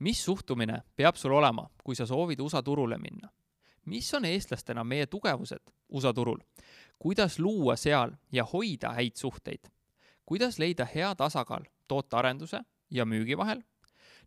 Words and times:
mis 0.00 0.24
suhtumine 0.24 0.82
peab 0.96 1.16
sul 1.16 1.32
olema, 1.32 1.68
kui 1.84 1.94
sa 1.94 2.06
soovid 2.06 2.40
USA 2.40 2.62
turule 2.62 2.98
minna? 2.98 3.28
mis 3.84 4.14
on 4.14 4.24
eestlastena 4.24 4.84
meie 4.84 5.06
tugevused 5.06 5.72
USA 5.88 6.12
turul? 6.12 6.38
kuidas 6.98 7.38
luua 7.38 7.76
seal 7.76 8.12
ja 8.32 8.44
hoida 8.44 8.92
häid 8.96 9.16
suhteid? 9.16 9.70
kuidas 10.26 10.58
leida 10.58 10.86
hea 10.94 11.14
tasakaal 11.14 11.64
tootearenduse 11.88 12.60
ja 12.90 13.04
müügi 13.04 13.36
vahel? 13.36 13.62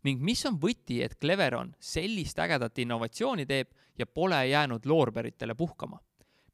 ning 0.04 0.22
mis 0.22 0.46
on 0.46 0.58
võti, 0.60 1.02
et 1.02 1.18
Cleveron 1.20 1.74
sellist 1.80 2.38
ägedat 2.38 2.78
innovatsiooni 2.78 3.46
teeb 3.46 3.70
ja 3.98 4.06
pole 4.06 4.46
jäänud 4.46 4.86
loorberitele 4.86 5.54
puhkama? 5.54 5.98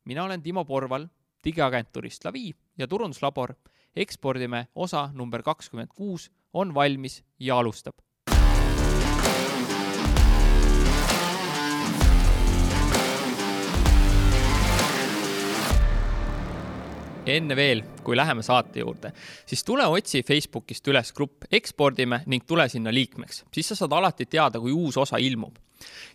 mina 0.04 0.24
olen 0.24 0.42
Timo 0.42 0.64
Porval 0.64 1.08
digiagentuurist 1.44 2.24
Lavi 2.24 2.54
ja 2.78 2.88
turunduslabor 2.88 3.54
ekspordime 3.96 4.68
osa 4.74 5.10
number 5.12 5.42
kakskümmend 5.42 5.92
kuus 5.94 6.30
on 6.52 6.74
valmis 6.74 7.24
ja 7.38 7.58
alustab 7.58 8.00
enne 17.26 17.56
veel, 17.56 17.82
kui 18.04 18.16
läheme 18.16 18.42
saate 18.42 18.80
juurde, 18.80 19.12
siis 19.46 19.64
tule 19.64 19.86
otsi 19.86 20.22
Facebookist 20.26 20.86
üles 20.88 21.12
grupp 21.16 21.44
Ekspordime 21.52 22.22
ning 22.26 22.46
tule 22.46 22.68
sinna 22.68 22.92
liikmeks, 22.94 23.44
siis 23.54 23.72
sa 23.72 23.78
saad 23.82 23.96
alati 23.96 24.26
teada, 24.26 24.60
kui 24.60 24.72
uus 24.72 24.96
osa 24.96 25.18
ilmub. 25.18 25.56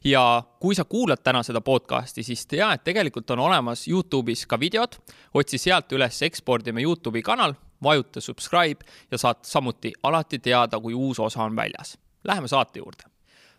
ja 0.03 0.43
kui 0.59 0.75
sa 0.75 0.83
kuulad 0.85 1.23
täna 1.23 1.41
seda 1.43 1.61
podcast'i, 1.61 2.23
siis 2.23 2.45
tea, 2.45 2.67
et 2.73 2.83
tegelikult 2.83 3.31
on 3.33 3.39
olemas 3.39 3.87
Youtube'is 3.87 4.45
ka 4.47 4.59
videod, 4.59 4.99
otsi 5.33 5.57
sealt 5.57 5.91
üles 5.91 6.21
Ekspordime 6.21 6.81
Youtube'i 6.81 7.21
kanal, 7.25 7.55
vajuta 7.83 8.21
subscribe 8.21 8.85
ja 9.11 9.17
saad 9.17 9.41
samuti 9.41 9.93
alati 10.03 10.39
teada, 10.39 10.79
kui 10.79 10.93
uus 10.93 11.19
osa 11.19 11.43
on 11.43 11.55
väljas. 11.55 11.97
Läheme 12.23 12.47
saate 12.47 12.79
juurde 12.79 13.14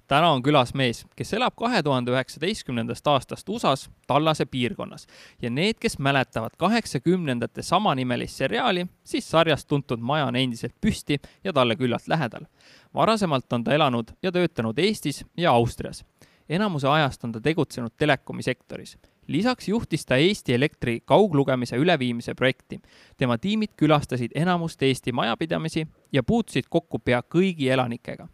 täna 0.09 0.31
on 0.31 0.43
külas 0.43 0.73
mees, 0.75 1.05
kes 1.17 1.33
elab 1.35 1.55
kahe 1.59 1.83
tuhande 1.83 2.13
üheksateistkümnendast 2.15 3.07
aastast 3.11 3.49
USA-s 3.49 3.91
Tallase 4.07 4.47
piirkonnas 4.47 5.07
ja 5.43 5.51
need, 5.51 5.81
kes 5.81 5.99
mäletavad 5.99 6.55
kaheksakümnendate 6.59 7.63
samanimelist 7.63 8.43
seriaali, 8.43 8.87
siis 9.05 9.31
sarjast 9.31 9.69
tuntud 9.69 10.01
maja 10.01 10.27
on 10.31 10.37
endiselt 10.37 10.75
püsti 10.81 11.19
ja 11.45 11.53
talle 11.53 11.77
küllalt 11.77 12.09
lähedal. 12.09 12.47
varasemalt 12.95 13.53
on 13.53 13.65
ta 13.65 13.75
elanud 13.75 14.15
ja 14.23 14.33
töötanud 14.33 14.79
Eestis 14.79 15.25
ja 15.37 15.53
Austrias. 15.53 16.05
enamuse 16.49 16.89
ajast 16.89 17.25
on 17.25 17.33
ta 17.33 17.41
tegutsenud 17.41 17.93
telekomi 17.99 18.43
sektoris 18.43 18.97
lisaks 19.27 19.69
juhtis 19.69 20.07
ta 20.07 20.17
Eesti 20.17 20.55
Elektri 20.55 21.01
kauglugemise 21.05 21.77
üleviimise 21.77 22.35
projekti. 22.35 22.81
tema 23.17 23.39
tiimid 23.39 23.69
külastasid 23.77 24.31
enamust 24.35 24.83
Eesti 24.83 25.13
majapidamisi 25.13 25.87
ja 26.13 26.23
puutusid 26.23 26.65
kokku 26.71 26.99
pea 26.99 27.23
kõigi 27.35 27.69
elanikega 27.69 28.29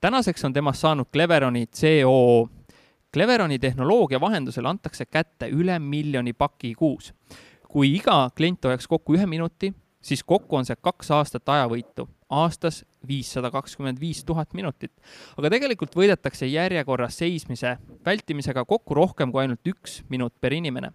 tänaseks 0.00 0.44
on 0.44 0.52
temast 0.52 0.80
saanud 0.80 1.06
Cleveroni 1.12 1.66
COO. 1.66 2.48
Cleveroni 3.14 3.58
tehnoloogia 3.58 4.20
vahendusel 4.20 4.66
antakse 4.66 5.06
kätte 5.06 5.48
üle 5.48 5.78
miljoni 5.78 6.32
paki 6.32 6.74
kuus. 6.74 7.14
kui 7.68 7.90
iga 7.96 8.30
klient 8.36 8.64
hoiaks 8.64 8.86
kokku 8.88 9.12
ühe 9.12 9.26
minuti, 9.26 9.74
siis 10.00 10.22
kokku 10.24 10.56
on 10.56 10.64
see 10.64 10.76
kaks 10.80 11.10
aastat 11.12 11.48
ajavõitu, 11.52 12.06
aastas 12.32 12.78
viissada 13.08 13.50
kakskümmend 13.50 14.00
viis 14.00 14.24
tuhat 14.24 14.54
minutit. 14.54 14.92
aga 15.36 15.50
tegelikult 15.50 15.96
võidetakse 15.96 16.46
järjekorras 16.46 17.18
seismise 17.18 17.76
vältimisega 18.04 18.64
kokku 18.64 18.94
rohkem 18.94 19.32
kui 19.32 19.42
ainult 19.42 19.66
üks 19.68 20.02
minut 20.08 20.34
per 20.40 20.52
inimene. 20.52 20.92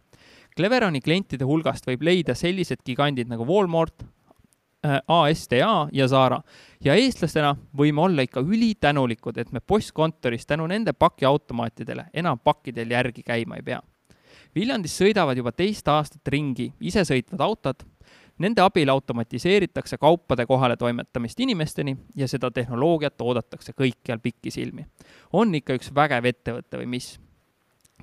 Cleveroni 0.58 1.02
klientide 1.02 1.46
hulgast 1.46 1.86
võib 1.88 2.02
leida 2.02 2.36
sellised 2.36 2.82
gigandid 2.86 3.28
nagu 3.28 3.46
Walmart, 3.46 4.06
ASTA 5.08 5.56
ja 5.92 6.08
Zara. 6.08 6.42
ja 6.84 6.96
eestlastena 6.96 7.56
võime 7.78 8.02
olla 8.02 8.22
ikka 8.22 8.42
ülitänulikud, 8.42 9.38
et 9.38 9.52
me 9.52 9.60
postkontoris 9.60 10.46
tänu 10.46 10.68
nende 10.68 10.94
pakiautomaatidele 10.94 12.06
enam 12.14 12.40
pakkidel 12.40 12.92
järgi 12.92 13.24
käima 13.24 13.56
ei 13.56 13.64
pea. 13.64 13.82
Viljandis 14.56 14.98
sõidavad 15.00 15.38
juba 15.38 15.52
teist 15.52 15.88
aastat 15.88 16.28
ringi 16.28 16.74
isesõitvad 16.82 17.42
autod, 17.42 17.86
nende 18.38 18.62
abil 18.62 18.90
automatiseeritakse 18.90 19.98
kaupade 19.98 20.46
kohale 20.46 20.78
toimetamist 20.78 21.40
inimesteni 21.40 21.96
ja 22.16 22.28
seda 22.28 22.52
tehnoloogiat 22.52 23.22
oodatakse 23.22 23.74
kõikjal 23.74 24.20
pikisilmi. 24.20 24.86
on 25.34 25.56
ikka 25.56 25.74
üks 25.74 25.94
vägev 25.96 26.26
ettevõte 26.26 26.78
või 26.78 26.86
mis 26.86 27.20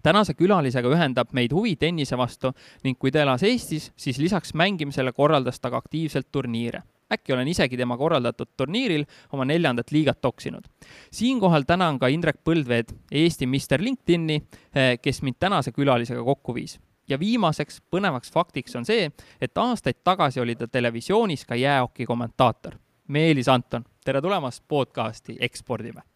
tänase 0.03 0.35
külalisega 0.35 0.91
ühendab 0.95 1.33
meid 1.37 1.53
huvi 1.55 1.77
tennise 1.77 2.19
vastu 2.19 2.53
ning 2.85 2.99
kui 2.99 3.13
ta 3.13 3.23
elas 3.25 3.43
Eestis, 3.47 3.91
siis 3.97 4.19
lisaks 4.19 4.55
mängimisele 4.55 5.13
korraldas 5.13 5.61
ta 5.61 5.71
ka 5.71 5.77
aktiivselt 5.77 6.31
turniire. 6.33 6.83
äkki 7.11 7.33
olen 7.33 7.49
isegi 7.49 7.77
tema 7.77 7.97
korraldatud 7.99 8.49
turniiril 8.57 9.05
oma 9.33 9.45
neljandat 9.45 9.91
liigat 9.91 10.21
toksinud. 10.21 10.65
siinkohal 11.13 11.63
tänan 11.63 11.99
ka 11.99 12.07
Indrek 12.07 12.41
Põldveed, 12.45 12.95
Eesti 13.11 13.47
Mr 13.47 13.81
LinkedIni, 13.81 14.43
eh, 14.75 14.99
kes 15.03 15.23
mind 15.23 15.37
tänase 15.39 15.73
külalisega 15.73 16.25
kokku 16.25 16.55
viis 16.55 16.79
ja 17.09 17.19
viimaseks 17.19 17.83
põnevaks 17.91 18.33
faktiks 18.33 18.77
on 18.77 18.85
see, 18.85 19.11
et 19.41 19.59
aastaid 19.59 20.05
tagasi 20.05 20.41
oli 20.41 20.55
ta 20.57 20.69
televisioonis 20.69 21.45
ka 21.45 21.55
jäähoki 21.55 22.07
kommentaator. 22.07 22.79
Meelis 23.09 23.49
Anton, 23.49 23.85
tere 24.05 24.21
tulemast 24.23 24.65
podcasti 24.69 25.37
Ekspordime 25.41 26.10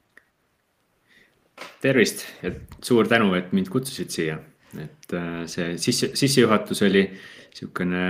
tervist 1.83 2.25
ja 2.43 2.53
suur 2.83 3.09
tänu, 3.09 3.33
et 3.39 3.53
mind 3.53 3.71
kutsusid 3.73 4.11
siia. 4.11 4.39
et 4.75 5.13
äh, 5.15 5.45
see 5.47 5.77
sisse, 5.79 6.11
sissejuhatus 6.19 6.83
oli 6.83 7.05
sihukene 7.55 8.01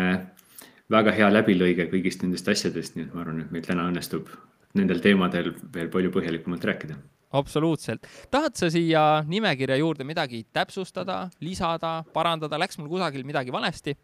väga 0.91 1.13
hea 1.13 1.29
läbilõige 1.33 1.89
kõigist 1.93 2.23
nendest 2.25 2.49
asjadest, 2.49 2.97
nii 2.97 3.09
et 3.09 3.15
ma 3.15 3.21
arvan, 3.25 3.43
et 3.45 3.51
meil 3.53 3.67
täna 3.67 3.85
õnnestub 3.91 4.31
nendel 4.79 5.03
teemadel 5.05 5.53
veel 5.75 5.91
palju 5.93 6.13
põhjalikumalt 6.15 6.65
rääkida. 6.65 6.97
absoluutselt. 7.33 8.07
tahad 8.31 8.57
sa 8.57 8.71
siia 8.71 9.25
nimekirja 9.29 9.77
juurde 9.77 10.05
midagi 10.05 10.47
täpsustada, 10.53 11.29
lisada, 11.41 12.03
parandada, 12.13 12.59
läks 12.59 12.79
mul 12.79 12.89
kusagil 12.89 13.25
midagi 13.25 13.53
valesti? 13.53 13.97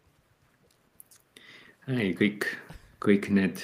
ei, 1.87 2.13
kõik, 2.17 2.45
kõik 3.01 3.29
need 3.33 3.63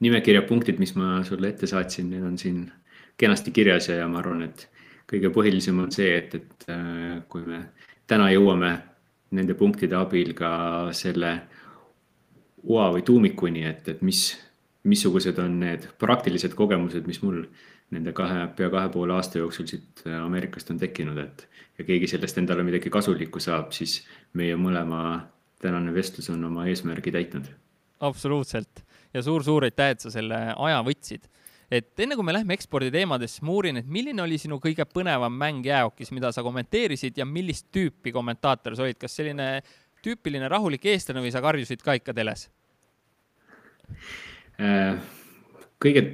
nimekirja 0.00 0.42
punktid, 0.48 0.78
mis 0.78 0.94
ma 0.96 1.20
sulle 1.26 1.50
ette 1.50 1.66
saatsin, 1.66 2.10
need 2.10 2.24
on 2.24 2.38
siin 2.38 2.68
kenasti 3.20 3.52
kirjas 3.52 3.90
ja 3.90 4.06
ma 4.08 4.22
arvan, 4.22 4.46
et 4.46 4.68
kõige 5.10 5.32
põhilisem 5.34 5.78
on 5.82 5.90
see, 5.94 6.12
et, 6.18 6.36
et 6.38 6.68
äh, 6.70 7.18
kui 7.30 7.42
me 7.46 7.64
täna 8.10 8.30
jõuame 8.32 8.74
nende 9.36 9.54
punktide 9.58 9.98
abil 9.98 10.32
ka 10.38 10.52
selle 10.96 11.34
oa 12.70 12.90
või 12.94 13.02
tuumikuni, 13.06 13.64
et, 13.68 13.88
et 13.88 14.02
mis, 14.06 14.24
missugused 14.84 15.38
on 15.42 15.58
need 15.62 15.86
praktilised 16.00 16.54
kogemused, 16.58 17.06
mis 17.08 17.22
mul 17.24 17.44
nende 17.94 18.12
kahe, 18.14 18.46
pea 18.56 18.70
kahe 18.70 18.90
poole 18.92 19.16
aasta 19.16 19.40
jooksul 19.40 19.66
siit 19.70 20.04
äh, 20.06 20.20
Ameerikast 20.22 20.70
on 20.70 20.78
tekkinud, 20.80 21.18
et 21.18 21.46
ja 21.78 21.86
keegi 21.88 22.10
sellest 22.10 22.38
endale 22.38 22.64
midagi 22.66 22.92
kasulikku 22.92 23.42
saab, 23.42 23.72
siis 23.76 24.00
meie 24.36 24.56
mõlema 24.60 25.02
tänane 25.60 25.92
vestlus 25.94 26.30
on 26.32 26.44
oma 26.48 26.66
eesmärgi 26.70 27.12
täitnud. 27.12 27.50
absoluutselt 28.00 28.84
ja 29.14 29.22
suur-suur 29.22 29.66
aitäh, 29.66 29.94
et 29.94 30.00
sa 30.00 30.12
selle 30.12 30.38
aja 30.56 30.80
võtsid 30.86 31.26
et 31.70 32.02
enne 32.02 32.16
kui 32.18 32.26
me 32.26 32.34
lähme 32.34 32.56
ekspordi 32.56 32.90
teemadesse, 32.94 33.44
ma 33.46 33.54
uurin, 33.54 33.78
et 33.80 33.86
milline 33.86 34.22
oli 34.24 34.38
sinu 34.42 34.58
kõige 34.62 34.86
põnevam 34.90 35.36
mäng 35.38 35.66
jäähokis, 35.66 36.10
mida 36.16 36.32
sa 36.34 36.42
kommenteerisid 36.46 37.18
ja 37.20 37.26
millist 37.28 37.68
tüüpi 37.74 38.12
kommentaator 38.14 38.74
sa 38.76 38.86
olid, 38.86 38.98
kas 38.98 39.14
selline 39.20 39.52
tüüpiline 40.04 40.48
rahulik 40.50 40.88
eestlane 40.90 41.22
või 41.22 41.32
sa 41.34 41.42
karjusid 41.44 41.84
ka 41.84 41.94
ikka 41.98 42.14
teles? 42.16 42.48
Äh, 44.60 44.98
kõige 45.82 46.04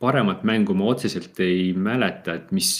paremat 0.00 0.46
mängu 0.48 0.74
ma 0.76 0.88
otseselt 0.94 1.38
ei 1.44 1.74
mäleta, 1.76 2.38
et 2.40 2.54
mis, 2.56 2.72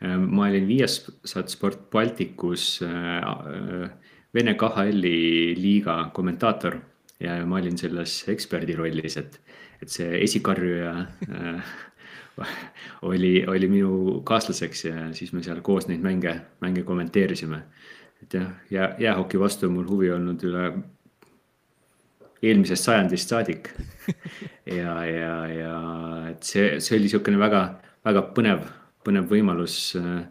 äh, 0.00 0.16
ma 0.16 0.48
olin 0.48 0.68
Viasat 0.70 1.52
Sport 1.52 1.90
Balticus 1.92 2.78
äh, 2.86 3.90
Vene 4.32 4.54
KHL-i 4.56 5.52
liiga 5.58 5.98
kommentaator 6.16 6.78
ja 7.20 7.36
ma 7.44 7.58
olin 7.60 7.76
selles 7.76 8.22
eksperdi 8.32 8.76
rollis, 8.78 9.18
et 9.20 9.36
et 9.82 9.90
see 9.90 10.22
esikarjuja 10.22 10.92
äh, 11.28 11.72
oli, 13.02 13.44
oli 13.46 13.68
minu 13.68 14.20
kaaslaseks 14.24 14.84
ja 14.84 15.06
siis 15.16 15.32
me 15.32 15.42
seal 15.44 15.60
koos 15.64 15.88
neid 15.90 16.02
mänge, 16.04 16.36
mänge 16.60 16.82
kommenteerisime. 16.86 17.62
et 18.22 18.34
jah, 18.34 18.50
jää, 18.70 18.94
jäähoki 18.98 19.40
vastu 19.40 19.66
on 19.66 19.72
mul 19.72 19.88
huvi 19.88 20.10
olnud 20.10 20.42
üle 20.46 20.66
eelmisest 22.42 22.84
sajandist 22.84 23.30
saadik. 23.30 23.70
ja, 24.80 24.94
ja, 25.06 25.34
ja 25.50 25.74
et 26.30 26.46
see, 26.46 26.78
see 26.80 26.96
oli 26.96 27.08
niisugune 27.08 27.38
väga, 27.38 27.62
väga 28.06 28.22
põnev, 28.36 28.64
põnev 29.06 29.26
võimalus 29.30 29.96
äh, 29.98 30.22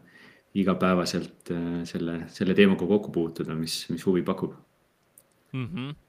igapäevaselt 0.56 1.52
äh, 1.52 1.82
selle, 1.88 2.22
selle 2.32 2.56
teemaga 2.56 2.88
kokku 2.88 3.12
puutuda, 3.16 3.56
mis, 3.56 3.84
mis 3.92 4.06
huvi 4.08 4.24
pakub 4.28 4.56
mm. 5.54 5.68
-hmm 5.68 6.00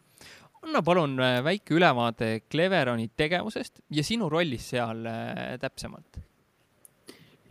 anna 0.62 0.82
palun 0.82 1.18
äh, 1.20 1.40
väike 1.44 1.74
ülevaade 1.76 2.28
Cleveroni 2.50 3.10
tegevusest 3.16 3.82
ja 3.90 4.04
sinu 4.06 4.28
rollist 4.30 4.72
seal 4.72 5.06
äh, 5.06 5.56
täpsemalt. 5.60 6.20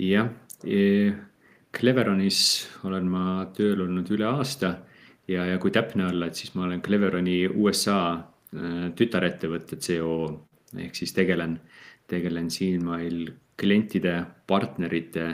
jah, 0.02 0.30
e, 0.64 1.12
Cleveronis 1.72 2.40
olen 2.88 3.10
ma 3.12 3.26
tööl 3.56 3.84
olnud 3.86 4.10
üle 4.16 4.26
aasta 4.30 4.72
ja, 5.28 5.46
ja 5.46 5.60
kui 5.62 5.72
täpne 5.76 6.08
olla, 6.08 6.28
et 6.28 6.40
siis 6.40 6.56
ma 6.56 6.66
olen 6.66 6.82
Cleveroni 6.82 7.44
USA 7.52 8.00
äh, 8.16 8.88
tütarettevõtte 8.98 9.80
CEO 9.84 10.16
ehk 10.80 10.96
siis 10.96 11.12
tegelen, 11.14 11.58
tegelen 12.08 12.50
siin 12.50 12.86
meil 12.88 13.26
klientide, 13.60 14.22
partnerite 14.48 15.26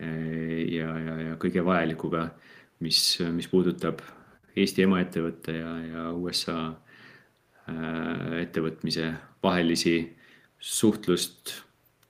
ja, 0.00 0.92
ja, 0.96 1.14
ja 1.26 1.34
kõige 1.36 1.60
vajalikuga, 1.66 2.22
mis, 2.80 3.18
mis 3.34 3.50
puudutab 3.50 3.98
Eesti 4.56 4.86
emaettevõtte 4.86 5.56
ja, 5.58 5.72
ja 5.84 6.04
USA 6.16 6.70
ettevõtmise 8.40 9.12
vahelisi 9.42 9.94
suhtlust, 10.60 11.54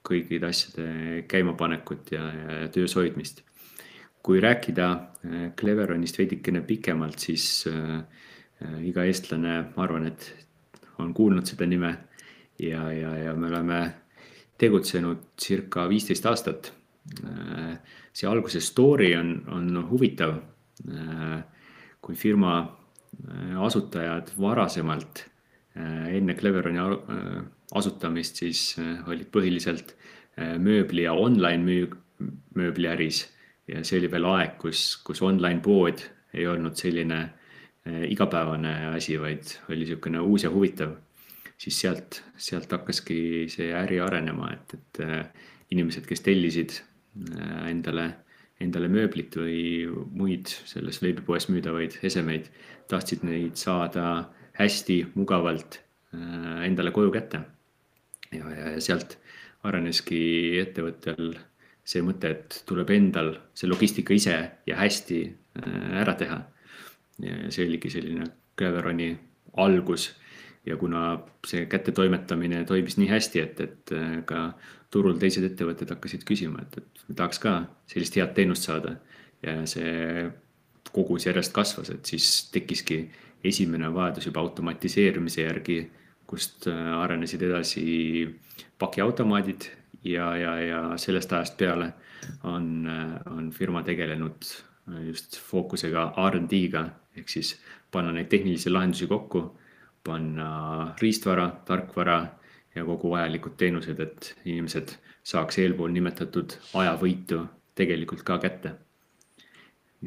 kõikide 0.07 0.49
asjade 0.49 1.23
käimapanekut 1.29 2.11
ja, 2.11 2.25
ja 2.33 2.67
töös 2.73 2.95
hoidmist. 2.97 3.43
kui 4.21 4.37
rääkida 4.41 4.87
Cleveronist 5.57 6.17
veidikene 6.17 6.61
pikemalt, 6.61 7.19
siis 7.19 7.65
äh, 7.67 8.03
iga 8.85 9.03
eestlane, 9.03 9.55
ma 9.75 9.83
arvan, 9.83 10.05
et 10.11 10.27
on 11.01 11.13
kuulnud 11.13 11.45
seda 11.49 11.65
nime 11.65 11.95
ja, 12.59 12.91
ja, 12.93 13.15
ja 13.17 13.33
me 13.33 13.47
oleme 13.47 13.79
tegutsenud 14.61 15.31
circa 15.41 15.87
viisteist 15.89 16.25
aastat. 16.25 16.73
see 18.13 18.27
alguse 18.29 18.59
story 18.61 19.15
on, 19.15 19.43
on 19.47 19.89
huvitav. 19.89 20.35
kui 22.01 22.15
firma 22.15 22.77
asutajad 23.57 24.31
varasemalt 24.39 25.30
enne 25.75 26.35
Cleveroni 26.35 26.79
asutamist, 27.79 28.41
siis 28.41 28.75
olid 29.07 29.29
põhiliselt 29.31 29.93
mööbli 30.59 31.05
ja 31.05 31.13
online 31.15 31.63
müü-, 31.63 32.31
mööbliäris 32.59 33.21
ja 33.71 33.83
see 33.87 34.01
oli 34.01 34.09
veel 34.11 34.27
aeg, 34.27 34.57
kus, 34.59 34.97
kus 35.05 35.21
online 35.23 35.63
pood 35.63 36.03
ei 36.33 36.47
olnud 36.47 36.75
selline 36.79 37.21
igapäevane 37.85 38.73
asi, 38.91 39.15
vaid 39.19 39.55
oli 39.69 39.85
niisugune 39.85 40.19
uus 40.21 40.43
ja 40.43 40.51
huvitav. 40.53 40.93
Siis 41.61 41.77
sealt, 41.83 42.23
sealt 42.41 42.71
hakkaski 42.73 43.45
see 43.51 43.69
äri 43.77 43.99
arenema, 44.01 44.49
et, 44.55 44.73
et 44.73 44.99
äh, 45.05 45.49
inimesed, 45.69 46.07
kes 46.09 46.23
tellisid 46.25 46.73
äh, 46.79 47.67
endale, 47.69 48.07
endale 48.61 48.89
mööblit 48.89 49.37
või 49.37 49.85
muid 50.17 50.49
selles 50.49 51.01
veebipoes 51.03 51.51
müüdavaid 51.53 51.99
esemeid, 52.07 52.49
tahtsid 52.89 53.21
neid 53.27 53.61
saada 53.61 54.07
hästi 54.57 54.97
mugavalt 55.15 55.79
äh, 56.15 56.65
endale 56.67 56.91
koju 56.91 57.11
kätte. 57.11 57.41
ja, 58.31 58.49
ja, 58.49 58.69
ja 58.75 58.81
sealt 58.81 59.17
areneski 59.63 60.59
ettevõttel 60.61 61.35
see 61.85 62.01
mõte, 62.05 62.29
et 62.31 62.61
tuleb 62.65 62.89
endal 62.93 63.35
see 63.53 63.69
logistika 63.69 64.13
ise 64.13 64.37
ja 64.65 64.77
hästi 64.77 65.21
ära 65.99 66.13
teha. 66.15 66.37
see 67.49 67.65
oligi 67.67 67.89
selline 67.91 68.25
Cleveroni 68.57 69.11
algus 69.57 70.11
ja 70.65 70.77
kuna 70.77 71.19
see 71.47 71.65
kättetoimetamine 71.65 72.63
toimis 72.65 72.97
nii 72.97 73.09
hästi, 73.09 73.41
et, 73.41 73.59
et 73.59 73.93
äh, 73.97 74.19
ka 74.25 74.51
turul 74.93 75.17
teised 75.21 75.45
ettevõtted 75.47 75.89
hakkasid 75.95 76.25
küsima, 76.27 76.61
et, 76.61 76.77
et 76.77 77.15
tahaks 77.15 77.41
ka 77.41 77.55
sellist 77.89 78.17
head 78.19 78.35
teenust 78.37 78.67
saada 78.67 78.97
ja 79.41 79.61
see 79.69 80.29
kogus 80.91 81.25
järjest 81.25 81.53
kasvas, 81.55 81.89
et 81.93 82.05
siis 82.05 82.27
tekkiski 82.53 83.03
esimene 83.43 83.93
vajadus 83.93 84.25
juba 84.29 84.39
automatiseerimise 84.39 85.45
järgi, 85.45 85.77
kust 86.27 86.67
äh, 86.67 86.93
arenesid 86.99 87.41
edasi 87.41 87.85
pakiautomaadid 88.79 89.69
ja, 90.03 90.35
ja, 90.37 90.55
ja 90.59 90.81
sellest 90.97 91.33
ajast 91.33 91.57
peale 91.57 91.91
on, 92.43 92.87
äh, 92.87 93.15
on 93.37 93.51
firma 93.51 93.83
tegelenud 93.83 94.45
just 95.05 95.37
fookusega 95.39 96.11
RD-ga 96.29 96.85
ehk 97.15 97.29
siis 97.29 97.55
panna 97.91 98.13
neid 98.15 98.29
tehnilisi 98.31 98.71
lahendusi 98.71 99.07
kokku 99.07 99.43
panna 100.03 100.93
riistvara, 101.01 101.49
tarkvara 101.65 102.25
ja 102.75 102.85
kogu 102.85 103.11
vajalikud 103.11 103.57
teenused, 103.57 103.99
et 103.99 104.31
inimesed 104.45 104.95
saaks 105.23 105.59
eelpool 105.61 105.91
nimetatud 105.93 106.55
ajavõitu 106.73 107.43
tegelikult 107.75 108.23
ka 108.25 108.39
kätte. 108.41 108.73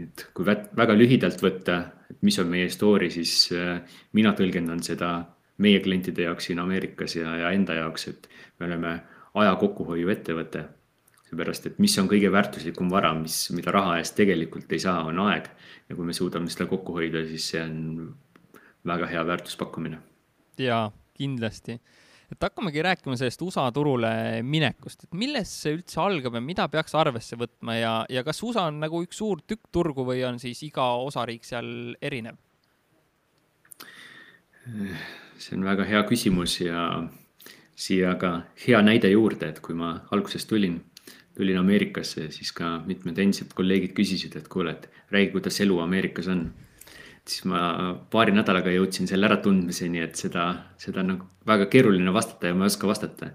Et 0.02 0.26
kui 0.34 0.46
väga 0.46 0.96
lühidalt 0.96 1.42
võtta, 1.42 1.78
et 2.10 2.22
mis 2.26 2.38
on 2.42 2.48
meie 2.50 2.70
story, 2.72 3.10
siis 3.14 3.48
äh, 3.54 3.80
mina 4.12 4.34
tõlgendan 4.36 4.82
seda 4.82 5.16
meie 5.62 5.80
klientide 5.80 6.26
jaoks 6.26 6.48
siin 6.50 6.62
Ameerikas 6.62 7.16
ja, 7.16 7.36
ja 7.44 7.52
enda 7.54 7.76
jaoks, 7.78 8.08
et 8.10 8.28
me 8.58 8.66
oleme 8.66 8.94
aja 9.34 9.54
kokkuhoiu 9.60 10.10
ettevõte. 10.14 10.64
seepärast, 11.24 11.66
et 11.66 11.78
mis 11.82 11.94
on 11.98 12.08
kõige 12.10 12.30
väärtuslikum 12.30 12.90
vara, 12.90 13.14
mis, 13.18 13.50
mida 13.56 13.72
raha 13.74 13.96
eest 13.98 14.14
tegelikult 14.18 14.72
ei 14.72 14.82
saa, 14.82 15.04
on 15.08 15.18
aeg. 15.28 15.48
ja 15.88 15.96
kui 15.96 16.06
me 16.06 16.12
suudame 16.12 16.50
seda 16.50 16.66
kokku 16.70 16.94
hoida, 16.98 17.24
siis 17.26 17.48
see 17.52 17.62
on 17.62 18.14
väga 18.86 19.06
hea 19.06 19.26
väärtuspakkumine. 19.26 19.98
jaa, 20.58 20.92
kindlasti. 21.14 21.80
Et 22.34 22.46
hakkamegi 22.48 22.82
rääkima 22.82 23.16
sellest 23.18 23.42
USA 23.46 23.64
turule 23.74 24.10
minekust, 24.42 25.06
et 25.06 25.18
millest 25.18 25.64
see 25.64 25.76
üldse 25.78 26.00
algab 26.02 26.34
ja 26.34 26.42
mida 26.42 26.66
peaks 26.72 26.94
arvesse 26.98 27.38
võtma 27.38 27.76
ja, 27.78 27.92
ja 28.10 28.24
kas 28.26 28.42
USA 28.42 28.66
on 28.70 28.80
nagu 28.82 29.02
üks 29.04 29.20
suur 29.22 29.42
tükk 29.46 29.70
turgu 29.72 30.06
või 30.08 30.24
on 30.26 30.40
siis 30.42 30.62
iga 30.66 30.94
osariik 31.04 31.46
seal 31.46 31.94
erinev? 32.02 32.40
see 34.64 35.58
on 35.58 35.66
väga 35.66 35.84
hea 35.84 36.00
küsimus 36.08 36.56
ja 36.62 37.04
siia 37.76 38.14
ka 38.16 38.30
hea 38.64 38.80
näide 38.82 39.10
juurde, 39.12 39.50
et 39.50 39.60
kui 39.60 39.76
ma 39.76 39.98
alguses 40.14 40.46
tulin, 40.48 40.78
tulin 41.36 41.58
Ameerikasse, 41.60 42.30
siis 42.32 42.52
ka 42.56 42.78
mitmed 42.86 43.18
endised 43.18 43.52
kolleegid 43.54 43.92
küsisid, 43.96 44.38
et 44.38 44.48
kuule, 44.48 44.72
et 44.72 44.88
räägi, 45.12 45.32
kuidas 45.34 45.60
elu 45.60 45.80
Ameerikas 45.84 46.30
on 46.32 46.46
siis 47.28 47.44
ma 47.48 47.58
paari 48.12 48.34
nädalaga 48.36 48.72
jõudsin 48.72 49.08
selle 49.08 49.28
äratundmiseni, 49.28 50.02
et 50.04 50.18
seda, 50.20 50.48
seda 50.80 51.00
on 51.00 51.12
nagu 51.14 51.28
väga 51.48 51.68
keeruline 51.72 52.12
vastata 52.12 52.50
ja 52.50 52.56
ma 52.56 52.66
ei 52.66 52.72
oska 52.72 52.88
vastata. 52.88 53.30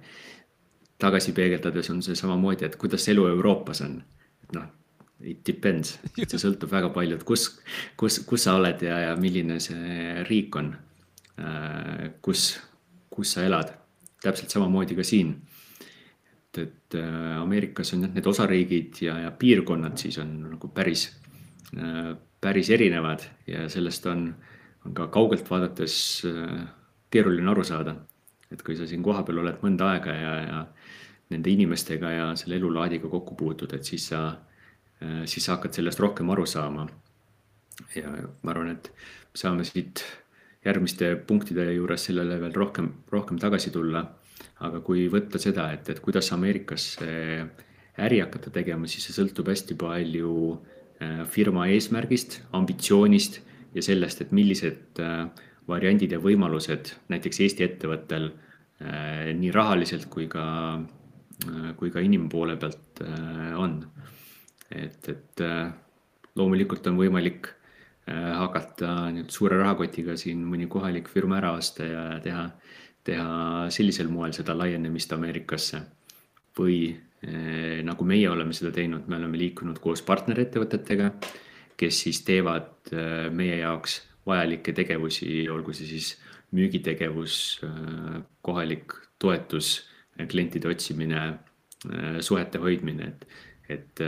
tagasi 1.00 1.32
peegeldades 1.32 1.90
on 1.90 2.02
see 2.04 2.16
samamoodi, 2.16 2.66
et 2.66 2.76
kuidas 2.76 3.08
elu 3.10 3.26
Euroopas 3.28 3.82
on. 3.82 4.02
et 4.44 4.54
noh, 4.54 4.68
it 5.24 5.42
depends, 5.48 5.98
see 6.16 6.40
sõltub 6.42 6.72
väga 6.72 6.90
palju, 6.96 7.18
et 7.18 7.24
kus, 7.24 7.50
kus, 7.98 8.20
kus 8.28 8.44
sa 8.44 8.56
oled 8.60 8.82
ja, 8.84 9.00
ja 9.08 9.16
milline 9.20 9.60
see 9.64 10.24
riik 10.30 10.56
on. 10.56 10.74
Äh, 11.40 12.10
kus, 12.22 12.60
kus 13.10 13.34
sa 13.34 13.46
elad, 13.48 13.72
täpselt 14.22 14.52
samamoodi 14.52 14.98
ka 14.98 15.04
siin. 15.08 15.38
et, 16.52 16.58
et 16.58 16.96
äh, 17.00 17.42
Ameerikas 17.42 17.94
on 17.96 18.04
jah, 18.04 18.14
need 18.14 18.28
osariigid 18.28 19.02
ja, 19.02 19.20
ja 19.24 19.32
piirkonnad 19.32 19.98
siis 19.98 20.18
on 20.20 20.34
nagu 20.50 20.68
päris 20.74 21.08
äh, 21.78 22.18
päris 22.42 22.70
erinevad 22.70 23.26
ja 23.48 23.68
sellest 23.70 24.06
on, 24.06 24.36
on 24.86 24.94
ka 24.94 25.08
kaugelt 25.08 25.50
vaadates 25.50 25.96
äh, 26.28 26.68
keeruline 27.12 27.52
aru 27.52 27.64
saada. 27.64 27.96
et 28.52 28.62
kui 28.66 28.76
sa 28.76 28.88
siin 28.90 29.04
kohapeal 29.06 29.44
oled 29.44 29.60
mõnda 29.62 29.92
aega 29.94 30.14
ja, 30.16 30.30
ja 30.42 30.60
nende 31.30 31.52
inimestega 31.54 32.12
ja 32.12 32.30
selle 32.40 32.56
elulaadiga 32.58 33.10
kokku 33.10 33.36
puutud, 33.38 33.74
et 33.78 33.86
siis 33.86 34.08
sa, 34.10 34.24
äh, 35.04 35.22
siis 35.26 35.46
sa 35.46 35.58
hakkad 35.58 35.76
sellest 35.76 36.00
rohkem 36.00 36.30
aru 36.30 36.46
saama. 36.46 36.88
ja 37.96 38.10
ma 38.44 38.56
arvan, 38.56 38.72
et 38.78 38.92
saame 39.36 39.64
siit 39.68 40.04
järgmiste 40.66 41.14
punktide 41.28 41.68
juures 41.74 42.10
sellele 42.10 42.40
veel 42.42 42.56
rohkem, 42.56 42.90
rohkem 43.12 43.40
tagasi 43.40 43.72
tulla. 43.72 44.06
aga 44.60 44.80
kui 44.80 45.08
võtta 45.12 45.40
seda, 45.40 45.72
et, 45.72 45.90
et 45.90 46.00
kuidas 46.00 46.32
Ameerikas 46.32 46.98
äri 48.00 48.20
hakata 48.20 48.50
tegema, 48.52 48.88
siis 48.88 49.06
see 49.08 49.16
sõltub 49.16 49.48
hästi 49.52 49.76
palju 49.80 50.34
Äh, 50.60 50.79
firma 51.32 51.68
eesmärgist, 51.72 52.42
ambitsioonist 52.58 53.40
ja 53.76 53.84
sellest, 53.86 54.22
et 54.22 54.32
millised 54.36 55.00
äh, 55.04 55.28
variandid 55.70 56.16
ja 56.16 56.20
võimalused 56.20 56.94
näiteks 57.14 57.44
Eesti 57.46 57.66
ettevõttel 57.68 58.32
äh, 58.32 59.30
nii 59.38 59.52
rahaliselt 59.56 60.10
kui 60.12 60.28
ka, 60.32 60.44
kui 61.80 61.92
ka 61.94 62.02
inimpoole 62.04 62.58
pealt 62.60 63.00
on. 63.56 63.78
et, 64.76 65.08
et 65.08 65.42
loomulikult 66.36 66.88
on 66.92 66.98
võimalik 67.00 67.48
hakata 68.10 69.08
nüüd 69.14 69.32
suure 69.32 69.56
rahakotiga 69.62 70.18
siin 70.20 70.42
mõni 70.44 70.68
kohalik 70.68 71.08
firma 71.08 71.38
ära 71.38 71.54
osta 71.56 71.86
ja 71.88 72.04
teha, 72.24 72.44
teha 73.08 73.70
sellisel 73.72 74.10
moel 74.12 74.34
seda 74.36 74.58
laienemist 74.58 75.14
Ameerikasse 75.16 75.80
või 76.60 76.92
nagu 77.84 78.06
meie 78.08 78.30
oleme 78.32 78.56
seda 78.56 78.72
teinud, 78.72 79.08
me 79.12 79.18
oleme 79.18 79.40
liikunud 79.42 79.80
koos 79.84 80.02
partnerettevõtetega, 80.08 81.10
kes 81.80 82.04
siis 82.06 82.22
teevad 82.28 82.92
eh, 82.94 83.28
meie 83.32 83.60
jaoks 83.62 84.00
vajalikke 84.30 84.74
tegevusi, 84.76 85.44
olgu 85.52 85.74
see 85.76 85.88
siis 85.90 86.14
müügitegevus, 86.56 87.36
eh, 87.68 88.20
kohalik 88.46 88.96
toetus, 89.20 89.86
klientide 90.20 90.68
otsimine, 90.68 91.20
suhete 92.20 92.60
hoidmine, 92.60 93.06
et, 93.08 93.22
et 93.72 94.02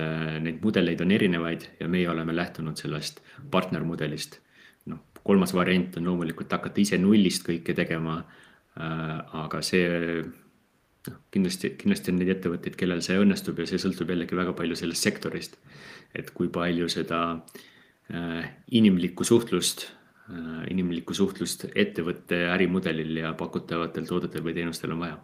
neid 0.43 0.57
mudeleid 0.59 0.99
on 1.05 1.13
erinevaid 1.15 1.63
ja 1.79 1.87
meie 1.87 2.09
oleme 2.11 2.33
lähtunud 2.35 2.75
sellest 2.75 3.21
partnermudelist. 3.51 4.41
noh, 4.91 4.99
kolmas 5.23 5.53
variant 5.55 5.95
on 5.95 6.09
loomulikult 6.09 6.51
hakata 6.51 6.81
ise 6.83 6.99
nullist 6.99 7.47
kõike 7.47 7.75
tegema. 7.77 8.17
aga 8.75 9.61
see 9.63 9.87
noh, 11.09 11.17
kindlasti, 11.33 11.73
kindlasti 11.79 12.13
on 12.13 12.19
neid 12.21 12.33
ettevõtteid, 12.35 12.77
kellel 12.79 13.01
see 13.05 13.19
õnnestub 13.21 13.59
ja 13.61 13.67
see 13.69 13.81
sõltub 13.81 14.11
jällegi 14.13 14.37
väga 14.37 14.53
palju 14.57 14.77
sellest 14.79 15.07
sektorist. 15.07 15.57
et 16.15 16.31
kui 16.35 16.49
palju 16.51 16.89
seda 16.91 17.21
äh, 18.11 18.49
inimlikku 18.71 19.23
suhtlust 19.23 19.85
äh,, 19.87 20.65
inimlikku 20.71 21.13
suhtlust 21.15 21.69
ettevõtte 21.75 22.43
ärimudelil 22.51 23.23
ja 23.23 23.33
pakutavatel 23.33 24.07
toodetel 24.09 24.43
või 24.43 24.57
teenustel 24.57 24.91
on 24.97 25.05
vaja 25.05 25.19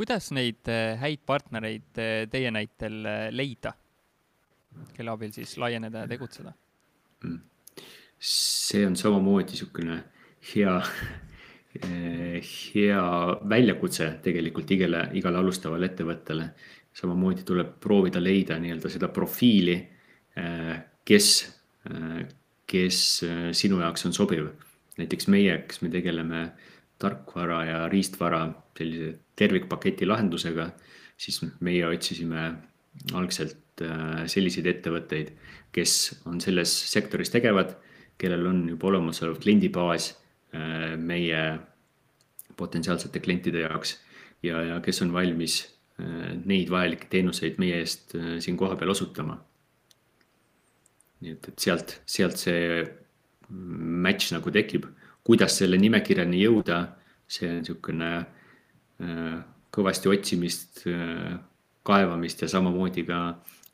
kuidas 0.00 0.30
neid 0.32 0.68
häid 0.96 1.20
partnereid 1.28 1.98
teie 2.32 2.50
näitel 2.50 3.02
leida, 3.36 3.74
kelle 4.96 5.12
abil 5.12 5.34
siis 5.34 5.58
laieneda 5.60 6.06
ja 6.06 6.08
tegutseda 6.08 6.54
mm.? 7.20 7.40
see 8.20 8.86
on 8.86 8.96
samamoodi 8.96 9.54
niisugune 9.54 10.02
hea, 10.54 10.74
hea 11.70 13.02
väljakutse 13.48 14.08
tegelikult 14.24 14.70
igale, 14.74 15.04
igale 15.14 15.38
alustavale 15.38 15.90
ettevõttele. 15.90 16.50
samamoodi 16.92 17.44
tuleb 17.46 17.76
proovida 17.80 18.18
leida 18.20 18.56
nii-öelda 18.58 18.90
seda 18.90 19.08
profiili, 19.14 19.76
kes, 21.06 21.28
kes 22.66 22.98
sinu 23.52 23.78
jaoks 23.80 24.06
on 24.06 24.12
sobiv. 24.12 24.48
näiteks 24.98 25.28
meie, 25.28 25.58
kes 25.68 25.82
me 25.82 25.88
tegeleme 25.88 26.50
tarkvara 26.98 27.64
ja 27.64 27.88
riistvara 27.88 28.42
sellise 28.76 29.18
tervikpaketi 29.36 30.06
lahendusega, 30.06 30.70
siis 31.16 31.40
meie 31.60 31.86
otsisime 31.86 32.50
algselt 33.14 33.84
selliseid 34.26 34.66
ettevõtteid, 34.66 35.30
kes 35.72 36.22
on 36.26 36.40
selles 36.40 36.74
sektoris 36.90 37.30
tegevad 37.30 37.76
kellel 38.20 38.46
on 38.50 38.64
juba 38.68 38.90
olemasolev 38.90 39.38
kliendibaas 39.40 40.12
meie 40.98 41.42
potentsiaalsete 42.58 43.20
klientide 43.22 43.64
jaoks 43.64 43.94
ja, 44.42 44.62
ja 44.62 44.78
kes 44.84 45.02
on 45.04 45.12
valmis 45.14 45.60
äh, 46.00 46.32
neid 46.44 46.72
vajalikke 46.72 47.08
teenuseid 47.12 47.60
meie 47.62 47.80
eest 47.82 48.16
äh, 48.18 48.36
siin 48.42 48.58
kohapeal 48.60 48.94
osutama. 48.94 49.38
nii 51.20 51.36
et, 51.36 51.48
et 51.52 51.64
sealt, 51.66 51.98
sealt 52.08 52.40
see 52.40 52.82
match 53.50 54.32
nagu 54.32 54.52
tekib, 54.54 54.86
kuidas 55.26 55.58
selle 55.60 55.76
nimekirjani 55.80 56.38
jõuda, 56.40 56.78
see 57.28 57.48
on 57.50 57.58
niisugune 57.60 58.10
kõvasti 59.74 60.10
otsimist, 60.12 60.82
kaevamist 61.88 62.42
ja 62.44 62.48
samamoodi 62.52 63.04
ka 63.08 63.18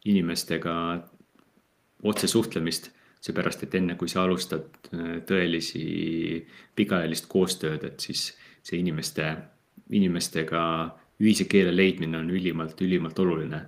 inimestega 0.07 0.75
otsesuhtlemist 2.07 2.91
seepärast, 3.27 3.65
et 3.67 3.75
enne 3.79 3.97
kui 3.99 4.11
sa 4.11 4.25
alustad 4.25 4.91
äh, 4.93 5.19
tõelisi 5.27 5.83
pikaajalist 6.79 7.29
koostööd, 7.31 7.85
et 7.89 8.03
siis 8.05 8.29
see 8.67 8.81
inimeste, 8.81 9.31
inimestega 9.95 10.63
ühise 11.23 11.47
keele 11.49 11.73
leidmine 11.75 12.21
on 12.21 12.31
ülimalt, 12.31 12.81
ülimalt 12.85 13.19
oluline. 13.25 13.67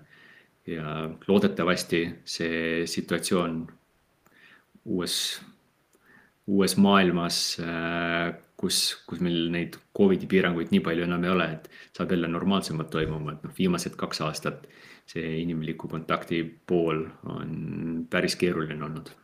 ja 0.68 1.08
loodetavasti 1.28 1.98
see 2.28 2.82
situatsioon 2.84 3.54
uues, 4.84 5.14
uues 6.46 6.74
maailmas, 6.76 7.38
äh, 7.64 8.34
kus, 8.56 8.98
kus 9.08 9.22
meil 9.24 9.48
neid 9.54 9.78
Covidi 9.96 10.28
piiranguid 10.28 10.74
nii 10.74 10.82
palju 10.84 11.06
enam 11.06 11.24
ei 11.24 11.32
ole, 11.32 11.46
et 11.56 11.70
saab 11.96 12.12
jälle 12.12 12.28
normaalsemalt 12.28 12.90
toimuma, 12.92 13.32
et 13.32 13.48
noh, 13.48 13.54
viimased 13.56 13.96
kaks 13.96 14.20
aastat 14.26 14.68
see 15.08 15.38
inimliku 15.40 15.88
kontakti 15.88 16.42
pool 16.68 17.06
on 17.32 18.04
päris 18.10 18.36
keeruline 18.36 18.84
olnud 18.84 19.14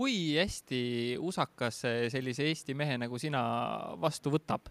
kui 0.00 0.36
hästi 0.38 1.18
usakas 1.20 1.82
sellise 2.08 2.46
Eesti 2.48 2.72
mehe 2.74 2.96
nagu 3.02 3.18
sina 3.20 3.42
vastu 4.00 4.32
võtab? 4.32 4.70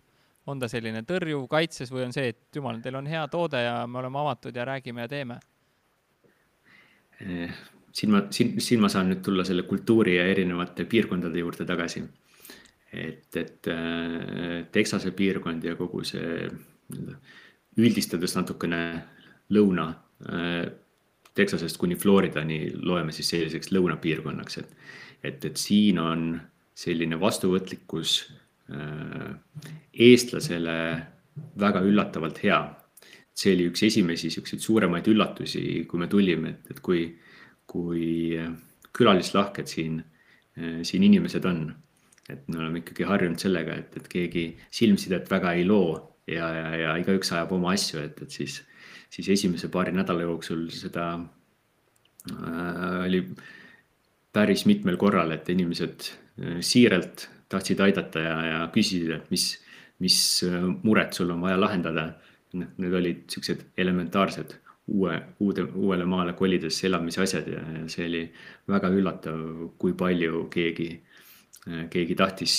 on 0.50 0.58
ta 0.58 0.66
selline 0.72 1.04
tõrjuv, 1.06 1.44
kaitses 1.52 1.92
või 1.94 2.08
on 2.08 2.14
see, 2.16 2.32
et 2.32 2.58
jumal, 2.58 2.80
teil 2.82 2.96
on 2.98 3.06
hea 3.06 3.22
toode 3.30 3.60
ja 3.62 3.84
me 3.86 4.00
oleme 4.00 4.18
avatud 4.18 4.56
ja 4.56 4.64
räägime 4.66 5.04
ja 5.04 5.12
teeme? 5.12 5.36
Eh, 7.22 7.52
siin 7.94 8.16
ma, 8.16 8.24
siin, 8.34 8.56
siin 8.58 8.82
ma 8.82 8.90
saan 8.90 9.12
nüüd 9.12 9.22
tulla 9.26 9.46
selle 9.46 9.68
kultuuri 9.70 10.16
ja 10.16 10.26
erinevate 10.32 10.88
piirkondade 10.90 11.44
juurde 11.44 11.68
tagasi. 11.70 12.02
et, 12.94 13.36
et 13.38 13.68
äh, 13.70 14.66
Texase 14.72 15.12
piirkond 15.12 15.64
ja 15.64 15.76
kogu 15.78 16.02
see 16.08 16.48
üldistades 17.78 18.34
natukene 18.40 18.82
lõuna 19.54 19.92
äh, 20.26 20.64
Texasest 21.38 21.78
kuni 21.78 21.96
Floridani 21.96 22.72
loeme 22.82 23.14
siis 23.14 23.30
selliseks 23.30 23.70
lõunapiirkonnaks, 23.76 24.58
et 24.58 24.74
et, 25.24 25.46
et 25.46 25.58
siin 25.60 26.00
on 26.02 26.26
selline 26.80 27.20
vastuvõtlikkus 27.20 28.20
äh, 28.72 29.32
eestlasele 29.94 30.76
väga 31.60 31.82
üllatavalt 31.86 32.44
hea. 32.44 32.60
see 33.40 33.54
oli 33.56 33.70
üks 33.70 33.86
esimesi 33.88 34.28
siukseid 34.34 34.60
suuremaid 34.60 35.06
üllatusi, 35.08 35.86
kui 35.88 36.00
me 36.02 36.10
tulime, 36.12 36.50
et, 36.50 36.72
et 36.74 36.80
kui, 36.84 37.06
kui 37.68 38.36
külalislahked 38.96 39.68
siin, 39.68 40.02
äh, 40.60 40.82
siin 40.84 41.04
inimesed 41.04 41.46
on. 41.46 41.70
et 42.30 42.44
me 42.48 42.60
oleme 42.60 42.84
ikkagi 42.84 43.08
harjunud 43.10 43.42
sellega, 43.42 43.74
et, 43.82 43.96
et 43.98 44.08
keegi 44.08 44.44
silmsidet 44.70 45.32
väga 45.32 45.56
ei 45.58 45.64
loo 45.66 45.96
ja, 46.30 46.50
ja, 46.54 46.68
ja 46.78 46.92
igaüks 47.02 47.32
ajab 47.34 47.56
oma 47.58 47.72
asju, 47.74 48.04
et, 48.06 48.20
et 48.22 48.30
siis, 48.30 48.60
siis 49.10 49.32
esimese 49.34 49.70
paari 49.74 49.96
nädala 49.96 50.28
jooksul 50.28 50.68
seda 50.70 51.08
äh, 51.18 53.00
oli 53.08 53.24
päris 54.34 54.66
mitmel 54.70 54.98
korral, 55.02 55.32
et 55.36 55.50
inimesed 55.50 56.10
äh, 56.10 56.60
siiralt 56.66 57.28
tahtsid 57.50 57.80
aidata 57.82 58.24
ja, 58.24 58.38
ja 58.46 58.64
küsisid, 58.74 59.12
et 59.16 59.30
mis, 59.34 59.52
mis 60.04 60.18
äh, 60.48 60.62
mured 60.84 61.14
sul 61.18 61.32
on 61.34 61.46
vaja 61.46 61.60
lahendada. 61.60 62.12
noh, 62.58 62.66
need 62.82 62.94
olid 62.98 63.26
siuksed 63.30 63.60
elementaarsed 63.78 64.56
uue, 64.90 65.20
uude, 65.46 65.68
uuele 65.78 66.06
maale 66.10 66.34
kolides 66.34 66.80
elamise 66.88 67.22
asjad 67.22 67.46
ja, 67.52 67.60
ja 67.76 67.84
see 67.92 68.08
oli 68.08 68.24
väga 68.74 68.90
üllatav, 68.90 69.44
kui 69.78 69.94
palju 69.98 70.48
keegi, 70.54 70.90
äh, 71.68 71.84
keegi 71.94 72.18
tahtis, 72.18 72.56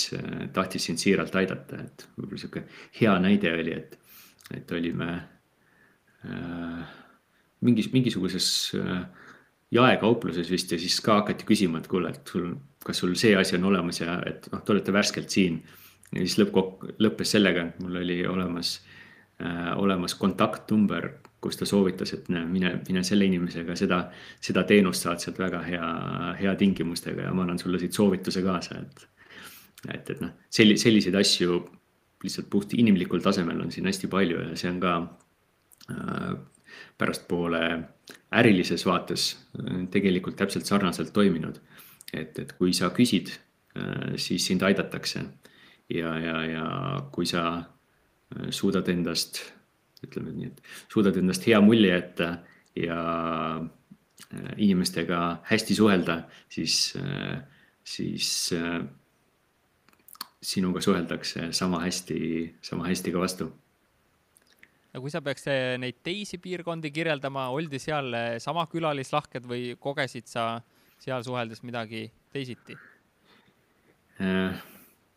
tahtis 0.55 0.87
sind 0.87 1.01
siiralt 1.01 1.35
aidata, 1.35 1.81
et 1.83 2.07
võib-olla 2.15 2.43
sihuke 2.43 2.65
hea 3.01 3.17
näide 3.23 3.51
oli, 3.59 3.75
et, 3.75 3.99
et 4.55 4.71
olime 4.77 5.09
äh, 6.23 6.95
mingis, 7.61 7.91
mingisuguses 7.93 8.47
äh, 8.79 9.03
jaekaupluses 9.71 10.51
vist 10.51 10.71
ja 10.71 10.79
siis 10.79 10.99
ka 11.03 11.21
hakati 11.21 11.47
küsima, 11.47 11.79
et 11.79 11.87
kuule, 11.91 12.11
et 12.11 12.27
sul, 12.27 12.51
kas 12.85 13.01
sul 13.03 13.15
see 13.19 13.35
asi 13.37 13.55
on 13.57 13.69
olemas 13.71 14.01
ja 14.01 14.19
et 14.27 14.49
noh, 14.51 14.63
te 14.63 14.73
olete 14.75 14.93
värskelt 14.93 15.31
siin. 15.31 15.61
ja 16.11 16.19
siis 16.25 16.37
lõppkokk, 16.41 16.89
lõppes 16.99 17.35
sellega, 17.37 17.69
et 17.69 17.79
mul 17.79 18.01
oli 18.01 18.19
olemas 18.27 18.79
äh,, 19.41 19.71
olemas 19.79 20.15
kontaktnumber, 20.19 21.09
kus 21.41 21.57
ta 21.57 21.65
soovitas, 21.65 22.11
et 22.13 22.27
näe, 22.29 22.45
mine, 22.45 22.73
mine 22.87 23.03
selle 23.07 23.25
inimesega 23.25 23.75
seda, 23.79 24.03
seda 24.43 24.65
teenust 24.67 25.07
saad 25.07 25.23
sealt 25.23 25.39
väga 25.39 25.63
hea, 25.65 25.87
hea 26.41 26.55
tingimustega 26.59 27.29
ja 27.29 27.33
ma 27.33 27.47
annan 27.47 27.59
sulle 27.59 27.79
siit 27.79 27.95
soovituse 27.97 28.43
kaasa, 28.45 28.81
et. 28.83 29.07
et, 29.87 30.09
et 30.09 30.19
noh, 30.21 30.35
selli-, 30.51 30.77
selliseid 30.77 31.15
asju 31.17 31.61
lihtsalt 32.21 32.51
puht 32.53 32.75
inimlikul 32.77 33.23
tasemel 33.23 33.63
on 33.63 33.71
siin 33.73 33.87
hästi 33.89 34.09
palju 34.11 34.43
ja 34.43 34.57
see 34.59 34.69
on 34.69 34.79
ka 34.83 34.97
äh, 35.89 36.35
pärastpoole 36.97 37.61
ärilises 38.31 38.85
vaates 38.85 39.33
äh, 39.59 39.83
tegelikult 39.91 40.37
täpselt 40.39 40.65
sarnaselt 40.65 41.13
toiminud. 41.13 41.59
et, 42.13 42.39
et 42.39 42.49
kui 42.59 42.73
sa 42.75 42.89
küsid, 42.91 43.31
äh, 43.77 44.15
siis 44.15 44.45
sind 44.45 44.61
aidatakse. 44.61 45.23
ja, 45.89 46.19
ja, 46.19 46.43
ja 46.45 46.65
kui 47.11 47.25
sa 47.25 47.43
äh, 47.57 48.49
suudad 48.49 48.87
endast, 48.89 49.41
ütleme 50.03 50.31
nii, 50.31 50.47
et 50.47 50.61
suudad 50.89 51.17
endast 51.17 51.47
hea 51.47 51.61
mulje 51.61 51.93
jätta 51.93 52.37
ja 52.75 53.61
inimestega 54.57 55.41
hästi 55.43 55.75
suhelda, 55.75 56.21
siis, 56.49 56.93
siis 57.83 58.27
sinuga 60.41 60.81
suheldakse 60.81 61.49
sama 61.51 61.81
hästi, 61.83 62.19
sama 62.61 62.87
hästi 62.87 63.11
ka 63.11 63.19
vastu 63.19 63.49
ja 64.93 64.99
kui 64.99 65.11
sa 65.13 65.21
peaks 65.23 65.47
eh, 65.51 65.77
neid 65.81 66.01
teisi 66.03 66.39
piirkondi 66.41 66.91
kirjeldama, 66.93 67.47
oldi 67.55 67.79
seal 67.79 68.11
eh, 68.17 68.35
sama 68.43 68.65
külalislahked 68.71 69.47
või 69.47 69.75
kogesid 69.79 70.27
sa 70.27 70.53
seal 71.01 71.23
suheldes 71.25 71.63
midagi 71.65 72.05
teisiti? 72.33 72.75
Äh, 74.21 74.59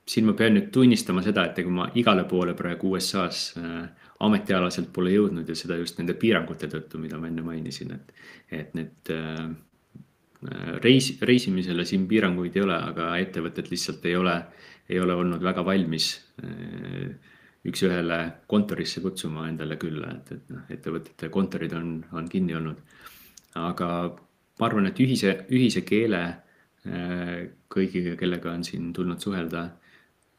siin 0.09 0.29
ma 0.29 0.37
pean 0.39 0.57
nüüd 0.57 0.71
tunnistama 0.73 1.25
seda, 1.25 1.49
et 1.49 1.61
ega 1.61 1.73
ma 1.73 1.91
igale 1.99 2.25
poole 2.31 2.55
praegu 2.57 2.95
USA-s 2.95 3.59
äh, 3.61 4.09
ametialaselt 4.25 4.93
pole 4.95 5.13
jõudnud 5.13 5.49
ja 5.51 5.57
seda 5.59 5.77
just 5.81 5.99
nende 5.99 6.17
piirangute 6.17 6.71
tõttu, 6.73 7.01
mida 7.03 7.19
ma 7.21 7.29
enne 7.29 7.45
mainisin, 7.45 7.93
et, 7.99 8.15
et 8.55 8.75
need 8.79 9.13
äh, 9.13 9.49
reis, 10.85 11.11
reisimisele 11.25 11.85
siin 11.89 12.07
piiranguid 12.09 12.57
ei 12.57 12.65
ole, 12.65 12.79
aga 12.93 13.15
ettevõtted 13.21 13.69
lihtsalt 13.73 14.07
ei 14.09 14.17
ole, 14.21 14.39
ei 14.89 15.01
ole 15.01 15.17
olnud 15.17 15.43
väga 15.45 15.65
valmis 15.67 16.15
üks-ühele 17.65 18.19
kontorisse 18.51 19.01
kutsuma 19.05 19.49
endale 19.49 19.79
külla, 19.81 20.13
et, 20.19 20.33
et 20.37 20.53
noh, 20.53 20.65
ettevõtete 20.73 21.31
kontorid 21.33 21.73
on, 21.77 21.97
on 22.13 22.29
kinni 22.29 22.57
olnud. 22.57 22.81
aga 23.55 23.89
ma 24.59 24.67
arvan, 24.69 24.89
et 24.91 25.01
ühise, 25.01 25.37
ühise 25.55 25.85
keele 25.87 26.21
äh, 26.29 27.47
kõigiga, 27.73 28.17
kellega 28.21 28.53
on 28.53 28.65
siin 28.67 28.93
tulnud 28.97 29.23
suhelda, 29.23 29.65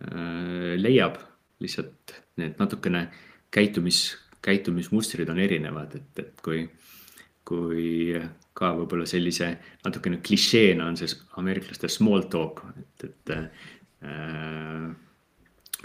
äh, 0.05 0.75
leiab 0.79 1.17
lihtsalt 1.63 2.15
need 2.41 2.59
natukene 2.59 3.07
käitumis, 3.55 4.07
käitumismustrid 4.45 5.29
on 5.31 5.39
erinevad, 5.41 5.95
et, 5.97 6.19
et 6.21 6.43
kui, 6.45 6.65
kui 7.47 8.13
ka 8.55 8.71
võib-olla 8.77 9.07
sellise 9.09 9.49
natukene 9.83 10.21
klišeena 10.23 10.85
on 10.87 10.99
see 10.99 11.09
ameeriklaste 11.39 11.89
small 11.91 12.27
talk, 12.31 12.61
et, 12.79 13.07
et 13.09 13.33
äh, 13.35 14.93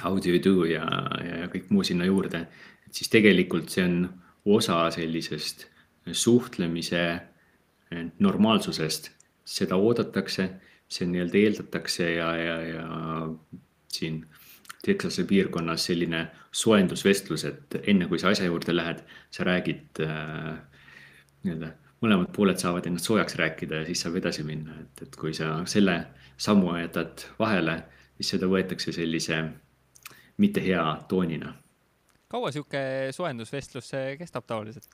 how 0.03 0.19
do 0.19 0.31
you 0.33 0.41
do 0.43 0.65
ja, 0.69 0.85
ja 1.25 1.49
kõik 1.53 1.71
muu 1.71 1.85
sinna 1.87 2.09
juurde. 2.09 2.47
et 2.87 2.95
siis 2.95 3.09
tegelikult 3.13 3.71
see 3.71 3.85
on 3.85 4.09
osa 4.45 4.83
sellisest 4.91 5.67
suhtlemise 6.13 7.21
normaalsusest, 8.19 9.11
seda 9.45 9.77
oodatakse, 9.77 10.49
see 10.91 11.07
nii-öelda 11.11 11.39
eeldatakse 11.39 12.07
ja, 12.15 12.31
ja, 12.37 12.57
ja 12.67 12.85
siin 13.91 14.25
Texase 14.81 15.27
piirkonnas 15.29 15.85
selline 15.91 16.23
soojendusvestlus, 16.57 17.45
et 17.45 17.75
enne 17.83 18.07
kui 18.09 18.19
sa 18.19 18.31
asja 18.33 18.47
juurde 18.49 18.73
lähed, 18.73 19.03
sa 19.31 19.45
räägid 19.45 20.01
äh, 20.07 20.55
nii-öelda 21.45 21.75
mõlemad 22.01 22.31
pooled 22.33 22.61
saavad 22.61 22.87
ennast 22.89 23.11
soojaks 23.11 23.37
rääkida 23.37 23.83
ja 23.83 23.89
siis 23.89 24.01
saab 24.05 24.17
edasi 24.23 24.45
minna, 24.47 24.79
et, 24.81 25.03
et 25.05 25.19
kui 25.21 25.35
sa 25.37 25.59
selle 25.69 25.99
sammu 26.41 26.73
jätad 26.79 27.27
vahele, 27.39 27.77
siis 28.17 28.33
seda 28.37 28.49
võetakse 28.49 28.95
sellise 28.97 29.43
mitte 30.41 30.63
hea 30.65 30.85
toonina. 31.09 31.55
kaua 32.31 32.53
sihuke 32.55 32.83
soojendusvestlus 33.17 33.93
kestab 34.19 34.47
tavaliselt? 34.47 34.89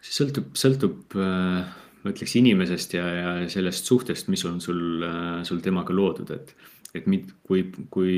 see 0.00 0.16
sõltub, 0.16 0.52
sõltub 0.56 1.16
äh, 1.20 1.72
ma 2.02 2.14
ütleks 2.14 2.36
inimesest 2.40 2.96
ja, 2.96 3.06
ja 3.14 3.32
sellest 3.52 3.88
suhtest, 3.88 4.30
mis 4.32 4.44
on 4.48 4.60
sul, 4.64 5.02
äh, 5.04 5.42
sul 5.44 5.60
temaga 5.64 5.92
loodud, 5.92 6.30
et, 6.32 6.54
et 6.96 7.10
mit, 7.10 7.28
kui, 7.44 7.66
kui 7.92 8.16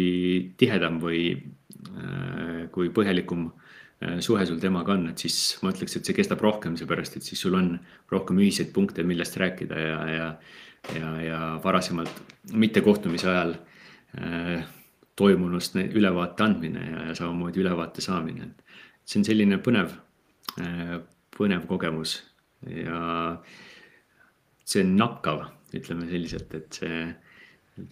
tihedam 0.61 1.01
või 1.03 1.25
äh, 1.35 2.71
kui 2.75 2.93
põhjalikum 2.95 3.51
Äh, 4.03 4.21
suhe 4.21 4.47
sul 4.47 4.59
temaga 4.59 4.97
on, 4.97 5.05
et 5.13 5.23
siis 5.23 5.37
ma 5.63 5.71
ütleks, 5.71 5.95
et 5.95 6.09
see 6.09 6.17
kestab 6.17 6.41
rohkem, 6.43 6.75
seepärast 6.79 7.19
et 7.19 7.27
siis 7.27 7.39
sul 7.45 7.55
on 7.55 7.77
rohkem 8.11 8.41
ühiseid 8.43 8.73
punkte, 8.75 9.05
millest 9.07 9.37
rääkida 9.39 9.79
ja, 9.79 9.99
ja, 10.11 10.29
ja, 10.97 11.11
ja 11.23 11.41
varasemalt 11.63 12.11
mittekohtumise 12.51 13.29
ajal 13.31 13.55
äh, 14.19 14.65
toimunust 15.17 15.77
ülevaate 15.77 16.45
andmine 16.45 16.85
ja, 16.91 17.07
ja 17.11 17.15
samamoodi 17.15 17.61
ülevaate 17.61 18.01
saamine. 18.05 18.53
see 19.05 19.21
on 19.21 19.27
selline 19.27 19.59
põnev 19.59 19.97
äh,, 20.61 21.01
põnev 21.37 21.67
kogemus 21.69 22.21
ja 22.69 23.41
see 24.65 24.85
on 24.85 24.95
nakkav, 24.97 25.45
ütleme 25.75 26.07
selliselt, 26.09 26.55
et 26.55 26.79
see 26.79 27.01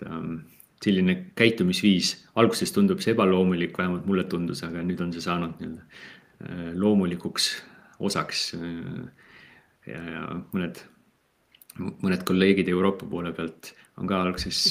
ähm, 0.07 0.37
selline 0.81 1.17
käitumisviis, 1.37 2.15
alguses 2.41 2.73
tundub 2.73 3.03
see 3.05 3.15
ebaloomulik, 3.15 3.77
vähemalt 3.79 4.07
mulle 4.09 4.25
tundus, 4.31 4.63
aga 4.65 4.85
nüüd 4.87 5.03
on 5.05 5.13
see 5.13 5.25
saanud 5.25 5.59
nii-öelda 5.61 5.85
äh, 6.47 6.71
loomulikuks 6.81 7.51
osaks. 8.01 8.47
Äh, 8.57 9.29
ja, 9.91 10.01
ja 10.15 10.25
mõned, 10.55 10.81
mõned 12.01 12.25
kolleegid 12.29 12.71
Euroopa 12.73 13.09
poole 13.11 13.35
pealt 13.37 13.75
on 14.01 14.09
ka 14.09 14.23
alguses 14.25 14.63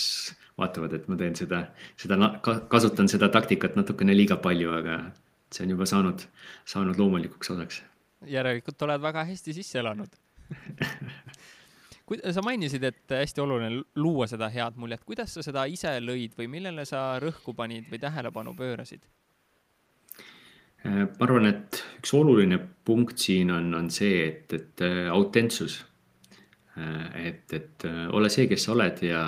vaatavad, 0.59 0.93
et 0.97 1.07
ma 1.11 1.17
teen 1.19 1.35
seda, 1.39 1.63
seda, 1.99 2.33
kasutan 2.71 3.11
seda 3.11 3.31
taktikat 3.33 3.77
natukene 3.79 4.15
liiga 4.17 4.39
palju, 4.43 4.73
aga 4.81 4.99
see 5.53 5.65
on 5.65 5.75
juba 5.75 5.87
saanud, 5.89 6.25
saanud 6.69 6.99
loomulikuks 6.99 7.55
osaks. 7.55 7.83
järelikult 8.27 8.81
oled 8.87 9.01
väga 9.01 9.23
hästi 9.31 9.53
sisse 9.55 9.79
elanud 9.79 10.11
kui 12.09 12.17
sa 12.33 12.41
mainisid, 12.41 12.83
et 12.83 13.13
hästi 13.13 13.41
oluline 13.43 13.83
luua 14.01 14.25
seda 14.29 14.49
head 14.49 14.77
muljet, 14.81 15.03
kuidas 15.05 15.35
sa 15.35 15.43
seda 15.45 15.67
ise 15.69 15.91
lõid 16.01 16.33
või 16.39 16.49
millele 16.49 16.85
sa 16.89 17.19
rõhku 17.21 17.53
panid 17.57 17.85
või 17.91 18.01
tähelepanu 18.01 18.55
pöörasid? 18.57 19.03
Äh, 20.87 21.05
ma 21.05 21.27
arvan, 21.27 21.49
et 21.51 21.83
üks 21.99 22.15
oluline 22.17 22.57
punkt 22.87 23.21
siin 23.21 23.53
on, 23.53 23.69
on 23.77 23.91
see, 23.93 24.23
et, 24.25 24.55
et 24.57 24.85
äh, 24.85 25.05
autentsus. 25.13 25.83
Äh, 26.79 27.27
et, 27.27 27.53
et 27.53 27.85
ole 28.15 28.31
see, 28.33 28.47
kes 28.49 28.65
sa 28.65 28.73
oled 28.73 29.03
ja, 29.05 29.23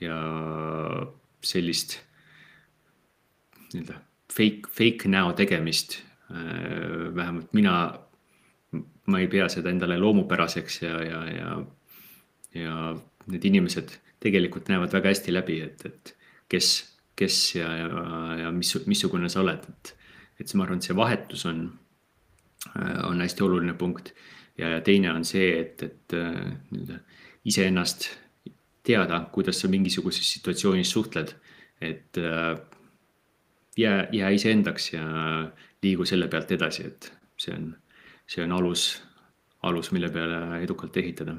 ja 0.00 0.16
sellist 1.46 1.98
nii-öelda 3.72 4.00
fake, 4.32 4.68
fake 4.70 5.08
näo 5.08 5.32
tegemist. 5.32 6.02
vähemalt 7.14 7.52
mina, 7.54 7.98
ma 9.06 9.18
ei 9.20 9.28
pea 9.30 9.48
seda 9.48 9.70
endale 9.70 9.98
loomupäraseks 9.98 10.80
ja, 10.82 11.02
ja, 11.04 11.20
ja 11.30 11.50
ja 12.56 12.76
need 13.30 13.44
inimesed 13.44 13.96
tegelikult 14.22 14.70
näevad 14.70 14.94
väga 14.96 15.12
hästi 15.12 15.34
läbi, 15.34 15.60
et, 15.66 15.84
et 15.86 16.14
kes, 16.50 16.70
kes 17.18 17.38
ja, 17.58 17.70
ja, 17.82 17.88
ja 18.42 18.52
mis, 18.54 18.72
missugune 18.88 19.28
sa 19.32 19.42
oled, 19.42 19.66
et, 19.68 19.92
et 20.40 20.46
see, 20.46 20.58
ma 20.58 20.66
arvan, 20.66 20.80
et 20.80 20.88
see 20.88 20.96
vahetus 20.96 21.44
on, 21.50 21.66
on 22.76 23.24
hästi 23.24 23.44
oluline 23.46 23.76
punkt. 23.78 24.14
ja, 24.58 24.76
ja 24.76 24.80
teine 24.80 25.12
on 25.12 25.24
see, 25.28 25.50
et, 25.60 25.82
et 25.82 26.16
nii-öelda 26.16 27.02
iseennast 27.46 28.08
teada, 28.86 29.24
kuidas 29.32 29.60
sa 29.60 29.70
mingisuguses 29.72 30.28
situatsioonis 30.36 30.90
suhtled, 30.94 31.34
et 31.82 32.18
jää, 33.76 33.98
jää 34.12 34.30
iseendaks 34.32 34.92
ja 34.92 35.02
liigu 35.82 36.06
selle 36.08 36.28
pealt 36.32 36.54
edasi, 36.56 36.86
et 36.86 37.10
see 37.36 37.52
on, 37.54 37.68
see 38.30 38.44
on 38.44 38.54
alus, 38.56 38.86
alus, 39.66 39.92
mille 39.92 40.08
peale 40.14 40.62
edukalt 40.62 40.96
ehitada 41.02 41.36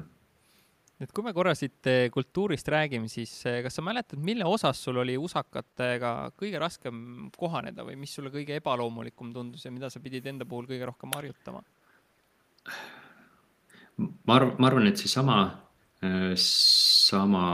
et 0.98 1.12
kui 1.14 1.22
me 1.22 1.32
korra 1.34 1.54
siit 1.54 1.86
eh, 1.90 2.08
kultuurist 2.14 2.68
räägime, 2.74 3.08
siis 3.10 3.32
eh, 3.46 3.60
kas 3.62 3.78
sa 3.78 3.84
mäletad, 3.86 4.18
mille 4.22 4.46
osas 4.48 4.80
sul 4.82 4.98
oli 4.98 5.14
usakatega 5.20 6.12
kõige 6.38 6.58
raskem 6.62 7.28
kohaneda 7.36 7.86
või 7.86 7.98
mis 8.00 8.14
sulle 8.18 8.32
kõige 8.34 8.58
ebaloomulikum 8.58 9.30
tundus 9.34 9.66
ja 9.66 9.72
mida 9.74 9.90
sa 9.94 10.02
pidid 10.02 10.26
enda 10.26 10.46
puhul 10.48 10.66
kõige 10.70 10.88
rohkem 10.90 11.14
harjutama? 11.14 11.62
ma 13.98 14.34
arvan, 14.34 14.54
ma 14.58 14.70
arvan, 14.70 14.90
et 14.90 15.00
seesama, 15.00 15.38
sama 16.38 17.46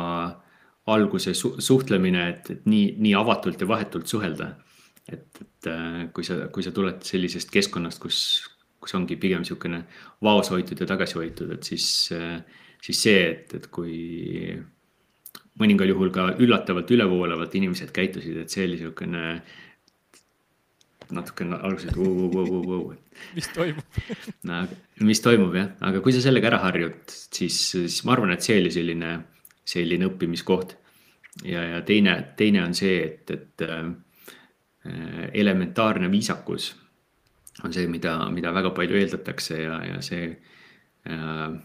alguse 0.92 1.33
su 1.35 1.54
suhtlemine, 1.64 2.26
et, 2.28 2.50
et 2.50 2.66
nii, 2.68 2.96
nii 3.00 3.14
avatult 3.16 3.61
ja 3.61 3.68
vahetult 3.68 4.11
suhelda. 4.11 4.50
et, 5.09 5.24
et 5.40 5.70
kui 6.12 6.24
sa, 6.24 6.46
kui 6.52 6.64
sa 6.64 6.72
tuled 6.72 7.00
sellisest 7.04 7.50
keskkonnast, 7.52 8.00
kus, 8.00 8.18
kus 8.80 8.94
ongi 8.96 9.16
pigem 9.20 9.40
niisugune 9.44 9.83
vaoshoitud 10.24 10.80
ja 10.80 10.87
tagasihoitud, 10.88 11.50
et 11.57 11.68
siis 11.68 11.87
äh, 12.12 12.38
siis 12.85 13.00
see, 13.07 13.20
et, 13.33 13.54
et 13.57 13.68
kui 13.72 14.54
mõningal 15.61 15.90
juhul 15.92 16.11
ka 16.14 16.33
üllatavalt 16.42 16.90
ülevoolavalt 16.92 17.54
inimesed 17.57 17.92
käitusid, 17.94 18.37
et 18.42 18.52
see 18.52 18.66
oli 18.66 18.78
niisugune 18.78 19.24
natukene 21.12 21.59
alguses, 21.61 21.90
et 21.90 21.99
vau, 21.99 22.29
vau, 22.33 22.45
vau, 22.49 22.62
vau. 22.69 22.95
mis 23.37 23.51
toimub 23.55 23.99
no, 24.49 24.62
mis 25.05 25.21
toimub 25.25 25.59
jah, 25.59 25.75
aga 25.88 26.01
kui 26.05 26.14
sa 26.14 26.23
sellega 26.25 26.53
ära 26.53 26.62
harjud, 26.64 27.03
siis, 27.11 27.59
siis 27.75 28.01
ma 28.07 28.17
arvan, 28.17 28.35
et 28.35 28.47
see 28.47 28.57
oli 28.62 28.73
selline, 28.75 29.12
selline 29.75 30.09
õppimiskoht. 30.11 30.77
ja, 31.45 31.67
ja 31.75 31.83
teine, 31.87 32.17
teine 32.38 32.64
on 32.64 32.75
see, 32.79 32.97
et, 33.05 33.35
et 33.35 33.67
äh, 33.69 33.93
elementaarne 35.33 36.11
viisakus 36.12 36.73
on 37.64 37.73
see, 37.73 37.87
mida, 37.90 38.17
mida 38.35 38.53
väga 38.55 38.75
palju 38.77 38.99
eeldatakse 38.99 39.61
ja, 39.62 39.79
ja 39.87 40.01
see 40.05 40.27
äh, 41.09 41.59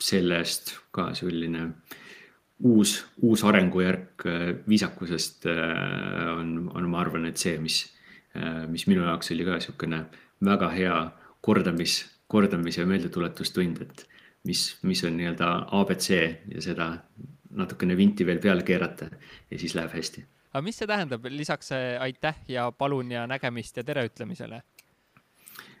sellest 0.00 0.74
ka 0.94 1.10
selline 1.18 1.66
uus, 2.60 2.96
uus 3.22 3.44
arengujärk 3.44 4.26
äh, 4.26 4.46
viisakusest 4.68 5.46
äh, 5.46 6.38
on, 6.38 6.70
on, 6.74 6.88
ma 6.90 7.00
arvan, 7.04 7.26
et 7.28 7.40
see, 7.40 7.56
mis, 7.62 7.82
mis 8.70 8.86
minu 8.86 9.02
jaoks 9.02 9.32
oli 9.34 9.44
ka 9.44 9.56
niisugune 9.58 10.04
väga 10.44 10.68
hea 10.70 10.96
kordamis, 11.40 12.04
kordamis- 12.30 12.78
ja 12.78 12.86
meeldetuletustund, 12.86 13.80
et 13.82 14.04
mis, 14.44 14.78
mis 14.82 15.02
on 15.04 15.16
nii-öelda 15.18 15.48
abc 15.80 16.10
ja 16.54 16.62
seda 16.62 16.92
natukene 17.50 17.96
vinti 17.96 18.26
veel 18.26 18.38
peale 18.38 18.62
keerata 18.62 19.10
ja 19.50 19.58
siis 19.58 19.74
läheb 19.74 19.90
hästi. 19.96 20.24
aga 20.52 20.62
mis 20.62 20.78
see 20.78 20.86
tähendab 20.86 21.26
lisaks 21.28 21.72
aitäh 22.00 22.38
ja 22.48 22.70
palun 22.72 23.10
ja 23.10 23.26
nägemist 23.26 23.76
ja 23.76 23.84
tere 23.84 24.06
ütlemisele? 24.06 24.62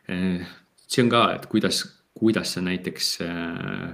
see 0.06 1.02
on 1.04 1.10
ka, 1.10 1.24
et 1.34 1.46
kuidas 1.46 1.84
kuidas 2.20 2.52
sa 2.54 2.60
näiteks 2.60 3.18
äh, 3.22 3.90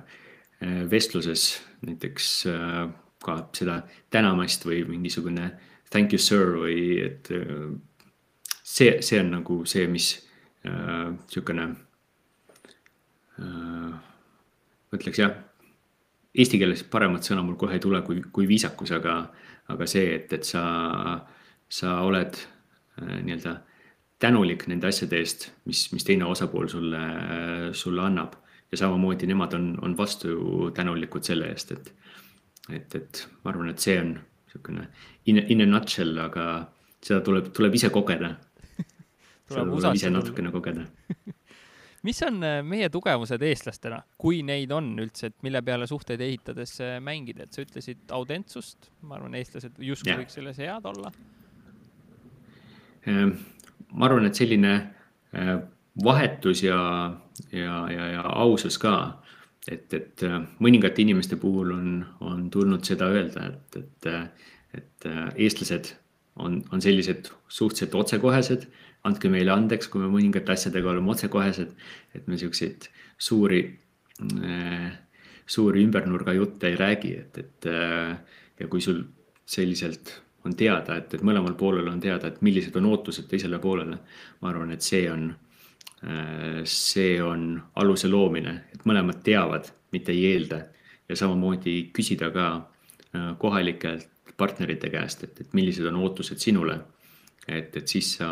äh, 0.63 0.91
vestluses 0.91 1.63
näiteks 1.87 2.47
äh, 2.47 2.89
ka 3.25 3.37
seda 3.55 3.83
tänamist 4.11 4.67
või 4.67 4.85
mingisugune 4.89 5.51
thank 5.91 6.13
you 6.13 6.19
sir 6.19 6.57
või 6.59 6.79
et 7.05 7.31
see, 8.67 9.03
see 9.03 9.21
on 9.23 9.31
nagu 9.39 9.61
see, 9.69 9.87
mis 9.91 10.09
niisugune 10.67 11.67
ma 13.37 14.97
ütleks 14.97 15.21
jah, 15.21 15.35
eesti 16.37 16.59
keeles 16.61 16.83
paremat 16.91 17.27
sõna 17.27 17.45
mul 17.47 17.59
kohe 17.61 17.77
ei 17.77 17.83
tule 17.83 18.01
kui, 18.07 18.23
kui 18.33 18.49
viisakus, 18.49 18.93
aga, 18.97 19.19
aga 19.73 19.89
see, 19.91 20.17
et, 20.17 20.33
et 20.33 20.49
sa, 20.49 20.65
sa 21.69 22.01
oled 22.07 22.39
nii-öelda 22.99 23.55
tänulik 24.23 24.65
nende 24.71 24.89
asjade 24.89 25.21
eest, 25.21 25.51
mis, 25.69 25.85
mis 25.93 26.07
teine 26.07 26.27
osapool 26.27 26.71
sulle, 26.73 27.03
sulle 27.77 28.03
annab. 28.03 28.35
ja 28.73 28.77
samamoodi 28.81 29.27
nemad 29.31 29.53
on, 29.55 29.67
on 29.83 29.93
vastu 29.97 30.71
tänulikud 30.75 31.23
selle 31.23 31.53
eest, 31.53 31.71
et, 31.71 31.93
et, 32.75 32.95
et 32.99 33.21
ma 33.45 33.53
arvan, 33.53 33.69
et 33.71 33.79
see 33.79 33.95
on 34.01 34.17
niisugune 34.17 34.89
in, 35.31 35.39
in 35.55 35.63
a 35.63 35.67
nutshell, 35.69 36.19
aga 36.19 36.47
seda 36.99 37.21
tuleb, 37.23 37.53
tuleb 37.55 37.77
ise 37.79 37.93
kogeda 37.95 38.33
tuleb 39.49 39.95
ise 39.95 40.11
natukene 40.11 40.53
kogeda. 40.55 40.87
Mis 42.07 42.23
on 42.23 42.39
äh, 42.45 42.61
meie 42.63 42.87
tugevused 42.93 43.43
eestlastena, 43.43 43.99
kui 44.21 44.43
neid 44.47 44.71
on 44.75 44.93
üldse, 45.03 45.31
et 45.31 45.37
mille 45.43 45.63
peale 45.67 45.89
suhteid 45.91 46.21
ehitades 46.23 46.77
äh, 46.85 46.99
mängida, 47.03 47.47
et 47.47 47.57
sa 47.57 47.65
ütlesid 47.65 48.13
autentsust, 48.15 48.91
ma 49.03 49.17
arvan, 49.19 49.35
eestlased 49.39 49.81
justkui 49.83 50.13
yeah. 50.13 50.21
võiks 50.21 50.39
selles 50.39 50.61
head 50.63 50.87
olla. 50.87 51.11
Ehm, 53.11 53.33
ma 53.95 54.07
arvan, 54.07 54.29
et 54.29 54.39
selline 54.39 54.75
äh, 54.77 55.53
vahetus 56.05 56.63
ja, 56.63 56.79
ja, 57.51 57.81
ja, 57.91 58.09
ja 58.19 58.25
ausus 58.45 58.79
ka, 58.79 58.95
et, 59.67 59.91
et 59.97 60.23
mõningate 60.63 61.03
inimeste 61.03 61.41
puhul 61.43 61.73
on, 61.75 61.93
on 62.23 62.47
tulnud 62.55 62.87
seda 62.87 63.09
öelda, 63.11 63.49
et, 63.51 63.81
et, 63.81 64.11
et 64.79 65.09
eestlased 65.35 65.91
on, 66.37 66.61
on 66.73 66.83
sellised 66.83 67.31
suhteliselt 67.49 67.95
otsekohesed 67.95 68.67
andke 69.07 69.31
meile 69.33 69.55
andeks, 69.55 69.89
kui 69.91 70.03
me 70.03 70.11
mõningate 70.11 70.55
asjadega 70.55 70.91
oleme 70.93 71.13
otsekohesed, 71.15 71.73
et 72.17 72.29
me 72.31 72.39
siukseid 72.41 72.89
suuri 73.19 73.63
äh,, 74.43 74.93
suuri 75.47 75.85
ümbernurga 75.87 76.35
jutte 76.35 76.71
ei 76.73 76.79
räägi, 76.79 77.13
et, 77.21 77.39
et 77.39 77.69
äh, 77.71 78.17
ja 78.59 78.69
kui 78.69 78.83
sul 78.83 79.05
selliselt 79.47 80.17
on 80.47 80.55
teada, 80.59 80.99
et, 80.99 81.15
et 81.15 81.23
mõlemal 81.27 81.55
poolel 81.59 81.89
on 81.91 82.01
teada, 82.03 82.31
et 82.31 82.43
millised 82.47 82.75
on 82.79 82.89
ootused 82.91 83.29
teisele 83.31 83.59
poolele. 83.63 83.99
ma 84.41 84.51
arvan, 84.51 84.73
et 84.75 84.83
see 84.83 85.05
on 85.11 85.29
äh,, 86.03 86.63
see 86.65 87.21
on 87.23 87.53
aluse 87.83 88.11
loomine, 88.11 88.63
et 88.75 88.87
mõlemad 88.89 89.23
teavad, 89.27 89.71
mitte 89.95 90.13
ei 90.15 90.33
eelda 90.33 90.65
ja 91.07 91.17
samamoodi 91.17 91.93
küsida 91.95 92.33
ka 92.35 92.49
äh, 92.57 93.33
kohalikelt 93.39 94.11
partnerite 94.37 94.91
käest, 94.93 95.25
et, 95.25 95.41
et 95.41 95.55
millised 95.57 95.87
on 95.87 95.97
ootused 96.03 96.39
sinule. 96.39 96.81
et, 97.49 97.77
et 97.77 97.89
siis 97.89 98.17
sa 98.19 98.31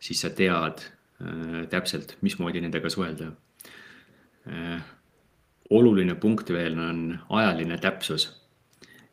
siis 0.00 0.20
sa 0.22 0.30
tead 0.30 0.82
äh, 0.82 1.66
täpselt, 1.70 2.16
mismoodi 2.20 2.62
nendega 2.62 2.90
suhelda 2.90 3.32
äh,. 4.48 4.82
oluline 5.70 6.14
punkt 6.14 6.48
veel 6.48 6.78
on 6.80 7.00
ajaline 7.28 7.76
täpsus. 7.78 8.30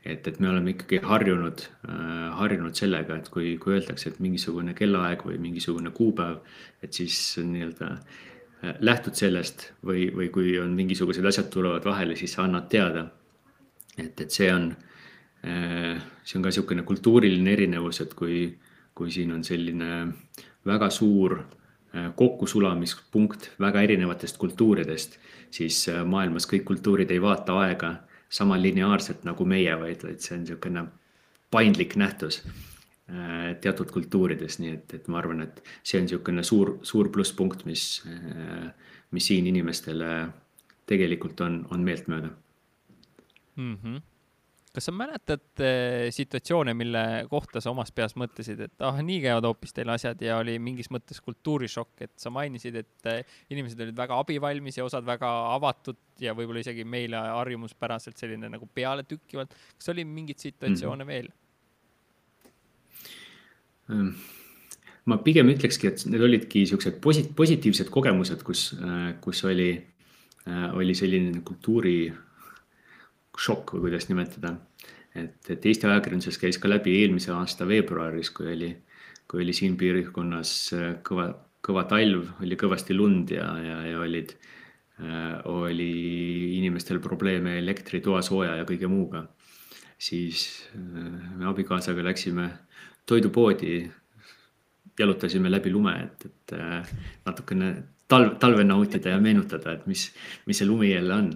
et, 0.05 0.27
et 0.27 0.39
me 0.39 0.49
oleme 0.49 0.75
ikkagi 0.75 1.01
harjunud 1.03 1.65
äh,, 1.89 2.29
harjunud 2.39 2.75
sellega, 2.77 3.17
et 3.17 3.29
kui, 3.29 3.57
kui 3.57 3.79
öeldakse, 3.79 4.09
et 4.09 4.19
mingisugune 4.19 4.73
kellaaeg 4.77 5.25
või 5.25 5.41
mingisugune 5.41 5.91
kuupäev, 5.91 6.39
et 6.83 6.93
siis 6.93 7.17
nii-öelda 7.41 7.91
äh, 7.95 8.75
lähtud 8.79 9.17
sellest 9.17 9.71
või, 9.85 10.09
või 10.13 10.29
kui 10.29 10.57
on 10.61 10.77
mingisugused 10.77 11.25
asjad 11.25 11.49
tulevad 11.53 11.85
vahele, 11.85 12.15
siis 12.15 12.37
sa 12.37 12.45
annad 12.45 12.69
teada. 12.69 13.09
et, 13.97 14.21
et 14.21 14.31
see 14.31 14.53
on, 14.53 14.71
äh, 14.71 14.94
see 15.45 16.37
on 16.39 16.43
ka 16.43 16.49
niisugune 16.49 16.83
kultuuriline 16.87 17.51
erinevus, 17.53 18.01
et 18.01 18.13
kui, 18.17 18.47
kui 18.97 19.11
siin 19.13 19.33
on 19.35 19.43
selline 19.45 19.89
väga 20.65 20.89
suur 20.89 21.37
äh, 21.39 22.11
kokkusulamispunkt 22.15 23.51
väga 23.59 23.81
erinevatest 23.81 24.37
kultuuridest, 24.41 25.19
siis 25.51 25.83
äh, 25.89 26.03
maailmas 26.05 26.47
kõik 26.49 26.65
kultuurid 26.71 27.11
ei 27.11 27.21
vaata 27.21 27.59
aega 27.65 27.95
sama 28.29 28.57
lineaarselt 28.61 29.25
nagu 29.27 29.45
meie, 29.45 29.75
vaid, 29.79 30.03
vaid 30.03 30.23
see 30.23 30.35
on 30.37 30.45
niisugune 30.45 30.85
paindlik 31.53 31.93
nähtus 31.99 32.41
äh, 32.45 33.53
teatud 33.61 33.93
kultuurides, 33.93 34.59
nii 34.63 34.73
et, 34.79 34.97
et 34.97 35.07
ma 35.07 35.21
arvan, 35.21 35.45
et 35.45 35.61
see 35.83 36.01
on 36.01 36.09
niisugune 36.09 36.43
suur, 36.43 36.77
suur 36.81 37.11
plusspunkt, 37.13 37.67
mis, 37.69 37.85
mis 39.13 39.29
siin 39.29 39.47
inimestele 39.51 40.09
tegelikult 40.89 41.41
on, 41.45 41.61
on 41.71 41.85
meeltmööda 41.85 42.33
mm. 43.55 43.77
-hmm 43.83 44.03
kas 44.75 44.89
sa 44.89 44.91
mäletad 44.91 45.63
äh, 45.63 46.09
situatsioone, 46.11 46.73
mille 46.77 47.01
kohta 47.31 47.61
sa 47.63 47.71
omas 47.71 47.91
peas 47.95 48.15
mõtlesid, 48.19 48.59
et 48.67 48.83
ah, 48.83 48.97
nii 49.05 49.21
käivad 49.23 49.47
hoopis 49.47 49.73
teil 49.75 49.91
asjad 49.93 50.19
ja 50.23 50.39
oli 50.41 50.57
mingis 50.59 50.89
mõttes 50.91 51.21
kultuurishokk, 51.23 52.03
et 52.03 52.13
sa 52.19 52.31
mainisid, 52.33 52.75
et 52.81 53.09
äh, 53.11 53.37
inimesed 53.53 53.79
olid 53.85 53.95
väga 53.97 54.19
abivalmis 54.19 54.79
ja 54.79 54.87
osad 54.87 55.07
väga 55.07 55.31
avatud 55.53 55.99
ja 56.19 56.35
võib-olla 56.35 56.63
isegi 56.63 56.83
meile 56.87 57.21
harjumuspäraselt 57.39 58.19
selline 58.19 58.51
nagu 58.51 58.67
pealetükkivalt. 58.67 59.55
kas 59.79 59.93
oli 59.95 60.05
mingeid 60.07 60.43
situatsioone 60.43 61.03
mm 61.03 61.09
-hmm. 61.09 61.13
veel? 61.13 61.31
Ehm, 63.95 64.11
ma 65.05 65.17
pigem 65.23 65.49
ütlekski, 65.55 65.87
et 65.87 66.05
need 66.09 66.21
olidki 66.21 66.65
siuksed 66.67 66.99
posi-, 66.99 67.29
positiivsed 67.35 67.89
kogemused, 67.89 68.43
kus, 68.43 68.73
äh, 68.81 69.13
kus 69.21 69.43
oli, 69.45 69.71
oli 70.73 70.93
selline 70.93 71.41
kultuuri 71.41 72.13
šokk 73.41 73.75
või 73.75 73.87
kuidas 73.87 74.09
nimetada. 74.09 74.55
et, 75.15 75.49
et 75.49 75.65
Eesti 75.65 75.87
ajakirjanduses 75.87 76.39
käis 76.39 76.59
ka 76.59 76.69
läbi 76.69 76.97
eelmise 77.01 77.31
aasta 77.31 77.67
veebruaris, 77.67 78.31
kui 78.35 78.51
oli, 78.51 78.71
kui 79.27 79.43
oli 79.43 79.53
siin 79.53 79.77
piirkonnas 79.79 80.51
äh, 80.75 80.89
kõva, 81.05 81.29
kõva 81.65 81.85
talv, 81.89 82.27
oli 82.43 82.57
kõvasti 82.59 82.97
lund 82.97 83.31
ja, 83.31 83.47
ja, 83.63 83.79
ja 83.89 84.01
olid 84.03 84.35
äh,, 84.99 85.39
oli 85.51 85.91
inimestel 86.57 86.99
probleeme 87.03 87.57
elektri, 87.59 88.01
toasooja 88.01 88.57
ja 88.59 88.67
kõige 88.67 88.91
muuga. 88.91 89.27
siis 89.97 90.69
äh, 90.75 91.37
me 91.39 91.45
abikaasaga 91.47 92.03
läksime 92.03 92.49
toidupoodi, 93.05 93.91
jalutasime 94.99 95.51
läbi 95.51 95.71
lume, 95.71 95.95
et, 96.03 96.25
et 96.25 96.55
äh, 96.59 96.95
natukene 97.25 97.75
talv, 98.07 98.37
talve 98.39 98.63
nautida 98.63 99.15
ja 99.15 99.19
meenutada, 99.21 99.73
et 99.73 99.87
mis, 99.87 100.09
mis 100.45 100.57
see 100.57 100.67
lumi 100.67 100.91
jälle 100.91 101.13
on 101.13 101.29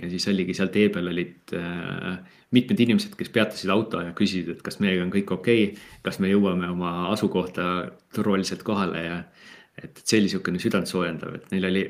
ja 0.00 0.10
siis 0.10 0.26
oligi 0.32 0.54
seal 0.56 0.70
tee 0.74 0.88
peal 0.92 1.10
olid 1.12 1.54
äh, 1.56 2.20
mitmed 2.56 2.82
inimesed, 2.82 3.14
kes 3.18 3.32
peatasid 3.34 3.70
auto 3.72 4.02
ja 4.04 4.14
küsisid, 4.16 4.50
et 4.54 4.62
kas 4.66 4.80
meiega 4.82 5.04
on 5.04 5.12
kõik 5.14 5.32
okei 5.36 5.66
okay,, 5.70 5.88
kas 6.06 6.20
me 6.22 6.30
jõuame 6.32 6.70
oma 6.72 7.10
asukohta 7.12 7.66
turvaliselt 8.16 8.64
kohale 8.66 9.04
ja 9.04 9.18
et, 9.78 9.92
et 9.92 10.04
see 10.04 10.18
oli 10.18 10.28
niisugune 10.28 10.62
südantsoojendav, 10.62 11.36
et 11.38 11.52
neil 11.54 11.68
oli, 11.70 11.84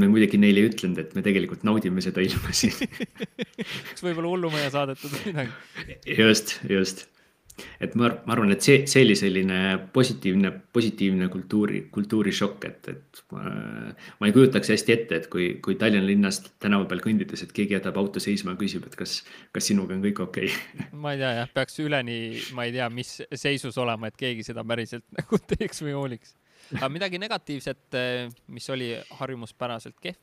me 0.00 0.10
muidugi 0.12 0.40
neile 0.40 0.64
ei 0.64 0.70
ütlenud, 0.70 1.00
et 1.02 1.14
me 1.16 1.24
tegelikult 1.26 1.64
naudime 1.66 2.04
seda 2.04 2.22
ilma 2.24 2.54
siin 2.56 2.76
kas 3.90 4.04
võib-olla 4.04 4.34
hullumaja 4.34 4.74
saadetud 4.76 5.16
midagi? 5.26 5.98
just, 6.18 6.58
just 6.70 7.08
et 7.80 7.94
ma, 7.98 8.10
ma 8.26 8.34
arvan, 8.34 8.52
et 8.54 8.64
see, 8.64 8.80
see 8.90 9.04
oli 9.04 9.16
selline 9.18 9.58
positiivne, 9.94 10.50
positiivne 10.72 11.28
kultuuri, 11.32 11.82
kultuurishokk, 11.94 12.66
et, 12.68 12.90
et 12.92 13.22
ma, 13.34 13.52
ma 14.20 14.28
ei 14.28 14.34
kujutaks 14.36 14.72
hästi 14.74 14.94
ette, 14.94 15.20
et 15.20 15.28
kui, 15.32 15.48
kui 15.64 15.76
Tallinna 15.80 16.06
linnast 16.06 16.52
tänava 16.62 16.88
peal 16.90 17.02
kõndides, 17.04 17.44
et 17.44 17.54
keegi 17.56 17.76
jätab 17.76 18.00
auto 18.00 18.22
seisma 18.22 18.54
ja 18.54 18.60
küsib, 18.60 18.86
et 18.88 18.96
kas, 18.98 19.20
kas 19.54 19.70
sinuga 19.70 19.96
on 19.96 20.04
kõik 20.04 20.22
okei 20.26 20.50
okay? 20.50 20.88
ma 21.04 21.14
ei 21.14 21.22
tea 21.22 21.32
jah, 21.40 21.52
peaks 21.60 21.80
üleni, 21.84 22.18
ma 22.56 22.66
ei 22.68 22.74
tea, 22.76 22.88
mis 22.94 23.16
seisus 23.44 23.78
olema, 23.80 24.10
et 24.10 24.18
keegi 24.20 24.46
seda 24.50 24.64
päriselt 24.66 25.06
nagu 25.18 25.42
teeks 25.54 25.84
või 25.86 25.96
hooliks. 25.98 26.34
aga 26.76 26.90
midagi 26.92 27.22
negatiivset, 27.22 28.00
mis 28.48 28.70
oli 28.74 28.94
harjumuspäraselt 29.20 30.00
kehv? 30.02 30.20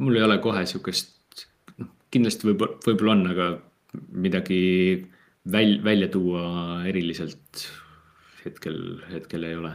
mul 0.00 0.16
ei 0.16 0.22
ole 0.22 0.36
kohe 0.38 0.62
sihukest 0.70 1.19
kindlasti 2.10 2.50
võib, 2.50 2.64
võib-olla 2.86 3.14
on, 3.16 3.24
aga 3.32 3.48
midagi 4.12 4.60
väl-, 5.52 5.78
välja 5.84 6.08
tuua 6.12 6.42
eriliselt 6.88 7.64
hetkel, 8.44 9.00
hetkel 9.12 9.46
ei 9.46 9.56
ole. 9.56 9.72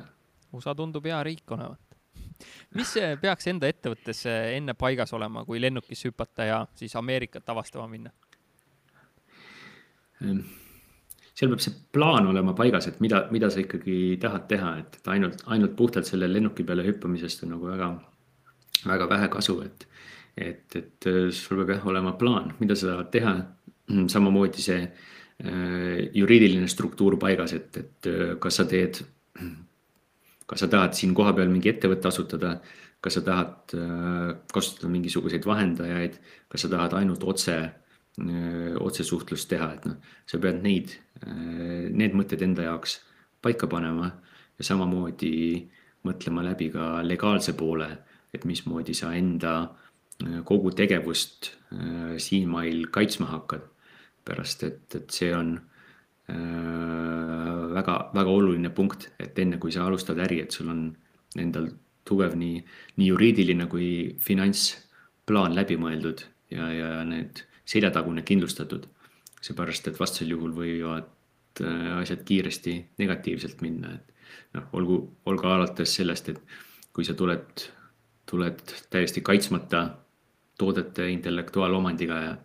USA 0.56 0.76
tundub 0.76 1.06
hea 1.06 1.22
riik 1.24 1.52
olevat. 1.52 1.82
mis 2.76 2.92
peaks 3.22 3.48
enda 3.48 3.68
ettevõttes 3.72 4.26
enne 4.28 4.74
paigas 4.76 5.14
olema, 5.16 5.46
kui 5.48 5.62
lennukisse 5.62 6.10
hüpata 6.10 6.48
ja 6.48 6.60
siis 6.76 6.96
Ameerikat 6.96 7.50
avastama 7.50 7.88
minna? 7.88 8.12
Ehm, 10.24 10.42
seal 11.36 11.52
peab 11.52 11.64
see 11.64 11.76
plaan 11.96 12.28
olema 12.32 12.56
paigas, 12.58 12.88
et 12.92 13.00
mida, 13.04 13.26
mida 13.32 13.50
sa 13.52 13.62
ikkagi 13.64 14.18
tahad 14.22 14.48
teha, 14.52 14.74
et, 14.84 15.00
et 15.00 15.10
ainult, 15.16 15.44
ainult 15.52 15.76
puhtalt 15.80 16.08
selle 16.08 16.30
lennuki 16.32 16.64
peale 16.68 16.86
hüppamisest 16.88 17.44
on 17.46 17.56
nagu 17.56 17.72
väga, 17.72 17.90
väga 18.88 19.10
vähe 19.12 19.32
kasu, 19.34 19.60
et 19.66 19.88
et, 20.38 20.76
et 20.76 21.08
äh, 21.08 21.30
sul 21.32 21.62
peab 21.62 21.76
jah 21.78 21.90
olema 21.92 22.16
plaan, 22.20 22.54
mida 22.60 22.76
sa 22.76 22.94
tahad 22.94 23.12
teha. 23.14 23.36
samamoodi 23.86 24.64
see 24.66 24.80
äh, 24.82 26.10
juriidiline 26.18 26.68
struktuur 26.68 27.20
paigas, 27.22 27.54
et, 27.54 27.78
et 27.78 28.10
äh, 28.10 28.34
kas 28.42 28.58
sa 28.60 28.66
teed, 28.66 29.02
kas 30.50 30.64
sa 30.64 30.70
tahad 30.72 30.98
siin 30.98 31.14
kohapeal 31.14 31.52
mingi 31.52 31.70
ettevõtte 31.70 32.10
asutada, 32.10 32.58
kas 33.02 33.20
sa 33.20 33.22
tahad 33.22 33.74
kasutada 34.50 34.90
mingisuguseid 34.90 35.46
vahendajaid, 35.46 36.16
kas 36.50 36.66
sa 36.66 36.70
tahad 36.72 36.96
ainult 36.98 37.24
otse, 37.24 37.58
otsesuhtlust 38.82 39.50
teha, 39.52 39.68
et 39.76 39.86
noh, 39.86 39.98
sa 40.26 40.40
pead 40.42 40.62
neid, 40.64 40.94
need 41.92 42.16
mõtted 42.18 42.42
enda 42.42 42.66
jaoks 42.66 42.96
paika 43.44 43.68
panema 43.70 44.08
ja 44.58 44.66
samamoodi 44.66 45.36
mõtlema 46.08 46.46
läbi 46.48 46.72
ka 46.74 47.04
legaalse 47.06 47.54
poole, 47.60 47.90
et 48.34 48.48
mismoodi 48.48 48.96
sa 48.98 49.12
enda 49.14 49.58
kogu 50.44 50.72
tegevust 50.72 51.52
äh, 51.74 52.16
siinmail 52.18 52.88
kaitsma 52.92 53.26
hakkad. 53.26 53.62
pärast 54.26 54.64
et, 54.64 54.96
et 54.96 55.10
see 55.14 55.36
on 55.36 55.60
äh, 56.30 58.26
oluline 58.26 58.70
punkt, 58.70 59.12
et 59.20 59.38
enne 59.40 59.60
kui 59.62 59.72
sa 59.72 59.86
alustad 59.86 60.18
äri, 60.18 60.40
et 60.42 60.52
sul 60.52 60.70
on 60.70 60.98
endal 61.38 61.68
tugev 62.06 62.34
nii, 62.34 62.64
nii 62.98 63.08
juriidiline 63.08 63.68
kui 63.70 64.16
finantsplaan 64.20 65.54
läbi 65.56 65.78
mõeldud 65.78 66.24
ja, 66.50 66.72
ja 66.74 67.04
need 67.06 67.44
seljatagune 67.66 68.22
kindlustatud. 68.26 68.88
seepärast, 69.46 69.88
et 69.88 70.00
vastasel 70.00 70.32
juhul 70.34 70.56
võivad 70.58 71.12
äh, 71.62 71.98
asjad 72.00 72.24
kiiresti 72.26 72.74
negatiivselt 72.98 73.62
minna, 73.62 73.94
et, 73.94 74.14
noh, 74.58 74.66
olgu, 74.74 74.98
olgu 75.26 75.48
alates 75.48 75.96
sellest, 75.96 76.30
et 76.30 76.42
kui 76.94 77.06
sa 77.06 77.14
tuled, 77.14 77.68
tuled 78.26 78.74
täiesti 78.90 79.22
kaitsmata 79.22 79.84
toodete 80.58 81.10
intellektuaalomandiga 81.12 82.20
äh, 82.30 82.38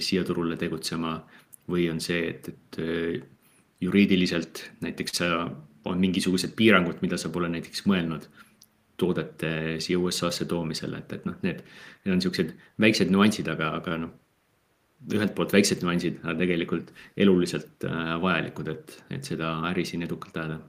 siia 0.00 0.24
turule 0.24 0.56
tegutsema 0.60 1.16
või 1.70 1.88
on 1.92 2.00
see, 2.02 2.22
et, 2.32 2.48
et 2.48 2.80
äh, 2.82 3.20
juriidiliselt 3.82 4.64
näiteks 4.80 5.22
on 5.84 5.98
mingisugused 5.98 6.54
piirangud, 6.56 7.00
mida 7.02 7.18
sa 7.18 7.30
pole 7.34 7.48
näiteks 7.50 7.86
mõelnud 7.90 8.28
toodete 9.00 9.80
siia 9.82 9.98
USA-sse 9.98 10.46
toomisele, 10.50 11.00
et, 11.02 11.14
et 11.16 11.24
noh, 11.26 11.38
need, 11.42 11.62
need 12.04 12.14
on 12.16 12.20
siuksed 12.22 12.52
väiksed 12.82 13.10
nüansid, 13.10 13.48
aga, 13.50 13.72
aga 13.80 13.96
noh, 14.04 14.12
ühelt 15.10 15.34
poolt 15.34 15.54
väiksed 15.54 15.82
nüansid, 15.82 16.20
aga 16.22 16.36
tegelikult 16.38 16.92
eluliselt 17.18 17.88
äh, 17.88 18.12
vajalikud, 18.22 18.70
et, 18.70 18.94
et 19.10 19.26
seda 19.26 19.56
äri 19.72 19.84
siin 19.88 20.06
edukalt 20.06 20.38
ajada. 20.38 20.60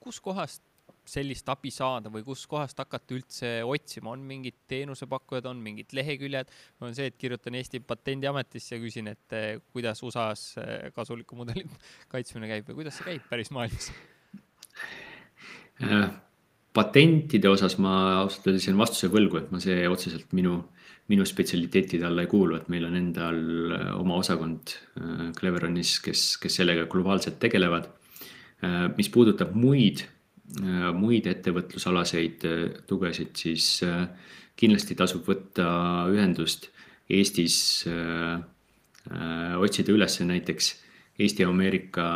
kuskohast 0.00 0.62
sellist 1.10 1.48
abi 1.52 1.70
saada 1.74 2.10
või 2.12 2.24
kuskohast 2.26 2.78
hakata 2.82 3.16
üldse 3.16 3.50
otsima, 3.66 4.12
on 4.14 4.24
mingid 4.26 4.58
teenusepakkujad, 4.70 5.46
on 5.50 5.60
mingid 5.62 5.94
leheküljed, 5.96 6.50
on 6.84 6.94
see, 6.96 7.08
et 7.10 7.18
kirjutan 7.20 7.56
Eesti 7.58 7.80
Patendiametisse 7.86 8.76
ja 8.76 8.82
küsin, 8.82 9.10
et 9.14 9.36
eh, 9.36 9.48
kuidas 9.72 10.02
USA-s 10.06 10.60
eh, 10.62 10.88
kasuliku 10.96 11.38
mudeli 11.38 11.66
kaitsmine 12.12 12.50
käib 12.50 12.70
või 12.70 12.82
kuidas 12.82 12.98
see 12.98 13.10
käib 13.12 13.28
päris 13.30 13.52
maailmas? 13.54 13.90
Äh, 15.84 16.08
patentide 16.76 17.50
osas 17.52 17.78
ma 17.82 17.92
ausalt 18.22 18.50
öeldes 18.50 18.66
jään 18.68 18.80
vastuse 18.80 19.12
võlgu, 19.12 19.40
et 19.40 19.52
ma 19.54 19.60
see 19.62 19.86
otseselt 19.88 20.34
minu, 20.36 20.58
minu 21.12 21.26
spetsialiteetide 21.28 22.08
alla 22.08 22.26
ei 22.26 22.32
kuulu, 22.32 22.58
et 22.58 22.68
meil 22.72 22.88
on 22.88 22.98
endal 22.98 23.40
äh, 23.76 23.86
oma 24.00 24.18
osakond 24.18 24.74
äh, 24.74 25.30
Cleveronis, 25.38 26.00
kes, 26.04 26.32
kes 26.42 26.60
sellega 26.62 26.90
globaalselt 26.90 27.38
tegelevad. 27.42 27.92
mis 28.96 29.10
puudutab 29.12 29.50
muid 29.52 30.00
Äh, 30.00 30.15
muid 30.96 31.26
ettevõtlusalaseid 31.26 32.44
äh, 32.46 32.62
tugesid, 32.86 33.34
siis 33.38 33.82
äh, 33.84 34.06
kindlasti 34.56 34.94
tasub 34.98 35.26
võtta 35.28 35.66
ühendust 36.12 36.70
Eestis, 37.06 37.86
otsida 39.62 39.92
üles 39.94 40.16
näiteks 40.18 40.72
Eesti 41.22 41.44
Ameerika 41.46 42.06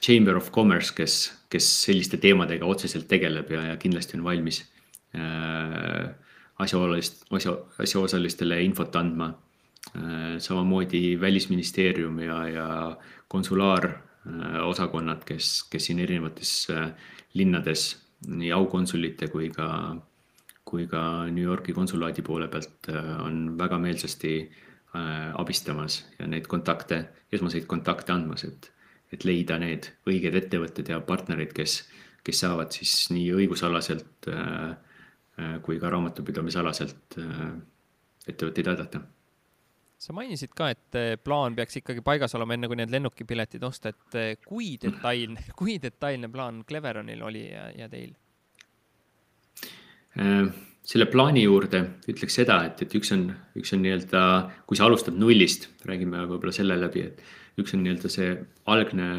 Chamber 0.00 0.38
of 0.40 0.48
Commerce, 0.54 0.94
kes, 0.96 1.16
kes 1.52 1.66
selliste 1.82 2.16
teemadega 2.16 2.64
otseselt 2.64 3.10
tegeleb 3.10 3.52
ja, 3.52 3.60
ja 3.74 3.76
kindlasti 3.76 4.16
on 4.16 4.24
valmis 4.24 4.62
asjaosalist, 6.64 7.26
asja, 7.28 7.58
asjaosalistele 7.84 8.62
infot 8.64 8.96
andma. 8.96 9.34
samamoodi 10.38 11.20
Välisministeerium 11.20 12.22
ja, 12.24 12.38
ja 12.48 12.96
konsulaar 13.28 13.90
Äh, 13.92 14.11
osakonnad, 14.62 15.24
kes, 15.26 15.62
kes 15.70 15.88
siin 15.88 16.00
erinevates 16.02 16.52
äh, 16.70 16.90
linnades 17.34 17.86
nii 18.28 18.52
aukonsulite 18.54 19.28
kui 19.32 19.48
ka, 19.50 19.68
kui 20.64 20.86
ka 20.90 21.26
New 21.30 21.42
Yorgi 21.42 21.74
konsulaadi 21.74 22.22
poole 22.22 22.46
pealt 22.48 22.90
äh, 22.92 23.16
on 23.24 23.58
väga 23.58 23.78
meelsasti 23.82 24.36
abistamas 24.92 26.02
ja 26.18 26.26
neid 26.28 26.44
kontakte, 26.52 26.98
esmaseid 27.32 27.64
kontakte 27.64 28.12
andmas, 28.12 28.42
et, 28.44 28.66
et 29.08 29.22
leida 29.24 29.56
need 29.56 29.86
õiged 30.04 30.34
ettevõtted 30.36 30.90
ja 30.92 30.98
partnerid, 31.00 31.54
kes, 31.56 31.78
kes 32.20 32.42
saavad 32.44 32.76
siis 32.76 33.06
nii 33.08 33.30
õigusalaselt 33.38 34.28
kui 35.64 35.80
ka 35.80 35.94
raamatupidamisalaselt 35.94 37.16
ettevõtteid 38.28 38.68
aidata 38.68 39.00
sa 40.02 40.14
mainisid 40.16 40.50
ka, 40.56 40.72
et 40.74 40.98
eh, 40.98 41.12
plaan 41.20 41.54
peaks 41.58 41.78
ikkagi 41.78 42.02
paigas 42.04 42.34
olema, 42.38 42.56
enne 42.56 42.70
kui 42.70 42.78
need 42.80 42.92
lennukipiletid 42.92 43.62
osta, 43.66 43.92
et 43.92 44.18
eh, 44.18 44.32
kui 44.42 44.74
detailne, 44.82 45.44
kui 45.58 45.78
detailne 45.82 46.30
plaan 46.32 46.62
Cleveronil 46.68 47.22
oli 47.28 47.46
ja, 47.46 47.68
ja 47.76 47.88
teil? 47.92 48.10
Äh, 50.18 50.48
selle 50.86 51.06
plaani 51.10 51.44
juurde 51.46 51.84
ütleks 52.10 52.40
seda, 52.40 52.58
et, 52.68 52.82
et 52.84 52.96
üks 52.98 53.14
on, 53.14 53.28
üks 53.58 53.74
on 53.76 53.84
nii-öelda, 53.84 54.24
kui 54.66 54.78
sa 54.78 54.88
alustad 54.88 55.16
nullist, 55.18 55.70
räägime 55.88 56.26
võib-olla 56.26 56.54
selle 56.56 56.76
läbi, 56.80 57.06
et 57.06 57.62
üks 57.62 57.76
on 57.76 57.84
nii-öelda 57.86 58.10
see 58.12 58.34
algne 58.72 59.12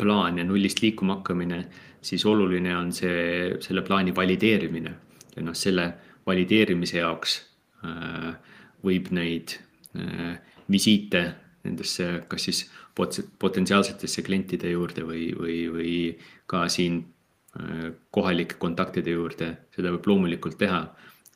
plaan 0.00 0.40
ja 0.40 0.48
nullist 0.48 0.82
liikuma 0.82 1.20
hakkamine, 1.20 1.62
siis 2.02 2.24
oluline 2.26 2.74
on 2.74 2.90
see, 2.96 3.54
selle 3.62 3.84
plaani 3.86 4.14
valideerimine 4.16 4.94
ja 5.36 5.44
noh, 5.44 5.56
selle 5.56 5.86
valideerimise 6.26 6.98
jaoks 6.98 7.40
äh, 7.86 8.32
võib 8.82 9.12
neid 9.14 9.60
visiite 10.70 11.22
nendesse, 11.64 12.08
kas 12.28 12.46
siis 12.48 12.64
potentsiaalsetesse 12.96 14.24
klientide 14.24 14.72
juurde 14.72 15.04
või, 15.06 15.30
või, 15.36 15.56
või 15.72 15.94
ka 16.50 16.64
siin 16.72 17.00
äh, 17.58 17.90
kohalike 18.14 18.58
kontaktide 18.62 19.14
juurde, 19.16 19.52
seda 19.74 19.92
võib 19.94 20.10
loomulikult 20.12 20.58
teha. 20.60 20.82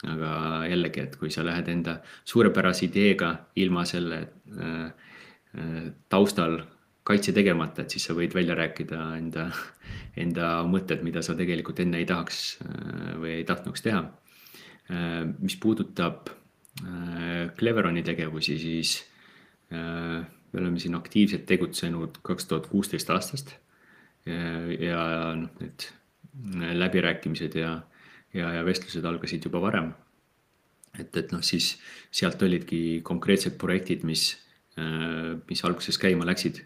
aga 0.04 0.30
jällegi, 0.68 1.00
et 1.00 1.14
kui 1.16 1.30
sa 1.32 1.44
lähed 1.46 1.68
enda 1.72 1.94
suurepärase 2.28 2.84
ideega 2.90 3.30
ilma 3.56 3.84
selle 3.88 4.18
äh, 4.60 4.90
taustal 6.08 6.58
kaitse 7.04 7.32
tegemata, 7.32 7.82
et 7.82 7.90
siis 7.94 8.04
sa 8.04 8.16
võid 8.16 8.34
välja 8.34 8.56
rääkida 8.58 8.98
enda, 9.16 9.46
enda 10.16 10.50
mõtted, 10.68 11.04
mida 11.04 11.22
sa 11.22 11.36
tegelikult 11.36 11.80
enne 11.80 12.00
ei 12.00 12.06
tahaks 12.08 12.58
või 13.20 13.38
ei 13.38 13.44
tahtnuks 13.44 13.84
teha. 13.84 14.06
mis 15.40 15.56
puudutab 15.60 16.28
Äh, 16.28 16.43
Cleveroni 17.58 18.02
tegevusi, 18.02 18.58
siis 18.58 18.96
äh, 19.72 20.24
me 20.24 20.60
oleme 20.60 20.80
siin 20.82 20.94
aktiivselt 20.98 21.46
tegutsenud 21.46 22.18
kaks 22.26 22.48
tuhat 22.50 22.66
kuusteist 22.70 23.10
aastast. 23.10 23.56
ja 24.24 25.00
noh, 25.36 25.50
need 25.60 25.82
läbirääkimised 26.80 27.58
ja, 27.60 27.74
ja, 28.32 28.52
ja 28.56 28.62
vestlused 28.64 29.04
algasid 29.04 29.44
juba 29.44 29.60
varem. 29.60 29.90
et, 30.98 31.16
et 31.16 31.32
noh, 31.34 31.42
siis 31.44 31.74
sealt 32.14 32.42
olidki 32.42 33.02
konkreetsed 33.04 33.58
projektid, 33.60 34.06
mis, 34.08 34.38
äh, 34.80 35.34
mis 35.48 35.64
alguses 35.64 35.98
käima 35.98 36.26
läksid, 36.26 36.64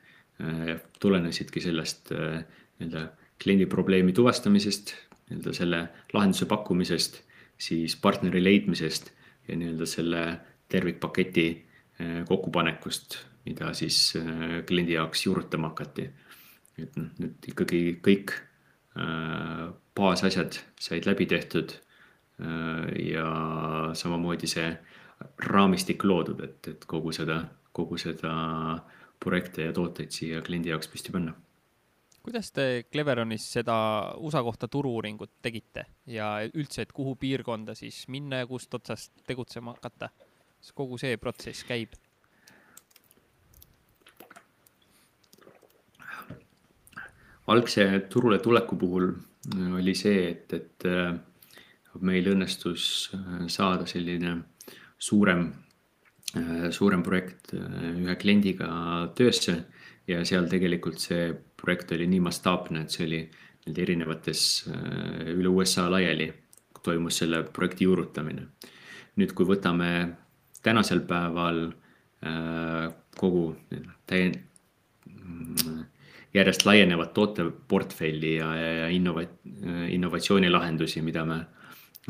tulenesidki 1.02 1.58
sellest 1.58 2.12
nii-öelda 2.12 3.00
kliendi 3.42 3.66
probleemi 3.66 4.12
tuvastamisest, 4.14 4.92
nii-öelda 5.32 5.54
selle 5.56 5.80
lahenduse 6.14 6.46
pakkumisest, 6.46 7.18
siis 7.58 7.96
partneri 7.98 8.44
leidmisest 8.44 9.10
ja 9.48 9.56
nii-öelda 9.56 9.86
selle 9.86 10.22
tervikpaketi 10.68 11.46
eh, 12.00 12.24
kokkupanekust, 12.28 13.18
mida 13.48 13.72
siis 13.74 14.16
eh, 14.20 14.62
kliendi 14.68 14.96
jaoks 14.96 15.26
juurutama 15.26 15.72
hakati. 15.72 16.10
et 16.78 16.94
noh, 16.96 17.08
nüüd 17.18 17.50
ikkagi 17.50 17.82
kõik 18.04 18.36
eh, 18.36 19.64
baasasjad 19.98 20.60
said 20.80 21.08
läbi 21.10 21.26
tehtud. 21.26 21.76
ja 23.02 23.24
samamoodi 23.98 24.46
see 24.46 24.68
raamistik 25.50 26.04
loodud, 26.06 26.38
et, 26.46 26.68
et 26.70 26.84
kogu 26.86 27.10
seda, 27.10 27.40
kogu 27.74 27.98
seda 27.98 28.30
projekte 29.18 29.66
ja 29.66 29.72
tooteid 29.74 30.14
siia 30.14 30.38
kliendi 30.46 30.70
jaoks 30.70 30.86
püsti 30.92 31.10
panna 31.10 31.34
kuidas 32.28 32.50
te 32.52 32.84
Cleveronis 32.92 33.46
seda 33.56 33.74
USA 34.20 34.42
kohta 34.44 34.68
turu-uuringut 34.68 35.38
tegite 35.42 35.86
ja 36.06 36.34
üldse, 36.52 36.84
et 36.84 36.92
kuhu 36.92 37.14
piirkonda 37.16 37.72
siis 37.78 38.02
minna 38.12 38.42
ja 38.42 38.48
kust 38.50 38.74
otsast 38.74 39.14
tegutsema 39.26 39.72
hakata? 39.76 40.10
kas 40.58 40.74
kogu 40.76 40.98
see 41.00 41.16
protsess 41.16 41.64
käib? 41.64 41.96
algse 47.48 47.86
turule 48.12 48.38
tuleku 48.44 48.76
puhul 48.76 49.08
oli 49.78 49.94
see, 49.96 50.28
et, 50.28 50.52
et 50.52 50.84
äh, 50.84 51.14
meil 52.04 52.28
õnnestus 52.34 53.08
äh, 53.16 53.46
saada 53.48 53.86
selline 53.88 54.34
suurem, 54.98 55.46
äh, 56.36 56.68
suurem 56.74 57.02
projekt 57.06 57.54
ühe 57.56 58.16
kliendiga 58.20 58.68
töösse 59.16 59.62
ja 60.08 60.24
seal 60.24 60.48
tegelikult 60.48 61.02
see 61.02 61.30
projekt 61.58 61.92
oli 61.96 62.06
nii 62.08 62.20
mastaapne, 62.24 62.84
et 62.84 62.94
see 62.94 63.06
oli 63.06 63.20
nii-öelda 63.68 63.82
erinevates, 63.84 64.42
äh, 64.72 65.34
üle 65.34 65.48
USA 65.52 65.88
laiali 65.90 66.30
toimus 66.82 67.18
selle 67.20 67.42
projekti 67.52 67.84
juurutamine. 67.84 68.46
nüüd, 69.18 69.32
kui 69.34 69.46
võtame 69.46 70.14
tänasel 70.62 71.00
päeval 71.02 71.72
äh, 72.22 72.92
kogu 73.18 73.56
täie-, 74.06 74.30
mm, 75.10 75.80
järjest 76.34 76.64
laienevat 76.64 77.12
tooteportfelli 77.14 78.36
ja, 78.36 78.54
ja, 78.54 78.72
ja 78.72 78.88
innova-, 78.94 79.26
innovatsioonilahendusi, 79.90 81.02
mida 81.02 81.24
me, 81.26 81.40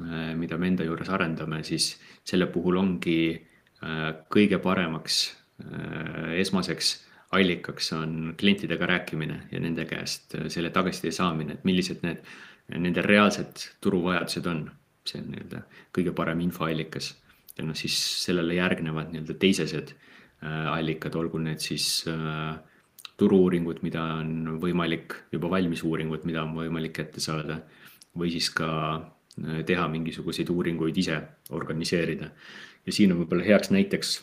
äh, 0.05 0.35
mida 0.37 0.59
me 0.59 0.69
enda 0.69 0.85
juures 0.85 1.09
arendame, 1.09 1.63
siis 1.65 1.97
selle 2.25 2.47
puhul 2.47 2.77
ongi 2.77 3.21
kõige 4.29 4.59
paremaks 4.59 5.37
esmaseks 6.35 6.89
allikaks 7.37 7.93
on 7.93 8.35
klientidega 8.41 8.87
rääkimine 8.87 9.41
ja 9.53 9.61
nende 9.61 9.85
käest 9.85 10.35
äh, 10.35 10.49
selle 10.49 10.71
tagasiside 10.71 11.13
saamine, 11.13 11.59
et 11.59 11.65
millised 11.69 12.05
need, 12.07 12.23
nende 12.69 13.03
reaalsed 13.05 13.65
turuvajadused 13.81 14.47
on. 14.47 14.71
see 15.09 15.23
on 15.23 15.31
nii-öelda 15.33 15.63
kõige 15.97 16.13
parem 16.13 16.41
infoallikas 16.45 17.15
ja 17.59 17.67
noh, 17.67 17.77
siis 17.77 17.97
sellele 18.23 18.59
järgnevad 18.59 19.13
nii-öelda 19.13 19.37
teised 19.41 19.93
äh, 19.93 20.67
allikad, 20.73 21.17
olgu 21.19 21.41
need 21.43 21.63
siis 21.63 22.05
äh, 22.11 22.57
turu-uuringud, 23.19 23.83
mida 23.83 24.05
on 24.21 24.61
võimalik, 24.63 25.17
juba 25.35 25.51
valmis 25.57 25.83
uuringud, 25.87 26.27
mida 26.29 26.45
on 26.47 26.55
võimalik 26.59 26.95
kätte 27.01 27.25
saada. 27.25 27.61
või 28.19 28.31
siis 28.35 28.49
ka 28.51 28.69
äh, 28.95 29.61
teha 29.67 29.89
mingisuguseid 29.89 30.49
uuringuid 30.51 30.97
ise, 30.97 31.21
organiseerida. 31.51 32.31
ja 32.87 32.93
siin 32.93 33.13
on 33.13 33.23
võib-olla 33.23 33.45
heaks 33.45 33.71
näiteks 33.71 34.23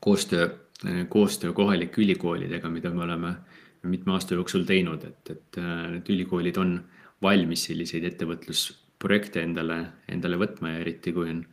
koostöö, 0.00 0.48
koostöö 1.08 1.52
kohalike 1.52 2.02
ülikoolidega, 2.02 2.68
mida 2.70 2.90
me 2.94 3.02
oleme 3.02 3.32
mitme 3.82 4.12
aasta 4.12 4.34
jooksul 4.34 4.62
teinud, 4.66 5.04
et, 5.04 5.30
et 5.30 5.58
äh, 5.58 5.84
need 5.94 6.10
ülikoolid 6.14 6.58
on 6.60 6.76
valmis 7.22 7.64
selliseid 7.66 8.04
ettevõtlusprojekte 8.12 9.42
endale, 9.42 9.78
endale 10.08 10.38
võtma 10.38 10.76
ja 10.76 10.82
eriti 10.84 11.12
kui 11.14 11.30
on 11.32 11.44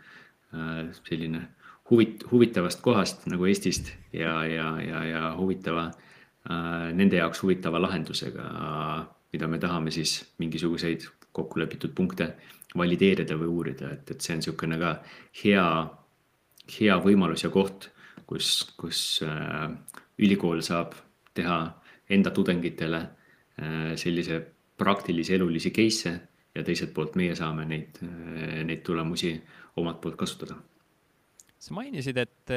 selline 1.04 1.42
huvit-, 1.90 2.26
huvitavast 2.32 2.82
kohast 2.82 3.26
nagu 3.32 3.46
Eestist 3.50 3.92
ja, 4.14 4.44
ja, 4.46 4.70
ja, 4.82 5.04
ja 5.10 5.24
huvitava 5.38 5.90
äh,, 5.90 6.92
nende 6.94 7.20
jaoks 7.20 7.44
huvitava 7.44 7.82
lahendusega, 7.82 8.46
mida 9.34 9.50
me 9.52 9.60
tahame 9.60 9.92
siis 9.92 10.18
mingisuguseid 10.40 11.08
kokkulepitud 11.36 11.96
punkte 11.96 12.34
valideerida 12.78 13.38
või 13.40 13.52
uurida, 13.52 13.92
et, 13.96 14.10
et 14.12 14.22
see 14.22 14.36
on 14.36 14.42
niisugune 14.42 14.80
ka 14.80 14.96
hea, 15.44 15.66
hea 16.78 16.96
võimalus 17.04 17.46
ja 17.46 17.52
koht, 17.52 17.90
kus, 18.28 18.52
kus 18.78 19.02
äh, 19.26 19.70
ülikool 20.22 20.64
saab 20.66 20.96
teha 21.36 21.60
enda 22.16 22.32
tudengitele 22.36 23.02
äh, 23.02 23.92
sellise 24.00 24.40
praktilisi 24.78 25.36
elulisi 25.38 25.72
case'e 25.76 26.16
ja 26.56 26.64
teiselt 26.64 26.94
poolt 26.96 27.18
meie 27.20 27.36
saame 27.36 27.66
neid, 27.70 28.00
äh, 28.04 28.64
neid 28.68 28.84
tulemusi 28.86 29.36
omalt 29.82 30.02
poolt 30.04 30.18
kasutada. 30.20 30.58
Sa 31.66 31.74
mainisid, 31.74 32.18
et 32.22 32.52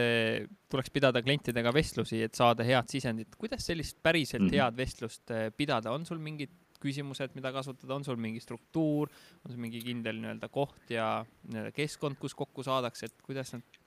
tuleks 0.68 0.90
pidada 0.92 1.22
klientidega 1.24 1.70
vestlusi, 1.72 2.18
et 2.26 2.35
saada 2.37 2.64
head 2.66 2.90
sisendit. 2.92 3.38
kuidas 3.40 3.64
sellist 3.64 3.96
päriselt 4.02 4.42
mm 4.42 4.48
-hmm. 4.48 4.61
head 4.61 4.76
vestlust 4.76 5.33
pidada, 5.57 5.92
on 5.92 6.04
sul 6.04 6.18
mingid 6.18 6.50
küsimused, 6.83 7.35
mida 7.35 7.52
kasutada, 7.52 7.94
on 7.94 8.04
sul 8.04 8.16
mingi 8.16 8.40
struktuur, 8.40 9.09
on 9.44 9.52
sul 9.52 9.61
mingi 9.61 9.81
kindel 9.83 10.20
nii-öelda 10.20 10.48
koht 10.52 10.90
ja 10.90 11.24
nii-öelda 11.48 11.72
keskkond, 11.72 12.18
kus 12.20 12.35
kokku 12.35 12.62
saadakse, 12.62 13.07
et 13.07 13.22
kuidas 13.22 13.52
nad, 13.57 13.81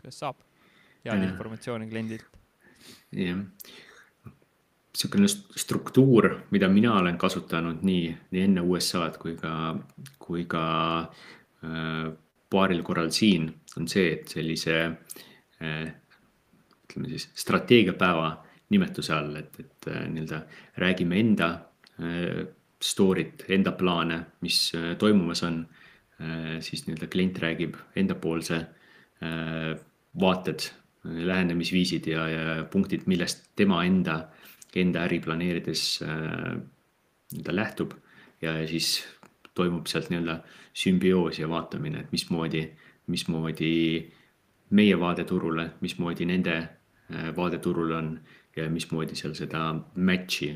kuidas 0.00 0.18
saab 0.18 0.42
head 1.04 1.18
äh. 1.18 1.28
informatsiooni 1.30 1.88
kliendilt? 1.90 2.24
jah, 3.16 3.44
niisugune 4.90 5.28
struktuur, 5.30 6.32
mida 6.50 6.68
mina 6.68 6.96
olen 6.98 7.18
kasutanud 7.18 7.84
nii, 7.86 8.08
nii 8.30 8.42
enne 8.48 8.64
USA-d 8.66 9.18
kui 9.22 9.36
ka, 9.38 9.52
kui 10.18 10.44
ka 10.50 10.64
äh, 11.00 12.10
paaril 12.50 12.82
korral 12.82 13.10
siin 13.14 13.48
on 13.78 13.88
see, 13.90 14.14
et 14.16 14.30
sellise 14.30 14.76
eh, 15.62 15.90
ütleme 16.84 17.10
siis 17.12 17.28
strateegiapäeva 17.38 18.30
nimetuse 18.74 19.14
all, 19.14 19.36
et, 19.38 19.60
et 19.62 19.90
eh, 19.90 20.06
nii-öelda 20.10 20.40
räägime 20.82 21.20
enda 21.22 21.50
eh, 22.02 22.42
story't, 22.80 23.46
enda 23.52 23.74
plaane, 23.76 24.24
mis 24.40 24.70
toimumas 24.98 25.44
on. 25.44 25.62
siis 26.60 26.82
nii-öelda 26.84 27.06
klient 27.08 27.38
räägib 27.40 27.76
endapoolse 27.96 28.56
vaated, 30.20 30.66
lähenemisviisid 31.04 32.06
ja, 32.10 32.28
ja 32.28 32.64
punktid, 32.70 33.06
millest 33.08 33.46
tema 33.56 33.84
enda, 33.84 34.28
enda 34.76 35.06
äri 35.08 35.20
planeerides 35.24 36.02
nii-öelda 36.02 37.54
lähtub 37.54 37.94
ja 38.42 38.54
siis 38.68 38.98
toimub 39.54 39.88
sealt 39.90 40.10
nii-öelda 40.10 40.40
sümbioos 40.76 41.38
ja 41.40 41.48
vaatamine, 41.48 42.04
et 42.04 42.12
mismoodi, 42.12 42.64
mismoodi 43.10 43.72
meie 44.70 44.98
vaade 45.00 45.24
turule, 45.28 45.70
mismoodi 45.80 46.26
nende 46.30 46.56
äh, 46.60 47.30
vaade 47.36 47.58
turule 47.58 47.96
on 47.96 48.12
ja 48.56 48.68
mismoodi 48.70 49.16
seal 49.18 49.34
seda 49.38 49.64
match'i, 49.96 50.52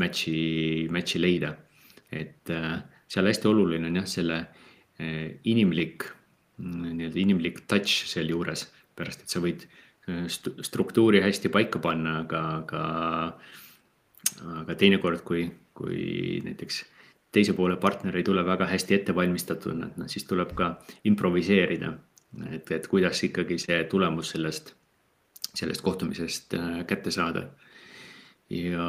match'i, 0.00 0.88
match'i 0.90 1.22
leida. 1.22 1.54
et 2.12 2.50
äh, 2.50 2.82
seal 3.08 3.26
hästi 3.26 3.48
oluline 3.50 3.88
on 3.90 3.96
jah, 4.02 4.06
selle 4.06 4.38
äh, 5.00 5.40
inimlik, 5.44 6.06
nii-öelda 6.58 7.18
inimlik 7.18 7.64
touch 7.70 8.06
sealjuures, 8.10 8.68
pärast 8.96 9.24
et 9.24 9.32
sa 9.32 9.42
võid 9.42 9.66
struktuuri 10.60 11.22
hästi 11.24 11.48
paika 11.48 11.80
panna, 11.80 12.18
aga, 12.24 12.40
aga, 12.60 12.82
aga 14.60 14.76
teinekord, 14.76 15.22
kui, 15.24 15.46
kui 15.76 16.40
näiteks 16.44 16.82
teise 17.34 17.54
poole 17.56 17.76
partner 17.80 18.16
ei 18.16 18.26
tule 18.26 18.44
väga 18.46 18.68
hästi 18.70 18.98
ettevalmistatuna, 18.98 19.88
et 19.88 20.00
noh, 20.00 20.10
siis 20.10 20.26
tuleb 20.28 20.54
ka 20.56 20.74
improviseerida. 21.08 21.94
et, 22.50 22.70
et 22.70 22.86
kuidas 22.90 23.22
ikkagi 23.22 23.58
see 23.62 23.76
tulemus 23.90 24.32
sellest, 24.34 24.74
sellest 25.54 25.82
kohtumisest 25.82 26.54
äh, 26.58 26.84
kätte 26.86 27.10
saada. 27.10 27.48
ja 28.50 28.86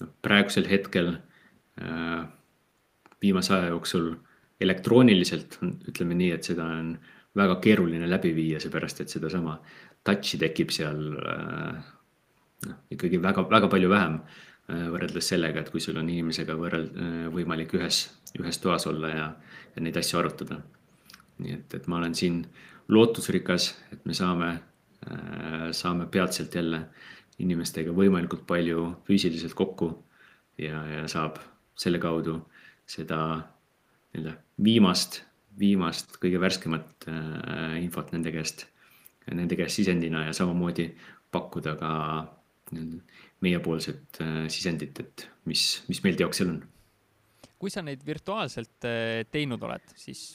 noh, 0.00 0.10
praegusel 0.22 0.68
hetkel 0.70 1.16
äh, 1.82 2.24
viimase 3.22 3.54
aja 3.54 3.74
jooksul 3.74 4.14
elektrooniliselt 4.60 5.58
on, 5.62 5.76
ütleme 5.88 6.14
nii, 6.14 6.30
et 6.32 6.44
seda 6.44 6.64
on 6.64 6.96
väga 7.36 7.60
keeruline 7.62 8.08
läbi 8.08 8.32
viia, 8.36 8.60
seepärast 8.62 9.04
et 9.04 9.12
sedasama 9.12 9.58
touch'i 10.06 10.40
tekib 10.40 10.72
seal 10.74 11.00
äh, 11.20 11.78
noh, 12.66 12.82
ikkagi 12.96 13.20
väga-väga 13.22 13.70
palju 13.72 13.92
vähem 13.92 14.20
Äh, 14.66 14.88
võrreldes 14.90 15.28
sellega, 15.30 15.62
et 15.62 15.68
kui 15.70 15.78
sul 15.82 15.98
on 16.00 16.08
inimesega 16.10 16.56
võrreld-, 16.58 16.96
äh, 16.98 17.26
võimalik 17.30 17.70
ühes, 17.78 18.00
ühes 18.34 18.58
toas 18.58 18.88
olla 18.90 19.12
ja, 19.12 19.26
ja 19.76 19.82
neid 19.84 19.98
asju 20.00 20.18
arutada. 20.18 20.58
nii 21.38 21.52
et, 21.52 21.74
et 21.76 21.86
ma 21.86 22.00
olen 22.00 22.14
siin 22.16 22.40
lootusrikas, 22.88 23.68
et 23.92 24.04
me 24.08 24.14
saame, 24.16 24.48
saame 25.76 26.06
peatselt 26.08 26.54
jälle 26.54 26.80
inimestega 27.38 27.92
võimalikult 27.92 28.46
palju 28.48 28.86
füüsiliselt 29.06 29.52
kokku 29.54 29.90
ja, 30.58 30.80
ja 30.88 31.02
saab 31.12 31.36
selle 31.76 32.00
kaudu 32.00 32.38
seda 32.88 33.18
nii-öelda 33.36 34.32
viimast, 34.64 35.20
viimast, 35.58 36.16
kõige 36.22 36.40
värskemat 36.42 37.08
äh, 37.10 37.76
infot 37.82 38.12
nende 38.14 38.32
käest, 38.34 38.66
nende 39.32 39.58
käest 39.58 39.80
sisendina 39.80 40.26
ja 40.26 40.34
samamoodi 40.36 40.90
pakkuda 41.32 41.76
ka 41.80 41.92
meiepoolset 43.44 44.20
äh, 44.22 44.40
sisendit, 44.52 45.00
et 45.00 45.28
mis, 45.46 45.68
mis 45.90 46.02
meil 46.04 46.18
teoks 46.18 46.42
seal 46.42 46.54
on. 46.54 46.64
kui 47.56 47.72
sa 47.72 47.82
neid 47.84 48.02
virtuaalselt 48.06 48.88
äh, 48.88 49.22
teinud 49.32 49.62
oled, 49.64 49.94
siis 49.96 50.28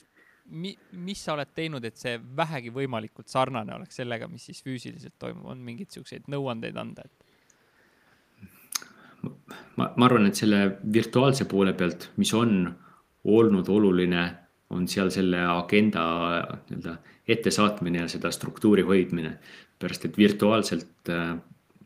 mi-, 0.52 0.78
mis 1.06 1.24
sa 1.24 1.36
oled 1.36 1.52
teinud, 1.56 1.86
et 1.86 1.98
see 2.00 2.18
vähegi 2.38 2.74
võimalikult 2.74 3.30
sarnane 3.32 3.76
oleks 3.76 4.00
sellega, 4.02 4.30
mis 4.32 4.48
siis 4.50 4.62
füüsiliselt 4.66 5.18
toimub, 5.20 5.50
on 5.54 5.62
mingeid 5.66 5.94
siukseid 5.94 6.30
nõuandeid 6.32 6.78
anda, 6.82 7.06
et? 7.06 7.28
ma, 9.78 9.92
ma 9.92 10.08
arvan, 10.08 10.28
et 10.30 10.40
selle 10.40 10.64
virtuaalse 10.94 11.46
poole 11.50 11.74
pealt, 11.78 12.10
mis 12.22 12.34
on 12.38 12.64
olnud 13.32 13.70
oluline, 13.70 14.24
on 14.72 14.88
seal 14.88 15.10
selle 15.12 15.40
agenda 15.46 16.04
nii-öelda 16.70 16.98
ettesaatmine 17.28 18.06
ja 18.06 18.08
seda 18.12 18.32
struktuuri 18.32 18.82
hoidmine. 18.88 19.38
pärast, 19.82 20.06
et 20.06 20.18
virtuaalselt 20.18 21.10
äh, 21.10 21.38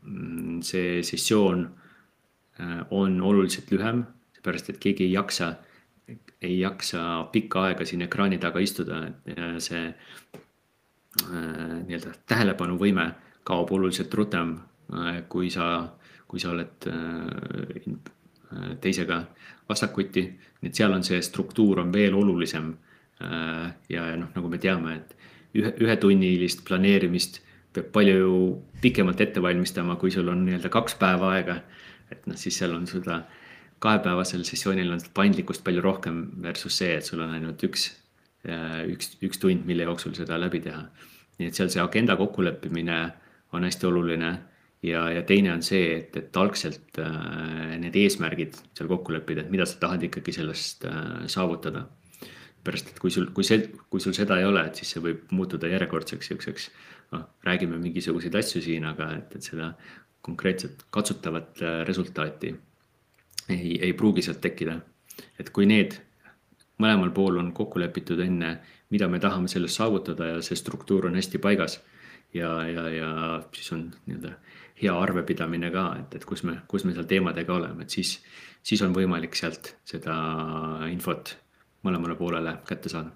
Mm, 0.05 0.61
see 0.61 1.01
sessioon 1.03 1.65
äh, 2.59 2.85
on 2.89 3.21
oluliselt 3.21 3.71
lühem, 3.73 4.03
seepärast 4.37 4.69
et 4.69 4.77
keegi 4.81 5.07
ei 5.07 5.13
jaksa, 5.15 5.47
ei 6.41 6.59
jaksa 6.59 7.25
pikka 7.33 7.63
aega 7.69 7.87
siin 7.89 8.05
ekraani 8.05 8.37
taga 8.41 8.61
istuda, 8.61 8.99
et 9.09 9.63
see 9.65 9.87
äh, 9.89 9.95
nii-öelda 11.25 12.13
tähelepanuvõime 12.29 13.07
kaob 13.45 13.73
oluliselt 13.73 14.13
rutem, 14.13 14.57
kui 15.29 15.49
sa, 15.53 15.65
kui 16.29 16.41
sa 16.41 16.51
oled 16.53 16.85
teisega 18.81 19.23
vastakuti. 19.69 20.25
et 20.63 20.75
seal 20.75 20.93
on 20.93 21.03
see 21.03 21.21
struktuur 21.21 21.79
on 21.79 21.93
veel 21.93 22.15
olulisem. 22.15 22.73
ja, 23.89 24.08
ja 24.10 24.15
noh, 24.17 24.29
nagu 24.36 24.49
me 24.49 24.58
teame, 24.58 24.95
et 24.95 25.15
ühe, 25.55 25.71
ühetunnilist 25.86 26.65
planeerimist 26.67 27.41
peab 27.75 27.91
palju 27.95 28.29
pikemalt 28.81 29.21
ette 29.21 29.41
valmistama, 29.43 29.95
kui 29.99 30.12
sul 30.12 30.27
on 30.31 30.45
nii-öelda 30.45 30.71
kaks 30.71 30.97
päeva 30.99 31.31
aega. 31.36 31.62
et 32.12 32.27
noh, 32.27 32.38
siis 32.38 32.58
seal 32.60 32.75
on 32.75 32.88
seda 32.88 33.23
kahepäevasel 33.84 34.43
sessioonil 34.47 34.91
on 34.91 35.01
paindlikkust 35.13 35.63
palju 35.63 35.81
rohkem 35.84 36.25
versus 36.41 36.77
see, 36.77 36.95
et 36.97 37.05
sul 37.05 37.21
on 37.23 37.34
ainult 37.36 37.63
üks, 37.67 37.89
üks, 38.91 39.15
üks 39.26 39.41
tund, 39.41 39.65
mille 39.67 39.88
jooksul 39.88 40.15
seda 40.17 40.39
läbi 40.41 40.61
teha. 40.63 40.86
nii 41.39 41.49
et 41.51 41.57
seal 41.57 41.72
see 41.72 41.84
agenda 41.84 42.15
kokkuleppimine 42.15 42.99
on 43.53 43.65
hästi 43.67 43.88
oluline 43.89 44.30
ja, 44.86 45.05
ja 45.11 45.23
teine 45.27 45.53
on 45.55 45.63
see, 45.65 45.99
et, 45.99 46.15
et 46.19 46.38
algselt 46.39 46.99
äh, 47.01 47.75
need 47.81 47.95
eesmärgid 47.99 48.57
seal 48.77 48.89
kokku 48.91 49.15
leppida, 49.15 49.45
et 49.45 49.53
mida 49.53 49.67
sa 49.69 49.79
tahad 49.81 50.05
ikkagi 50.07 50.36
sellest 50.36 50.86
äh, 50.89 51.25
saavutada. 51.31 51.88
pärast, 52.65 52.88
et 52.89 52.97
kui 52.99 53.11
sul, 53.13 53.27
kui 53.29 53.45
see, 53.45 53.59
kui 53.93 54.01
sul 54.01 54.15
seda 54.17 54.39
ei 54.41 54.45
ole, 54.47 54.63
et 54.65 54.79
siis 54.79 54.95
see 54.95 55.01
võib 55.03 55.27
muutuda 55.38 55.69
järjekordseks 55.69 56.31
siukseks 56.31 56.63
noh, 57.13 57.27
räägime 57.45 57.77
mingisuguseid 57.77 58.36
asju 58.39 58.61
siin, 58.65 58.88
aga 58.89 59.11
et, 59.19 59.36
et 59.38 59.45
seda 59.45 59.75
konkreetset 60.25 60.88
katsutavat 60.89 61.61
äh, 61.61 61.83
resultaati 61.86 62.55
ei, 63.53 63.77
ei 63.77 63.93
pruugi 63.93 64.25
sealt 64.25 64.41
tekkida. 64.41 64.79
et 65.39 65.49
kui 65.53 65.67
need 65.69 65.99
mõlemal 66.81 67.13
pool 67.13 67.38
on 67.39 67.53
kokku 67.55 67.79
lepitud 67.79 68.19
enne, 68.19 68.57
mida 68.89 69.07
me 69.07 69.19
tahame 69.19 69.47
sellest 69.47 69.77
saavutada 69.77 70.33
ja 70.33 70.41
see 70.43 70.57
struktuur 70.59 71.05
on 71.07 71.15
hästi 71.15 71.39
paigas 71.39 71.79
ja, 72.33 72.49
ja, 72.67 72.89
ja 72.89 73.09
siis 73.53 73.71
on 73.71 73.88
nii-öelda 74.07 74.33
hea 74.82 74.95
arvepidamine 74.99 75.71
ka, 75.71 75.86
et, 76.01 76.15
et 76.19 76.26
kus 76.28 76.43
me, 76.47 76.57
kus 76.67 76.86
me 76.86 76.93
seal 76.95 77.07
teemadega 77.09 77.53
oleme, 77.55 77.86
et 77.86 77.95
siis, 77.95 78.17
siis 78.63 78.82
on 78.84 78.95
võimalik 78.95 79.38
sealt 79.38 79.76
seda 79.88 80.15
infot 80.91 81.36
mõlemale 81.86 82.17
poolele 82.19 82.57
kätte 82.67 82.91
saada. 82.91 83.13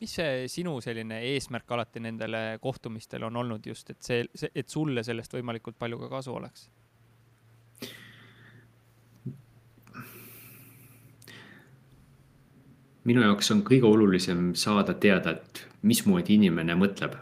mis 0.00 0.12
see 0.16 0.44
sinu 0.48 0.80
selline 0.80 1.20
eesmärk 1.32 1.72
alati 1.72 2.00
nendele 2.00 2.58
kohtumistel 2.60 3.24
on 3.28 3.36
olnud 3.36 3.66
just, 3.66 3.90
et 3.90 4.02
see, 4.02 4.24
see, 4.34 4.52
et 4.54 4.68
sulle 4.68 5.02
sellest 5.04 5.32
võimalikult 5.34 5.78
palju 5.78 5.98
ka 6.04 6.12
kasu 6.18 6.36
oleks? 6.36 6.68
minu 13.04 13.22
jaoks 13.24 13.50
on 13.54 13.62
kõige 13.64 13.88
olulisem 13.88 14.50
saada 14.54 14.94
teada, 14.94 15.32
et 15.32 15.66
mismoodi 15.82 16.36
inimene 16.36 16.76
mõtleb. 16.76 17.16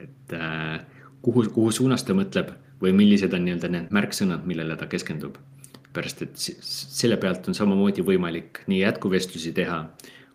et 0.00 0.32
äh, 0.32 0.80
kuhu, 1.22 1.48
kuhu 1.52 1.72
suunas 1.72 2.04
ta 2.04 2.14
mõtleb 2.14 2.52
või 2.80 2.92
millised 2.96 3.34
on 3.36 3.44
nii-öelda 3.46 3.70
need 3.72 3.90
märksõnad, 3.94 4.46
millele 4.48 4.76
ta 4.76 4.88
keskendub. 4.90 5.38
pärast, 5.92 6.22
et 6.22 6.36
selle 6.38 7.16
pealt 7.18 7.48
on 7.50 7.54
samamoodi 7.54 8.04
võimalik 8.06 8.60
nii 8.70 8.78
jätkuvestlusi 8.84 9.50
teha 9.52 9.80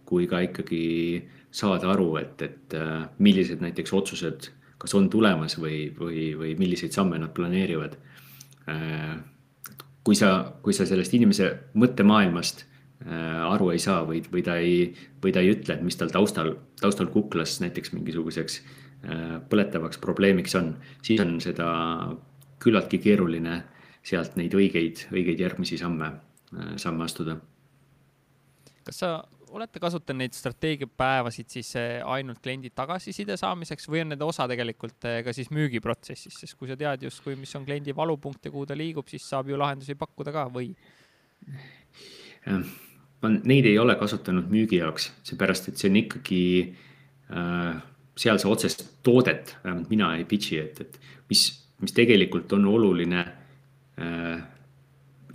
kui 0.05 0.27
ka 0.27 0.41
ikkagi 0.43 1.23
saada 1.51 1.93
aru, 1.93 2.17
et, 2.19 2.41
et 2.41 2.75
äh, 2.75 3.07
millised 3.19 3.61
näiteks 3.63 3.93
otsused 3.93 4.49
kas 4.77 4.93
on 4.93 5.07
tulemas 5.09 5.55
või, 5.57 5.93
või, 5.95 6.35
või 6.35 6.57
milliseid 6.59 6.91
samme 6.91 7.17
nad 7.17 7.31
planeerivad. 7.33 7.95
Äh, 8.67 9.15
kui 10.03 10.15
sa, 10.15 10.51
kui 10.61 10.75
sa 10.75 10.85
sellest 10.85 11.15
inimese 11.15 11.47
mõttemaailmast 11.73 12.65
Äh, 13.03 13.41
aru 13.51 13.73
ei 13.73 13.79
saa 13.81 14.05
või, 14.07 14.21
või 14.31 14.41
ta 14.41 14.55
ei, 14.57 14.87
või 15.21 15.33
ta 15.35 15.41
ei 15.43 15.51
ütle, 15.51 15.75
et 15.75 15.83
mis 15.85 15.97
tal 15.99 16.09
taustal, 16.13 16.55
taustal 16.79 17.11
kuklas 17.13 17.59
näiteks 17.61 17.93
mingisuguseks 17.93 18.63
põletavaks 19.51 19.99
probleemiks 20.01 20.55
on, 20.57 20.71
siis 21.05 21.19
on 21.21 21.35
seda 21.43 21.67
küllaltki 22.65 22.99
keeruline 23.03 23.61
sealt 24.05 24.35
neid 24.39 24.53
õigeid, 24.57 25.07
õigeid 25.13 25.41
järgmisi 25.41 25.79
samme, 25.81 26.11
äh, 26.53 26.75
samme 26.81 27.05
astuda. 27.05 27.39
kas 28.85 28.99
sa 29.01 29.15
olete 29.55 29.79
kasutanud 29.79 30.19
neid 30.19 30.33
strateegiapäevasid 30.35 31.49
siis 31.49 31.71
ainult 32.05 32.41
kliendi 32.43 32.69
tagasiside 32.75 33.37
saamiseks 33.39 33.87
või 33.89 34.03
on 34.03 34.11
nende 34.11 34.25
osa 34.27 34.47
tegelikult 34.51 35.07
ka 35.23 35.33
siis 35.33 35.49
müügiprotsessis, 35.55 36.41
sest 36.41 36.57
kui 36.59 36.67
sa 36.67 36.75
tead 36.77 37.05
justkui, 37.07 37.37
mis 37.39 37.55
on 37.55 37.65
kliendi 37.65 37.95
valupunkt 37.95 38.45
ja 38.45 38.51
kuhu 38.51 38.65
ta 38.67 38.77
liigub, 38.77 39.07
siis 39.07 39.23
saab 39.29 39.49
ju 39.49 39.57
lahendusi 39.57 39.95
pakkuda 39.95 40.33
ka 40.35 40.45
või? 40.53 40.73
ma 43.21 43.31
neid 43.33 43.65
ei 43.65 43.77
ole 43.81 43.95
kasutanud 43.99 44.49
müügi 44.51 44.79
jaoks, 44.81 45.09
seepärast 45.25 45.69
et 45.71 45.81
see 45.81 45.91
on 45.91 45.99
ikkagi 46.01 46.41
äh, 47.33 47.77
seal 48.19 48.39
see 48.41 48.51
otsest 48.51 48.85
toodet, 49.05 49.55
vähemalt 49.63 49.91
mina 49.91 50.11
ei 50.19 50.25
pitch'i, 50.29 50.59
et, 50.61 50.81
et 50.81 50.99
mis, 51.31 51.47
mis 51.81 51.93
tegelikult 51.93 52.53
on 52.53 52.65
oluline 52.65 53.25
äh,. 53.99 54.43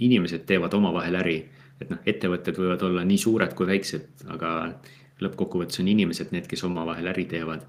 inimesed 0.00 0.46
teevad 0.48 0.72
omavahel 0.74 1.14
äri, 1.20 1.36
et 1.80 1.90
noh, 1.92 1.98
ettevõtted 2.08 2.56
võivad 2.56 2.82
olla 2.86 3.04
nii 3.04 3.18
suured 3.20 3.52
kui 3.54 3.66
väiksed, 3.68 4.24
aga 4.32 4.50
lõppkokkuvõttes 5.20 5.82
on 5.82 5.88
inimesed 5.92 6.32
need, 6.32 6.46
kes 6.48 6.64
omavahel 6.64 7.10
äri 7.12 7.26
teevad. 7.28 7.66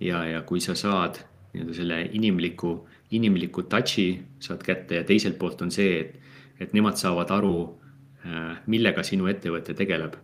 ja, 0.00 0.24
ja 0.24 0.42
kui 0.42 0.60
sa 0.60 0.74
saad 0.74 1.20
nii-öelda 1.52 1.74
selle 1.74 2.00
inimliku, 2.12 2.88
inimliku 3.10 3.62
touch'i 3.62 4.18
saad 4.40 4.62
kätte 4.62 4.98
ja 4.98 5.04
teiselt 5.04 5.38
poolt 5.38 5.62
on 5.62 5.70
see, 5.70 6.00
et, 6.00 6.18
et 6.60 6.74
nemad 6.74 6.98
saavad 6.98 7.30
aru 7.30 7.78
Äh, 8.26 8.56
millega 8.66 9.04
sinu 9.06 9.28
ettevõte 9.30 9.76
tegeleb. 9.78 10.16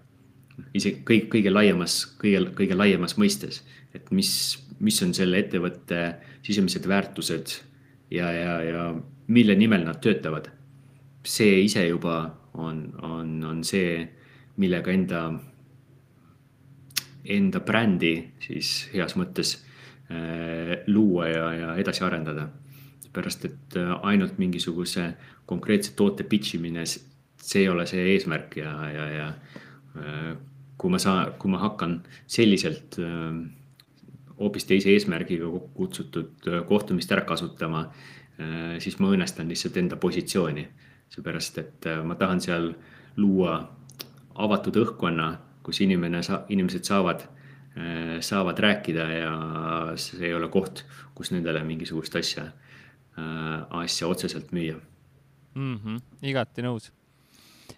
isegi 0.74 1.00
kõik, 1.06 1.28
kõige 1.32 1.50
laiemas, 1.50 1.94
kõige, 2.18 2.40
kõige 2.58 2.76
laiemas 2.76 3.16
mõistes, 3.18 3.62
et 3.94 4.10
mis, 4.14 4.30
mis 4.78 4.98
on 5.02 5.14
selle 5.14 5.40
ettevõtte 5.42 6.00
sisemised 6.46 6.86
väärtused 6.90 7.54
ja, 8.14 8.30
ja, 8.32 8.54
ja 8.62 8.84
mille 9.26 9.56
nimel 9.58 9.84
nad 9.84 10.00
töötavad. 10.02 10.50
see 11.24 11.62
ise 11.64 11.86
juba 11.86 12.34
on, 12.54 12.92
on, 13.02 13.44
on 13.44 13.62
see, 13.64 14.02
millega 14.60 14.92
enda, 14.92 15.20
enda 17.24 17.60
brändi 17.64 18.12
siis 18.44 18.90
heas 18.92 19.16
mõttes 19.16 19.54
äh, 20.12 20.84
luua 20.86 21.28
ja, 21.28 21.46
ja 21.54 21.74
edasi 21.80 22.04
arendada. 22.04 22.48
pärast, 23.14 23.44
et 23.44 23.76
äh, 23.78 23.94
ainult 24.02 24.38
mingisuguse 24.38 25.14
konkreetse 25.46 25.92
toote 25.96 26.24
pitch 26.24 26.56
imine 26.56 26.84
see 26.86 27.60
ei 27.62 27.68
ole 27.68 27.86
see 27.86 28.02
eesmärk 28.14 28.56
ja, 28.56 28.72
ja, 28.90 29.08
ja 29.10 29.26
äh, 29.96 30.36
kui 30.76 30.90
ma 30.90 30.98
saan, 30.98 31.34
kui 31.38 31.50
ma 31.50 31.60
hakkan 31.62 32.02
selliselt 32.26 32.98
äh, 32.98 33.38
hoopis 34.38 34.66
teise 34.68 34.92
eesmärgiga 34.94 35.48
kutsutud 35.76 36.48
äh, 36.48 36.62
kohtumist 36.68 37.12
ära 37.12 37.26
kasutama, 37.28 37.88
siis 38.82 38.96
ma 38.98 39.12
õõnestan 39.12 39.46
lihtsalt 39.46 39.76
enda 39.78 39.94
positsiooni. 39.96 40.64
seepärast, 41.14 41.58
et 41.58 41.86
ma 42.02 42.16
tahan 42.18 42.40
seal 42.42 42.72
luua 43.16 43.52
avatud 44.34 44.74
õhkkonna, 44.80 45.28
kus 45.62 45.78
inimene 45.84 46.22
sa-, 46.26 46.40
inimesed 46.48 46.82
saavad, 46.82 47.22
saavad 48.20 48.58
rääkida 48.58 49.06
ja 49.12 49.36
see 49.94 50.26
ei 50.26 50.34
ole 50.34 50.48
koht, 50.50 50.82
kus 51.14 51.30
nendele 51.30 51.62
mingisugust 51.62 52.16
asja, 52.18 52.48
asja 53.70 54.10
otseselt 54.10 54.50
müüa 54.50 54.80
mm. 55.54 55.78
-hmm, 55.78 56.02
igati 56.22 56.66
nõus 56.66 56.90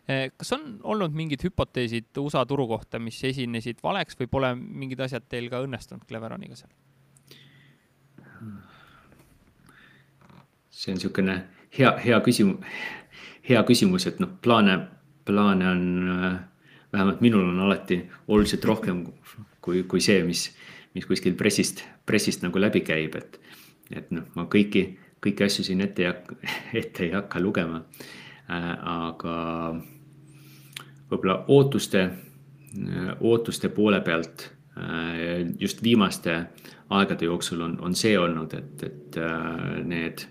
kas 0.06 0.52
on 0.54 0.66
olnud 0.86 1.14
mingid 1.14 1.42
hüpoteesid 1.42 2.18
USA 2.22 2.44
turu 2.46 2.68
kohta, 2.70 3.00
mis 3.02 3.18
esinesid 3.26 3.80
valeks 3.82 4.18
või 4.20 4.28
pole 4.30 4.52
mingid 4.56 5.00
asjad 5.02 5.24
teil 5.28 5.48
ka 5.50 5.62
õnnestunud 5.64 6.06
Cleveroniga 6.06 6.58
seal? 6.58 6.70
see 10.76 10.92
on 10.92 10.98
niisugune 10.98 11.34
hea, 11.78 11.90
hea 12.04 12.18
küsimus, 12.20 12.76
hea 13.48 13.62
küsimus, 13.66 14.04
et 14.06 14.18
noh, 14.20 14.34
plaane, 14.44 14.74
plaane 15.24 15.70
on, 15.70 15.86
äh, 16.12 16.34
vähemalt 16.92 17.22
minul 17.24 17.48
on 17.48 17.62
alati 17.64 18.02
oluliselt 18.28 18.64
rohkem 18.68 19.00
kui, 19.64 19.82
kui 19.88 20.04
see, 20.04 20.20
mis, 20.28 20.50
mis 20.94 21.08
kuskil 21.08 21.34
pressist, 21.34 21.80
pressist 22.06 22.44
nagu 22.44 22.60
läbi 22.60 22.84
käib, 22.86 23.16
et, 23.16 23.40
et 23.90 24.12
noh, 24.12 24.28
ma 24.36 24.44
kõiki, 24.52 24.84
kõiki 25.24 25.48
asju 25.48 25.64
siin 25.66 25.80
ette 25.88 26.04
ei 26.04 26.10
hakka, 26.12 26.38
ette 26.82 27.08
ei 27.08 27.16
hakka 27.16 27.42
lugema 27.42 27.80
Äh, 28.46 28.74
aga 28.78 29.74
võib-olla 31.10 31.44
ootuste, 31.48 32.02
äh, 32.06 33.10
ootuste 33.20 33.68
poole 33.68 34.00
pealt 34.00 34.48
äh, 34.78 35.46
just 35.60 35.82
viimaste 35.82 36.38
aegade 36.90 37.26
jooksul 37.26 37.60
on, 37.60 37.78
on 37.82 37.94
see 37.98 38.14
olnud, 38.18 38.52
et, 38.54 38.82
et 38.86 39.16
need 39.82 40.22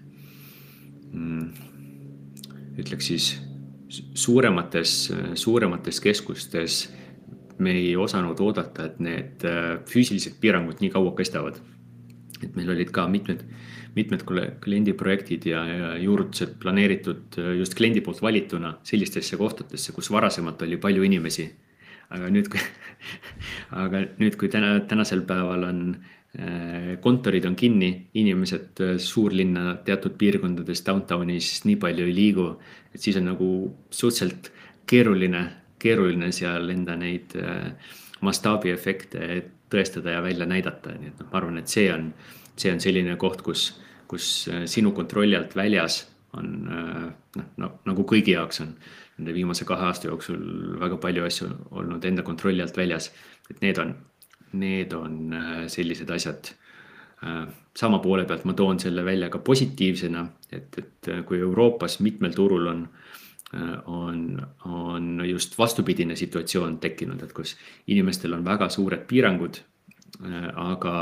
mm, 1.12 1.50
ütleks 2.80 3.10
siis 3.12 3.26
suuremates, 4.16 4.94
suuremates 5.36 6.00
keskustes 6.00 6.78
me 7.60 7.74
ei 7.76 7.96
osanud 8.00 8.40
oodata, 8.40 8.86
et 8.88 9.02
need 9.04 9.44
füüsilised 9.92 10.40
piirangud 10.40 10.80
nii 10.80 10.94
kaua 10.96 11.12
kestavad. 11.16 11.60
et 12.44 12.56
meil 12.56 12.72
olid 12.72 12.92
ka 12.96 13.08
mitmed 13.08 13.44
mitmed 13.96 14.24
kliendiprojektid 14.62 15.46
ja, 15.50 15.62
ja 15.66 15.94
juurutused 15.98 16.58
planeeritud 16.60 17.40
äh, 17.40 17.54
just 17.60 17.76
kliendi 17.78 18.04
poolt 18.04 18.22
valituna 18.22 18.76
sellistesse 18.84 19.38
kohtadesse, 19.40 19.96
kus 19.96 20.12
varasemalt 20.12 20.62
oli 20.68 20.78
palju 20.78 21.06
inimesi. 21.08 21.48
aga 22.10 22.28
nüüd, 22.30 22.52
aga 23.84 24.04
nüüd, 24.20 24.36
kui 24.38 24.50
täna, 24.54 24.76
tänasel 24.88 25.24
päeval 25.26 25.64
on 25.70 25.80
äh, 25.96 26.96
kontorid 27.02 27.48
on 27.48 27.56
kinni, 27.56 28.10
inimesed 28.14 28.84
äh, 28.84 28.98
suurlinna 29.02 29.78
teatud 29.88 30.18
piirkondades 30.20 30.84
downtownis 30.86 31.64
nii 31.66 31.80
palju 31.82 32.06
ei 32.06 32.16
liigu, 32.16 32.50
et 32.94 33.02
siis 33.02 33.18
on 33.22 33.32
nagu 33.32 33.50
suhteliselt 33.90 34.52
keeruline, 34.86 35.48
keeruline 35.80 36.32
seal 36.36 36.70
enda 36.70 36.96
neid 37.00 37.34
mastaabiefekte 38.22 39.42
tõestada 39.72 40.14
ja 40.14 40.22
välja 40.24 40.46
näidata, 40.46 40.94
nii 41.00 41.10
et 41.10 41.20
noh, 41.24 41.32
ma 41.32 41.40
arvan, 41.40 41.58
et 41.62 41.72
see 41.72 41.88
on, 41.94 42.12
see 42.60 42.72
on 42.72 42.80
selline 42.84 43.18
koht, 43.22 43.42
kus 43.46 43.72
kus 44.08 44.48
äh, 44.52 44.66
sinu 44.70 44.92
kontrolli 44.96 45.38
alt 45.38 45.56
väljas 45.56 46.04
on 46.38 46.52
äh, 46.72 47.08
noh, 47.38 47.48
no 47.62 47.72
nagu 47.88 48.06
kõigi 48.08 48.36
jaoks 48.36 48.62
on 48.66 48.76
nende 49.18 49.36
viimase 49.36 49.68
kahe 49.68 49.88
aasta 49.90 50.10
jooksul 50.10 50.42
väga 50.82 51.00
palju 51.02 51.26
asju 51.28 51.50
olnud 51.80 52.06
enda 52.06 52.26
kontrolli 52.28 52.64
alt 52.64 52.78
väljas. 52.78 53.12
et 53.50 53.62
need 53.62 53.80
on, 53.80 53.96
need 54.54 54.94
on 54.94 55.34
äh, 55.34 55.66
sellised 55.68 56.12
asjad. 56.12 56.54
sama 57.76 57.98
poole 58.04 58.26
pealt 58.28 58.44
ma 58.46 58.54
toon 58.54 58.78
selle 58.80 59.02
välja 59.06 59.30
ka 59.34 59.40
positiivsena, 59.40 60.26
et, 60.52 60.76
et 60.78 61.08
kui 61.26 61.40
Euroopas 61.40 61.96
mitmel 62.04 62.36
turul 62.36 62.68
on, 62.68 62.84
on, 63.88 64.20
on 64.66 65.24
just 65.26 65.58
vastupidine 65.58 66.16
situatsioon 66.16 66.78
tekkinud, 66.84 67.24
et 67.24 67.34
kus 67.34 67.56
inimestel 67.88 68.36
on 68.36 68.44
väga 68.46 68.68
suured 68.70 69.08
piirangud 69.08 69.58
aga 70.56 70.96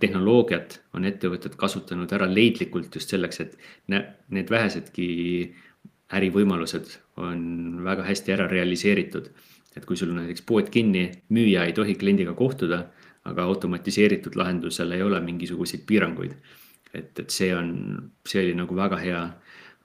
tehnoloogiat 0.00 0.78
on 0.96 1.04
ettevõtted 1.04 1.56
kasutanud 1.60 2.12
ära 2.16 2.24
leidlikult 2.30 2.94
just 2.94 3.10
selleks, 3.12 3.40
et 3.44 3.56
need 3.92 4.48
vähesedki 4.50 5.08
ärivõimalused 6.16 6.94
on 7.20 7.82
väga 7.84 8.06
hästi 8.06 8.32
ära 8.32 8.48
realiseeritud. 8.50 9.28
et 9.76 9.84
kui 9.86 9.96
sul 9.96 10.10
on 10.10 10.16
näiteks 10.18 10.42
pood 10.42 10.70
kinni, 10.74 11.04
müüja 11.30 11.64
ei 11.68 11.72
tohi 11.72 11.94
kliendiga 11.94 12.32
kohtuda, 12.34 12.88
aga 13.24 13.44
automatiseeritud 13.44 14.34
lahendusel 14.34 14.92
ei 14.92 15.02
ole 15.02 15.20
mingisuguseid 15.20 15.84
piiranguid. 15.86 16.32
et, 16.94 17.18
et 17.18 17.30
see 17.30 17.54
on, 17.54 18.10
see 18.26 18.42
oli 18.42 18.54
nagu 18.56 18.76
väga 18.76 18.96
hea, 18.96 19.22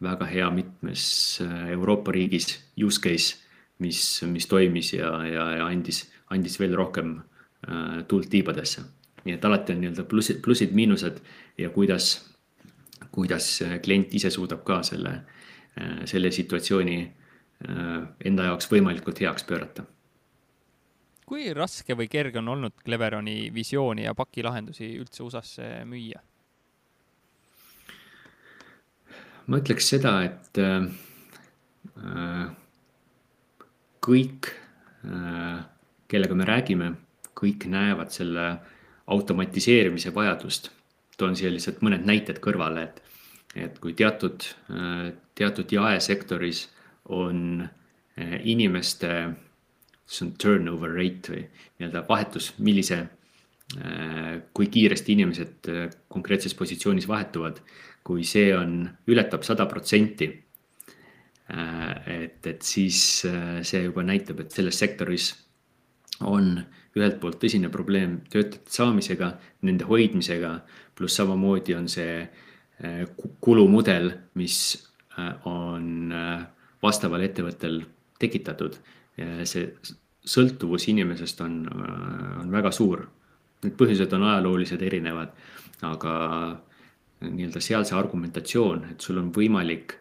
väga 0.02 0.26
hea 0.26 0.50
mitmes 0.50 1.04
äh, 1.44 1.70
Euroopa 1.76 2.12
riigis 2.12 2.48
use 2.80 3.02
case, 3.02 3.36
mis, 3.80 4.24
mis 4.28 4.48
toimis 4.48 4.94
ja, 4.94 5.12
ja, 5.28 5.50
ja 5.58 5.66
andis, 5.68 6.06
andis 6.32 6.60
veel 6.60 6.76
rohkem 6.76 7.18
äh, 7.68 8.04
tuult 8.08 8.30
tiibadesse. 8.30 8.82
Nii 9.24 9.38
et 9.38 9.46
alati 9.46 9.74
on 9.74 9.82
nii-öelda 9.84 10.06
plussid, 10.10 10.42
plussid-miinused 10.44 11.20
ja 11.58 11.70
kuidas, 11.70 12.14
kuidas 13.12 13.50
klient 13.84 14.14
ise 14.14 14.32
suudab 14.34 14.64
ka 14.68 14.82
selle, 14.84 15.18
äh, 15.80 16.00
selle 16.10 16.32
situatsiooni 16.32 17.02
enda 17.64 18.50
jaoks 18.50 18.66
võimalikult 18.68 19.22
heaks 19.24 19.46
pöörata 19.48 19.86
kui 21.34 21.48
raske 21.56 21.96
või 21.98 22.10
kerge 22.12 22.38
on 22.42 22.52
olnud 22.54 22.76
Cleveroni 22.86 23.48
visiooni 23.54 24.06
ja 24.06 24.14
pakilahendusi 24.18 24.92
üldse 25.02 25.24
USA-sse 25.26 25.70
müüa? 25.90 26.22
ma 29.48 29.60
ütleks 29.60 29.90
seda, 29.92 30.12
et 30.24 30.60
äh, 30.62 30.86
kõik 34.04 34.48
äh,, 35.04 35.58
kellega 36.08 36.38
me 36.40 36.48
räägime, 36.48 36.94
kõik 37.36 37.66
näevad 37.68 38.14
selle 38.16 38.46
automatiseerimise 39.08 40.14
vajadust. 40.16 40.72
toon 41.18 41.36
siia 41.36 41.52
lihtsalt 41.52 41.82
mõned 41.86 42.06
näited 42.10 42.40
kõrvale, 42.42 42.84
et, 42.84 43.02
et 43.56 43.80
kui 43.80 43.94
teatud 43.94 44.44
äh,, 44.72 45.14
teatud 45.36 45.72
jaesektoris 45.72 46.68
on 47.06 47.62
äh, 47.62 48.40
inimeste 48.44 49.34
see 50.14 50.28
on 50.28 50.34
turnover 50.38 50.94
rate 50.94 51.32
või 51.32 51.44
nii-öelda 51.80 52.04
vahetus, 52.08 52.52
millise, 52.64 53.00
äh, 53.78 54.42
kui 54.54 54.70
kiiresti 54.72 55.16
inimesed 55.16 55.72
äh, 55.72 55.90
konkreetses 56.08 56.56
positsioonis 56.60 57.08
vahetuvad. 57.08 57.64
kui 58.04 58.26
see 58.28 58.50
on, 58.52 58.90
ületab 59.08 59.46
sada 59.48 59.64
protsenti. 59.66 60.26
Äh, 61.56 62.08
et, 62.12 62.48
et 62.48 62.62
siis 62.62 62.98
see 63.24 63.84
juba 63.86 64.04
näitab, 64.04 64.42
et 64.44 64.52
selles 64.52 64.76
sektoris 64.76 65.30
on 66.20 66.58
ühelt 66.98 67.20
poolt 67.22 67.40
tõsine 67.42 67.72
probleem 67.74 68.20
töötajate 68.30 68.72
saamisega, 68.74 69.34
nende 69.66 69.88
hoidmisega, 69.90 70.56
pluss 70.96 71.18
samamoodi 71.18 71.76
on 71.78 71.88
see 71.90 72.28
kulumudel, 73.42 74.12
mis 74.38 74.58
on 75.50 76.14
vastaval 76.84 77.24
ettevõttel 77.26 77.82
tekitatud 78.20 78.78
see 79.18 79.68
sõltuvus 80.24 80.88
inimesest 80.90 81.42
on, 81.44 81.58
on 82.42 82.52
väga 82.52 82.72
suur. 82.74 83.06
Need 83.64 83.76
põhjused 83.80 84.14
on 84.16 84.26
ajaloolised 84.28 84.82
erinevad, 84.84 85.34
aga 85.88 86.14
nii-öelda 87.24 87.62
seal 87.64 87.86
see 87.88 87.98
argumentatsioon, 87.98 88.88
et 88.92 89.04
sul 89.04 89.22
on 89.22 89.30
võimalik 89.36 89.96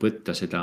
võtta 0.00 0.34
seda 0.36 0.62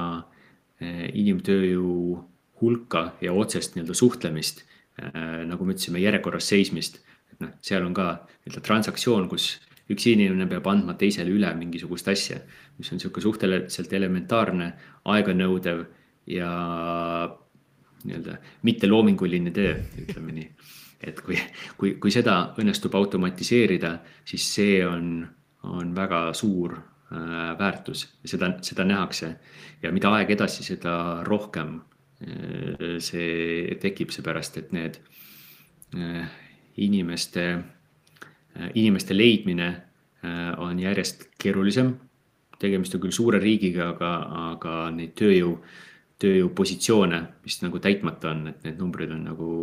inimtööjõu 0.82 2.20
hulka 2.62 3.06
ja 3.22 3.34
otsest 3.34 3.76
nii-öelda 3.76 3.98
suhtlemist, 3.98 4.66
nagu 5.00 5.66
me 5.66 5.76
ütlesime, 5.76 6.02
järjekorras 6.04 6.50
seismist. 6.52 7.02
et 7.32 7.40
noh, 7.40 7.52
seal 7.64 7.86
on 7.86 7.94
ka 7.96 8.08
nii-öelda 8.44 8.62
transaktsioon, 8.66 9.30
kus 9.32 9.54
üks 9.92 10.08
inimene 10.12 10.48
peab 10.50 10.68
andma 10.72 10.96
teisele 11.00 11.32
üle 11.34 11.52
mingisugust 11.58 12.10
asja, 12.12 12.40
mis 12.78 12.92
on 12.92 13.00
niisugune 13.00 13.24
suhteliselt 13.26 13.94
elementaarne, 13.94 14.72
aeganõudev 15.12 15.86
ja 16.32 16.52
nii-öelda 18.04 18.38
mitteloominguline 18.68 19.54
töö, 19.56 19.76
ütleme 20.04 20.36
nii. 20.38 20.48
et 21.02 21.22
kui, 21.26 21.38
kui, 21.78 21.96
kui 22.02 22.14
seda 22.14 22.54
õnnestub 22.62 22.96
automatiseerida, 22.98 23.96
siis 24.26 24.48
see 24.56 24.82
on, 24.86 25.24
on 25.66 25.96
väga 25.96 26.28
suur 26.38 26.76
äh, 26.78 27.54
väärtus 27.60 28.06
ja 28.22 28.36
seda, 28.36 28.52
seda 28.62 28.86
nähakse. 28.86 29.36
ja 29.82 29.92
mida 29.92 30.14
aeg 30.18 30.36
edasi, 30.38 30.64
seda 30.68 31.24
rohkem 31.28 31.80
äh, 31.80 31.91
see 33.02 33.78
tekib, 33.82 34.12
seepärast 34.14 34.58
et 34.62 34.72
need 34.76 35.00
äh, 35.98 36.26
inimeste 36.78 37.46
äh,, 37.52 38.70
inimeste 38.76 39.18
leidmine 39.18 39.70
äh, 40.24 40.52
on 40.58 40.80
järjest 40.80 41.30
keerulisem. 41.42 41.96
tegemist 42.60 42.94
on 42.94 43.02
küll 43.02 43.12
suure 43.16 43.40
riigiga, 43.42 43.90
aga, 43.96 44.10
aga 44.52 44.74
neid 44.94 45.16
tööjõu 45.18 45.56
tööjõupositsioone, 46.22 47.22
mis 47.42 47.56
nagu 47.64 47.80
täitmata 47.82 48.30
on, 48.30 48.44
et 48.52 48.60
need 48.68 48.78
numbrid 48.78 49.10
on 49.10 49.24
nagu 49.26 49.54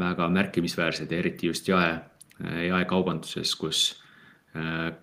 väga 0.00 0.30
märkimisväärsed 0.32 1.10
ja 1.12 1.18
eriti 1.18 1.50
just 1.50 1.68
jae, 1.68 1.98
jaekaubanduses, 2.40 3.52
kus, 3.60 3.80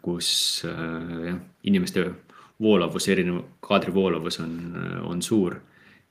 kus 0.01 0.29
jah, 0.65 1.37
inimeste 1.69 2.07
voolavus, 2.57 3.05
erinev 3.13 3.43
kaadri 3.61 3.93
voolavus 3.93 4.39
on, 4.41 4.55
on 5.05 5.21
suur 5.21 5.59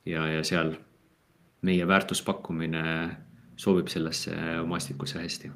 ja, 0.07 0.27
ja 0.31 0.43
seal 0.45 0.75
meie 1.67 1.87
väärtuspakkumine 1.89 2.83
sobib 3.57 3.89
sellesse 3.89 4.35
maastikusse 4.67 5.23
hästi 5.23 5.51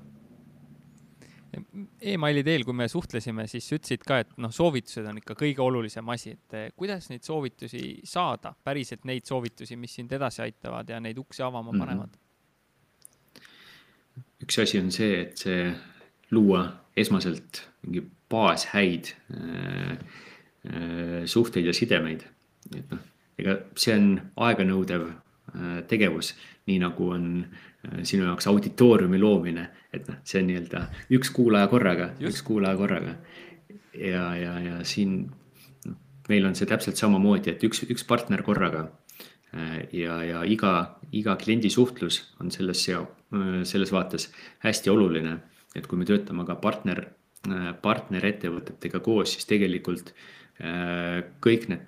emaili 2.03 2.43
teel, 2.47 2.65
kui 2.67 2.75
me 2.77 2.87
suhtlesime, 2.91 3.47
siis 3.51 3.67
ütlesid 3.75 4.05
ka, 4.07 4.21
et 4.23 4.33
noh, 4.41 4.53
soovitused 4.55 5.07
on 5.11 5.19
ikka 5.21 5.37
kõige 5.39 5.63
olulisem 5.65 6.09
asi, 6.15 6.35
et 6.37 6.57
eh, 6.57 6.67
kuidas 6.79 7.09
neid 7.11 7.27
soovitusi 7.27 7.83
saada, 8.07 8.53
päriselt 8.65 9.07
neid 9.09 9.27
soovitusi, 9.29 9.79
mis 9.81 9.95
sind 9.99 10.13
edasi 10.17 10.45
aitavad 10.47 10.91
ja 10.91 11.01
neid 11.03 11.19
uksi 11.21 11.43
avama 11.47 11.73
mhm. 11.73 11.83
panevad 11.83 12.15
mm? 12.15 12.23
-hmm. 13.37 13.47
üks 14.47 14.63
asi 14.63 14.81
on 14.81 14.93
see, 14.95 15.21
et 15.23 15.39
see 15.39 15.71
luua 16.31 16.65
esmaselt 16.97 17.65
mingi 17.83 18.05
baas 18.31 18.69
häid 18.75 19.15
äh, 19.35 19.91
äh, 19.91 21.25
suhteid 21.27 21.67
ja 21.67 21.75
sidemeid. 21.75 22.27
et 22.77 22.91
noh, 22.91 22.99
ega 23.41 23.59
see 23.79 23.97
on 23.97 24.15
aeganõudev 24.49 25.09
äh, 25.11 25.83
tegevus, 25.91 26.35
nii 26.69 26.79
nagu 26.83 27.11
on 27.17 27.29
äh, 27.43 28.01
sinu 28.03 28.29
jaoks 28.29 28.49
auditooriumi 28.51 29.21
loomine 29.21 29.69
et 29.93 30.09
noh, 30.09 30.19
see 30.27 30.41
on 30.43 30.49
nii-öelda 30.51 30.85
üks 31.17 31.33
kuulaja 31.35 31.69
korraga, 31.71 32.11
üks 32.23 32.43
kuulaja 32.47 32.79
korraga. 32.79 33.17
ja, 33.95 34.25
ja, 34.39 34.55
ja 34.63 34.81
siin 34.87 35.23
noh, 35.87 35.97
meil 36.31 36.47
on 36.47 36.57
see 36.59 36.69
täpselt 36.71 37.01
samamoodi, 37.01 37.55
et 37.55 37.65
üks, 37.67 37.85
üks 37.91 38.07
partner 38.07 38.45
korraga. 38.47 38.89
ja, 39.93 40.21
ja 40.23 40.45
iga, 40.47 40.75
iga 41.11 41.35
kliendi 41.37 41.73
suhtlus 41.75 42.23
on 42.41 42.53
selles 42.55 42.85
selles 42.87 43.91
vaates 43.91 44.29
hästi 44.63 44.91
oluline, 44.93 45.41
et 45.75 45.89
kui 45.91 45.99
me 45.99 46.07
töötame 46.07 46.45
ka 46.47 46.55
partner, 46.63 47.09
partnerettevõtetega 47.83 49.01
koos, 49.03 49.35
siis 49.35 49.49
tegelikult 49.51 50.15
kõik 51.43 51.67
need 51.71 51.83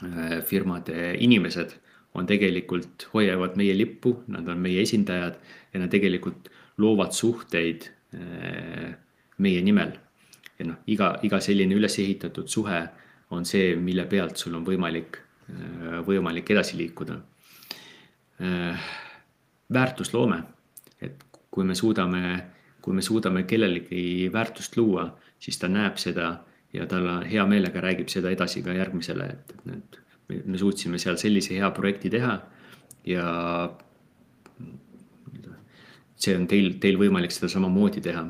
partnerfirmade 0.00 1.16
inimesed 1.20 1.74
on 2.14 2.26
tegelikult, 2.26 3.08
hoiavad 3.12 3.56
meie 3.56 3.74
lippu, 3.76 4.22
nad 4.32 4.48
on 4.48 4.58
meie 4.60 4.80
esindajad 4.82 5.36
ja 5.72 5.80
nad 5.80 5.90
tegelikult 5.92 6.48
loovad 6.80 7.12
suhteid 7.12 7.90
äh, 8.14 8.94
meie 9.38 9.62
nimel. 9.62 9.92
ja 10.58 10.64
noh, 10.64 10.76
iga, 10.88 11.18
iga 11.22 11.40
selline 11.40 11.74
üles 11.76 11.98
ehitatud 12.00 12.48
suhe 12.48 12.78
on 13.30 13.44
see, 13.44 13.74
mille 13.76 14.06
pealt 14.08 14.40
sul 14.40 14.54
on 14.56 14.64
võimalik, 14.64 15.18
äh, 15.50 16.00
võimalik 16.06 16.50
edasi 16.50 16.78
liikuda. 16.78 17.18
Äh, 18.40 18.88
väärtusloome, 19.72 20.42
et 21.02 21.24
kui 21.50 21.64
me 21.64 21.74
suudame, 21.74 22.22
kui 22.80 22.94
me 22.94 23.02
suudame 23.02 23.44
kellelegi 23.44 24.30
väärtust 24.32 24.76
luua, 24.76 25.10
siis 25.40 25.58
ta 25.58 25.68
näeb 25.68 25.98
seda 26.00 26.38
ja 26.76 26.86
tal 26.90 27.08
hea 27.26 27.46
meelega 27.48 27.80
räägib 27.82 28.12
seda 28.12 28.30
edasi 28.34 28.62
ka 28.66 28.74
järgmisele, 28.76 29.26
et, 29.32 29.56
et 29.56 29.66
need, 29.70 29.98
me 30.44 30.60
suutsime 30.60 31.00
seal 31.02 31.18
sellise 31.20 31.56
hea 31.58 31.70
projekti 31.74 32.12
teha 32.12 32.36
ja 33.06 33.26
see 36.16 36.34
on 36.36 36.48
teil, 36.50 36.74
teil 36.82 36.98
võimalik 37.00 37.34
seda 37.34 37.48
samamoodi 37.52 38.02
teha. 38.04 38.24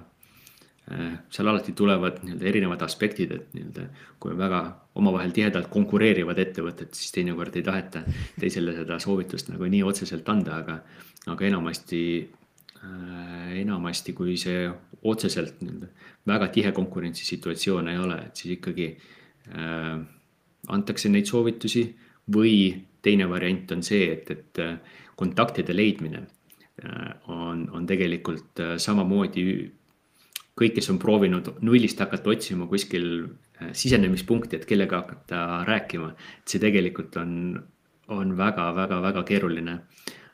Äh, 0.86 1.14
seal 1.34 1.50
alati 1.50 1.74
tulevad 1.74 2.20
nii-öelda 2.22 2.46
erinevad 2.46 2.82
aspektid, 2.86 3.32
et 3.34 3.54
nii-öelda 3.56 3.86
kui 4.22 4.34
on 4.34 4.38
väga 4.38 4.60
omavahel 4.98 5.32
tihedalt 5.34 5.70
konkureerivad 5.72 6.38
ettevõtted, 6.38 6.92
siis 6.94 7.14
teinekord 7.14 7.56
ei 7.58 7.64
taheta 7.66 8.04
teisele 8.38 8.74
seda 8.76 9.00
soovitust 9.02 9.50
nagu 9.50 9.66
nii 9.70 9.82
otseselt 9.86 10.28
anda, 10.30 10.60
aga, 10.62 10.78
aga 11.32 11.48
enamasti 11.48 12.02
äh,, 12.22 13.56
enamasti 13.62 14.14
kui 14.14 14.36
see 14.38 14.68
otseselt 15.12 15.62
nii-öelda 15.62 15.88
väga 16.26 16.48
tihe 16.54 16.72
konkurentsisituatsioon 16.74 17.88
ei 17.92 17.98
ole, 18.02 18.20
et 18.26 18.36
siis 18.36 18.56
ikkagi 18.58 18.88
äh, 19.54 19.98
antakse 20.68 21.08
neid 21.12 21.28
soovitusi 21.30 21.84
või 22.34 22.56
teine 23.02 23.28
variant 23.30 23.70
on 23.76 23.84
see, 23.86 24.08
et, 24.12 24.30
et 24.30 24.62
äh, 24.62 24.78
kontaktide 25.16 25.76
leidmine 25.76 26.26
Äh, 26.84 27.14
on, 27.28 27.70
on 27.72 27.86
tegelikult 27.88 28.60
äh, 28.60 28.74
samamoodi 28.76 29.44
kõik, 30.60 30.74
kes 30.76 30.90
on 30.92 30.98
proovinud 31.00 31.54
nullist 31.64 32.02
hakata 32.04 32.34
otsima 32.34 32.66
kuskil 32.68 33.06
äh, 33.24 33.70
sisenemispunkti, 33.72 34.58
et 34.58 34.66
kellega 34.68 35.00
hakata 35.00 35.62
rääkima, 35.64 36.10
et 36.12 36.52
see 36.52 36.60
tegelikult 36.60 37.16
on, 37.22 37.32
on 38.12 38.36
väga-väga-väga 38.36 39.24
keeruline. 39.24 39.78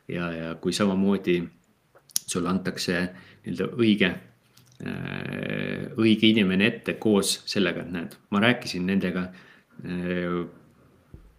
ja, 0.09 0.33
ja 0.35 0.55
kui 0.59 0.75
samamoodi 0.75 1.39
sulle 2.27 2.51
antakse 2.51 2.99
nii-öelda 3.45 3.69
õige, 3.79 4.11
õige 4.83 6.27
inimene 6.27 6.67
ette 6.67 6.97
koos 6.99 7.37
sellega, 7.47 7.85
et 7.85 7.93
näed, 7.95 8.15
ma 8.35 8.41
rääkisin 8.43 8.87
nendega. 8.87 9.29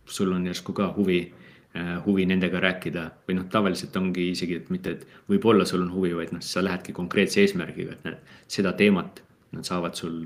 sul 0.05 0.31
on 0.31 0.45
järsku 0.47 0.73
ka 0.73 0.93
huvi, 0.97 1.19
huvi 2.05 2.25
nendega 2.25 2.59
rääkida 2.59 3.03
või 3.27 3.35
noh, 3.37 3.45
tavaliselt 3.51 3.95
ongi 3.97 4.29
isegi, 4.31 4.55
et 4.55 4.69
mitte, 4.69 4.91
et 4.91 5.07
võib-olla 5.29 5.65
sul 5.65 5.81
on 5.81 5.91
huvi, 5.91 6.13
vaid 6.15 6.33
noh, 6.35 6.41
sa 6.43 6.63
lähedki 6.63 6.93
konkreetse 6.93 7.41
eesmärgiga, 7.41 7.93
et 7.93 8.03
näed, 8.07 8.33
seda 8.47 8.73
teemat 8.77 9.23
nad 9.53 9.67
saavad 9.67 9.95
sul, 9.95 10.17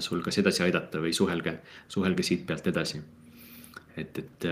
sul 0.00 0.22
kas 0.24 0.38
edasi 0.40 0.64
aidata 0.66 1.00
või 1.02 1.12
suhelge, 1.16 1.58
suhelge 1.92 2.24
siit 2.26 2.46
pealt 2.46 2.66
edasi. 2.66 3.02
et, 3.96 4.18
et 4.18 4.46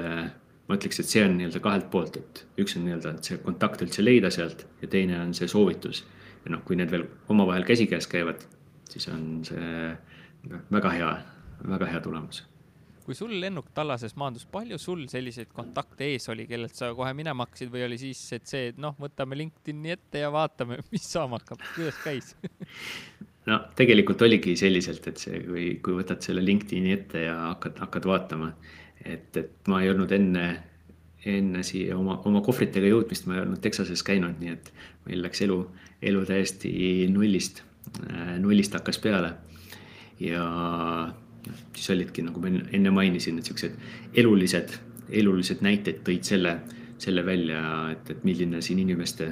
ma 0.70 0.78
ütleks, 0.78 1.00
et 1.02 1.10
see 1.10 1.22
on 1.26 1.36
nii-öelda 1.38 1.60
kahelt 1.64 1.90
poolt, 1.90 2.16
et 2.20 2.44
üks 2.62 2.76
on 2.78 2.84
nii-öelda 2.86 3.16
see 3.26 3.40
kontakt 3.42 3.82
üldse 3.82 4.04
leida 4.04 4.30
sealt 4.30 4.66
ja 4.82 4.88
teine 4.92 5.18
on 5.18 5.32
see 5.34 5.48
soovitus. 5.50 6.04
Ja 6.44 6.54
noh, 6.54 6.62
kui 6.66 6.78
need 6.78 6.92
veel 6.92 7.06
omavahel 7.32 7.66
käsikäes 7.68 8.08
käivad, 8.10 8.44
siis 8.90 9.08
on 9.12 9.42
see 9.46 9.90
väga 10.72 10.94
hea, 10.94 11.10
väga 11.68 11.90
hea 11.90 12.00
tulemus. 12.04 12.44
Kui 13.04 13.16
sul 13.16 13.32
lennuk 13.42 13.72
tallases 13.74 14.12
maandus, 14.20 14.44
palju 14.46 14.76
sul 14.78 15.06
selliseid 15.10 15.50
kontakte 15.56 16.06
ees 16.12 16.28
oli, 16.30 16.44
kellelt 16.46 16.76
sa 16.76 16.92
kohe 16.94 17.10
minema 17.16 17.46
hakkasid 17.46 17.72
või 17.72 17.82
oli 17.88 17.98
siis, 17.98 18.20
et 18.36 18.46
see, 18.46 18.68
et 18.70 18.78
noh, 18.80 18.94
võtame 19.00 19.38
LinkedIni 19.40 19.96
ette 19.96 20.22
ja 20.22 20.30
vaatame, 20.32 20.78
mis 20.92 21.08
saama 21.08 21.40
hakkab, 21.40 21.64
kuidas 21.74 22.00
käis? 22.04 22.34
No 23.48 23.56
tegelikult 23.74 24.20
oligi 24.22 24.52
selliselt, 24.60 25.06
et 25.08 25.18
see, 25.18 25.38
kui, 25.42 25.62
kui 25.82 25.94
võtad 25.96 26.20
selle 26.22 26.42
LinkedIni 26.44 26.92
ette 26.92 27.22
ja 27.24 27.38
hakkad, 27.48 27.78
hakkad 27.80 28.04
vaatama, 28.06 28.50
et, 29.00 29.32
et 29.40 29.70
ma 29.72 29.80
ei 29.80 29.88
olnud 29.90 30.12
enne, 30.12 30.44
enne 31.26 31.62
siia 31.66 31.96
oma, 31.98 32.16
oma 32.28 32.40
kohvritega 32.44 32.88
jõudmist, 32.88 33.26
ma 33.28 33.36
ei 33.36 33.42
olnud 33.44 33.60
Texases 33.60 34.02
käinud, 34.06 34.38
nii 34.40 34.54
et 34.54 34.70
meil 35.06 35.22
läks 35.24 35.42
elu, 35.44 35.58
elu 36.02 36.22
täiesti 36.28 36.70
nullist, 37.12 37.62
nullist 38.40 38.76
hakkas 38.76 39.00
peale. 39.02 39.34
ja 40.20 40.44
siis 41.74 41.90
olidki, 41.90 42.22
nagu 42.22 42.40
ma 42.40 42.50
enne 42.52 42.90
mainisin, 42.92 43.38
et 43.38 43.48
siuksed 43.48 43.76
elulised, 44.20 44.74
elulised 45.10 45.62
näited 45.64 46.02
tõid 46.04 46.24
selle, 46.28 46.58
selle 47.00 47.24
välja, 47.26 47.60
et, 47.92 48.10
et 48.10 48.24
milline 48.24 48.60
siin 48.64 48.78
inimeste 48.78 49.30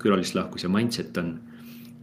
külalislahkus 0.00 0.64
ja 0.64 0.70
mindset 0.72 1.16
on 1.20 1.34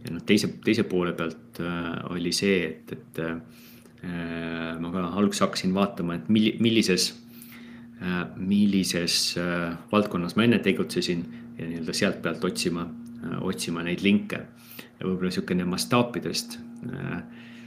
ja 0.04 0.12
noh, 0.14 0.24
teise, 0.26 0.50
teise 0.64 0.84
poole 0.88 1.14
pealt 1.16 1.60
äh, 1.60 1.94
oli 2.12 2.32
see, 2.36 2.60
et, 2.68 2.92
et 2.96 3.22
äh, 3.24 3.38
ma 4.78 4.92
ka 4.94 5.08
alguses 5.18 5.42
hakkasin 5.44 5.74
vaatama, 5.74 6.20
et 6.20 6.28
milli, 6.32 6.54
millises 6.62 7.10
äh,, 7.12 7.27
millises 8.36 9.34
äh, 9.40 9.74
valdkonnas 9.92 10.36
ma 10.36 10.46
enne 10.46 10.60
tegutsesin 10.62 11.24
ja 11.58 11.66
nii-öelda 11.66 11.96
sealt 11.96 12.22
pealt 12.22 12.44
otsima 12.44 12.86
äh,, 12.86 13.36
otsima 13.40 13.82
neid 13.82 14.04
linke. 14.06 14.44
ja 15.00 15.06
võib-olla 15.06 15.30
niisugune 15.32 15.64
mastaapidest 15.64 16.58
äh, 16.92 17.20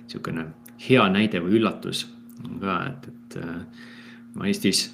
niisugune 0.03 0.47
hea 0.87 1.03
näide 1.09 1.43
või 1.43 1.59
üllatus 1.59 2.07
on 2.45 2.59
ka, 2.59 2.79
et, 2.89 3.07
et 3.11 3.39
äh, 3.43 3.85
ma 4.35 4.47
Eestis 4.47 4.89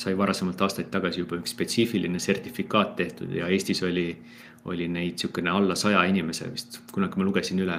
sai 0.00 0.16
varasemalt 0.16 0.60
aastaid 0.64 0.88
tagasi 0.90 1.20
juba 1.20 1.36
üks 1.36 1.52
spetsiifiline 1.52 2.18
sertifikaat 2.18 2.96
tehtud 2.96 3.32
ja 3.36 3.48
Eestis 3.52 3.82
oli 3.84 4.08
äh, 4.14 4.38
oli 4.64 4.88
neid 4.88 5.16
niisugune 5.16 5.50
alla 5.50 5.74
saja 5.74 6.02
inimese 6.08 6.50
vist, 6.52 6.80
kunagi 6.92 7.20
ma 7.20 7.26
lugesin 7.26 7.60
üle, 7.64 7.78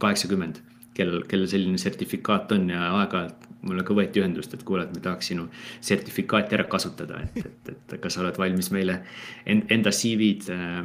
kaheksakümmend, 0.00 0.60
kellel, 0.96 1.24
kellel 1.28 1.48
selline 1.50 1.78
sertifikaat 1.80 2.52
on 2.56 2.70
ja 2.72 2.90
aeg-ajalt 3.00 3.48
mulle 3.66 3.84
ka 3.86 3.94
võeti 3.96 4.22
ühendust, 4.22 4.54
et 4.54 4.64
kuule, 4.66 4.86
et 4.86 4.94
me 4.94 5.02
tahaks 5.04 5.32
sinu 5.32 5.48
sertifikaati 5.84 6.58
ära 6.58 6.66
kasutada, 6.70 7.20
et, 7.24 7.40
et, 7.44 7.72
et 7.74 7.96
kas 8.02 8.16
sa 8.16 8.24
oled 8.24 8.38
valmis 8.40 8.70
meile 8.74 9.00
enda 9.46 9.92
CV-d 9.94 10.52
äh, 10.54 10.82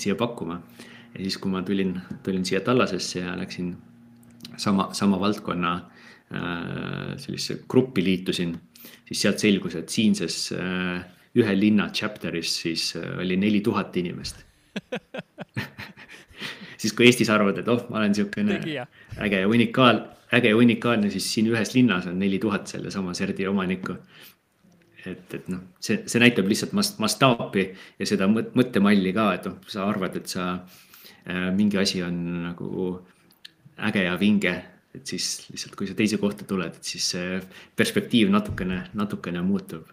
siia 0.00 0.16
pakkuma. 0.18 0.60
ja 1.14 1.22
siis, 1.22 1.38
kui 1.40 1.52
ma 1.52 1.62
tulin, 1.66 1.96
tulin 2.24 2.44
siia 2.44 2.62
Tallasesse 2.64 3.20
ja 3.20 3.36
läksin 3.38 3.74
sama, 4.56 4.90
sama 4.92 5.20
valdkonna 5.20 5.74
äh, 5.76 7.16
sellisesse 7.16 7.62
gruppi 7.68 8.04
liitusin, 8.04 8.56
siis 9.08 9.22
sealt 9.22 9.42
selgus, 9.42 9.76
et 9.78 9.92
siinses 9.92 10.50
äh, 10.56 11.04
ühe 11.36 11.58
linna 11.58 11.90
chapter'is 11.92 12.60
siis 12.62 12.94
äh, 12.96 13.18
oli 13.20 13.36
neli 13.36 13.60
tuhat 13.60 13.96
inimest 13.96 14.44
siis 16.80 16.94
kui 16.96 17.08
Eestis 17.08 17.30
arvavad, 17.32 17.58
et 17.60 17.68
oh, 17.72 17.84
ma 17.90 18.00
olen 18.00 18.12
niisugune 18.12 18.58
äge 19.24 19.42
ja 19.42 19.48
unikaal, 19.48 20.02
äge 20.34 20.50
ja 20.50 20.56
unikaalne, 20.56 21.10
siis 21.10 21.28
siin 21.34 21.50
ühes 21.52 21.74
linnas 21.74 22.06
on 22.10 22.18
neli 22.18 22.38
tuhat 22.42 22.66
sellesama 22.66 23.14
Serdi 23.14 23.46
omanikku. 23.46 23.96
et, 25.06 25.34
et 25.34 25.48
noh, 25.48 25.60
see, 25.78 26.00
see 26.10 26.18
näitab 26.18 26.48
lihtsalt 26.50 26.72
mast-, 26.74 26.98
mastaapi 26.98 27.68
ja 27.98 28.06
seda 28.10 28.26
mõttemalli 28.26 29.12
ka, 29.14 29.26
et 29.36 29.44
noh, 29.46 29.60
sa 29.70 29.84
arvad, 29.86 30.16
et 30.18 30.26
sa 30.26 30.48
äh,, 30.56 31.52
mingi 31.54 31.78
asi 31.78 32.02
on 32.02 32.16
nagu 32.48 32.88
äge 33.86 34.02
ja 34.02 34.16
vinge, 34.18 34.54
et 34.96 35.06
siis 35.06 35.46
lihtsalt, 35.52 35.76
kui 35.78 35.86
sa 35.86 35.94
teise 35.94 36.18
kohta 36.18 36.48
tuled, 36.48 36.80
et 36.80 36.90
siis 36.94 37.06
see 37.14 37.38
perspektiiv 37.78 38.32
natukene, 38.34 38.88
natukene 38.98 39.44
muutub 39.46 39.92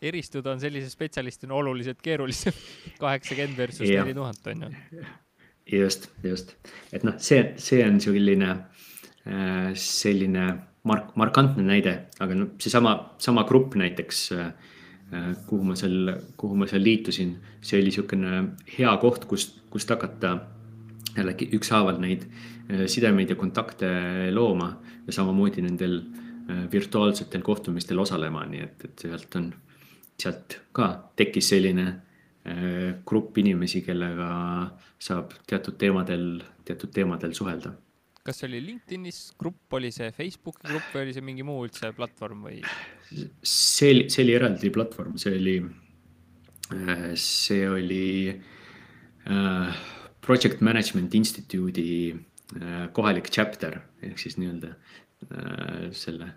eristuda 0.00 0.54
on 0.54 0.60
sellise 0.60 0.90
spetsialistina 0.90 1.54
oluliselt 1.54 1.98
keerulisem. 2.02 2.56
kaheksakümmend 3.02 3.56
versus 3.56 3.88
neli 3.88 4.14
tuhat 4.14 4.46
on 4.46 4.62
ju. 4.62 5.04
just, 5.72 6.08
just, 6.24 6.54
et 6.92 7.04
noh, 7.06 7.18
see, 7.18 7.52
see 7.60 7.84
on 7.86 8.00
selline, 8.02 8.56
selline 9.76 10.44
mark-, 10.88 11.14
markantne 11.20 11.64
näide, 11.66 11.96
aga 12.20 12.36
noh, 12.38 12.52
seesama, 12.62 12.94
sama 13.20 13.44
grupp 13.48 13.76
näiteks, 13.78 14.22
äh, 14.36 14.52
kuhu 15.46 15.66
ma 15.66 15.76
seal, 15.78 16.14
kuhu 16.40 16.56
ma 16.56 16.68
seal 16.70 16.84
liitusin, 16.84 17.34
see 17.60 17.78
oli 17.78 17.90
niisugune 17.90 18.40
hea 18.78 18.94
koht, 19.02 19.26
kust, 19.30 19.58
kust 19.70 19.90
hakata 19.92 20.36
jällegi 21.16 21.50
ükshaaval 21.58 22.00
neid 22.02 22.24
äh, 22.26 22.86
sidemeid 22.90 23.34
ja 23.34 23.38
kontakte 23.38 23.90
looma 24.32 24.72
ja 25.06 25.16
samamoodi 25.20 25.66
nendel 25.66 26.00
virtuaalsetel 26.72 27.44
kohtumistel 27.46 28.00
osalema, 28.02 28.40
nii 28.48 28.62
et, 28.64 28.86
et 28.88 29.02
sealt 29.04 29.36
on 29.38 29.52
sealt 30.20 30.56
ka 30.76 30.88
tekkis 31.16 31.50
selline 31.52 31.86
äh, 31.88 32.96
grupp 33.06 33.38
inimesi, 33.40 33.82
kellega 33.86 34.30
saab 35.00 35.34
teatud 35.48 35.78
teemadel, 35.80 36.42
teatud 36.66 36.92
teemadel 36.94 37.34
suhelda. 37.36 37.72
Kas 38.30 38.40
see 38.40 38.48
oli 38.50 38.62
LinkedInis 38.62 39.20
grupp, 39.38 39.74
oli 39.74 39.90
see 39.94 40.10
Facebooki 40.14 40.68
grupp 40.70 40.94
või 40.94 41.08
oli 41.08 41.14
see 41.16 41.26
mingi 41.26 41.46
muu 41.46 41.66
üldse 41.66 41.90
platvorm 41.96 42.46
või? 42.46 42.62
see 43.42 43.90
oli, 43.90 44.08
see 44.08 44.24
oli 44.24 44.36
eraldi 44.38 44.70
platvorm, 44.74 45.18
see 45.18 45.34
oli, 45.34 45.56
äh, 46.78 47.06
see 47.18 47.64
oli 47.68 48.08
äh, 48.30 49.80
Project 50.22 50.62
Management 50.62 51.14
Institute'i 51.18 52.16
kohalik 52.96 53.28
chapter 53.30 53.76
ehk 54.02 54.18
siis 54.18 54.34
nii-öelda 54.40 54.72
selle 55.94 56.32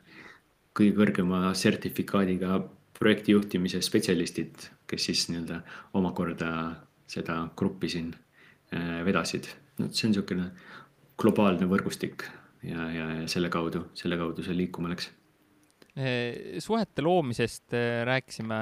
kõige 0.77 0.93
kõrgema 0.99 1.47
sertifikaadiga 1.57 2.59
projektijuhtimise 2.97 3.81
spetsialistid, 3.83 4.67
kes 4.89 5.07
siis 5.09 5.25
nii-öelda 5.31 5.61
omakorda 5.97 6.51
seda 7.09 7.39
gruppi 7.57 7.89
siin 7.91 8.13
äh, 8.73 9.01
vedasid. 9.05 9.49
no 9.79 9.89
see 9.89 10.07
on 10.07 10.13
niisugune 10.13 10.51
globaalne 11.19 11.67
võrgustik 11.69 12.25
ja, 12.63 12.87
ja, 12.91 13.09
ja 13.21 13.27
selle 13.31 13.51
kaudu, 13.53 13.87
selle 13.97 14.17
kaudu 14.19 14.45
see 14.45 14.55
liikuma 14.57 14.91
läks 14.93 15.09
äh, 15.97 16.59
suhete 16.63 17.05
loomisest 17.05 17.75
äh, 17.77 18.03
rääkisime, 18.09 18.61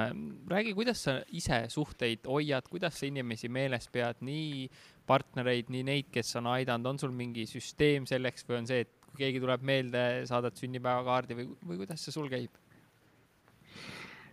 räägi, 0.50 0.74
kuidas 0.78 1.04
sa 1.08 1.18
ise 1.32 1.64
suhteid 1.72 2.26
hoiad, 2.28 2.68
kuidas 2.70 2.98
sa 3.00 3.08
inimesi 3.08 3.50
meeles 3.52 3.88
pead, 3.92 4.20
nii 4.26 4.66
partnereid, 5.08 5.70
nii 5.72 5.86
neid, 5.86 6.10
kes 6.14 6.36
on 6.40 6.50
aidanud, 6.52 6.92
on 6.92 7.00
sul 7.02 7.14
mingi 7.16 7.46
süsteem 7.50 8.06
selleks 8.08 8.46
või 8.48 8.62
on 8.62 8.68
see, 8.70 8.84
et 8.86 8.92
kui 9.08 9.24
keegi 9.24 9.40
tuleb 9.42 9.64
meelde, 9.66 10.04
saadad 10.28 10.56
sünnipäevakaardi 10.60 11.38
või, 11.38 11.48
või 11.66 11.82
kuidas 11.84 12.04
see 12.04 12.14
sul 12.14 12.30
käib? 12.32 12.52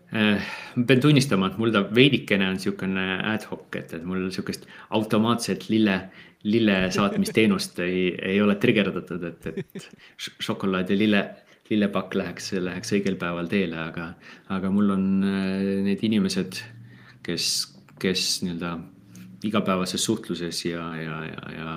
Äh, 0.10 0.42
ma 0.76 0.86
pean 0.90 1.02
tunnistama, 1.04 1.52
et 1.52 1.60
mul 1.62 1.74
ta 1.74 1.84
veidikene 1.94 2.48
on 2.50 2.56
niisugune 2.58 3.04
ad 3.30 3.46
hoc, 3.52 3.68
et, 3.78 3.92
et 3.94 4.06
mul 4.08 4.24
niisugust 4.26 4.66
automaatset 4.98 5.68
lille, 5.70 6.00
lille 6.44 6.92
saatmisteenust 6.92 7.80
ei, 7.84 8.16
ei 8.22 8.42
ole 8.42 8.56
trigerdatud, 8.56 9.24
et, 9.28 9.48
et 9.48 9.90
šokolaad 10.40 10.92
ja 10.92 10.98
lille, 10.98 11.24
lillepakk 11.70 12.16
läheks, 12.16 12.54
läheks 12.64 12.94
õigel 12.96 13.18
päeval 13.20 13.50
teele, 13.52 13.80
aga, 13.82 14.14
aga 14.56 14.72
mul 14.72 14.96
on 14.96 15.10
äh, 15.28 15.66
need 15.88 16.06
inimesed, 16.08 16.62
kes, 17.26 17.50
kes 18.00 18.30
nii-öelda 18.46 18.78
igapäevases 19.48 20.04
suhtluses 20.04 20.64
ja, 20.66 20.86
ja, 21.00 21.20
ja, 21.28 21.52
ja 21.58 21.74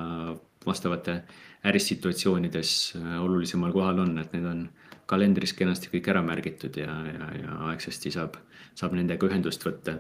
vastavate 0.67 1.23
ärissituatsioonides 1.67 2.77
äh, 3.01 3.19
olulisemal 3.23 3.75
kohal 3.75 4.05
on, 4.07 4.17
et 4.23 4.31
need 4.37 4.47
on 4.47 4.65
kalendris 5.11 5.53
kenasti 5.59 5.91
kõik 5.91 6.07
ära 6.09 6.23
märgitud 6.25 6.79
ja, 6.79 6.95
ja, 7.11 7.29
ja 7.41 7.59
aegsasti 7.73 8.15
saab, 8.15 8.39
saab 8.79 8.95
nendega 8.95 9.27
ühendust 9.27 9.67
võtta. 9.67 9.99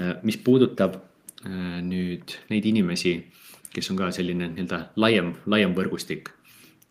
Äh, 0.00 0.16
mis 0.24 0.40
puudutab 0.40 1.02
nüüd 1.42 2.36
neid 2.52 2.66
inimesi, 2.70 3.16
kes 3.72 3.90
on 3.90 3.98
ka 3.98 4.10
selline 4.12 4.50
nii-öelda 4.52 4.80
laiem, 5.00 5.34
laiem 5.46 5.74
võrgustik, 5.76 6.32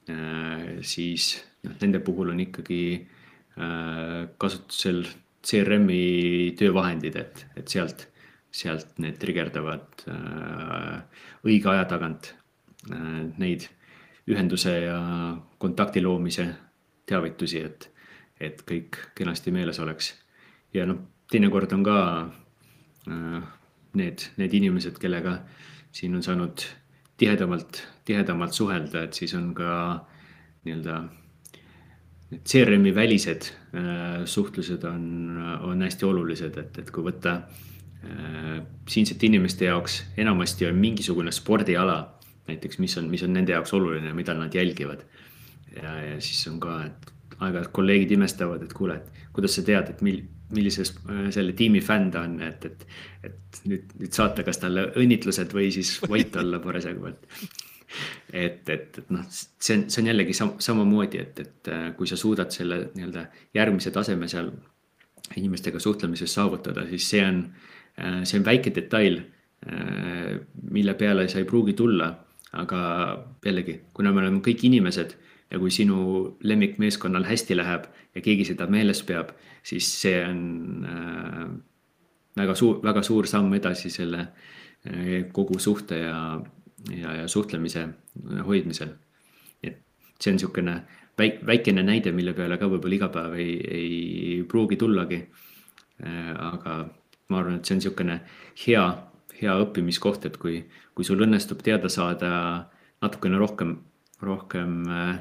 äh, 0.09 0.79
siis 0.81 1.33
noh, 1.63 1.75
nende 1.81 2.03
puhul 2.03 2.33
on 2.33 2.39
ikkagi 2.47 2.83
kasutusel 4.41 5.03
CRM-i 5.41 6.53
töövahendid, 6.57 7.15
et, 7.17 7.45
et 7.57 7.71
sealt, 7.71 8.05
sealt 8.53 8.99
need 9.01 9.17
trigerdavad 9.21 10.03
äh, 10.11 11.23
õige 11.47 11.71
aja 11.71 11.87
tagant 11.89 12.33
äh, 12.91 13.23
neid 13.41 13.65
ühenduse 14.29 14.75
ja 14.83 14.99
kontakti 15.61 16.03
loomise 16.03 16.45
teavitusi, 17.09 17.63
et, 17.65 17.89
et 18.39 18.61
kõik 18.67 18.99
kenasti 19.17 19.53
meeles 19.53 19.81
oleks. 19.81 20.13
ja 20.73 20.85
noh, 20.85 21.01
teinekord 21.31 21.73
on 21.73 21.87
ka 21.89 21.97
äh, 23.09 23.41
need, 23.97 24.27
need 24.37 24.53
inimesed, 24.61 25.01
kellega 25.01 25.39
siin 25.91 26.15
on 26.15 26.23
saanud 26.23 26.63
tihedamalt, 27.17 27.83
tihedamalt 28.05 28.53
suhelda, 28.53 29.03
et 29.03 29.17
siis 29.17 29.33
on 29.37 29.51
ka 29.55 29.73
nii-öelda 30.65 31.01
CRM-i 32.47 32.95
välised 32.95 33.49
äh, 33.75 34.23
suhtlused 34.25 34.83
on, 34.87 35.37
on 35.67 35.81
hästi 35.83 36.07
olulised, 36.07 36.57
et, 36.57 36.79
et 36.79 36.91
kui 36.91 37.03
võtta 37.03 37.35
äh, 37.41 38.61
siinsete 38.89 39.27
inimeste 39.27 39.67
jaoks 39.67 40.01
enamasti 40.21 40.69
on 40.69 40.79
mingisugune 40.79 41.33
spordiala 41.35 41.99
näiteks, 42.47 42.79
mis 42.79 42.97
on, 42.97 43.09
mis 43.11 43.23
on 43.23 43.33
nende 43.35 43.53
jaoks 43.53 43.73
oluline, 43.77 44.13
mida 44.17 44.33
nad 44.37 44.53
jälgivad. 44.55 45.03
ja, 45.75 45.95
ja 46.05 46.21
siis 46.21 46.47
on 46.47 46.59
ka, 46.59 46.81
et 46.87 47.11
aeg-ajalt 47.39 47.71
kolleegid 47.73 48.11
imestavad, 48.11 48.63
et 48.63 48.73
kuule, 48.73 48.97
et 49.01 49.27
kuidas 49.33 49.55
sa 49.55 49.63
tead, 49.65 49.89
et 49.93 50.01
mil-, 50.05 50.23
millises 50.55 50.93
äh, 51.09 51.27
selle 51.33 51.55
tiimi 51.57 51.81
fänn 51.83 52.11
ta 52.13 52.25
on, 52.27 52.37
et, 52.45 52.65
et, 52.65 52.85
et 53.27 53.59
nüüd, 53.69 53.91
nüüd 53.99 54.15
saata 54.15 54.45
kas 54.47 54.61
talle 54.61 54.87
õnnitlused 54.99 55.53
või 55.55 55.71
siis 55.73 55.97
vait 56.11 56.35
olla 56.41 56.61
parasjagu, 56.63 57.11
et 57.11 57.27
et, 58.31 58.69
et, 58.71 58.99
et 59.01 59.09
noh, 59.11 59.25
see 59.27 59.75
on, 59.75 59.87
see 59.91 59.99
on 59.99 60.09
jällegi 60.13 60.35
sam 60.37 60.53
samamoodi, 60.63 61.19
et, 61.19 61.41
et 61.43 61.71
äh, 61.71 61.89
kui 61.97 62.07
sa 62.07 62.19
suudad 62.19 62.53
selle 62.55 62.85
nii-öelda 62.95 63.25
järgmise 63.57 63.91
taseme 63.91 64.29
seal 64.31 64.53
inimestega 65.35 65.79
suhtlemises 65.79 66.31
saavutada, 66.33 66.85
siis 66.89 67.09
see 67.11 67.23
on, 67.25 67.43
äh, 67.99 68.21
see 68.23 68.39
on 68.39 68.47
väike 68.47 68.73
detail, 68.75 69.23
mille 70.73 70.95
peale 70.97 71.27
sa 71.29 71.37
ei 71.37 71.45
pruugi 71.45 71.75
tulla. 71.77 72.07
aga 72.57 72.79
jällegi, 73.45 73.75
kuna 73.93 74.09
me 74.11 74.19
oleme 74.23 74.39
kõik 74.41 74.63
inimesed 74.65 75.13
ja 75.51 75.59
kui 75.59 75.71
sinu 75.71 76.37
lemmikmeeskonnal 76.43 77.27
hästi 77.27 77.57
läheb 77.57 77.89
ja 78.15 78.21
keegi 78.23 78.45
seda 78.51 78.67
meeles 78.71 79.03
peab, 79.03 79.33
siis 79.63 79.89
see 80.01 80.21
on 80.25 80.87
väga 82.37 82.55
suur, 82.55 82.79
väga 82.83 83.03
suur 83.03 83.27
samm 83.27 83.53
edasi 83.53 83.91
selle 83.91 84.27
kogu 85.35 85.59
suhte 85.59 85.99
ja 85.99 86.21
ja, 86.89 87.13
ja 87.13 87.27
suhtlemise 87.27 87.87
hoidmisel. 88.45 88.89
et 89.63 89.77
see 90.19 90.31
on 90.31 90.37
niisugune 90.37 90.75
väik-, 91.17 91.45
väikene 91.45 91.83
näide, 91.83 92.11
mille 92.11 92.33
peale 92.33 92.57
ka 92.57 92.69
võib-olla 92.69 92.97
iga 92.97 93.09
päev 93.13 93.37
ei, 93.39 93.55
ei 93.67 94.43
pruugi 94.49 94.77
tullagi. 94.79 95.21
Äh, 96.01 96.31
aga 96.33 96.77
ma 97.29 97.39
arvan, 97.39 97.59
et 97.59 97.65
see 97.65 97.75
on 97.75 97.81
niisugune 97.81 98.19
hea, 98.65 98.85
hea 99.41 99.57
õppimiskoht, 99.65 100.25
et 100.29 100.37
kui, 100.41 100.63
kui 100.95 101.07
sul 101.07 101.21
õnnestub 101.25 101.61
teada 101.65 101.89
saada 101.89 102.31
natukene 103.01 103.37
rohkem, 103.41 103.77
rohkem 104.21 104.81
äh, 104.89 105.19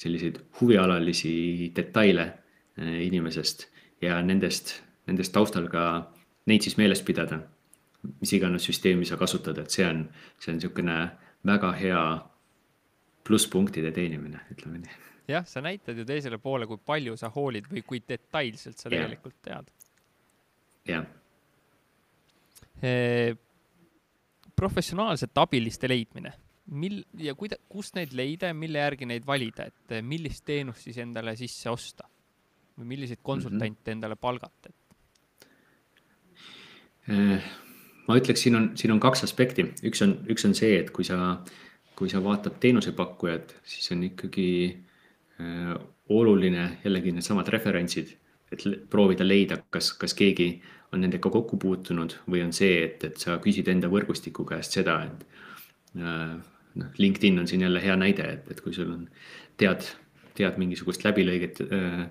selliseid 0.00 0.40
huvialalisi 0.60 1.72
detaile 1.76 2.26
äh, 2.26 3.00
inimesest 3.06 3.68
ja 4.02 4.22
nendest, 4.24 4.78
nendest 5.06 5.32
taustal 5.36 5.68
ka 5.72 5.86
neid 6.48 6.64
siis 6.64 6.78
meeles 6.80 7.02
pidada 7.04 7.42
mis 8.20 8.32
iganes 8.32 8.64
süsteemi 8.64 9.04
sa 9.04 9.18
kasutad, 9.20 9.58
et 9.60 9.70
see 9.70 9.86
on, 9.86 10.04
see 10.40 10.52
on 10.52 10.58
niisugune 10.58 10.96
väga 11.46 11.72
hea 11.76 12.02
plusspunktide 13.26 13.92
teenimine, 13.96 14.40
ütleme 14.54 14.80
nii. 14.82 14.98
jah, 15.30 15.46
sa 15.46 15.62
näitad 15.64 15.98
ju 15.98 16.06
teisele 16.08 16.40
poole, 16.42 16.66
kui 16.66 16.80
palju 16.86 17.16
sa 17.20 17.30
hoolid 17.34 17.68
või 17.70 17.84
kui 17.86 18.02
detailselt 18.08 18.80
sa 18.80 18.88
ja. 18.88 18.96
tegelikult 18.96 19.36
tead. 19.44 19.72
jah. 20.88 21.06
professionaalsete 24.56 25.40
abiliste 25.40 25.88
leidmine, 25.88 26.32
mil- 26.70 27.04
ja 27.18 27.34
kuida-, 27.34 27.60
kust 27.68 27.94
neid 27.98 28.14
leida 28.16 28.50
ja 28.50 28.54
mille 28.54 28.78
järgi 28.78 29.06
neid 29.06 29.26
valida, 29.26 29.66
et 29.66 30.00
millist 30.02 30.44
teenust 30.46 30.86
siis 30.86 30.98
endale 31.02 31.36
sisse 31.36 31.70
osta? 31.70 32.08
või 32.80 32.94
milliseid 32.94 33.20
konsultante 33.22 33.66
mm 33.66 33.76
-hmm. 33.84 33.92
endale 33.92 34.16
palgata? 34.16 34.70
ma 38.08 38.16
ütleks, 38.18 38.42
siin 38.42 38.56
on, 38.56 38.70
siin 38.78 38.92
on 38.94 39.00
kaks 39.00 39.24
aspekti, 39.26 39.66
üks 39.86 40.02
on, 40.04 40.14
üks 40.30 40.46
on 40.46 40.54
see, 40.54 40.78
et 40.78 40.90
kui 40.94 41.04
sa, 41.04 41.40
kui 41.98 42.10
sa 42.10 42.22
vaatad 42.24 42.58
teenusepakkujat, 42.62 43.56
siis 43.64 43.90
on 43.92 44.04
ikkagi 44.06 44.50
äh, 45.40 45.74
oluline 46.08 46.78
jällegi 46.84 47.12
needsamad 47.12 47.48
referentsid, 47.48 48.14
et 48.52 48.64
proovida 48.90 49.26
leida, 49.26 49.60
kas, 49.70 49.92
kas 49.92 50.14
keegi 50.14 50.62
on 50.92 51.04
nendega 51.04 51.30
kokku 51.30 51.56
puutunud 51.56 52.16
või 52.30 52.42
on 52.44 52.52
see, 52.52 52.84
et, 52.84 53.04
et 53.04 53.16
sa 53.16 53.38
küsid 53.42 53.68
enda 53.70 53.90
võrgustiku 53.92 54.44
käest 54.48 54.78
seda, 54.78 54.96
et 55.06 55.26
äh, 55.98 56.38
noh, 56.74 56.92
LinkedIn 56.98 57.38
on 57.42 57.48
siin 57.50 57.64
jälle 57.66 57.82
hea 57.82 57.96
näide, 57.96 58.26
et, 58.36 58.50
et 58.50 58.60
kui 58.60 58.74
sul 58.76 58.92
on, 58.92 59.08
tead, 59.60 59.86
tead 60.38 60.58
mingisugust 60.60 61.04
läbilõiget 61.06 61.64
äh, 61.66 62.04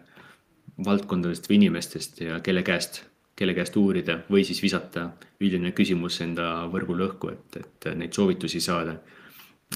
valdkondadest 0.86 1.50
või 1.50 1.62
inimestest 1.62 2.22
ja 2.24 2.40
kelle 2.44 2.64
käest 2.64 3.04
kelle 3.40 3.56
käest 3.56 3.78
uurida 3.80 4.20
või 4.32 4.44
siis 4.48 4.60
visata 4.64 5.06
üldine 5.40 5.72
küsimus 5.76 6.20
enda 6.26 6.66
võrgule 6.72 7.08
õhku, 7.08 7.32
et, 7.32 7.60
et 7.62 7.88
neid 7.96 8.16
soovitusi 8.16 8.60
saada. 8.64 8.98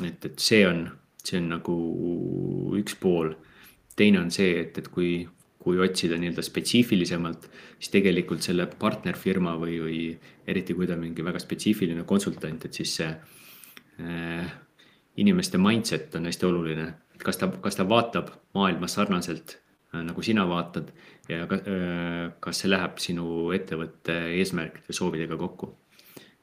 et, 0.04 0.26
et 0.26 0.40
see 0.40 0.66
on, 0.68 0.84
see 1.24 1.40
on 1.40 1.48
nagu 1.56 1.76
üks 2.80 2.98
pool. 3.00 3.34
teine 3.96 4.20
on 4.20 4.32
see, 4.34 4.58
et, 4.60 4.78
et 4.78 4.88
kui, 4.92 5.28
kui 5.62 5.80
otsida 5.80 6.18
nii-öelda 6.20 6.44
spetsiifilisemalt, 6.44 7.48
siis 7.78 7.94
tegelikult 7.94 8.42
selle 8.42 8.66
partnerfirma 8.68 9.54
või, 9.62 9.78
või 9.86 10.00
eriti 10.50 10.74
kui 10.74 10.90
ta 10.90 10.98
on 10.98 11.06
mingi 11.06 11.24
väga 11.24 11.40
spetsiifiline 11.40 12.04
konsultant, 12.10 12.66
et 12.66 12.82
siis 12.82 12.96
see 13.00 13.12
äh, 14.02 14.52
inimeste 15.18 15.58
mindset 15.58 16.16
on 16.16 16.26
hästi 16.26 16.46
oluline. 16.46 16.94
kas 17.24 17.38
ta, 17.38 17.48
kas 17.48 17.76
ta 17.76 17.90
vaatab 17.90 18.30
maailma 18.54 18.88
sarnaselt 18.88 19.64
Äh, 19.94 20.02
nagu 20.02 20.22
sina 20.26 20.46
vaatad 20.50 20.90
ja 21.30 21.44
äh, 21.44 22.32
kas 22.42 22.64
see 22.64 22.70
läheb 22.72 22.98
sinu 23.02 23.52
ettevõtte 23.54 24.16
eesmärkide, 24.40 24.94
soovidega 24.96 25.38
kokku. 25.38 25.76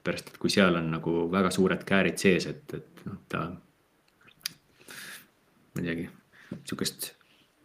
pärast, 0.00 0.30
et 0.30 0.38
kui 0.40 0.48
seal 0.48 0.78
on 0.78 0.86
nagu 0.94 1.26
väga 1.28 1.50
suured 1.52 1.82
käärid 1.84 2.16
sees, 2.16 2.46
et, 2.48 2.72
et 2.72 3.00
noh, 3.04 3.18
ta, 3.28 3.40
ma 5.74 5.82
ei 5.82 5.84
teagi, 5.84 6.06
sihukest 6.64 7.10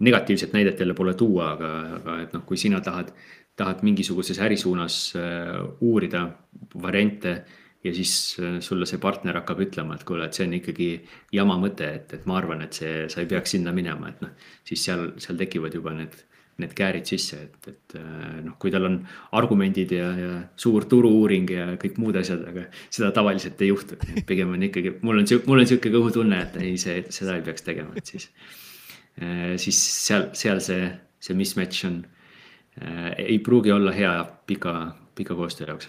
negatiivset 0.03 0.51
näidet 0.51 0.81
jälle 0.83 0.93
pole 0.97 1.13
tuua, 1.15 1.53
aga, 1.53 1.69
aga 1.99 2.17
et 2.25 2.35
noh, 2.35 2.43
kui 2.49 2.59
sina 2.59 2.81
tahad, 2.83 3.13
tahad 3.55 3.85
mingisuguses 3.87 4.41
ärisuunas 4.43 4.97
uh, 5.15 5.79
uurida 5.79 6.25
variante 6.83 7.37
ja 7.85 7.93
siis 7.93 8.37
äh, 8.41 8.59
sulle 8.65 8.87
see 8.89 8.99
partner 9.01 9.37
hakkab 9.39 9.61
ütlema, 9.67 9.95
et 9.95 10.05
kuule, 10.07 10.25
et 10.25 10.37
see 10.37 10.47
on 10.47 10.55
ikkagi 10.57 10.87
jama 11.35 11.57
mõte, 11.61 11.87
et, 11.99 12.13
et 12.17 12.23
ma 12.29 12.39
arvan, 12.39 12.63
et 12.65 12.77
see, 12.77 13.03
sa 13.11 13.21
ei 13.21 13.29
peaks 13.29 13.53
sinna 13.55 13.73
minema, 13.75 14.09
et 14.09 14.23
noh, 14.25 14.31
siis 14.65 14.85
seal, 14.87 15.11
seal 15.21 15.37
tekivad 15.39 15.75
juba 15.77 15.93
need, 15.97 16.15
need 16.61 16.73
käärid 16.77 17.05
sisse, 17.09 17.41
et, 17.45 17.69
et 17.69 17.97
äh, 17.99 18.39
noh, 18.45 18.55
kui 18.61 18.73
tal 18.73 18.87
on 18.89 18.97
argumendid 19.37 19.93
ja, 19.93 20.09
ja 20.17 20.31
suur 20.61 20.87
turu-uuring 20.89 21.51
ja 21.53 21.67
kõik 21.81 21.99
muud 22.01 22.17
asjad, 22.21 22.45
aga 22.49 22.65
seda 22.87 23.11
tavaliselt 23.15 23.61
ei 23.61 23.69
juhtu. 23.69 23.99
pigem 24.29 24.55
on 24.55 24.65
ikkagi, 24.69 24.97
mul 25.05 25.21
on 25.21 25.29
mul 25.45 25.61
on 25.61 25.69
sihuke 25.69 25.93
kõhutunne, 25.93 26.41
et 26.47 26.57
ei, 26.63 26.75
see, 26.81 27.03
seda 27.13 27.37
ei 27.37 27.45
peaks 27.45 27.67
tegema, 27.67 27.93
et 27.99 28.13
siis, 28.15 28.31
äh, 29.21 29.53
siis 29.61 29.81
seal, 30.07 30.31
seal 30.37 30.63
see, 30.63 30.89
see 31.21 31.37
mismatch 31.37 31.89
on, 31.91 32.03
ei 32.75 33.37
pruugi 33.39 33.71
olla 33.71 33.93
hea 33.95 34.17
pika, 34.49 34.73
pika 35.15 35.37
koostöö 35.37 35.69
jaoks 35.69 35.87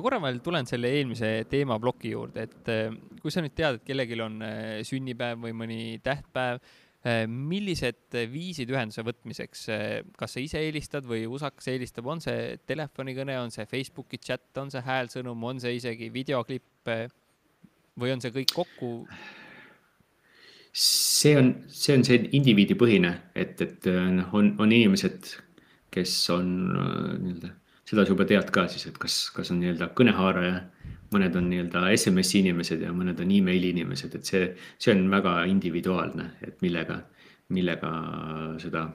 ma 0.00 0.04
korra 0.06 0.20
veel 0.24 0.38
tulen 0.40 0.68
selle 0.68 0.90
eelmise 0.96 1.30
teemaploki 1.50 2.14
juurde, 2.14 2.46
et 2.48 2.68
eh, 2.72 2.94
kui 3.20 3.32
sa 3.32 3.42
nüüd 3.44 3.52
tead, 3.56 3.76
et 3.76 3.88
kellelgi 3.88 4.16
on 4.24 4.38
eh, 4.46 4.78
sünnipäev 4.88 5.42
või 5.44 5.52
mõni 5.60 5.80
tähtpäev, 6.04 6.62
eh, 7.04 7.26
millised 7.28 8.16
viisid 8.32 8.72
ühenduse 8.72 9.04
võtmiseks, 9.04 9.66
kas 10.16 10.36
sa 10.36 10.40
ise 10.40 10.62
helistad 10.64 11.04
või 11.08 11.26
usakas 11.28 11.68
helistab, 11.68 12.08
on 12.08 12.24
see 12.24 12.56
telefonikõne, 12.70 13.36
on 13.42 13.52
see 13.52 13.68
Facebooki 13.68 14.22
chat, 14.24 14.48
on 14.62 14.72
see 14.72 14.80
häälsõnum, 14.88 15.44
on 15.52 15.60
see 15.60 15.76
isegi 15.76 16.08
videoklipp 16.14 16.94
või 18.00 18.16
on 18.16 18.24
see 18.24 18.32
kõik 18.40 18.56
kokku? 18.56 18.94
see 20.72 21.36
on, 21.36 21.54
see 21.68 21.96
on 21.98 22.04
see 22.06 22.24
indiviidipõhine, 22.38 23.10
et, 23.34 23.60
et 23.60 23.88
noh, 23.90 24.32
on, 24.38 24.54
on 24.62 24.72
inimesed, 24.72 25.34
kes 25.92 26.12
on 26.32 26.52
nii-öelda 26.70 27.56
seda 27.90 28.04
sa 28.04 28.12
juba 28.12 28.26
tead 28.28 28.52
ka 28.54 28.68
siis, 28.70 28.86
et 28.86 28.98
kas, 29.02 29.16
kas 29.34 29.50
on 29.50 29.58
nii-öelda 29.58 29.90
kõnehaaraja, 29.98 30.58
mõned 31.10 31.36
on 31.40 31.48
nii-öelda 31.50 31.88
SMS 31.96 32.36
inimesed 32.38 32.84
ja 32.86 32.92
mõned 32.94 33.18
on 33.22 33.32
emaili 33.34 33.72
inimesed, 33.74 34.14
et 34.14 34.30
see, 34.30 34.44
see 34.78 34.94
on 34.94 35.08
väga 35.10 35.40
individuaalne, 35.50 36.28
et 36.46 36.62
millega, 36.62 37.00
millega 37.56 37.90
seda, 38.62 38.86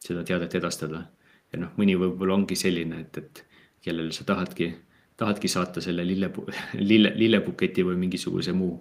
seda 0.00 0.24
teadet 0.24 0.56
edastada. 0.56 1.04
ja 1.52 1.60
noh, 1.60 1.76
mõni 1.76 1.96
võib-olla 2.00 2.38
ongi 2.40 2.56
selline, 2.56 3.04
et, 3.04 3.20
et 3.20 3.44
kellele 3.84 4.12
sa 4.16 4.24
tahadki, 4.28 4.72
tahadki 5.20 5.48
saata 5.48 5.84
selle 5.84 6.04
lille, 6.08 6.32
lille, 6.80 7.12
lillepuketi 7.16 7.84
või 7.84 8.00
mingisuguse 8.00 8.56
muu 8.56 8.78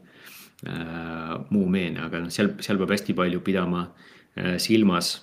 äh,, 0.63 1.33
muu 1.51 1.67
meene, 1.67 2.05
aga 2.07 2.23
noh, 2.23 2.31
seal, 2.31 2.55
seal 2.63 2.79
peab 2.79 2.95
hästi 2.95 3.15
palju 3.19 3.43
pidama 3.43 3.83
äh, 3.83 4.55
silmas 4.63 5.17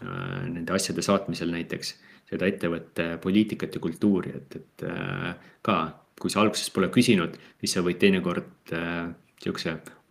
äh, 0.00 0.48
nende 0.48 0.72
asjade 0.72 1.04
saatmisel 1.04 1.52
näiteks 1.52 1.98
seda 2.30 2.46
ettevõtte 2.46 3.06
poliitikat 3.22 3.74
ja 3.74 3.82
kultuuri, 3.82 4.34
et, 4.36 4.56
et 4.60 4.86
äh, 4.86 5.32
ka 5.66 5.80
kui 6.20 6.30
sa 6.32 6.42
alguses 6.44 6.68
pole 6.74 6.90
küsinud, 6.92 7.38
siis 7.62 7.74
sa 7.76 7.82
võid 7.84 7.98
teinekord 8.00 8.74
äh, 8.76 9.08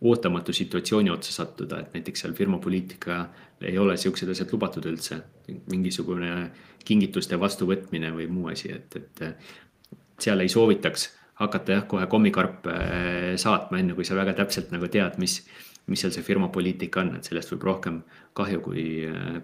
ootamatu 0.00 0.52
situatsiooni 0.56 1.12
otsa 1.12 1.32
sattuda, 1.32 1.78
et 1.80 1.94
näiteks 1.94 2.24
seal 2.24 2.34
firma 2.34 2.58
poliitika 2.58 3.20
ei 3.60 3.78
ole 3.78 3.96
siuksed 4.00 4.30
asjad 4.32 4.52
lubatud 4.52 4.86
üldse. 4.88 5.20
mingisugune 5.70 6.50
kingituste 6.84 7.38
vastuvõtmine 7.40 8.12
või 8.14 8.26
muu 8.30 8.48
asi, 8.48 8.72
et, 8.72 8.96
et 8.96 9.22
seal 10.18 10.40
ei 10.40 10.48
soovitaks 10.48 11.10
hakata 11.40 11.72
jah, 11.72 11.86
kohe 11.88 12.06
kommikarpe 12.06 12.74
saatma, 13.36 13.78
enne 13.78 13.94
kui 13.94 14.04
sa 14.04 14.16
väga 14.16 14.32
täpselt 14.36 14.72
nagu 14.72 14.88
tead, 14.88 15.18
mis, 15.18 15.40
mis 15.86 16.00
seal 16.00 16.12
see 16.12 16.24
firma 16.24 16.48
poliitika 16.48 17.00
on, 17.04 17.14
et 17.16 17.28
sellest 17.28 17.52
võib 17.54 17.66
rohkem 17.68 18.02
kahju 18.36 18.60
kui, 18.64 18.84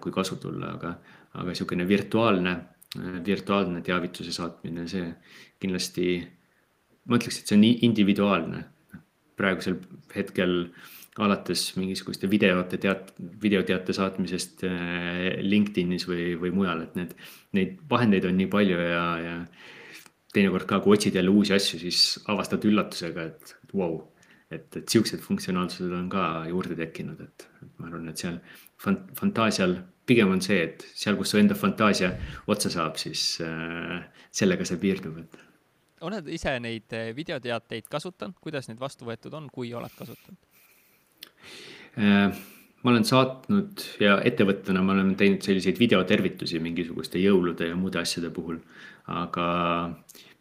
kui 0.01 0.13
kasu 0.13 0.37
tulla, 0.41 0.73
aga, 0.77 0.95
aga 1.37 1.53
niisugune 1.53 1.85
virtuaalne, 1.87 2.55
virtuaalne 3.25 3.81
teavituse 3.85 4.33
saatmine, 4.33 4.87
see 4.89 5.05
kindlasti, 5.61 6.17
ma 7.07 7.19
ütleks, 7.19 7.41
et 7.41 7.51
see 7.51 7.57
on 7.57 7.65
individuaalne. 7.67 8.65
praegusel 9.37 9.75
hetkel 10.15 10.53
alates 11.21 11.75
mingisuguste 11.77 12.29
videote 12.29 12.79
teat-, 12.81 13.11
videoteate 13.41 13.93
saatmisest 13.93 14.63
äh, 14.65 15.37
LinkedInis 15.41 16.07
või, 16.09 16.31
või 16.41 16.53
mujal, 16.55 16.81
et 16.85 16.95
need, 16.97 17.13
neid 17.57 17.75
vahendeid 17.89 18.25
on 18.29 18.37
nii 18.37 18.49
palju 18.53 18.79
ja, 18.81 19.05
ja 19.21 19.35
teinekord 20.33 20.67
ka, 20.69 20.81
kui 20.83 20.97
otsid 20.97 21.17
jälle 21.17 21.33
uusi 21.33 21.55
asju, 21.57 21.81
siis 21.81 22.01
avastad 22.29 22.65
üllatusega, 22.69 23.27
et 23.29 23.55
vau 23.73 23.81
wow,, 23.81 23.99
et, 24.53 24.67
et 24.79 24.85
siuksed 24.89 25.21
funktsionaalsused 25.25 25.93
on 25.93 26.09
ka 26.11 26.23
juurde 26.49 26.77
tekkinud, 26.79 27.21
et 27.25 27.47
ma 27.77 27.89
arvan, 27.89 28.09
et 28.11 28.25
seal 28.25 28.39
fant-, 28.81 29.09
fantaasial 29.17 29.77
pigem 30.07 30.31
on 30.33 30.41
see, 30.43 30.63
et 30.69 30.85
seal, 30.95 31.17
kus 31.19 31.33
su 31.33 31.41
enda 31.41 31.57
fantaasia 31.57 32.13
otsa 32.49 32.71
saab, 32.73 32.97
siis 33.01 33.41
äh, 33.45 34.01
sellega 34.31 34.67
see 34.67 34.79
piirdub, 34.81 35.21
et. 35.23 35.39
oled 36.07 36.29
ise 36.33 36.57
neid 36.63 36.93
äh, 36.95 37.09
videoteateid 37.17 37.89
kasutanud, 37.91 38.37
kuidas 38.43 38.69
need 38.71 38.79
vastu 38.81 39.07
võetud 39.07 39.33
on, 39.37 39.49
kui 39.53 39.73
oled 39.77 39.97
kasutanud 39.97 40.43
äh,? 41.97 42.45
ma 42.83 42.93
olen 42.93 43.03
saatnud 43.03 43.83
ja 43.99 44.19
ettevõttena 44.23 44.83
ma 44.85 44.93
olen 44.93 45.15
teinud 45.19 45.43
selliseid 45.43 45.79
videotervitusi 45.81 46.61
mingisuguste 46.63 47.19
jõulude 47.19 47.67
ja 47.71 47.75
muude 47.75 47.99
asjade 47.99 48.29
puhul, 48.31 48.59
aga 49.11 49.47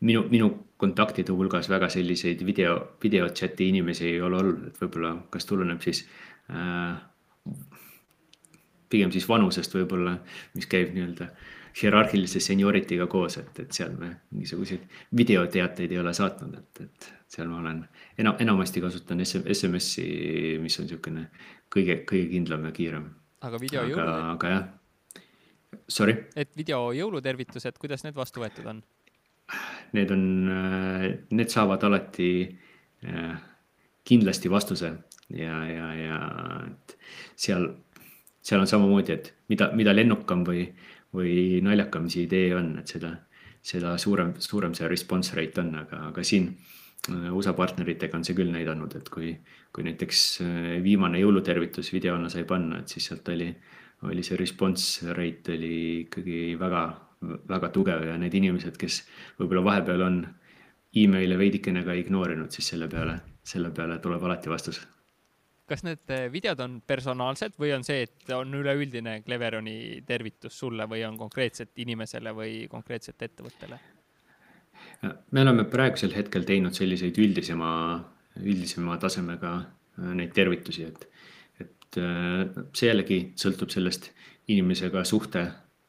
minu, 0.04 0.22
minu 0.30 0.50
kontaktide 0.80 1.34
hulgas 1.34 1.70
väga 1.72 1.88
selliseid 1.92 2.44
video, 2.46 2.76
video 3.02 3.28
chat'i 3.32 3.70
inimesi 3.72 4.10
ei 4.12 4.20
ole 4.22 4.40
olnud, 4.42 4.66
et 4.68 4.80
võib-olla, 4.82 5.14
kas 5.32 5.48
tuleneb 5.48 5.82
siis 5.82 6.04
äh, 6.52 6.98
pigem 8.90 9.12
siis 9.14 9.28
vanusest 9.28 9.74
võib-olla, 9.74 10.16
mis 10.54 10.68
käib 10.70 10.94
nii-öelda 10.94 11.30
hierarhilise 11.76 12.40
seniority'ga 12.40 13.06
koos, 13.10 13.36
et, 13.40 13.58
et 13.60 13.76
seal 13.76 13.92
me 13.98 14.08
mingisuguseid 14.32 14.86
videoteateid 15.16 15.92
ei 15.92 16.00
ole 16.00 16.14
saatnud, 16.16 16.54
et, 16.56 16.82
et 16.86 17.08
seal 17.36 17.50
ma 17.50 17.60
olen 17.60 17.82
enam, 18.22 18.36
enamasti 18.40 18.80
kasutan 18.84 19.20
SMS-i, 19.24 20.06
mis 20.62 20.78
on 20.80 20.88
niisugune 20.88 21.26
kõige, 21.72 22.00
kõige 22.08 22.30
kindlam 22.32 22.68
ja 22.68 22.72
kiirem. 22.76 23.08
aga 23.44 23.60
video 23.60 23.84
jõulud? 23.90 24.12
aga 24.32 24.52
jah, 24.54 24.68
sorry. 25.88 26.16
et 26.36 26.54
video 26.56 26.86
jõulutervitused, 26.96 27.76
kuidas 27.82 28.06
need 28.06 28.16
vastu 28.16 28.44
võetud 28.44 28.72
on? 28.72 28.84
Need 29.94 30.10
on, 30.10 30.22
need 31.30 31.52
saavad 31.52 31.84
alati 31.86 32.30
äh, 33.06 33.36
kindlasti 34.06 34.50
vastuse 34.50 34.94
ja, 35.34 35.58
ja, 35.68 35.90
ja 35.98 36.22
et 36.66 36.96
seal 37.38 37.68
seal 38.46 38.62
on 38.62 38.70
samamoodi, 38.70 39.14
et 39.16 39.32
mida, 39.50 39.70
mida 39.74 39.94
lennukam 39.94 40.44
või, 40.46 40.66
või 41.14 41.60
naljakam 41.66 42.06
see 42.12 42.26
idee 42.26 42.52
on, 42.54 42.76
et 42.82 42.92
seda, 42.94 43.12
seda 43.66 43.96
suurem, 43.98 44.36
suurem 44.42 44.74
see 44.76 44.90
response 44.90 45.34
rate 45.36 45.62
on, 45.62 45.72
aga, 45.82 46.02
aga 46.12 46.24
siin 46.26 46.52
äh, 46.52 47.32
USA 47.34 47.56
partneritega 47.58 48.18
on 48.18 48.26
see 48.26 48.36
küll 48.38 48.52
näidanud, 48.54 48.94
et 48.98 49.10
kui, 49.12 49.32
kui 49.74 49.86
näiteks 49.88 50.22
äh, 50.44 50.70
viimane 50.84 51.22
jõulutervitus 51.22 51.90
videona 51.94 52.30
sai 52.32 52.46
panna, 52.48 52.82
et 52.82 52.94
siis 52.94 53.10
sealt 53.10 53.28
oli, 53.34 53.50
oli 54.06 54.26
see 54.26 54.38
response 54.38 55.14
rate 55.16 55.56
oli 55.56 55.76
ikkagi 56.04 56.40
väga, 56.60 56.86
väga 57.50 57.72
tugev 57.74 58.06
ja 58.12 58.18
need 58.20 58.34
inimesed, 58.38 58.78
kes 58.78 59.02
võib-olla 59.40 59.72
vahepeal 59.72 60.06
on 60.06 60.20
email'e 60.96 61.38
veidikene 61.40 61.82
ka 61.84 61.96
ignoorinud, 61.98 62.52
siis 62.54 62.70
selle 62.72 62.86
peale, 62.92 63.18
selle 63.44 63.74
peale 63.74 63.98
tuleb 64.04 64.22
alati 64.22 64.52
vastus 64.52 64.84
kas 65.66 65.82
need 65.86 66.14
eh, 66.14 66.26
videod 66.32 66.60
on 66.62 66.78
personaalsed 66.86 67.58
või 67.60 67.72
on 67.76 67.84
see, 67.86 68.06
et 68.06 68.32
on 68.34 68.54
üleüldine 68.54 69.20
Cleveroni 69.26 70.02
tervitus 70.06 70.58
sulle 70.62 70.86
või 70.90 71.02
on 71.08 71.18
konkreetselt 71.18 71.74
inimesele 71.82 72.32
või 72.36 72.64
konkreetselt 72.70 73.22
ettevõttele? 73.22 73.80
me 75.30 75.42
oleme 75.42 75.64
praegusel 75.68 76.14
hetkel 76.16 76.46
teinud 76.48 76.76
selliseid 76.76 77.18
üldisema, 77.20 77.70
üldisema 78.40 78.96
tasemega 79.00 79.52
äh, 79.58 80.14
neid 80.20 80.32
tervitusi, 80.36 80.86
et, 80.88 81.06
et 81.62 82.00
äh, 82.00 82.46
see 82.76 82.90
jällegi 82.90 83.20
sõltub 83.40 83.72
sellest 83.72 84.10
inimesega 84.52 85.02
suhte, 85.08 85.44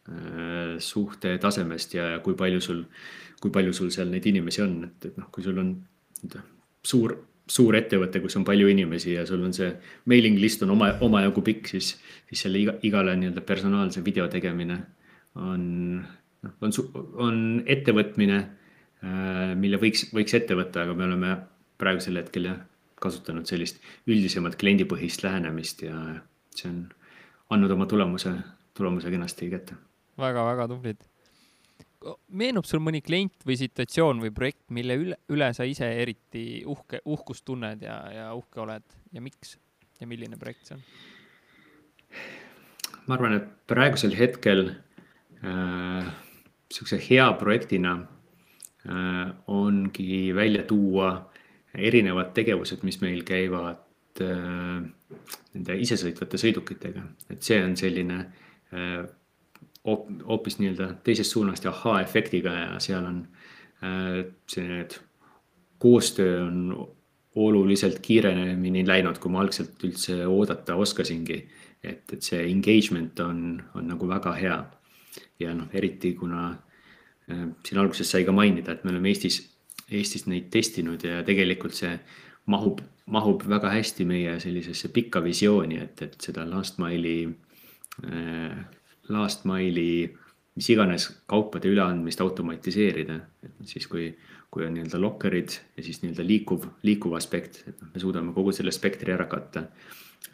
äh, 0.10 0.76
suhte 0.84 1.38
tasemest 1.44 1.98
ja, 1.98 2.10
kui 2.26 2.38
palju 2.40 2.64
sul, 2.64 2.84
kui 3.44 3.54
palju 3.54 3.76
sul 3.76 3.94
seal 3.94 4.12
neid 4.12 4.28
inimesi 4.28 4.64
on, 4.66 4.78
et, 4.90 5.12
et 5.12 5.20
noh, 5.22 5.30
kui 5.32 5.46
sul 5.46 5.60
on 5.62 5.76
suur 6.88 7.16
suur 7.52 7.78
ettevõte, 7.80 8.20
kus 8.24 8.36
on 8.40 8.46
palju 8.48 8.68
inimesi 8.72 9.14
ja 9.16 9.26
sul 9.28 9.44
on 9.48 9.54
see 9.56 9.70
mailing 10.12 10.40
list 10.42 10.64
on 10.66 10.74
oma, 10.76 10.92
omajagu 11.06 11.44
pikk, 11.46 11.72
siis, 11.72 11.94
siis 12.30 12.44
selle 12.46 12.62
iga, 12.62 12.76
igale 12.88 13.16
nii-öelda 13.20 13.44
personaalse 13.48 14.04
video 14.06 14.28
tegemine 14.32 14.80
on, 15.40 15.64
noh, 16.44 16.56
on, 16.62 16.76
on 17.24 17.40
ettevõtmine, 17.70 18.40
äh, 19.04 19.54
mille 19.60 19.80
võiks, 19.82 20.10
võiks 20.16 20.36
ette 20.38 20.58
võtta, 20.60 20.84
aga 20.84 20.98
me 20.98 21.08
oleme 21.08 21.34
praegusel 21.80 22.20
hetkel 22.20 22.50
jah, 22.52 22.62
kasutanud 23.02 23.48
sellist 23.48 23.82
üldisemat 24.10 24.58
kliendipõhist 24.60 25.22
lähenemist 25.24 25.84
ja 25.86 25.98
see 26.58 26.72
on 26.72 26.80
andnud 27.54 27.76
oma 27.78 27.86
tulemuse, 27.90 28.34
tulemuse 28.78 29.14
kenasti 29.14 29.52
kätte 29.54 29.78
väga,. 29.78 30.24
väga-väga 30.26 30.68
tublid 30.74 31.06
meenub 32.30 32.68
sul 32.68 32.82
mõni 32.84 33.02
klient 33.06 33.46
või 33.48 33.58
situatsioon 33.60 34.22
või 34.22 34.34
projekt, 34.36 34.66
mille 34.74 34.98
üle, 35.00 35.18
üle 35.34 35.52
sa 35.58 35.66
ise 35.66 35.88
eriti 36.02 36.64
uhke, 36.70 37.02
uhkust 37.06 37.46
tunned 37.48 37.82
ja, 37.86 37.98
ja 38.14 38.28
uhke 38.38 38.62
oled? 38.64 38.98
Ja 39.14 39.24
miks? 39.24 39.58
Ja 40.02 40.08
milline 40.10 40.38
projekt 40.38 40.70
see 40.70 40.78
on? 40.78 40.84
ma 43.08 43.16
arvan, 43.16 43.38
et 43.40 43.48
praegusel 43.70 44.14
hetkel 44.20 44.68
äh, 44.68 46.08
sihukese 46.72 47.00
hea 47.08 47.28
projektina 47.40 47.94
äh, 48.88 49.32
ongi 49.48 50.36
välja 50.36 50.66
tuua 50.68 51.12
erinevad 51.78 52.34
tegevused, 52.36 52.84
mis 52.88 53.00
meil 53.02 53.24
käivad 53.28 54.22
äh, 54.24 54.82
nende 55.54 55.78
isesõitvate 55.84 56.40
sõidukitega, 56.42 57.06
et 57.32 57.48
see 57.48 57.60
on 57.64 57.78
selline 57.80 58.20
äh, 58.74 59.06
hoopis 59.88 60.60
nii-öelda 60.60 60.94
teisest 61.04 61.32
suunast 61.32 61.64
ja 61.64 61.72
ahhaa-efektiga 61.72 62.54
ja 62.54 62.80
seal 62.84 63.06
on 63.06 63.22
äh, 63.84 64.26
see, 64.50 64.68
need 64.68 65.00
koostöö 65.80 66.44
on 66.44 66.88
oluliselt 67.36 68.00
kiiremini 68.02 68.88
läinud, 68.88 69.20
kui 69.22 69.32
ma 69.32 69.44
algselt 69.44 69.84
üldse 69.86 70.24
oodata 70.28 70.76
oskasingi. 70.76 71.48
et, 71.84 72.14
et 72.14 72.22
see 72.26 72.40
engagement 72.50 73.20
on, 73.20 73.62
on 73.76 73.86
nagu 73.88 74.08
väga 74.10 74.34
hea. 74.34 74.58
ja 75.40 75.54
noh, 75.54 75.68
eriti 75.74 76.14
kuna 76.14 76.50
äh, 77.32 77.46
siin 77.66 77.80
alguses 77.80 78.12
sai 78.12 78.26
ka 78.26 78.32
mainida, 78.32 78.74
et 78.74 78.84
me 78.84 78.92
oleme 78.92 79.10
Eestis, 79.10 79.44
Eestis 79.92 80.26
neid 80.28 80.50
testinud 80.52 81.04
ja 81.04 81.22
tegelikult 81.24 81.78
see 81.78 81.94
mahub, 82.46 82.82
mahub 83.06 83.46
väga 83.50 83.70
hästi 83.70 84.06
meie 84.06 84.40
sellisesse 84.40 84.90
pikka 84.90 85.22
visiooni, 85.24 85.78
et, 85.84 86.02
et 86.02 86.18
seda 86.22 86.46
last 86.50 86.82
mile'i 86.82 87.30
äh, 88.04 88.66
last 89.14 89.46
mile'i, 89.48 90.08
mis 90.58 90.70
iganes 90.74 91.08
kaupade 91.30 91.70
üleandmist 91.70 92.22
automatiseerida, 92.24 93.20
et 93.46 93.70
siis 93.70 93.86
kui, 93.88 94.10
kui 94.52 94.66
on 94.66 94.74
nii-öelda 94.74 95.00
lokkerid 95.02 95.54
ja 95.78 95.86
siis 95.86 96.02
nii-öelda 96.02 96.26
liikuv, 96.26 96.66
liikuv 96.88 97.14
aspekt, 97.18 97.62
et 97.68 97.82
noh, 97.82 97.92
me 97.94 98.02
suudame 98.02 98.34
kogu 98.36 98.56
selle 98.56 98.74
spektri 98.74 99.14
ära 99.14 99.28
katta. 99.30 99.68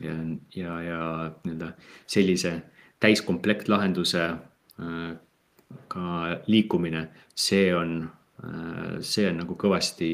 ja, 0.02 0.14
ja, 0.56 0.82
ja 0.82 1.02
nii-öelda 1.44 1.74
sellise 2.08 2.54
täiskomplekt 3.04 3.68
lahenduse 3.68 4.24
äh, 4.24 5.16
ka 5.88 6.06
liikumine, 6.48 7.08
see 7.36 7.76
on 7.76 7.98
äh,, 8.44 9.02
see 9.02 9.28
on 9.30 9.42
nagu 9.44 9.58
kõvasti 9.60 10.10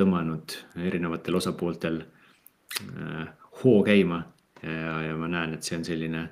tõmmanud 0.00 0.56
erinevatel 0.80 1.36
osapooltel 1.36 2.00
äh, 2.00 3.26
hoo 3.62 3.82
käima 3.84 4.22
ja, 4.62 5.02
ja 5.10 5.16
ma 5.16 5.28
näen, 5.28 5.54
et 5.54 5.66
see 5.66 5.78
on 5.78 5.84
selline 5.84 6.24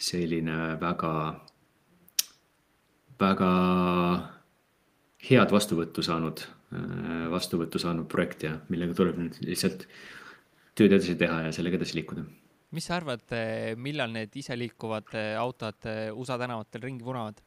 selline 0.00 0.56
väga, 0.80 1.12
väga 3.20 3.50
head 5.28 5.52
vastuvõttu 5.52 6.04
saanud, 6.04 6.42
vastuvõttu 7.32 7.82
saanud 7.82 8.08
projekt 8.10 8.46
ja 8.46 8.54
millega 8.72 8.96
tuleb 8.96 9.20
nüüd 9.20 9.36
lihtsalt 9.44 9.84
tööd 10.78 10.94
edasi 10.96 11.18
teha 11.20 11.42
ja 11.48 11.52
sellega 11.52 11.80
edasi 11.80 11.98
liikuda. 11.98 12.24
mis 12.70 12.86
sa 12.86 12.96
arvad, 12.96 13.26
millal 13.76 14.12
need 14.14 14.36
iseliikuvad 14.36 15.12
autod 15.42 15.88
USA 16.14 16.38
tänavatel 16.38 16.86
ringi 16.86 17.04
vunavad? 17.04 17.42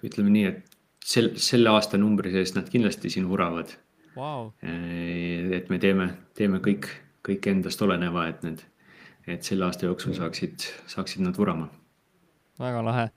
ütleme 0.00 0.32
nii, 0.32 0.46
et 0.48 0.78
sel, 1.04 1.32
selle 1.36 1.70
aasta 1.70 1.98
numbri 2.00 2.32
sees 2.34 2.54
nad 2.56 2.68
kindlasti 2.70 3.10
siin 3.12 3.28
vuravad 3.28 3.74
wow.. 4.16 4.50
et 4.62 5.70
me 5.70 5.78
teeme, 5.82 6.08
teeme 6.34 6.60
kõik, 6.64 6.88
kõik 7.26 7.50
endast 7.52 7.82
oleneva, 7.84 8.26
et 8.30 8.42
need, 8.46 8.64
et 9.26 9.42
selle 9.46 9.66
aasta 9.66 9.86
jooksul 9.86 10.14
saaksid, 10.16 10.66
saaksid 10.90 11.24
nad 11.24 11.36
vurama. 11.36 11.68
väga 12.58 12.84
lahe. 12.84 13.08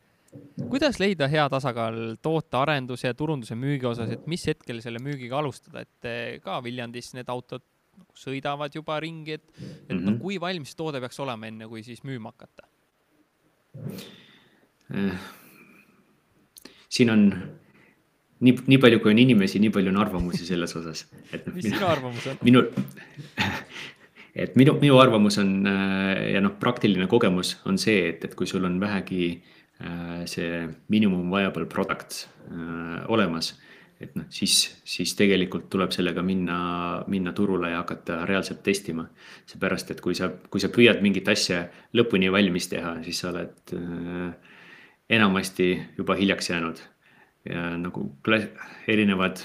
kuidas 0.70 1.00
leida 1.00 1.28
hea 1.28 1.46
tasakaal 1.50 2.16
tootearenduse 2.22 3.08
ja 3.08 3.14
turunduse 3.14 3.56
müügi 3.56 3.86
osas, 3.86 4.10
et 4.10 4.28
mis 4.28 4.48
hetkel 4.48 4.82
selle 4.82 5.00
müügiga 5.00 5.38
alustada, 5.38 5.82
et 5.82 6.10
eh, 6.10 6.40
ka 6.42 6.64
Viljandis 6.64 7.14
need 7.14 7.30
autod 7.30 7.62
nagu 7.94 8.18
sõidavad 8.18 8.74
juba 8.74 9.00
ringi, 9.04 9.38
et, 9.38 9.44
et 9.54 9.62
mm 9.62 9.98
-hmm. 9.98 10.06
noh, 10.08 10.20
kui 10.22 10.40
valmis 10.42 10.76
toode 10.76 11.00
peaks 11.00 11.20
olema, 11.20 11.48
enne 11.48 11.68
kui 11.68 11.84
siis 11.84 12.04
müüma 12.04 12.34
hakata? 12.34 12.68
Eh, 14.94 15.14
siin 16.90 17.10
on 17.10 17.22
nii, 18.40 18.56
nii 18.68 18.80
palju, 18.82 19.00
kui 19.04 19.14
on 19.14 19.22
inimesi, 19.22 19.60
nii 19.60 19.72
palju 19.74 19.94
on 19.94 20.02
arvamusi 20.04 20.46
selles 20.46 20.76
osas. 20.76 21.06
mis 21.54 21.66
sinu 21.66 21.88
arvamus 21.88 22.28
on? 22.28 22.38
minu, 22.44 22.64
et 24.36 24.56
minu, 24.58 24.76
minu 24.82 24.98
arvamus 25.02 25.38
on 25.42 25.68
ja 25.68 26.42
noh, 26.42 26.56
praktiline 26.60 27.08
kogemus 27.12 27.58
on 27.70 27.78
see, 27.82 28.08
et, 28.10 28.24
et 28.26 28.34
kui 28.38 28.50
sul 28.50 28.66
on 28.66 28.80
vähegi 28.82 29.28
äh, 29.84 30.24
see 30.30 30.64
minimum 30.94 31.30
viable 31.32 31.68
product 31.70 32.26
äh, 32.50 33.04
olemas, 33.14 33.54
et 34.02 34.16
noh, 34.18 34.26
siis, 34.34 34.56
siis 34.88 35.14
tegelikult 35.20 35.70
tuleb 35.72 35.94
sellega 35.96 36.24
minna, 36.26 36.58
minna 37.12 37.34
turule 37.36 37.72
ja 37.72 37.84
hakata 37.84 38.24
reaalselt 38.30 38.64
testima. 38.66 39.06
seepärast, 39.46 39.92
et 39.92 40.02
kui 40.02 40.16
sa, 40.16 40.32
kui 40.50 40.62
sa 40.64 40.72
püüad 40.74 41.02
mingit 41.06 41.30
asja 41.30 41.68
lõpuni 41.94 42.32
valmis 42.32 42.68
teha, 42.72 42.98
siis 43.06 43.22
sa 43.22 43.30
oled 43.32 43.76
äh, 43.78 44.34
enamasti 45.14 45.76
juba 45.98 46.16
hiljaks 46.18 46.50
jäänud 46.50 46.82
ja 47.50 47.74
nagu 47.78 48.08
erinevad, 48.88 49.42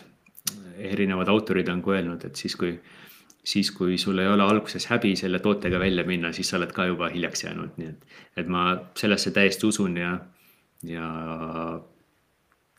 erinevad 0.78 1.28
autorid 1.28 1.68
on 1.68 1.82
ka 1.82 1.96
öelnud, 1.96 2.24
et 2.24 2.36
siis 2.38 2.54
kui, 2.56 2.76
siis 3.44 3.70
kui 3.72 3.98
sul 3.98 4.18
ei 4.18 4.28
ole 4.28 4.44
alguses 4.44 4.86
häbi 4.90 5.14
selle 5.16 5.38
tootega 5.44 5.80
välja 5.80 6.04
minna, 6.04 6.32
siis 6.32 6.50
sa 6.50 6.58
oled 6.58 6.72
ka 6.74 6.88
juba 6.88 7.08
hiljaks 7.12 7.44
jäänud, 7.44 7.76
nii 7.80 7.88
et, 7.88 8.18
et 8.36 8.50
ma 8.50 8.64
sellesse 8.98 9.32
täiesti 9.34 9.66
usun 9.66 9.96
ja, 9.96 10.18
ja 10.84 11.08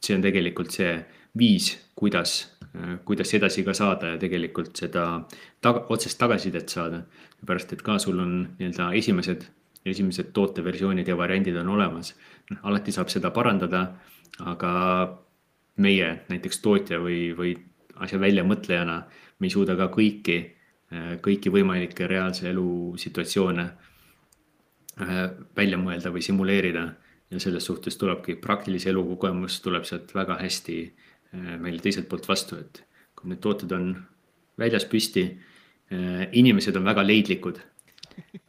see 0.03 0.16
on 0.16 0.26
tegelikult 0.26 0.72
see 0.76 0.93
viis, 1.38 1.72
kuidas, 1.95 2.36
kuidas 3.05 3.34
edasi 3.34 3.64
ka 3.64 3.74
saada 3.74 4.14
ja 4.14 4.20
tegelikult 4.22 4.78
seda 4.78 5.05
taga, 5.62 5.86
otsest 5.89 6.20
tagasisidet 6.20 6.70
saada. 6.70 7.03
pärast, 7.45 7.74
et 7.74 7.82
ka 7.82 7.97
sul 7.99 8.20
on 8.20 8.34
nii-öelda 8.60 8.91
esimesed, 8.99 9.45
esimesed 9.86 10.32
tooteversioonid 10.36 11.07
ja 11.07 11.18
variandid 11.18 11.55
on 11.55 11.70
olemas. 11.76 12.16
noh, 12.51 12.60
alati 12.64 12.91
saab 12.91 13.10
seda 13.10 13.32
parandada 13.32 13.88
aga 14.45 14.72
meie 15.80 16.12
näiteks 16.30 16.62
tootja 16.64 16.99
või, 17.03 17.32
või 17.36 17.55
asja 17.99 18.20
väljamõtlejana, 18.20 19.01
me 19.40 19.48
ei 19.48 19.54
suuda 19.54 19.76
ka 19.80 19.90
kõiki, 19.94 20.38
kõiki 21.24 21.52
võimalikke 21.54 22.08
reaalse 22.10 22.50
elu 22.50 22.98
situatsioone 22.98 23.66
äh, 23.66 25.20
välja 25.56 25.78
mõelda 25.78 26.12
või 26.12 26.24
simuleerida. 26.26 26.88
ja 27.30 27.40
selles 27.40 27.66
suhtes 27.66 27.98
tulebki 27.98 28.36
praktilise 28.42 28.90
elu 28.90 29.04
kogemus 29.06 29.60
tuleb 29.62 29.84
sealt 29.86 30.16
väga 30.16 30.40
hästi 30.42 30.78
äh, 31.34 31.60
meile 31.60 31.80
teiselt 31.80 32.10
poolt 32.10 32.28
vastu, 32.28 32.58
et 32.58 32.84
kui 33.16 33.30
need 33.30 33.40
tooted 33.40 33.72
on 33.72 33.96
väljas 34.58 34.86
püsti, 34.86 35.28
äh, 35.94 36.28
inimesed 36.32 36.76
on 36.76 36.86
väga 36.86 37.06
leidlikud. 37.06 37.60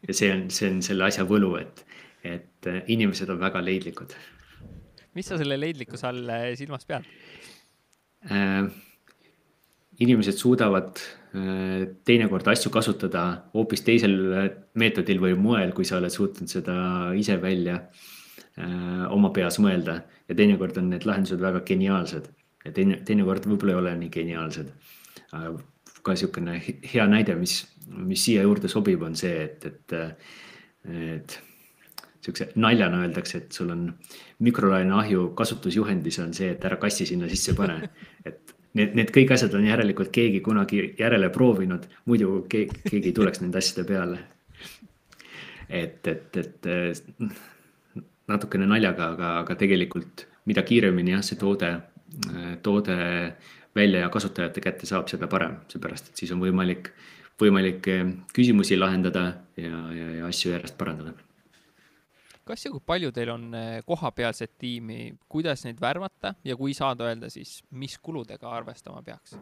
ja 0.07 0.13
see 0.13 0.33
on, 0.33 0.49
see 0.49 0.69
on 0.69 0.81
selle 0.81 1.03
asja 1.03 1.23
võlu, 1.23 1.55
et, 1.61 1.85
et 2.23 2.67
inimesed 2.87 3.29
on 3.29 3.39
väga 3.39 3.61
leidlikud 3.61 4.15
mis 5.17 5.27
sa 5.27 5.39
selle 5.39 5.57
leidlikkuse 5.59 6.07
all 6.07 6.31
äh, 6.31 6.47
silmas 6.59 6.87
pead 6.87 7.07
äh,? 8.29 8.69
Inimesed 10.01 10.37
suudavad 10.37 10.97
äh, 10.97 11.87
teinekord 12.07 12.47
asju 12.51 12.71
kasutada 12.73 13.25
hoopis 13.53 13.83
teisel 13.85 14.15
äh, 14.33 14.47
meetodil 14.79 15.21
või 15.21 15.35
moel, 15.37 15.73
kui 15.77 15.85
sa 15.87 15.99
oled 15.99 16.13
suutnud 16.13 16.49
seda 16.51 16.75
ise 17.17 17.37
välja 17.41 17.77
äh, 17.77 19.05
oma 19.13 19.31
peas 19.35 19.59
mõelda 19.61 20.01
ja 20.27 20.37
teinekord 20.37 20.79
on 20.81 20.89
need 20.93 21.05
lahendused 21.07 21.41
väga 21.41 21.63
geniaalsed 21.67 22.31
ja 22.65 22.73
teine, 22.75 23.01
teinekord 23.05 23.45
võib-olla 23.49 23.75
ei 23.75 23.81
ole 23.83 23.93
nii 24.03 24.11
geniaalsed. 24.13 24.73
ka 26.01 26.13
niisugune 26.15 26.57
hea 26.93 27.05
näide, 27.07 27.35
mis, 27.37 27.61
mis 27.87 28.23
siia 28.25 28.41
juurde 28.41 28.69
sobib, 28.69 29.01
on 29.05 29.15
see, 29.15 29.43
et, 29.45 29.65
et, 29.65 29.93
et 30.89 31.35
sihukese 32.21 32.47
naljana 32.61 33.03
öeldakse, 33.03 33.37
et 33.37 33.51
sul 33.53 33.69
on 33.73 33.83
mikrolaineahju 34.45 35.27
kasutusjuhendis 35.37 36.19
on 36.23 36.33
see, 36.37 36.51
et 36.55 36.65
ära 36.65 36.77
kassi 36.81 37.05
sinna 37.09 37.29
sisse 37.29 37.53
pane. 37.57 37.77
et 38.29 38.55
need, 38.79 38.95
need 38.97 39.13
kõik 39.13 39.33
asjad 39.35 39.53
on 39.57 39.67
järelikult 39.67 40.11
keegi 40.15 40.41
kunagi 40.45 40.83
järele 40.99 41.29
proovinud, 41.33 41.87
muidu 42.09 42.43
keegi, 42.51 42.83
keegi 42.89 43.11
ei 43.11 43.15
tuleks 43.15 43.41
nende 43.43 43.61
asjade 43.61 43.87
peale. 43.87 44.19
et, 45.69 46.07
et, 46.07 46.37
et 46.37 46.69
natukene 48.27 48.67
naljaga, 48.67 49.13
aga, 49.15 49.31
aga 49.45 49.55
tegelikult 49.55 50.27
mida 50.49 50.63
kiiremini 50.67 51.15
jah, 51.15 51.23
see 51.25 51.39
toode, 51.39 51.71
toode 52.65 52.97
välja 53.75 54.05
ja 54.05 54.11
kasutajate 54.11 54.63
kätte 54.63 54.89
saab, 54.89 55.07
seda 55.11 55.29
parem, 55.31 55.61
seepärast 55.71 56.11
et 56.11 56.23
siis 56.23 56.31
on 56.35 56.41
võimalik, 56.43 56.91
võimalik 57.39 57.87
küsimusi 58.35 58.79
lahendada 58.79 59.27
ja, 59.55 59.83
ja, 59.95 60.13
ja 60.19 60.31
asju 60.31 60.55
järjest 60.55 60.79
parandada 60.79 61.15
kas 62.51 62.65
ja 62.67 62.73
kui 62.73 62.83
palju 62.85 63.13
teil 63.15 63.31
on 63.33 63.47
eh, 63.57 63.79
kohapealset 63.87 64.57
tiimi, 64.61 65.13
kuidas 65.31 65.65
neid 65.67 65.79
värvata 65.81 66.35
ja 66.47 66.57
kui 66.59 66.75
saad 66.77 67.01
öelda, 67.03 67.31
siis 67.31 67.61
mis 67.71 67.97
kuludega 68.03 68.51
arvestama 68.59 69.03
peaks 69.05 69.37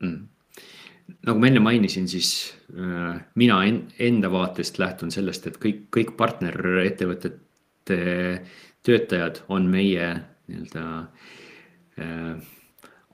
mm.? 0.00 0.20
nagu 1.26 1.40
ma 1.40 1.48
enne 1.50 1.62
mainisin, 1.64 2.08
siis 2.08 2.54
äh, 2.74 3.20
mina 3.40 3.60
en, 3.66 3.82
enda 3.98 4.30
vaatest 4.32 4.78
lähtun 4.82 5.10
sellest, 5.14 5.46
et 5.50 5.58
kõik, 5.62 5.86
kõik 5.96 6.14
partnerettevõtete 6.18 7.98
töötajad 8.86 9.42
on 9.52 9.66
meie 9.70 10.12
nii-öelda 10.50 10.84
äh, 12.00 12.34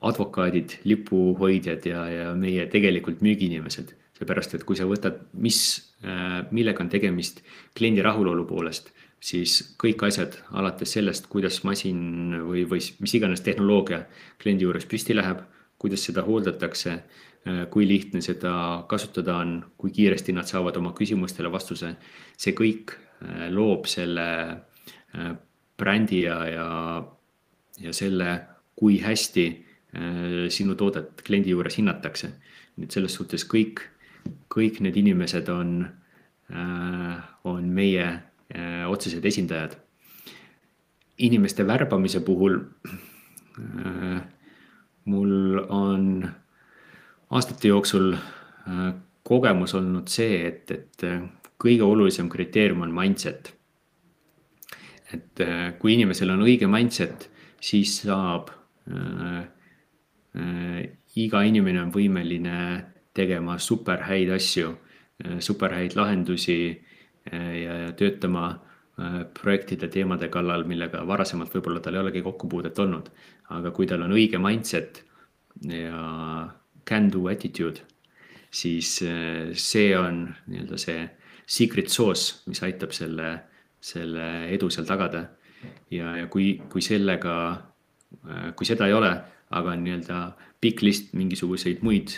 advokaadid, 0.07 0.77
lipuhoidjad 0.87 1.87
ja, 1.89 2.03
ja 2.11 2.33
meie 2.37 2.67
tegelikult 2.71 3.23
müügiinimesed 3.25 3.96
seepärast, 4.17 4.55
et 4.57 4.65
kui 4.65 4.77
sa 4.77 4.87
võtad, 4.89 5.19
mis, 5.37 5.59
äh, 6.05 6.41
millega 6.51 6.83
on 6.83 6.89
tegemist 6.89 7.43
kliendi 7.77 8.03
rahulolu 8.05 8.45
poolest, 8.49 8.91
siis 9.19 9.59
kõik 9.81 10.03
asjad 10.07 10.39
alates 10.57 10.93
sellest, 10.97 11.29
kuidas 11.29 11.61
masin 11.65 12.37
või, 12.45 12.65
või 12.69 12.81
mis 13.01 13.15
iganes 13.17 13.43
tehnoloogia 13.45 14.05
kliendi 14.41 14.65
juures 14.65 14.85
püsti 14.89 15.15
läheb, 15.17 15.43
kuidas 15.77 16.05
seda 16.09 16.23
hooldatakse, 16.25 16.93
äh, 16.93 17.65
kui 17.73 17.87
lihtne 17.89 18.21
seda 18.25 18.53
kasutada 18.89 19.37
on, 19.43 19.59
kui 19.77 19.93
kiiresti 19.93 20.33
nad 20.33 20.49
saavad 20.49 20.77
oma 20.77 20.93
küsimustele 20.97 21.51
vastuse. 21.53 21.95
see 22.37 22.53
kõik 22.53 22.97
äh, 22.97 23.49
loob 23.49 23.85
selle 23.85 24.63
brändi 25.77 26.19
ja, 26.21 26.35
ja, 26.45 26.67
ja 27.79 27.93
selle, 27.93 28.41
kui 28.75 28.99
hästi 29.01 29.45
sinu 30.53 30.75
toodet 30.77 31.23
kliendi 31.25 31.49
juures 31.49 31.77
hinnatakse. 31.77 32.27
nii 32.77 32.85
et 32.85 32.91
selles 32.91 33.13
suhtes 33.15 33.45
kõik 33.47 33.81
kõik 34.57 34.81
need 34.81 34.97
inimesed 34.97 35.49
on, 35.53 35.85
äh, 36.51 37.17
on 37.47 37.69
meie 37.73 38.07
äh, 38.07 38.83
otsesed 38.89 39.25
esindajad. 39.25 39.77
inimeste 41.17 41.63
värbamise 41.67 42.19
puhul 42.21 42.59
äh, 43.57 44.19
mul 45.05 45.59
on 45.69 46.27
aastate 47.29 47.67
jooksul 47.67 48.15
kogemus 49.23 49.73
olnud 49.75 50.07
see, 50.11 50.47
et, 50.47 50.71
et 50.71 51.05
kõige 51.59 51.83
olulisem 51.83 52.29
kriteerium 52.29 52.81
on 52.81 52.93
mindset. 52.93 53.53
et 55.13 55.41
kui 55.79 55.93
inimesel 55.93 56.29
on 56.29 56.43
õige 56.43 56.67
mindset, 56.67 57.29
siis 57.61 58.01
saab 58.03 58.51
äh, 58.91 59.43
äh, 60.37 60.81
iga 61.17 61.41
inimene 61.47 61.81
on 61.81 61.91
võimeline 61.93 62.57
tegema 63.17 63.57
super 63.61 64.05
häid 64.07 64.31
asju, 64.35 64.71
äh, 65.23 65.39
super 65.43 65.73
häid 65.75 65.97
lahendusi 65.97 66.59
äh, 67.31 67.53
ja, 67.63 67.77
ja 67.85 67.91
töötama 67.97 68.47
äh, 68.53 69.19
projektide 69.41 69.89
teemade 69.93 70.29
kallal, 70.33 70.65
millega 70.69 71.03
varasemalt 71.07 71.53
võib-olla 71.55 71.81
tal 71.83 71.97
ei 71.97 72.03
olegi 72.05 72.23
kokkupuudet 72.25 72.79
olnud. 72.83 73.11
aga 73.55 73.71
kui 73.71 73.87
tal 73.87 74.03
on 74.03 74.11
õige 74.11 74.39
mindset 74.43 75.05
ja 75.71 75.99
can 76.87 77.07
do 77.11 77.27
attitude, 77.31 77.79
siis 78.51 78.97
see 79.55 79.93
on 79.97 80.25
nii-öelda 80.47 80.77
see 80.79 81.05
secret 81.47 81.87
sauce, 81.89 82.41
mis 82.47 82.59
aitab 82.63 82.91
selle, 82.91 83.29
selle 83.79 84.27
edu 84.51 84.69
seal 84.69 84.85
tagada. 84.85 85.29
ja, 85.91 86.17
ja 86.19 86.27
kui, 86.27 86.57
kui 86.69 86.83
sellega, 86.83 87.33
kui 88.55 88.67
seda 88.67 88.87
ei 88.87 88.93
ole, 88.93 89.13
aga 89.49 89.71
on 89.71 89.83
nii-öelda 89.83 90.19
pikk 90.61 90.83
list 90.83 91.15
mingisuguseid 91.15 91.83
muid 91.87 92.17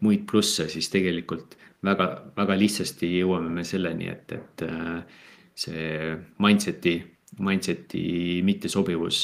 muid 0.00 0.26
plusse, 0.30 0.68
siis 0.72 0.88
tegelikult 0.92 1.56
väga, 1.84 2.06
väga 2.36 2.56
lihtsasti 2.58 3.08
jõuame 3.18 3.50
me 3.52 3.64
selleni, 3.66 4.08
et, 4.12 4.32
et 4.36 4.64
äh, 4.66 5.22
see 5.54 6.14
mindset'i 6.42 6.98
mindset'i 7.40 8.40
mittesobivus 8.42 9.20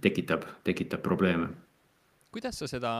tekitab, 0.00 0.46
tekitab 0.64 1.02
probleeme. 1.04 1.50
kuidas 2.32 2.56
sa 2.58 2.66
seda 2.70 2.92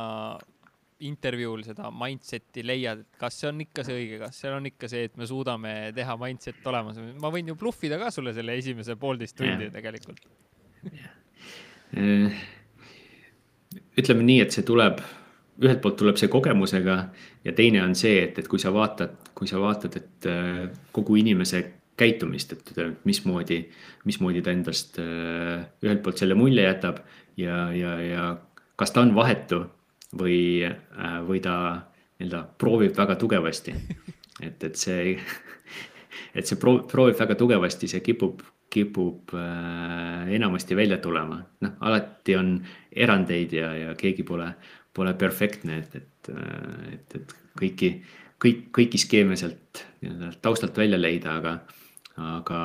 intervjuul 1.07 1.63
seda 1.67 1.91
mindset'i 1.95 2.65
leiad, 2.67 3.05
et 3.05 3.21
kas 3.21 3.39
see 3.41 3.49
on 3.51 3.63
ikka 3.63 3.85
see 3.87 3.97
õige, 3.97 4.19
kas 4.23 4.41
seal 4.43 4.57
on 4.57 4.67
ikka 4.69 4.91
see, 4.91 5.07
et 5.09 5.17
me 5.19 5.29
suudame 5.31 5.73
teha 5.97 6.17
mindset 6.21 6.67
olemas, 6.67 6.99
ma 7.23 7.31
võin 7.35 7.53
ju 7.53 7.57
bluffida 7.59 8.01
ka 8.01 8.11
sulle 8.15 8.35
selle 8.37 8.57
esimese 8.59 8.99
poolteist 9.01 9.39
tundi 9.39 9.71
tegelikult. 9.75 10.21
Äh, 11.97 12.43
ütleme 13.97 14.27
nii, 14.27 14.43
et 14.45 14.53
see 14.53 14.67
tuleb, 14.67 15.01
ühelt 15.63 15.81
poolt 15.83 15.97
tuleb 15.99 16.19
see 16.21 16.31
kogemusega 16.31 16.97
ja 17.45 17.55
teine 17.57 17.83
on 17.83 17.97
see, 17.99 18.21
et, 18.29 18.39
et 18.39 18.49
kui 18.49 18.61
sa 18.63 18.71
vaatad, 18.75 19.33
kui 19.35 19.51
sa 19.51 19.61
vaatad, 19.63 19.97
et 19.99 20.29
äh, 20.31 20.69
kogu 20.95 21.19
inimese 21.19 21.65
käitumist, 21.99 22.53
et 22.55 23.01
mismoodi, 23.05 23.63
mismoodi 24.07 24.43
ta 24.45 24.55
endast 24.55 25.01
äh, 25.03 25.67
ühelt 25.83 26.05
poolt 26.05 26.21
selle 26.21 26.39
mulje 26.39 26.63
jätab 26.63 27.03
ja, 27.41 27.69
ja, 27.75 27.97
ja 28.03 28.29
kas 28.79 28.95
ta 28.95 29.03
on 29.03 29.15
vahetu 29.17 29.65
või, 30.19 30.39
äh, 30.65 31.19
või 31.27 31.43
ta 31.45 31.55
nii-öelda 32.19 32.45
proovib 32.59 32.97
väga 32.99 33.19
tugevasti. 33.19 33.75
et, 34.47 34.63
et 34.63 34.79
see, 34.79 35.17
et 36.35 36.47
see 36.47 36.61
proovib 36.61 37.19
väga 37.19 37.37
tugevasti, 37.39 37.91
see 37.91 38.03
kipub, 38.05 38.43
kipub 38.71 39.35
äh, 39.35 40.29
enamasti 40.39 40.77
välja 40.77 41.01
tulema. 41.03 41.43
noh, 41.61 41.77
alati 41.81 42.37
on 42.37 42.57
erandeid 42.93 43.53
ja, 43.53 43.73
ja 43.75 43.95
keegi 43.99 44.27
pole, 44.27 44.53
pole 44.99 45.15
perfektne, 45.19 45.83
et, 45.83 45.99
et, 46.03 46.31
äh, 46.35 46.95
et, 46.99 47.19
et 47.21 47.35
kõiki, 47.59 47.93
kõik, 48.43 48.69
kõiki 48.75 49.01
skeeme 49.01 49.39
sealt 49.39 49.85
nii-öelda 50.03 50.33
taustalt 50.45 50.79
välja 50.79 51.01
leida, 51.01 51.39
aga, 51.41 51.55
aga 52.35 52.61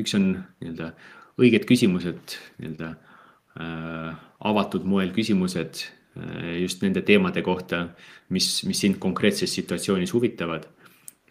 üks 0.00 0.16
on 0.18 0.32
nii-öelda 0.34 0.92
õiged 1.40 1.66
küsimused 1.68 2.38
nii-öelda 2.60 2.94
äh, 2.94 4.24
avatud 4.50 4.86
moel 4.88 5.12
küsimused 5.14 5.84
äh, 5.84 6.60
just 6.62 6.82
nende 6.84 7.02
teemade 7.06 7.42
kohta, 7.46 7.88
mis, 8.34 8.48
mis 8.68 8.82
sind 8.84 9.00
konkreetses 9.02 9.54
situatsioonis 9.54 10.14
huvitavad. 10.14 10.68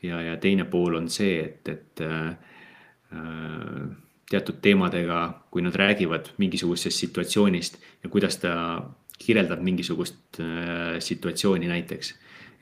ja, 0.03 0.21
ja 0.21 0.37
teine 0.37 0.65
pool 0.67 0.97
on 0.99 1.09
see, 1.09 1.37
et, 1.45 1.69
et 1.69 2.01
äh, 2.03 2.33
äh, 3.15 3.85
teatud 4.29 4.59
teemadega, 4.61 5.21
kui 5.51 5.61
nad 5.61 5.75
räägivad 5.75 6.33
mingisugusest 6.41 6.99
situatsioonist 6.99 7.79
ja 8.03 8.09
kuidas 8.09 8.37
ta 8.41 8.53
kirjeldab 9.19 9.61
mingisugust 9.63 10.39
äh, 10.41 10.99
situatsiooni 10.99 11.69
näiteks, 11.69 12.13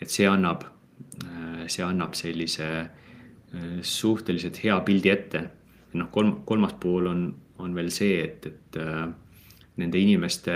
et 0.02 0.10
see 0.10 0.28
annab 0.30 0.66
äh,, 0.66 1.68
see 1.68 1.86
annab 1.86 2.16
sellise 2.20 2.70
äh, 2.82 3.80
suhteliselt 3.82 4.64
hea 4.64 4.80
pildi 4.86 5.10
ette. 5.10 5.49
noh, 5.93 6.08
kolm, 6.12 6.38
kolmas 6.47 6.74
pool 6.80 7.10
on, 7.12 7.24
on 7.60 7.74
veel 7.76 7.89
see, 7.91 8.22
et, 8.24 8.45
et 8.47 8.78
äh, 8.80 9.08
nende 9.82 9.99
inimeste 9.99 10.54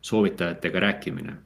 soovitajatega 0.00 0.80
rääkimine. 0.80 1.36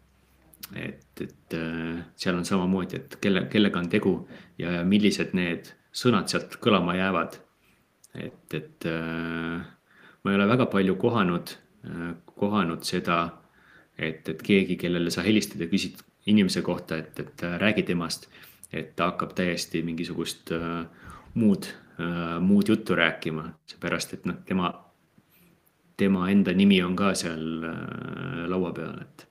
et, 0.77 1.21
et 1.21 1.55
äh, 1.55 2.05
seal 2.17 2.37
on 2.39 2.45
samamoodi, 2.45 2.97
et 2.97 3.17
kelle, 3.21 3.47
kellega 3.51 3.81
on 3.81 3.89
tegu 3.91 4.13
ja 4.59 4.85
millised 4.87 5.33
need 5.35 5.73
sõnad 5.91 6.31
sealt 6.31 6.57
kõlama 6.63 6.95
jäävad. 6.95 7.41
et, 8.15 8.55
et 8.55 8.87
äh, 8.87 9.61
ma 10.23 10.31
ei 10.31 10.37
ole 10.37 10.47
väga 10.49 10.67
palju 10.71 10.97
kohanud, 10.97 11.55
äh, 11.87 12.13
kohanud 12.37 12.87
seda, 12.87 13.19
et, 14.01 14.29
et 14.29 14.43
keegi, 14.43 14.77
kellele 14.81 15.13
sa 15.13 15.25
helistad 15.27 15.61
ja 15.61 15.69
küsid 15.71 16.01
inimese 16.31 16.63
kohta, 16.63 16.99
et, 17.01 17.21
et 17.21 17.45
räägi 17.61 17.85
temast, 17.93 18.29
et 18.73 18.95
ta 18.97 19.13
hakkab 19.13 19.33
täiesti 19.37 19.83
mingisugust 19.83 20.53
muud, 21.35 21.67
muud 22.41 22.69
juttu 22.69 22.95
rääkima, 22.97 23.47
seepärast 23.73 24.15
et 24.15 24.29
noh, 24.29 24.39
tema 24.47 24.71
tema 26.01 26.29
enda 26.33 26.55
nimi 26.57 26.81
on 26.85 26.97
ka 26.97 27.13
seal 27.19 27.65
äh, 27.69 28.45
laua 28.49 28.73
peal, 28.77 28.97
et 29.05 29.27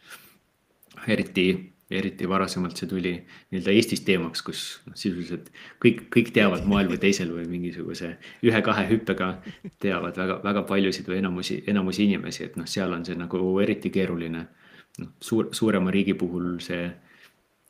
eriti, 1.15 1.47
eriti 1.89 2.27
varasemalt 2.29 2.77
see 2.77 2.89
tuli 2.89 3.11
nii-öelda 3.17 3.73
Eestis 3.73 4.03
teemaks, 4.05 4.43
kus 4.45 4.63
noh, 4.85 4.95
sisuliselt 4.99 5.49
kõik, 5.83 6.05
kõik 6.13 6.31
teavad 6.35 6.67
moel 6.69 6.89
või 6.91 6.99
teisel 7.01 7.31
või 7.33 7.47
mingisuguse 7.49 8.11
ühe-kahe 8.45 8.85
hüppega 8.91 9.29
teavad 9.81 10.17
väga, 10.21 10.39
väga 10.45 10.63
paljusid 10.69 11.09
või 11.09 11.19
enamusi, 11.23 11.61
enamusi 11.71 12.05
inimesi, 12.05 12.45
et 12.45 12.57
noh, 12.59 12.69
seal 12.69 12.93
on 12.93 13.05
see 13.07 13.17
nagu 13.17 13.41
eriti 13.63 13.91
keeruline. 13.93 14.47
noh, 14.99 15.13
suur, 15.21 15.49
suurema 15.55 15.91
riigi 15.91 16.13
puhul 16.13 16.59
see, 16.61 16.89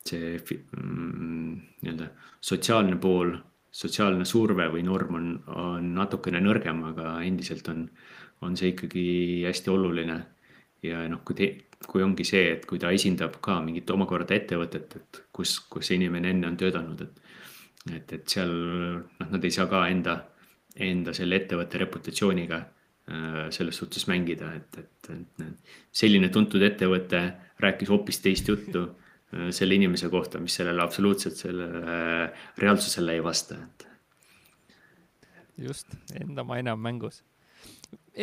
see 0.04 0.36
mm, 0.36 1.60
nii-öelda 1.82 2.10
sotsiaalne 2.40 2.96
pool, 3.00 3.36
sotsiaalne 3.70 4.24
surve 4.24 4.66
või 4.72 4.82
norm 4.82 5.14
on, 5.14 5.28
on 5.54 5.92
natukene 5.94 6.40
nõrgem, 6.42 6.84
aga 6.92 7.20
endiselt 7.24 7.68
on 7.68 7.86
on 8.40 8.56
see 8.56 8.72
ikkagi 8.74 9.06
hästi 9.44 9.70
oluline. 9.70 10.18
Ja 10.86 11.02
noh, 11.10 11.22
kui 11.26 11.36
te, 11.36 11.48
kui 11.86 12.04
ongi 12.04 12.24
see, 12.28 12.54
et 12.56 12.66
kui 12.68 12.80
ta 12.80 12.92
esindab 12.94 13.38
ka 13.44 13.58
mingit 13.64 13.90
omakorda 13.92 14.36
ettevõtet, 14.36 14.96
et 14.96 15.22
kus, 15.34 15.58
kus 15.72 15.90
see 15.90 15.98
inimene 16.00 16.34
enne 16.34 16.50
on 16.50 16.58
töötanud, 16.60 17.04
et. 17.06 17.22
et, 17.96 18.12
et 18.18 18.34
seal 18.36 18.52
noh, 18.52 19.28
nad 19.30 19.44
ei 19.44 19.54
saa 19.54 19.68
ka 19.70 19.86
enda, 19.90 20.16
enda 20.90 21.14
selle 21.16 21.40
ettevõtte 21.40 21.80
reputatsiooniga 21.82 22.58
äh, 22.60 23.44
selles 23.54 23.80
suhtes 23.82 24.06
mängida, 24.10 24.54
et, 24.56 24.80
et, 24.84 25.12
et 25.46 25.76
selline 26.02 26.28
tuntud 26.32 26.62
ettevõte 26.64 27.22
rääkis 27.60 27.92
hoopis 27.92 28.20
teist 28.24 28.48
juttu 28.48 28.86
äh, 28.86 29.48
selle 29.56 29.76
inimese 29.80 30.12
kohta, 30.12 30.40
mis 30.40 30.56
sellele 30.60 30.84
absoluutselt 30.84 31.40
sellele 31.40 31.84
äh, 31.84 32.46
reaalsusele 32.60 33.18
ei 33.18 33.24
vasta, 33.24 33.60
et. 33.64 33.88
just, 35.60 35.98
enda 36.20 36.44
maine 36.44 36.72
on 36.72 36.80
mängus 36.80 37.24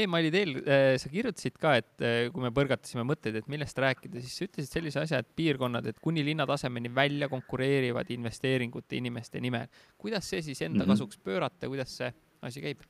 emaili 0.03 0.31
teel 0.33 0.53
äh, 0.59 0.95
sa 0.99 1.09
kirjutasid 1.11 1.55
ka, 1.61 1.73
et 1.79 2.03
äh, 2.03 2.17
kui 2.33 2.43
me 2.43 2.51
põrgatasime 2.55 3.05
mõtteid, 3.07 3.39
et 3.39 3.47
millest 3.51 3.77
rääkida, 3.81 4.19
siis 4.23 4.35
sa 4.35 4.47
ütlesid 4.47 4.73
sellise 4.73 5.01
asja, 5.01 5.21
et 5.23 5.29
piirkonnad, 5.37 5.87
et 5.89 5.99
kuni 6.03 6.25
linna 6.27 6.47
tasemeni 6.49 6.91
välja 6.93 7.29
konkureerivad 7.31 8.11
investeeringute 8.13 8.99
inimeste 8.99 9.41
nimel. 9.43 9.67
kuidas 9.97 10.29
see 10.29 10.41
siis 10.41 10.61
enda 10.61 10.79
mm 10.79 10.81
-hmm. 10.83 10.93
kasuks 10.93 11.17
pöörata, 11.17 11.67
kuidas 11.67 11.97
see 11.97 12.13
asi 12.41 12.61
käib? 12.61 12.83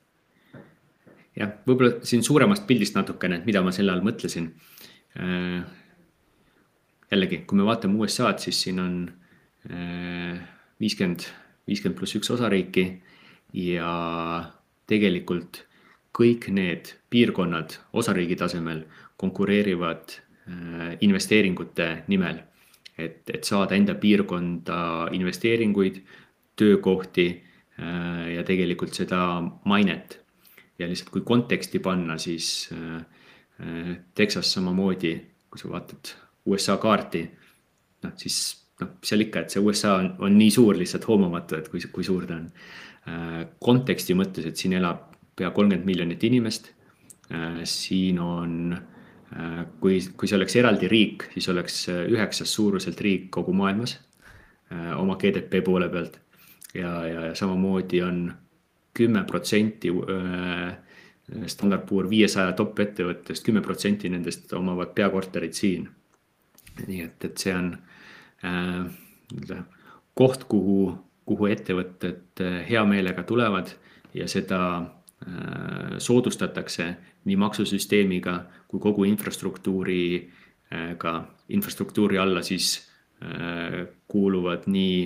jah, 1.37 1.53
võib-olla 1.67 2.01
siin 2.03 2.23
suuremast 2.23 2.67
pildist 2.67 2.95
natukene, 2.95 3.37
et 3.37 3.45
mida 3.45 3.61
ma 3.61 3.71
selle 3.71 3.91
all 3.91 4.01
mõtlesin. 4.01 4.51
Äh, 5.19 5.63
jällegi, 7.11 7.45
kui 7.45 7.57
me 7.57 7.65
vaatame 7.65 7.95
USA-d, 7.95 8.39
siis 8.39 8.61
siin 8.61 8.79
on 8.79 9.13
viiskümmend, 10.79 11.23
viiskümmend 11.67 11.97
pluss 11.99 12.15
üks 12.15 12.29
osariiki 12.31 13.01
ja 13.53 14.53
tegelikult 14.87 15.66
kõik 16.15 16.49
need 16.53 16.93
piirkonnad 17.09 17.77
osariigi 17.93 18.35
tasemel 18.39 18.83
konkureerivad 19.17 20.13
äh, 20.13 20.97
investeeringute 21.01 22.03
nimel. 22.07 22.43
et, 22.97 23.29
et 23.29 23.43
saada 23.45 23.75
enda 23.77 23.93
piirkonda 23.93 25.09
investeeringuid, 25.13 25.99
töökohti 26.57 27.27
äh, 27.29 28.33
ja 28.33 28.43
tegelikult 28.43 28.93
seda 28.93 29.41
mainet. 29.65 30.19
ja 30.79 30.87
lihtsalt 30.87 31.09
kui 31.09 31.21
konteksti 31.21 31.79
panna, 31.79 32.17
siis 32.17 32.69
äh, 32.73 33.97
Texas 34.15 34.53
samamoodi, 34.53 35.15
kui 35.49 35.59
sa 35.59 35.69
vaatad 35.69 36.13
USA 36.45 36.77
kaarti, 36.77 37.23
noh 38.03 38.13
siis 38.15 38.67
noh, 38.81 38.91
seal 39.03 39.25
ikka, 39.25 39.41
et 39.41 39.53
see 39.53 39.61
USA 39.61 39.95
on, 39.97 40.11
on 40.19 40.37
nii 40.37 40.51
suur 40.53 40.77
lihtsalt 40.77 41.07
hoomamatu, 41.09 41.57
et 41.57 41.69
kui, 41.69 41.81
kui 41.91 42.05
suur 42.05 42.27
ta 42.29 42.37
on. 42.37 42.51
konteksti 43.63 44.13
mõttes, 44.19 44.45
et 44.45 44.59
siin 44.59 44.73
elab 44.75 45.16
pea 45.37 45.51
kolmkümmend 45.51 45.85
miljonit 45.85 46.23
inimest. 46.23 46.71
Äh, 47.31 47.61
siin 47.63 48.19
on, 48.19 48.77
äh, 49.35 49.65
kui, 49.79 49.99
kui 50.17 50.29
see 50.29 50.37
oleks 50.37 50.55
eraldi 50.59 50.89
riik, 50.91 51.27
siis 51.33 51.49
oleks 51.51 51.81
üheksas 51.91 52.53
suuruselt 52.55 53.01
riik 53.03 53.29
kogu 53.35 53.53
maailmas 53.53 53.97
äh, 54.71 54.93
oma 54.97 55.17
GDP 55.19 55.61
poole 55.65 55.89
pealt. 55.89 56.19
ja, 56.73 57.07
ja 57.07 57.35
samamoodi 57.35 58.01
on 58.01 58.33
kümme 58.93 59.23
protsenti 59.23 59.89
Standard 61.47 61.85
Poor 61.89 62.09
viiesaja 62.09 62.51
top 62.53 62.79
ettevõttest, 62.79 63.43
kümme 63.45 63.61
protsenti 63.61 64.09
nendest 64.09 64.53
omavad 64.53 64.93
peakorterit 64.95 65.53
siin. 65.53 65.87
nii 66.87 67.01
et, 67.01 67.25
et 67.25 67.37
see 67.37 67.55
on 67.55 67.71
äh, 68.45 69.63
koht, 70.13 70.43
kuhu, 70.43 70.97
kuhu 71.25 71.49
ettevõtted 71.51 72.43
hea 72.69 72.85
meelega 72.85 73.23
tulevad 73.23 73.73
ja 74.13 74.27
seda 74.27 74.61
Äh, 74.71 74.96
soodustatakse 75.97 76.95
nii 77.25 77.35
maksusüsteemiga 77.35 78.37
kui 78.67 78.79
kogu 78.79 79.03
infrastruktuuriga, 79.09 80.27
äh, 80.73 81.23
infrastruktuuri 81.49 82.17
alla 82.17 82.41
siis 82.41 82.89
äh, 83.23 83.87
kuuluvad 84.07 84.67
nii 84.67 84.99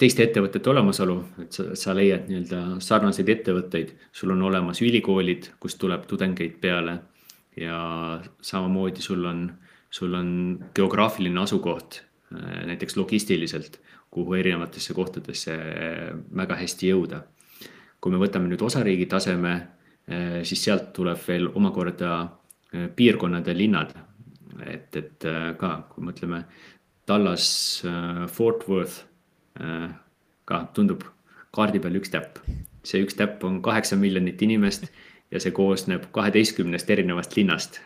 teiste 0.00 0.24
ettevõtete 0.24 0.70
olemasolu, 0.72 1.16
et 1.44 1.54
sa, 1.54 1.68
sa 1.78 1.94
leiad 1.94 2.26
nii-öelda 2.26 2.80
sarnaseid 2.82 3.28
ettevõtteid, 3.30 3.92
sul 4.12 4.32
on 4.34 4.42
olemas 4.48 4.80
ülikoolid, 4.82 5.52
kust 5.62 5.78
tuleb 5.78 6.08
tudengeid 6.10 6.56
peale. 6.62 6.98
Ja 7.60 7.76
samamoodi 8.42 9.02
sul 9.04 9.24
on, 9.26 9.44
sul 9.90 10.14
on 10.14 10.30
geograafiline 10.74 11.40
asukoht 11.42 12.00
näiteks 12.66 12.96
logistiliselt 12.96 13.80
kuhu 14.10 14.34
erinevatesse 14.38 14.94
kohtadesse 14.94 15.56
väga 16.36 16.56
hästi 16.58 16.90
jõuda. 16.90 17.22
Kui 18.00 18.12
me 18.12 18.20
võtame 18.20 18.48
nüüd 18.48 18.62
osariigi 18.64 19.06
taseme, 19.10 19.54
siis 20.46 20.64
sealt 20.64 20.90
tuleb 20.96 21.18
veel 21.26 21.50
omakorda 21.54 22.14
piirkonnad 22.96 23.46
ja 23.46 23.54
linnad. 23.54 23.94
et, 24.66 24.96
et 24.96 25.24
ka, 25.58 25.70
kui 25.92 26.04
mõtleme 26.04 26.44
Dallas, 27.08 27.82
Fort 28.28 28.66
Worth, 28.68 29.04
ka 30.44 30.58
tundub 30.74 31.04
kaardi 31.54 31.80
peal 31.82 31.98
üks 32.00 32.12
täpp. 32.12 32.38
see 32.82 33.02
üks 33.04 33.16
täpp 33.16 33.44
on 33.44 33.60
kaheksa 33.62 33.96
miljonit 33.96 34.42
inimest 34.42 34.88
ja 35.30 35.40
see 35.40 35.52
koosneb 35.52 36.06
kaheteistkümnest 36.12 36.90
erinevast 36.90 37.36
linnast. 37.36 37.80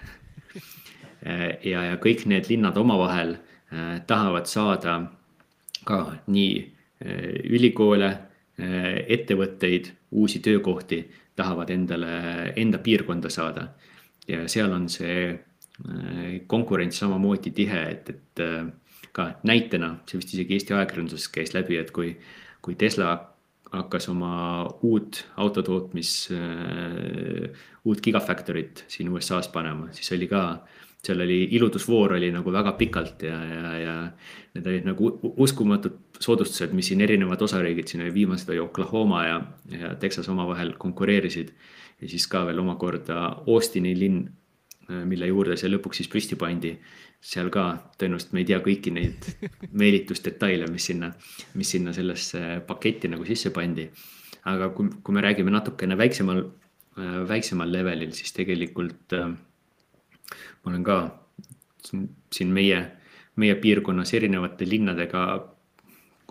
ja, 1.64 1.84
ja 1.90 1.96
kõik 1.96 2.26
need 2.30 2.50
linnad 2.50 2.76
omavahel 2.76 3.36
tahavad 4.06 4.46
saada 4.46 4.98
ka 5.84 6.00
nii 6.26 6.54
ülikoole, 7.50 8.10
ettevõtteid, 9.16 9.90
uusi 10.14 10.38
töökohti, 10.40 11.02
tahavad 11.36 11.70
endale, 11.74 12.14
enda 12.56 12.78
piirkonda 12.78 13.30
saada. 13.30 13.68
ja 14.28 14.46
seal 14.48 14.72
on 14.72 14.88
see 14.88 15.34
konkurents 16.46 16.98
samamoodi 17.02 17.50
tihe, 17.50 17.80
et, 17.90 18.10
et 18.10 18.42
ka 19.12 19.28
näitena, 19.46 19.98
see 20.08 20.20
vist 20.20 20.34
isegi 20.34 20.56
Eesti 20.56 20.74
ajakirjanduses 20.74 21.28
käis 21.34 21.52
läbi, 21.54 21.76
et 21.78 21.90
kui, 21.94 22.14
kui 22.62 22.76
Tesla 22.78 23.12
hakkas 23.74 24.08
oma 24.12 24.32
uut 24.86 25.24
autotootmis, 25.42 26.14
äh, 26.34 27.66
uut 27.84 28.02
gigafactory't 28.04 28.84
siin 28.88 29.10
USA-s 29.12 29.50
panema, 29.54 29.90
siis 29.94 30.12
oli 30.16 30.28
ka, 30.30 30.44
seal 31.04 31.20
oli 31.20 31.42
iludusvoor 31.58 32.16
oli 32.16 32.30
nagu 32.32 32.52
väga 32.52 32.72
pikalt 32.78 33.26
ja, 33.26 33.36
ja, 33.44 33.72
ja 33.82 33.96
need 34.54 34.70
olid 34.70 34.86
nagu 34.88 35.10
uskumatud 35.44 36.13
soodustused, 36.20 36.72
mis 36.76 36.88
siin 36.90 37.02
erinevad 37.04 37.42
osariigid, 37.42 37.88
siin 37.90 38.04
oli 38.04 38.14
viimased 38.14 38.48
oli 38.52 38.60
Oklahoma 38.62 39.24
ja, 39.26 39.40
ja 39.70 39.94
Texas 40.00 40.28
omavahel 40.28 40.74
konkureerisid. 40.78 41.50
ja 42.00 42.08
siis 42.08 42.26
ka 42.26 42.44
veel 42.46 42.58
omakorda 42.58 43.36
Austini 43.46 43.94
linn, 43.98 44.28
mille 45.08 45.26
juurde 45.26 45.56
see 45.56 45.70
lõpuks 45.70 46.02
siis 46.02 46.10
püsti 46.12 46.36
pandi 46.36 46.74
seal 47.24 47.48
ka 47.52 47.64
tõenäoliselt 47.96 48.34
me 48.36 48.42
ei 48.42 48.48
tea 48.50 48.58
kõiki 48.64 48.92
neid 48.92 49.28
meelitusdetaile, 49.80 50.68
mis 50.72 50.90
sinna, 50.90 51.08
mis 51.56 51.70
sinna 51.72 51.94
sellesse 51.96 52.60
paketti 52.68 53.08
nagu 53.12 53.24
sisse 53.28 53.52
pandi. 53.54 53.88
aga 54.44 54.68
kui, 54.76 54.90
kui 55.02 55.14
me 55.16 55.22
räägime 55.24 55.50
natukene 55.50 55.96
väiksemal, 55.96 56.42
väiksemal 57.28 57.70
levelil, 57.72 58.12
siis 58.12 58.34
tegelikult 58.36 59.14
äh, 59.16 59.30
ma 60.64 60.72
olen 60.72 60.84
ka 60.84 60.98
siin 61.84 62.52
meie, 62.52 62.80
meie 63.40 63.54
piirkonnas 63.60 64.12
erinevate 64.14 64.68
linnadega 64.68 65.24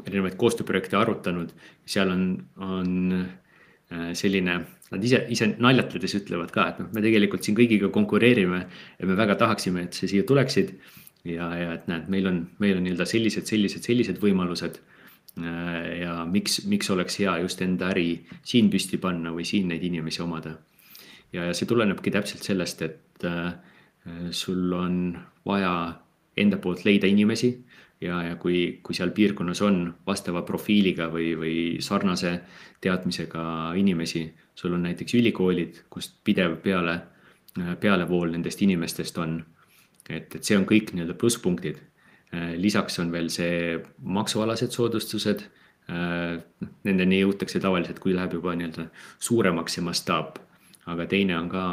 erinevaid 0.02 0.38
koostööprojekte 0.40 0.98
arutanud. 0.98 1.54
seal 1.86 2.12
on, 2.12 2.26
on 2.58 2.90
äh, 3.20 4.10
selline, 4.18 4.58
nad 4.92 5.06
ise, 5.06 5.24
ise 5.34 5.50
naljatledes 5.54 6.18
ütlevad 6.22 6.52
ka, 6.54 6.68
et 6.72 6.82
noh, 6.82 6.90
me 6.96 7.04
tegelikult 7.06 7.46
siin 7.46 7.58
kõigiga 7.58 7.92
konkureerime 7.94 8.64
ja 9.00 9.10
me 9.10 9.18
väga 9.20 9.38
tahaksime, 9.42 9.88
et 9.88 9.98
see 9.98 10.10
siia 10.12 10.28
tuleksid 10.28 10.74
ja, 11.30 11.50
ja 11.58 11.74
et 11.78 11.88
näed, 11.92 12.10
meil 12.12 12.30
on, 12.30 12.42
meil 12.64 12.80
on 12.80 12.86
nii-öelda 12.88 13.08
sellised, 13.10 13.48
sellised, 13.50 13.86
sellised 13.86 14.22
võimalused. 14.24 14.80
Äh, 15.40 16.04
ja 16.04 16.20
miks, 16.30 16.62
miks 16.70 16.90
oleks 16.94 17.20
hea 17.22 17.38
just 17.42 17.62
enda 17.66 17.90
äri 17.94 18.24
siin 18.46 18.70
püsti 18.74 19.00
panna 19.02 19.34
või 19.34 19.46
siin 19.50 19.70
neid 19.72 19.84
inimesi 19.86 20.22
omada. 20.26 20.58
ja, 21.34 21.48
ja 21.50 21.54
see 21.58 21.70
tulenebki 21.70 22.12
täpselt 22.14 22.46
sellest, 22.46 22.82
et 22.86 23.26
äh, 23.30 23.54
sul 24.32 24.74
on 24.76 24.98
vaja 25.48 26.00
enda 26.38 26.58
poolt 26.58 26.84
leida 26.86 27.08
inimesi 27.08 27.54
ja, 28.04 28.20
ja 28.30 28.36
kui, 28.42 28.82
kui 28.84 28.96
seal 28.96 29.14
piirkonnas 29.16 29.64
on 29.66 29.86
vastava 30.08 30.44
profiiliga 30.48 31.08
või, 31.14 31.32
või 31.40 31.56
sarnase 31.84 32.36
teadmisega 32.84 33.74
inimesi, 33.80 34.28
sul 34.56 34.76
on 34.76 34.86
näiteks 34.90 35.16
ülikoolid, 35.20 35.84
kust 35.90 36.20
pidev 36.24 36.60
peale, 36.64 37.00
pealevool 37.80 38.34
nendest 38.34 38.62
inimestest 38.66 39.18
on 39.24 39.40
et, 40.10 40.36
et 40.36 40.44
see 40.44 40.58
on 40.58 40.66
kõik 40.70 40.94
nii-öelda 40.94 41.16
plusspunktid. 41.20 41.82
Lisaks 42.58 42.98
on 43.04 43.12
veel 43.14 43.30
see 43.34 43.78
maksualased 44.02 44.74
soodustused. 44.74 45.44
Nendeni 46.88 47.20
jõutakse 47.22 47.62
tavaliselt, 47.62 48.00
kui 48.02 48.16
läheb 48.16 48.40
juba 48.40 48.56
nii-öelda 48.58 48.88
suuremaks 49.22 49.78
see 49.78 49.86
mastaap. 49.86 50.42
aga 50.86 51.06
teine 51.08 51.38
on 51.38 51.48
ka, 51.48 51.66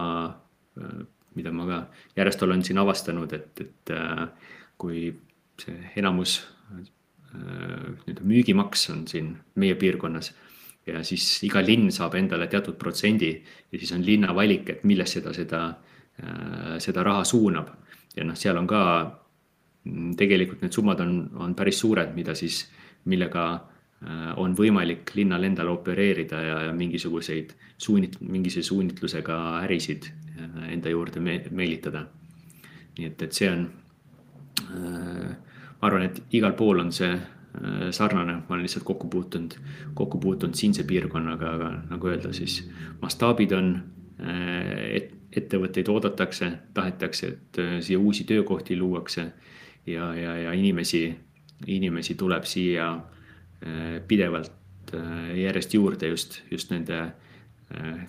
mida 1.34 1.50
ma 1.50 1.64
ka 1.66 1.78
järjest 2.16 2.42
olen 2.46 2.62
siin 2.62 2.78
avastanud, 2.78 3.32
et, 3.32 3.60
et 3.60 3.92
kui 4.78 5.08
see 5.60 5.92
enamus 6.00 6.40
nii-öelda 7.30 8.24
müügimaks 8.26 8.88
on 8.90 9.04
siin 9.06 9.36
meie 9.62 9.76
piirkonnas 9.78 10.32
ja 10.88 11.04
siis 11.06 11.26
iga 11.46 11.62
linn 11.62 11.92
saab 11.94 12.16
endale 12.18 12.48
teatud 12.50 12.74
protsendi 12.80 13.30
ja 13.36 13.78
siis 13.78 13.92
on 13.94 14.02
linna 14.02 14.34
valik, 14.34 14.72
et 14.72 14.82
millesse 14.88 15.22
ta 15.22 15.30
seda, 15.36 15.60
seda 16.82 17.04
raha 17.06 17.22
suunab 17.28 17.70
ja 18.16 18.26
noh, 18.26 18.38
seal 18.38 18.58
on 18.60 18.68
ka 18.70 18.82
mm, 19.84 20.14
tegelikult 20.18 20.62
need 20.64 20.74
summad 20.74 21.02
on, 21.04 21.18
on 21.44 21.56
päris 21.58 21.80
suured, 21.82 22.14
mida 22.16 22.34
siis, 22.38 22.62
millega 23.10 23.44
äh, 23.54 24.32
on 24.40 24.54
võimalik 24.58 25.14
linnal 25.16 25.44
endal 25.46 25.70
opereerida 25.72 26.42
ja, 26.44 26.56
ja 26.68 26.72
mingisuguseid 26.76 27.54
suunit-, 27.80 28.18
mingise 28.20 28.64
suunitlusega 28.66 29.38
ärisid 29.64 30.10
äh, 30.10 30.72
enda 30.74 30.92
juurde 30.92 31.22
me 31.24 31.38
meelitada. 31.50 32.06
nii 32.98 33.06
et, 33.06 33.22
et 33.22 33.32
see 33.32 33.48
on, 33.48 33.64
äh, 34.66 35.30
ma 35.80 35.88
arvan, 35.88 36.08
et 36.08 36.22
igal 36.36 36.52
pool 36.58 36.82
on 36.82 36.92
see 36.92 37.14
sarnane, 37.90 38.34
ma 38.46 38.54
olen 38.54 38.62
lihtsalt 38.62 38.84
kokku 38.86 39.08
puutunud, 39.10 39.56
kokku 39.98 40.20
puutunud 40.22 40.54
siinse 40.54 40.84
piirkonnaga, 40.86 41.54
aga 41.56 41.70
nagu 41.90 42.10
öelda, 42.12 42.30
siis 42.36 42.60
mastaabid 43.00 43.54
on, 43.56 43.72
et 44.20 45.16
ettevõtteid 45.36 45.88
oodatakse, 45.90 46.50
tahetakse, 46.74 47.28
et 47.28 47.58
äh, 47.62 47.74
siia 47.84 47.98
uusi 47.98 48.24
töökohti 48.26 48.76
luuakse 48.78 49.26
ja, 49.86 50.10
ja, 50.14 50.36
ja 50.44 50.52
inimesi, 50.52 51.04
inimesi 51.66 52.16
tuleb 52.18 52.46
siia 52.50 52.90
äh, 52.94 54.00
pidevalt 54.08 54.94
äh, 54.94 55.36
järjest 55.38 55.74
juurde 55.74 56.14
just, 56.14 56.42
just 56.50 56.72
nende 56.74 57.10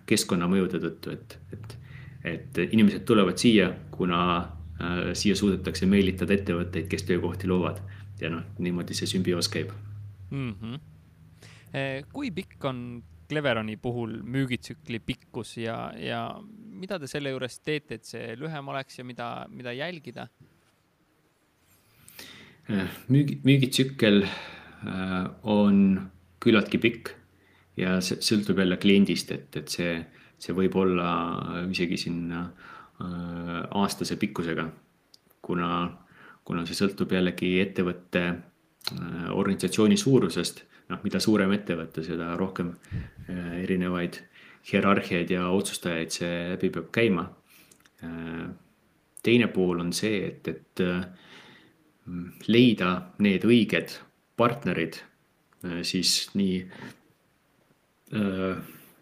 keskkonnamõjude 0.09 0.79
tõttu, 0.81 1.11
et, 1.13 1.35
et, 1.53 1.73
et 2.25 2.59
inimesed 2.63 3.03
tulevad 3.05 3.37
siia, 3.37 3.67
kuna 3.93 4.21
siia 5.13 5.35
suudetakse 5.37 5.85
meelitada 5.85 6.33
ettevõtteid, 6.33 6.87
kes 6.89 7.03
töökohti 7.07 7.49
loovad 7.51 7.81
ja 8.21 8.31
noh, 8.33 8.45
niimoodi 8.59 8.97
see 8.97 9.09
sümbioos 9.09 9.49
käib 9.51 9.73
mm. 10.29 10.53
-hmm. 10.61 10.79
kui 12.13 12.31
pikk 12.31 12.65
on 12.65 13.03
Cleveroni 13.31 13.77
puhul 13.77 14.17
müügitsükli 14.27 14.99
pikkus 14.99 15.55
ja, 15.57 15.93
ja 15.95 16.19
mida 16.81 16.97
te 16.99 17.07
selle 17.07 17.31
juures 17.31 17.59
teete, 17.63 17.95
et 17.95 18.09
see 18.09 18.33
lühem 18.35 18.67
oleks 18.73 18.99
ja 18.99 19.05
mida, 19.07 19.27
mida 19.47 19.71
jälgida? 19.71 20.27
Äh, 22.67 22.89
müügi, 23.07 23.39
müügitsükkel 23.47 24.25
äh, 24.25 25.29
on 25.47 25.77
küllaltki 26.43 26.81
pikk 26.83 27.13
ja 27.79 27.95
see 28.03 28.19
sõltub 28.19 28.59
jälle 28.59 28.75
kliendist, 28.83 29.31
et, 29.31 29.55
et 29.55 29.71
see, 29.71 29.95
see 30.41 30.57
võib 30.57 30.75
olla 30.83 31.07
isegi 31.71 32.01
sinna 32.03 32.43
äh, 32.49 32.70
aastase 33.01 34.15
pikkusega. 34.21 34.69
kuna, 35.41 35.69
kuna 36.45 36.65
see 36.65 36.75
sõltub 36.77 37.11
jällegi 37.11 37.55
ettevõtte 37.61 38.21
organisatsiooni 39.33 39.97
suurusest 39.97 40.61
noh, 40.91 40.99
mida 41.05 41.21
suurem 41.23 41.53
ettevõte, 41.55 42.03
seda 42.05 42.33
rohkem 42.39 42.73
äh, 42.73 43.61
erinevaid 43.63 44.19
hierarhiaid 44.71 45.31
ja 45.33 45.47
otsustajaid 45.53 46.13
see 46.13 46.33
läbi 46.53 46.71
peab 46.73 46.91
käima. 46.93 47.25
Äh, 48.05 48.45
teine 49.23 49.49
pool 49.53 49.83
on 49.83 49.93
see, 49.95 50.21
et, 50.31 50.51
et 50.51 50.83
äh, 50.85 51.05
leida 52.49 52.93
need 53.21 53.45
õiged 53.47 53.97
partnerid 54.39 54.97
siis 55.85 56.31
nii 56.33 56.55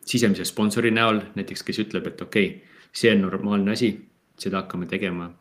sisemise 0.05 0.43
sponsori 0.45 0.91
näol, 0.91 1.21
näiteks 1.37 1.63
kes 1.65 1.79
ütleb, 1.85 2.09
et 2.11 2.19
okei 2.21 2.49
okay,, 2.49 2.68
see 2.93 3.11
on 3.13 3.21
normaalne 3.21 3.71
asi, 3.71 3.93
seda 4.37 4.63
hakkame 4.63 4.85
tegema. 4.85 5.31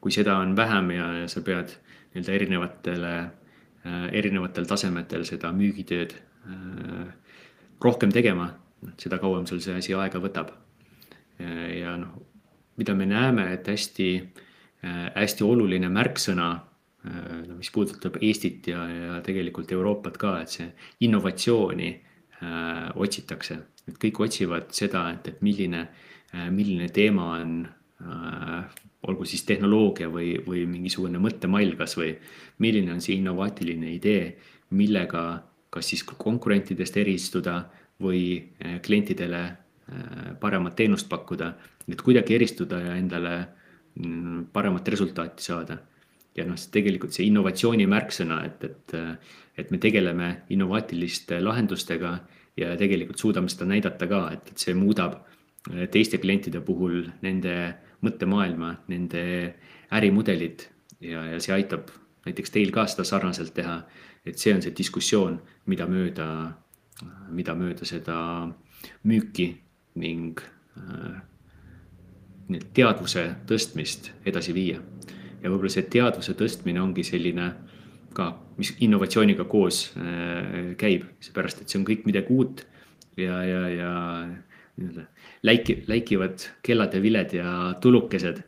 kui 0.00 0.12
seda 0.12 0.38
on 0.40 0.56
vähem 0.56 0.90
ja, 0.90 1.06
sa 1.28 1.40
pead 1.44 1.74
nii-öelda 2.14 2.32
erinevatele 2.32 3.12
Äh, 3.82 4.04
erinevatel 4.14 4.66
tasemetel 4.70 5.24
seda 5.26 5.48
müügitööd 5.50 6.12
äh, 6.14 7.06
rohkem 7.82 8.12
tegema, 8.14 8.52
seda 8.94 9.18
kauem 9.18 9.48
sul 9.50 9.58
see 9.64 9.74
asi 9.74 9.96
aega 9.98 10.20
võtab. 10.22 10.52
Äh, 11.42 11.80
ja 11.80 11.96
noh, 11.98 12.12
mida 12.78 12.94
me 12.94 13.08
näeme, 13.10 13.48
et 13.56 13.66
hästi, 13.66 14.06
hästi 14.82 15.44
oluline 15.44 15.90
märksõna, 15.92 16.46
no 17.04 17.56
mis 17.58 17.68
puudutab 17.74 18.16
Eestit 18.22 18.70
ja, 18.70 18.80
ja 18.88 19.18
tegelikult 19.22 19.70
Euroopat 19.74 20.16
ka, 20.18 20.32
et 20.42 20.54
see 20.54 20.66
innovatsiooni 21.06 21.90
otsitakse, 22.42 23.58
et 23.86 23.98
kõik 24.02 24.20
otsivad 24.24 24.72
seda, 24.74 25.04
et, 25.14 25.28
et 25.30 25.42
milline, 25.46 25.84
milline 26.50 26.88
teema 26.90 27.28
on 27.36 27.52
olgu 29.06 29.26
siis 29.26 29.44
tehnoloogia 29.46 30.08
või, 30.10 30.32
või 30.46 30.64
mingisugune 30.66 31.20
mõttemall 31.22 31.76
kasvõi, 31.78 32.16
milline 32.62 32.94
on 32.94 33.02
see 33.04 33.18
innovaatiline 33.20 33.92
idee, 33.94 34.24
millega 34.74 35.24
kas 35.72 35.92
siis 35.92 36.02
konkurentidest 36.04 36.98
eristuda 37.00 37.60
või 38.02 38.52
klientidele 38.82 39.42
paremat 40.40 40.76
teenust 40.76 41.08
pakkuda, 41.10 41.52
et 41.88 42.02
kuidagi 42.02 42.36
eristuda 42.36 42.80
ja 42.80 42.96
endale 42.98 43.34
mm, 43.98 44.48
paremat 44.52 44.88
resultaati 44.88 45.44
saada. 45.44 45.78
Ja 46.36 46.46
noh, 46.48 46.58
tegelikult 46.72 47.14
see 47.14 47.28
innovatsiooni 47.28 47.86
märksõna, 47.90 48.42
et, 48.48 48.64
et, 48.64 48.94
eh, 48.98 49.38
et 49.58 49.70
me 49.70 49.80
tegeleme 49.82 50.30
innovaatiliste 50.54 51.40
lahendustega 51.42 52.16
ja 52.56 52.74
tegelikult 52.80 53.20
suudame 53.20 53.52
seda 53.52 53.68
näidata 53.68 54.08
ka, 54.08 54.22
et, 54.36 54.52
et 54.54 54.66
see 54.66 54.74
muudab 54.76 55.20
teiste 55.94 56.18
klientide 56.18 56.58
puhul 56.66 57.04
nende 57.22 57.52
mõttemaailma, 58.02 58.72
nende 58.90 59.22
ärimudelit 59.94 60.66
ja, 61.00 61.22
ja 61.30 61.38
see 61.40 61.54
aitab 61.54 61.92
näiteks 62.26 62.50
teil 62.50 62.72
ka 62.74 62.88
seda 62.90 63.04
sarnaselt 63.06 63.54
teha 63.54 63.76
et 64.26 64.38
see 64.38 64.54
on 64.54 64.62
see 64.62 64.74
diskussioon, 64.76 65.38
mida 65.70 65.86
mööda, 65.90 66.26
mida 67.34 67.54
mööda 67.58 67.86
seda 67.88 68.16
müüki 69.08 69.48
ning 70.02 70.40
äh, 70.78 71.18
teadvuse 72.74 73.26
tõstmist 73.48 74.12
edasi 74.28 74.54
viia. 74.54 74.80
Ja 75.42 75.50
võib-olla 75.50 75.72
see 75.74 75.88
teadvuse 75.90 76.34
tõstmine 76.38 76.82
ongi 76.82 77.04
selline 77.06 77.48
ka, 78.16 78.28
mis 78.60 78.74
innovatsiooniga 78.84 79.46
koos 79.50 79.84
äh, 79.96 80.72
käib, 80.80 81.08
seepärast 81.24 81.62
et 81.62 81.72
see 81.72 81.80
on 81.80 81.88
kõik 81.88 82.06
midagi 82.08 82.34
uut 82.34 82.64
ja, 83.20 83.42
ja, 83.46 83.60
ja 83.72 83.92
nii-öelda 84.78 85.06
läiki, 85.48 85.82
läikivad 85.90 86.48
kellad 86.64 86.94
ja 86.94 87.02
viled 87.04 87.36
ja 87.36 87.52
tulukesed 87.82 88.42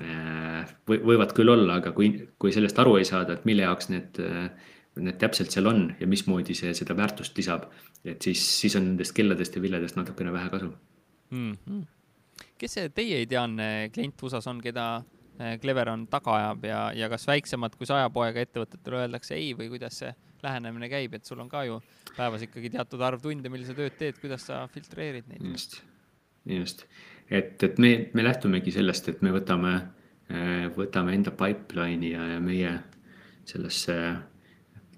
äh, 0.00 0.74
võivad 0.88 1.34
küll 1.36 1.52
olla, 1.52 1.80
aga 1.82 1.94
kui, 1.96 2.14
kui 2.38 2.54
sellest 2.54 2.78
aru 2.82 2.98
ei 3.00 3.08
saada, 3.08 3.36
et 3.36 3.48
mille 3.48 3.66
jaoks 3.66 3.90
need 3.92 4.22
need 5.00 5.16
täpselt 5.20 5.52
seal 5.52 5.68
on 5.70 5.86
ja 6.00 6.06
mismoodi 6.08 6.54
see 6.56 6.74
seda 6.76 6.96
väärtust 6.96 7.36
lisab. 7.38 7.70
et 8.04 8.22
siis, 8.22 8.42
siis 8.60 8.76
on 8.76 8.90
nendest 8.90 9.14
kelladest 9.16 9.56
ja 9.56 9.62
villedest 9.62 9.96
natukene 9.96 10.32
vähe 10.32 10.50
kasu 10.50 10.72
mm. 11.30 11.52
-hmm. 11.52 11.84
kes 12.58 12.74
see 12.74 12.88
teie 12.88 13.22
ideaalne 13.22 13.88
klient 13.94 14.22
USA-s 14.22 14.46
on, 14.46 14.60
keda 14.60 15.02
eh, 15.38 15.56
Cleveron 15.62 16.06
taga 16.10 16.36
ajab 16.38 16.66
ja, 16.68 16.82
ja 16.96 17.08
kas 17.12 17.26
väiksemad 17.28 17.76
kui 17.78 17.88
saja 17.88 18.10
poega 18.10 18.42
ettevõtetele 18.42 19.04
öeldakse 19.04 19.38
ei 19.38 19.52
või 19.58 19.70
kuidas 19.72 20.02
see 20.02 20.12
lähenemine 20.42 20.88
käib, 20.90 21.14
et 21.14 21.28
sul 21.28 21.40
on 21.42 21.48
ka 21.50 21.62
ju 21.68 21.78
päevas 22.16 22.42
ikkagi 22.48 22.72
teatud 22.74 23.02
arv 23.06 23.22
tunde, 23.22 23.50
mil 23.52 23.64
sa 23.66 23.76
tööd 23.78 23.94
teed, 23.98 24.18
kuidas 24.22 24.48
sa 24.50 24.64
filtreerid 24.72 25.28
neid? 25.30 25.44
just, 25.52 25.80
just, 26.48 26.86
et, 27.30 27.62
et 27.62 27.78
me, 27.78 27.94
me 28.14 28.26
lähtumegi 28.26 28.74
sellest, 28.74 29.08
et 29.12 29.22
me 29.22 29.30
võtame, 29.34 29.76
eh, 30.32 30.66
võtame 30.74 31.14
enda 31.14 31.34
pipeline'i 31.36 32.16
ja, 32.16 32.26
ja 32.34 32.42
meie 32.42 32.76
sellesse 33.46 33.96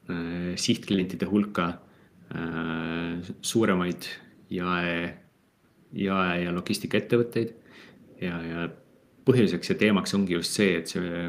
Äh, 0.05 0.53
sihtklientide 0.61 1.25
hulka 1.25 1.79
äh, 2.29 3.25
suuremaid 3.41 4.05
jae, 4.53 4.97
jae 5.97 6.35
ja 6.43 6.51
logistikaettevõtteid. 6.53 7.55
ja, 8.21 8.43
ja 8.45 8.67
põhjuseks 9.25 9.73
ja 9.73 9.77
teemaks 9.81 10.15
ongi 10.17 10.37
just 10.37 10.57
see, 10.59 10.79
et 10.81 10.91
see, 10.93 11.25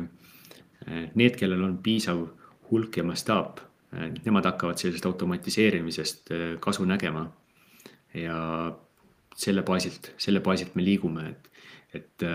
äh, 0.87 1.05
need, 1.15 1.37
kellel 1.39 1.63
on 1.67 1.77
piisav 1.83 2.25
hulk 2.71 2.97
ja 2.97 3.05
mastaap, 3.05 3.61
nemad 3.95 4.43
hakkavad 4.49 4.79
sellisest 4.81 5.05
automatiseerimisest 5.07 6.31
kasu 6.59 6.83
nägema. 6.85 7.29
ja 8.13 8.37
selle 9.35 9.61
baasilt, 9.63 10.09
selle 10.17 10.41
baasilt 10.43 10.75
me 10.75 10.83
liigume, 10.83 11.29
et, 11.29 11.47
et 11.93 12.25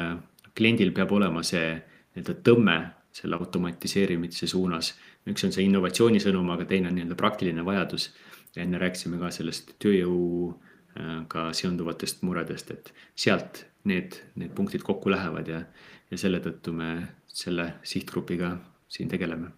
kliendil 0.57 0.93
peab 0.97 1.13
olema 1.13 1.43
see 1.45 1.75
nii-öelda 1.75 2.35
tõmme 2.47 2.77
selle 3.13 3.37
automatiseerimise 3.37 4.47
suunas 4.47 4.95
üks 5.29 5.45
on 5.45 5.53
see 5.55 5.67
innovatsioonisõnum, 5.69 6.51
aga 6.55 6.67
teine 6.69 6.91
on 6.91 6.97
nii-öelda 6.99 7.19
praktiline 7.19 7.65
vajadus. 7.67 8.11
enne 8.57 8.79
rääkisime 8.83 9.19
ka 9.21 9.29
sellest 9.31 9.77
tööjõuga 9.79 11.43
äh, 11.47 11.53
seonduvatest 11.55 12.25
muredest, 12.27 12.71
et 12.75 12.89
sealt 13.15 13.61
need, 13.89 14.19
need 14.37 14.53
punktid 14.57 14.85
kokku 14.85 15.11
lähevad 15.11 15.49
ja, 15.49 15.63
ja 16.11 16.19
selle 16.21 16.41
tõttu 16.45 16.75
me 16.77 16.91
selle 17.27 17.73
sihtgrupiga 17.87 18.57
siin 18.91 19.09
tegeleme. 19.09 19.51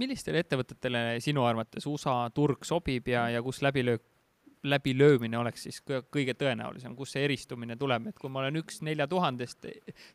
millistele 0.00 0.40
ettevõtetele 0.40 1.20
sinu 1.20 1.44
arvates 1.44 1.86
USA 1.86 2.30
turg 2.34 2.64
sobib 2.64 3.08
ja, 3.08 3.28
ja 3.28 3.42
kus 3.42 3.62
läbilöök 3.62 4.06
läbilöömine 4.62 5.38
oleks 5.38 5.62
siis 5.64 5.78
kõige 5.84 6.34
tõenäolisem, 6.36 6.92
kus 6.96 7.14
see 7.14 7.24
eristumine 7.24 7.76
tuleb, 7.80 8.10
et 8.10 8.18
kui 8.20 8.30
ma 8.32 8.42
olen 8.42 8.60
üks 8.60 8.82
nelja 8.84 9.06
tuhandest 9.08 9.64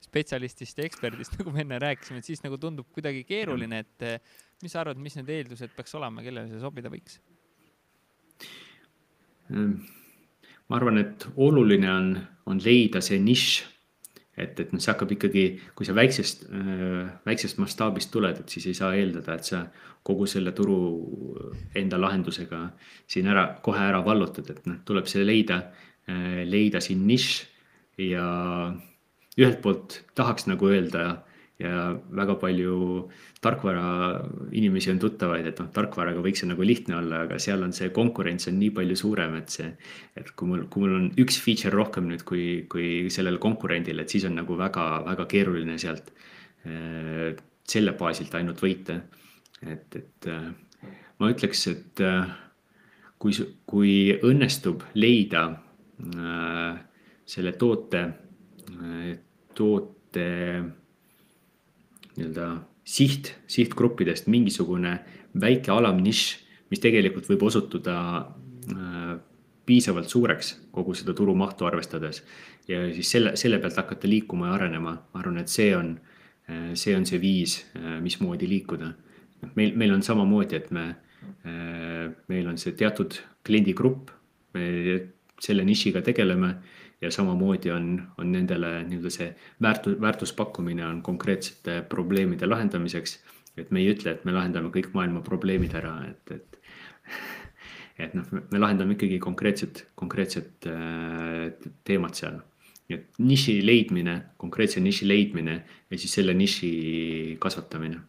spetsialistist 0.06 0.78
ja 0.78 0.86
eksperdist, 0.86 1.38
nagu 1.40 1.54
me 1.54 1.64
enne 1.64 1.80
rääkisime, 1.82 2.22
et 2.22 2.30
siis 2.30 2.44
nagu 2.46 2.60
tundub 2.62 2.92
kuidagi 2.94 3.24
keeruline, 3.26 3.82
et 3.82 4.06
mis 4.62 4.76
sa 4.76 4.84
arvad, 4.84 5.02
mis 5.02 5.18
need 5.18 5.32
eeldused 5.34 5.74
peaks 5.76 5.98
olema, 5.98 6.22
kellele 6.26 6.52
see 6.52 6.62
sobida 6.62 6.92
võiks? 6.94 7.18
Ehm, 9.50 9.80
ma 10.70 10.80
arvan, 10.80 10.98
et 10.98 11.28
oluline 11.36 11.90
on, 11.92 12.12
on 12.50 12.62
leida 12.66 13.02
see 13.06 13.20
nišš 13.22 13.64
et, 14.38 14.60
et 14.60 14.72
noh, 14.74 14.82
see 14.82 14.92
hakkab 14.92 15.14
ikkagi, 15.16 15.44
kui 15.78 15.88
sa 15.88 15.96
väiksest, 15.96 16.46
äh, 16.52 17.04
väiksest 17.28 17.60
mastaabist 17.62 18.12
tuled, 18.14 18.42
et 18.42 18.52
siis 18.52 18.68
ei 18.70 18.78
saa 18.78 18.94
eeldada, 18.98 19.38
et 19.38 19.48
sa 19.48 19.64
kogu 20.06 20.28
selle 20.30 20.54
turu 20.56 20.78
enda 21.78 22.00
lahendusega 22.02 22.62
siin 23.10 23.30
ära, 23.32 23.48
kohe 23.66 23.82
ära 23.88 24.04
vallutad, 24.06 24.52
et 24.52 24.68
noh, 24.70 24.82
tuleb 24.88 25.08
see 25.12 25.24
leida, 25.26 25.62
äh, 26.12 26.44
leida 26.48 26.84
siin 26.84 27.06
nišš 27.08 27.38
ja 28.10 28.26
ühelt 29.40 29.62
poolt 29.64 30.02
tahaks 30.16 30.50
nagu 30.52 30.68
öelda 30.72 31.24
ja 31.60 31.96
väga 32.12 32.36
palju 32.40 32.78
tarkvara 33.44 33.86
inimesi 34.58 34.92
on 34.92 35.00
tuttavaid, 35.00 35.48
et 35.48 35.60
noh, 35.62 35.70
tarkvaraga 35.76 36.24
võiks 36.24 36.44
see 36.44 36.50
nagu 36.50 36.66
lihtne 36.68 36.98
olla, 36.98 37.22
aga 37.26 37.40
seal 37.40 37.64
on 37.64 37.72
see 37.76 37.94
konkurents 37.96 38.50
on 38.52 38.58
nii 38.60 38.74
palju 38.76 38.98
suurem, 39.00 39.38
et 39.40 39.56
see. 39.56 39.70
et 40.20 40.32
kui 40.36 40.50
mul, 40.52 40.66
kui 40.72 40.84
mul 40.84 40.98
on 40.98 41.08
üks 41.22 41.40
feature 41.44 41.72
rohkem 41.76 42.10
nüüd 42.12 42.26
kui, 42.28 42.66
kui 42.72 43.08
sellel 43.14 43.40
konkurendil, 43.44 44.04
et 44.04 44.12
siis 44.12 44.28
on 44.28 44.36
nagu 44.42 44.60
väga-väga 44.60 45.28
keeruline 45.32 45.80
sealt 45.80 46.12
äh, 46.68 47.32
selle 47.66 47.96
baasilt 47.96 48.36
ainult 48.36 48.60
võita. 48.64 49.00
et, 49.64 49.88
et 49.96 50.32
äh, 50.32 50.52
ma 51.20 51.32
ütleks, 51.32 51.68
et 51.72 52.04
äh, 52.04 52.36
kui, 53.18 53.36
kui 53.66 53.96
õnnestub 54.24 54.84
leida 55.00 55.48
selle 57.26 57.54
toote, 57.56 58.02
toote 59.56 60.26
nii-öelda 62.16 62.50
siht, 62.86 63.34
sihtgruppidest 63.48 64.28
mingisugune 64.32 65.00
väike 65.42 65.72
alamnišš, 65.74 66.26
mis 66.72 66.82
tegelikult 66.82 67.28
võib 67.30 67.46
osutuda 67.50 67.96
äh, 68.22 69.16
piisavalt 69.66 70.10
suureks 70.10 70.54
kogu 70.74 70.94
seda 70.98 71.16
turumahtu 71.18 71.66
arvestades. 71.66 72.24
ja 72.68 72.82
siis 72.94 73.12
selle, 73.12 73.36
selle 73.38 73.60
pealt 73.62 73.78
hakata 73.78 74.10
liikuma 74.10 74.50
ja 74.50 74.60
arenema, 74.60 74.96
ma 75.14 75.20
arvan, 75.20 75.38
et 75.42 75.50
see 75.50 75.72
on, 75.78 75.96
äh, 76.50 76.72
see 76.74 76.96
on 76.98 77.06
see 77.06 77.22
viis, 77.22 77.60
äh, 77.78 78.00
mismoodi 78.02 78.50
liikuda. 78.50 78.94
meil, 79.56 79.76
meil 79.76 79.94
on 79.94 80.02
samamoodi, 80.04 80.56
et 80.56 80.72
me, 80.72 80.96
meil 82.28 82.48
on 82.48 82.58
see 82.58 82.74
teatud 82.78 83.14
kliendigrupp, 83.46 84.10
me 84.54 84.66
selle 85.42 85.66
nišiga 85.66 86.02
tegeleme 86.06 86.52
ja 87.02 87.12
samamoodi 87.12 87.72
on, 87.72 88.08
on 88.18 88.32
nendele 88.32 88.84
nii-öelda 88.84 89.12
see 89.14 89.30
väärtus, 89.62 89.98
väärtuspakkumine 90.02 90.86
on 90.88 91.02
konkreetsete 91.02 91.82
probleemide 91.90 92.48
lahendamiseks. 92.48 93.20
et 93.58 93.72
me 93.72 93.80
ei 93.80 93.94
ütle, 93.94 94.12
et 94.12 94.26
me 94.26 94.34
lahendame 94.36 94.68
kõik 94.68 94.90
maailma 94.94 95.22
probleemid 95.24 95.76
ära, 95.80 95.94
et, 96.10 96.32
et. 96.32 96.58
et 98.04 98.16
noh, 98.18 98.26
me 98.52 98.60
lahendame 98.60 98.98
ikkagi 98.98 99.20
konkreetset, 99.24 99.86
konkreetset 99.96 100.68
äh, 100.68 101.54
teemat 101.84 102.20
seal. 102.20 102.42
et 102.90 103.08
niši 103.18 103.60
leidmine, 103.66 104.18
konkreetse 104.38 104.80
niši 104.80 105.08
leidmine 105.08 105.56
ja 105.90 105.98
siis 105.98 106.14
selle 106.14 106.34
niši 106.34 107.38
kasvatamine. 107.40 108.02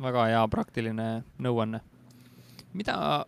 väga 0.00 0.26
hea 0.32 0.48
praktiline 0.48 1.08
nõuanne. 1.38 1.80
mida 2.72 3.26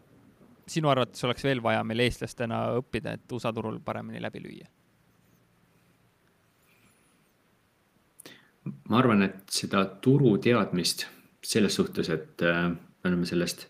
sinu 0.66 0.90
arvates 0.90 1.24
oleks 1.24 1.44
veel 1.47 1.62
vaja 1.62 1.84
meil 1.86 2.02
eestlastena 2.06 2.66
õppida, 2.80 3.16
et 3.16 3.32
USA 3.32 3.52
turul 3.55 3.78
paremini 3.84 4.22
läbi 4.22 4.43
lüüa? 4.43 4.68
ma 8.90 8.98
arvan, 8.98 9.22
et 9.22 9.44
seda 9.52 9.84
turu 10.02 10.32
teadmist 10.43 11.06
selles 11.47 11.76
suhtes, 11.78 12.09
et 12.10 12.43
äh, 12.43 12.70
me 12.72 13.10
oleme 13.10 13.26
sellest 13.28 13.66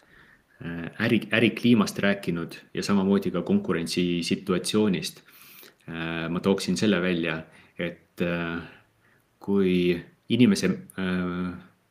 äh, 0.64 0.88
äri, 1.04 1.20
ärikliimast 1.36 1.98
rääkinud 2.00 2.56
ja 2.74 2.82
samamoodi 2.82 3.30
ka 3.34 3.42
konkurentsisituatsioonist. 3.44 5.20
Äh, 5.88 6.28
ma 6.32 6.40
tooksin 6.40 6.80
selle 6.80 7.02
välja, 7.02 7.42
et 7.78 8.22
kui 9.38 9.92
inimese 10.32 10.70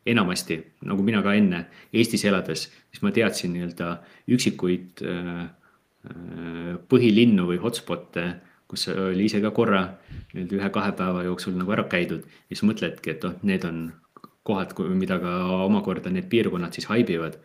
enamasti, 0.05 0.59
nagu 0.85 1.03
mina 1.03 1.21
ka 1.25 1.33
enne 1.33 1.65
Eestis 1.93 2.25
elades, 2.29 2.67
siis 2.93 3.03
ma 3.05 3.11
teadsin 3.15 3.53
nii-öelda 3.55 3.91
üksikuid 4.35 5.03
äh, 5.05 5.45
äh, 6.09 6.73
põhilinnu 6.91 7.47
või 7.49 7.59
hotspot'e, 7.61 8.27
kus 8.69 8.87
oli 8.93 9.27
ise 9.29 9.41
ka 9.43 9.53
korra 9.55 9.83
nii-öelda 10.33 10.59
ühe-kahe 10.59 10.95
päeva 10.97 11.25
jooksul 11.27 11.57
nagu 11.57 11.73
ära 11.75 11.87
käidud. 11.89 12.25
ja 12.25 12.55
siis 12.55 12.65
mõtledki, 12.67 13.15
et 13.15 13.25
noh, 13.25 13.37
need 13.43 13.65
on 13.65 13.85
kohad, 14.45 14.75
mida 14.93 15.17
ka 15.21 15.33
omakorda 15.65 16.11
need 16.13 16.29
piirkonnad 16.29 16.75
siis 16.75 16.89
haibivad. 16.91 17.39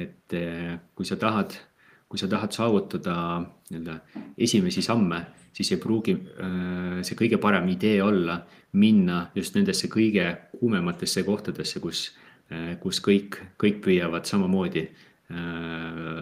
et 0.00 0.32
eh, 0.32 0.78
kui 0.96 1.04
sa 1.04 1.16
tahad, 1.20 1.52
kui 2.08 2.20
sa 2.20 2.28
tahad 2.30 2.52
saavutada 2.54 3.14
nii-öelda 3.70 3.96
esimesi 4.38 4.82
samme, 4.82 5.20
siis 5.52 5.72
ei 5.72 5.80
pruugi 5.82 6.14
eh, 6.14 7.00
see 7.02 7.18
kõige 7.18 7.40
parem 7.42 7.68
idee 7.72 8.02
olla 8.02 8.38
minna 8.78 9.30
just 9.34 9.56
nendesse 9.56 9.88
kõige 9.90 10.28
kuumematesse 10.58 11.24
kohtadesse, 11.26 11.80
kus, 11.80 12.06
eh, 12.50 12.76
kus 12.82 13.00
kõik, 13.04 13.40
kõik 13.60 13.82
püüavad 13.84 14.28
samamoodi 14.28 14.88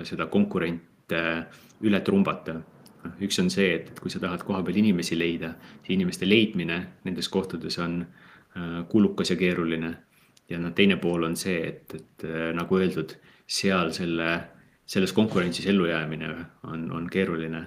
seda 0.06 0.28
konkurente 0.30 1.18
üle 1.82 1.98
trumbata 2.06 2.54
üks 3.22 3.38
on 3.42 3.50
see, 3.52 3.74
et, 3.76 3.90
et 3.92 4.00
kui 4.00 4.12
sa 4.12 4.20
tahad 4.22 4.44
kohapeal 4.46 4.78
inimesi 4.82 5.16
leida, 5.18 5.52
see 5.84 5.96
inimeste 5.96 6.28
leidmine 6.28 6.78
nendes 7.06 7.28
kohtades 7.32 7.78
on 7.82 8.00
äh, 8.02 8.80
kulukas 8.90 9.32
ja 9.32 9.38
keeruline. 9.40 9.92
ja 10.50 10.58
noh, 10.60 10.72
teine 10.76 10.98
pool 11.00 11.24
on 11.24 11.36
see, 11.38 11.60
et, 11.68 11.94
et 11.96 12.26
äh, 12.28 12.50
nagu 12.56 12.78
öeldud, 12.78 13.14
seal 13.46 13.92
selle, 13.96 14.28
selles 14.92 15.12
konkurentsis 15.16 15.66
ellujäämine 15.72 16.28
on, 16.68 16.90
on 16.92 17.06
keeruline. 17.10 17.62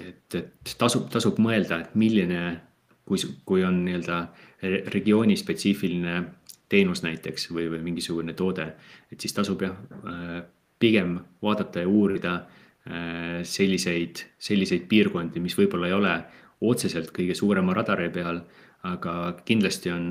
et, 0.00 0.34
et 0.34 0.74
tasub, 0.78 1.06
tasub 1.12 1.38
mõelda, 1.42 1.80
et 1.84 1.94
milline, 1.94 2.40
kui, 3.06 3.18
kui 3.46 3.64
on 3.64 3.84
nii-öelda 3.84 4.20
regiooni 4.90 5.36
spetsiifiline 5.36 6.20
teenus 6.68 7.04
näiteks 7.06 7.50
või, 7.52 7.68
või 7.70 7.82
mingisugune 7.84 8.34
toode, 8.34 8.72
et 9.12 9.20
siis 9.20 9.34
tasub 9.34 9.62
jah, 9.62 9.76
äh, 10.02 10.38
pigem 10.78 11.18
vaadata 11.42 11.84
ja 11.84 11.88
uurida 11.88 12.36
Äh, 12.86 13.42
selliseid, 13.42 14.20
selliseid 14.38 14.84
piirkondi, 14.86 15.40
mis 15.42 15.56
võib-olla 15.58 15.88
ei 15.88 15.94
ole 15.96 16.10
otseselt 16.70 17.08
kõige 17.10 17.34
suurema 17.34 17.74
radari 17.74 18.06
peal, 18.14 18.38
aga 18.86 19.14
kindlasti 19.42 19.90
on, 19.90 20.04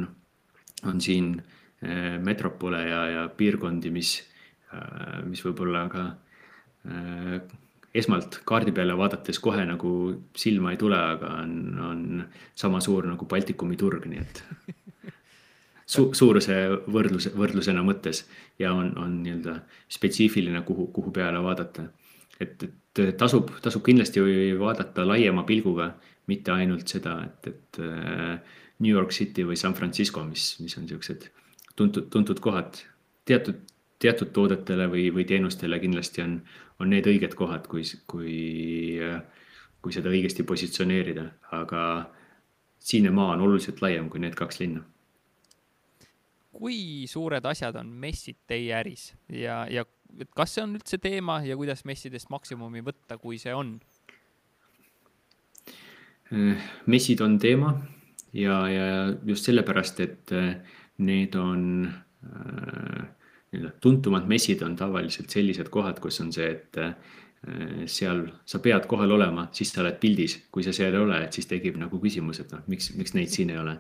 on 0.84 1.00
siin 1.00 1.30
äh, 1.40 2.18
metropole 2.20 2.82
ja, 2.84 3.00
ja 3.14 3.22
piirkondi, 3.32 3.94
mis, 3.96 4.18
mis 5.26 5.44
võib-olla 5.46 5.86
ka 5.92 6.06
esmalt 7.96 8.40
kaardi 8.46 8.74
peale 8.76 8.94
vaadates 8.98 9.40
kohe 9.42 9.64
nagu 9.66 9.92
silma 10.38 10.74
ei 10.74 10.78
tule, 10.78 10.98
aga 11.16 11.32
on, 11.42 11.54
on 11.82 12.02
sama 12.54 12.82
suur 12.84 13.08
nagu 13.10 13.26
Baltikumi 13.26 13.78
turg, 13.80 14.06
nii 14.12 14.22
et 14.22 14.42
su, 15.94 16.12
suuruse 16.14 16.60
võrdluse, 16.92 17.32
võrdlusena 17.34 17.82
mõttes 17.88 18.26
ja 18.62 18.74
on, 18.76 18.92
on 19.02 19.22
nii-öelda 19.24 19.60
spetsiifiline, 19.98 20.62
kuhu, 20.68 20.90
kuhu 20.94 21.16
peale 21.16 21.42
vaadata 21.42 21.88
et, 22.40 22.66
et 23.00 23.02
tasub, 23.20 23.52
tasub 23.64 23.84
kindlasti 23.86 24.24
vaadata 24.60 25.06
laiema 25.08 25.46
pilguga, 25.48 25.92
mitte 26.30 26.54
ainult 26.56 26.90
seda, 26.90 27.20
et, 27.28 27.52
et 27.52 27.80
äh, 27.84 28.60
New 28.82 28.92
York 28.92 29.14
City 29.16 29.46
või 29.48 29.58
San 29.60 29.76
Francisco, 29.78 30.24
mis, 30.28 30.56
mis 30.64 30.76
on 30.80 30.88
siuksed 30.90 31.30
tuntud, 31.78 32.10
tuntud 32.12 32.42
kohad. 32.44 32.82
teatud, 33.26 33.62
teatud 34.00 34.34
toodetele 34.36 34.90
või, 34.92 35.08
või 35.16 35.26
teenustele 35.26 35.80
kindlasti 35.80 36.24
on, 36.26 36.40
on 36.80 36.92
need 36.92 37.08
õiged 37.08 37.38
kohad, 37.40 37.68
kui, 37.72 37.86
kui, 38.12 38.36
kui 39.82 39.96
seda 39.96 40.12
õigesti 40.12 40.44
positsioneerida, 40.44 41.30
aga 41.56 41.82
siin 42.80 43.08
ja 43.08 43.14
maa 43.16 43.34
on 43.38 43.48
oluliselt 43.48 43.82
laiem 43.82 44.10
kui 44.10 44.22
need 44.22 44.36
kaks 44.38 44.60
linna 44.62 44.84
kui 46.56 47.06
suured 47.10 47.46
asjad 47.46 47.76
on 47.80 47.92
messid 48.02 48.38
teie 48.48 48.72
äris 48.78 49.10
ja, 49.28 49.66
ja 49.72 49.84
kas 50.38 50.56
see 50.56 50.64
on 50.64 50.78
üldse 50.78 51.00
teema 51.02 51.42
ja 51.46 51.58
kuidas 51.60 51.84
messidest 51.88 52.32
maksimumi 52.34 52.84
võtta, 52.86 53.18
kui 53.20 53.40
see 53.42 53.54
on? 53.56 53.76
Äh, 56.32 56.64
messid 56.88 57.22
on 57.26 57.38
teema 57.42 57.76
ja, 58.34 58.62
ja 58.72 58.88
just 59.28 59.50
sellepärast, 59.50 60.02
et 60.06 60.36
äh, 60.36 60.56
need 61.04 61.36
on 61.40 61.90
äh, 61.90 63.04
nii-öelda 63.56 63.78
tuntumad 63.82 64.28
messid 64.30 64.62
on 64.66 64.76
tavaliselt 64.76 65.32
sellised 65.32 65.72
kohad, 65.74 66.02
kus 66.04 66.20
on 66.24 66.34
see, 66.36 66.52
et 66.52 66.80
seal 67.92 68.24
sa 68.48 68.60
pead 68.64 68.88
kohal 68.90 69.12
olema, 69.18 69.48
siis 69.54 69.72
sa 69.74 69.84
oled 69.84 69.98
pildis, 70.02 70.38
kui 70.52 70.64
sa 70.66 70.74
seal 70.74 70.96
ei 70.96 71.02
ole, 71.02 71.20
et 71.26 71.36
siis 71.36 71.48
tekib 71.50 71.78
nagu 71.78 72.00
küsimus, 72.02 72.40
et 72.42 72.54
noh, 72.56 72.64
miks, 72.72 72.92
miks 72.98 73.14
neid 73.18 73.32
siin 73.34 73.52
ei 73.54 73.60
ole. 73.62 73.76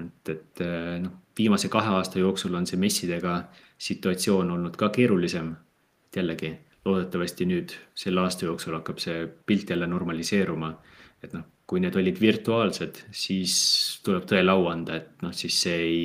et, 0.00 0.32
et 0.32 0.62
noh, 1.04 1.12
viimase 1.38 1.68
kahe 1.72 1.92
aasta 1.98 2.18
jooksul 2.18 2.54
on 2.58 2.66
see 2.66 2.80
messidega 2.80 3.36
situatsioon 3.78 4.50
olnud 4.50 4.76
ka 4.76 4.88
keerulisem. 4.94 5.54
jällegi 6.16 6.52
loodetavasti 6.84 7.46
nüüd 7.46 7.72
selle 7.94 8.20
aasta 8.20 8.44
jooksul 8.44 8.74
hakkab 8.74 8.98
see 8.98 9.26
pilt 9.46 9.70
jälle 9.70 9.86
normaliseeruma. 9.86 10.74
et 11.22 11.32
noh, 11.32 11.44
kui 11.66 11.80
need 11.80 11.94
olid 11.96 12.18
virtuaalsed, 12.20 13.04
siis 13.14 13.54
tuleb 14.04 14.26
tõele 14.28 14.50
au 14.50 14.66
anda, 14.68 14.96
et 14.96 15.22
noh, 15.22 15.32
siis 15.32 15.60
see 15.62 15.76
ei, 15.76 16.00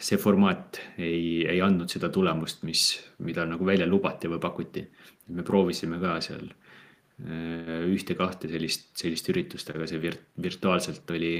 see 0.00 0.18
formaat 0.20 0.78
ei, 0.98 1.46
ei 1.48 1.60
andnud 1.64 1.90
seda 1.90 2.10
tulemust, 2.12 2.62
mis, 2.68 2.84
mida 3.26 3.44
nagu 3.48 3.66
välja 3.66 3.88
lubati 3.88 4.30
või 4.30 4.40
pakuti. 4.42 4.84
me 5.30 5.42
proovisime 5.46 5.98
ka 6.02 6.16
seal 6.24 6.46
äh, 6.50 7.86
ühte-kahte 7.86 8.50
sellist, 8.50 8.90
sellist 8.98 9.28
üritust, 9.30 9.70
aga 9.70 9.86
see 9.86 10.00
virt-, 10.02 10.30
virtuaalselt 10.42 11.10
oli, 11.14 11.34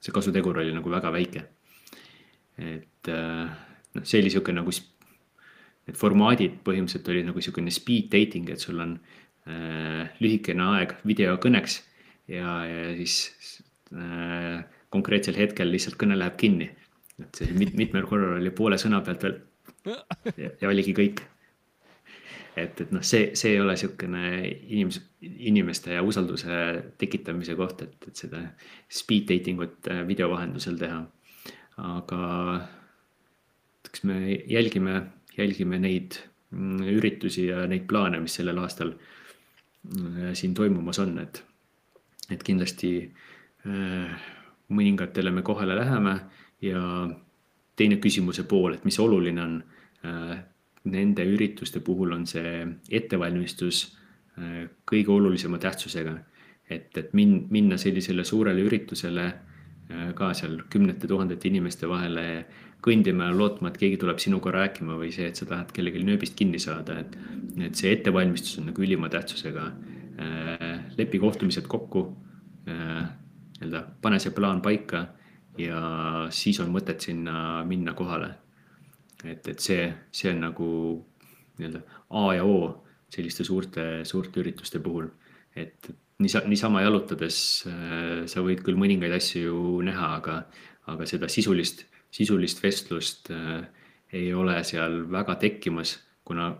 see 0.00 0.12
kasutegur 0.12 0.60
oli 0.62 0.74
nagu 0.76 0.92
väga 0.92 1.12
väike. 1.12 1.46
et 2.56 3.08
äh, 3.12 3.48
noh, 3.96 4.04
see 4.04 4.20
oli 4.20 4.32
sihuke 4.32 4.52
nagu, 4.52 4.72
need 5.86 5.98
formaadid 5.98 6.60
põhimõtteliselt 6.64 7.12
olid 7.12 7.28
nagu 7.30 7.42
sihukene 7.44 7.72
speed 7.72 8.08
dating, 8.12 8.48
et 8.50 8.60
sul 8.60 8.80
on 8.80 8.96
äh, 9.48 10.08
lühikene 10.20 10.70
aeg 10.76 10.96
videokõneks 11.06 11.80
ja, 12.32 12.58
ja 12.68 12.88
siis 12.96 13.60
äh, 13.94 14.64
konkreetsel 14.92 15.36
hetkel 15.38 15.70
lihtsalt 15.72 15.98
kõne 16.00 16.18
läheb 16.18 16.36
kinni. 16.40 16.70
Et 17.22 17.40
see 17.40 17.54
mit, 17.56 17.72
mitmel 17.78 18.04
korral 18.08 18.36
oli 18.40 18.52
poole 18.54 18.78
sõna 18.80 19.00
pealt 19.04 19.24
veel 19.24 19.38
ja, 20.36 20.50
ja 20.60 20.68
oligi 20.68 20.94
kõik. 20.96 21.22
et, 22.56 22.80
et 22.80 22.92
noh, 22.94 23.04
see, 23.04 23.30
see 23.38 23.54
ei 23.54 23.60
ole 23.60 23.76
sihukene 23.76 24.22
inimes-, 24.44 25.02
inimeste 25.22 25.96
ja 25.96 26.04
usalduse 26.04 26.60
tekitamise 26.98 27.56
koht, 27.58 27.82
et, 27.86 27.96
et 28.08 28.24
seda 28.24 28.42
speed 28.88 29.28
dating 29.30 29.60
ut 29.64 29.90
äh, 29.92 30.02
video 30.08 30.30
vahendusel 30.32 30.78
teha. 30.80 31.02
aga 31.76 32.22
eks 33.86 34.04
me 34.08 34.16
jälgime, 34.48 35.02
jälgime 35.36 35.78
neid 35.80 36.18
mm, 36.50 36.88
üritusi 36.96 37.48
ja 37.50 37.66
neid 37.68 37.84
plaane, 37.88 38.20
mis 38.20 38.38
sellel 38.40 38.58
aastal 38.60 38.92
mm, 38.92 40.32
siin 40.34 40.56
toimumas 40.56 41.00
on, 41.04 41.18
et, 41.22 41.42
et 42.32 42.42
kindlasti 42.42 42.96
äh, 43.04 44.32
mõningatele 44.68 45.30
me 45.30 45.44
kohale 45.46 45.76
läheme 45.78 46.18
ja 46.66 46.82
teine 47.76 47.98
küsimuse 48.02 48.46
pool, 48.48 48.76
et 48.76 48.84
mis 48.88 48.98
oluline 49.02 49.42
on 49.42 49.56
äh, 50.06 50.36
nende 50.92 51.26
ürituste 51.26 51.82
puhul 51.84 52.14
on 52.16 52.26
see 52.26 52.62
ettevalmistus 52.90 53.82
äh, 54.38 54.64
kõige 54.88 55.12
olulisema 55.12 55.58
tähtsusega. 55.58 56.18
et, 56.70 56.96
et 56.98 57.12
min-, 57.14 57.46
minna 57.50 57.76
sellisele 57.78 58.24
suurele 58.24 58.64
üritusele 58.66 59.32
ka 60.18 60.32
seal 60.34 60.56
kümnete 60.66 61.06
tuhandete 61.06 61.46
inimeste 61.46 61.86
vahele 61.86 62.24
kõndima 62.86 63.30
ja 63.30 63.34
lootma, 63.34 63.70
et 63.70 63.78
keegi 63.80 63.98
tuleb 64.00 64.20
sinuga 64.22 64.52
rääkima 64.54 64.96
või 64.98 65.10
see, 65.14 65.26
et 65.30 65.38
sa 65.38 65.48
tahad 65.48 65.72
kellelgi 65.74 66.04
nööbist 66.06 66.36
kinni 66.38 66.60
saada, 66.62 67.00
et, 67.02 67.16
et 67.66 67.78
see 67.78 67.92
ettevalmistus 67.96 68.60
on 68.60 68.70
nagu 68.70 68.84
ülima 68.84 69.10
tähtsusega. 69.12 69.66
Äh, 70.22 70.66
lepi 70.96 71.20
kohtumised 71.20 71.66
kokku, 71.68 72.06
äh, 72.70 73.02
nii-öelda 73.58 73.82
pane 74.02 74.20
see 74.22 74.34
plaan 74.36 74.62
paika 74.64 75.06
ja 75.58 75.80
siis 76.30 76.60
on 76.60 76.72
mõtet 76.74 77.00
sinna 77.00 77.64
minna 77.64 77.94
kohale. 77.94 78.34
et, 79.24 79.48
et 79.48 79.60
see, 79.60 79.86
see 80.12 80.30
on 80.30 80.40
nagu 80.44 80.68
nii-öelda 81.58 81.80
A 82.10 82.34
ja 82.36 82.44
O 82.44 82.84
selliste 83.10 83.44
suurte, 83.44 84.04
suurte 84.04 84.40
ürituste 84.40 84.78
puhul. 84.78 85.08
et 85.56 85.90
niisa-, 86.18 86.44
niisama 86.46 86.82
jalutades 86.82 87.64
äh, 87.66 88.24
sa 88.26 88.42
võid 88.44 88.62
küll 88.62 88.76
mõningaid 88.76 89.14
asju 89.16 89.42
ju 89.42 89.60
näha, 89.82 90.14
aga, 90.20 90.40
aga 90.86 91.06
seda 91.06 91.28
sisulist 91.28 91.86
sisulist 92.16 92.62
vestlust 92.62 93.30
äh, 93.30 93.66
ei 94.12 94.32
ole 94.34 94.56
seal 94.64 95.04
väga 95.10 95.36
tekkimas, 95.42 95.96
kuna 96.24 96.52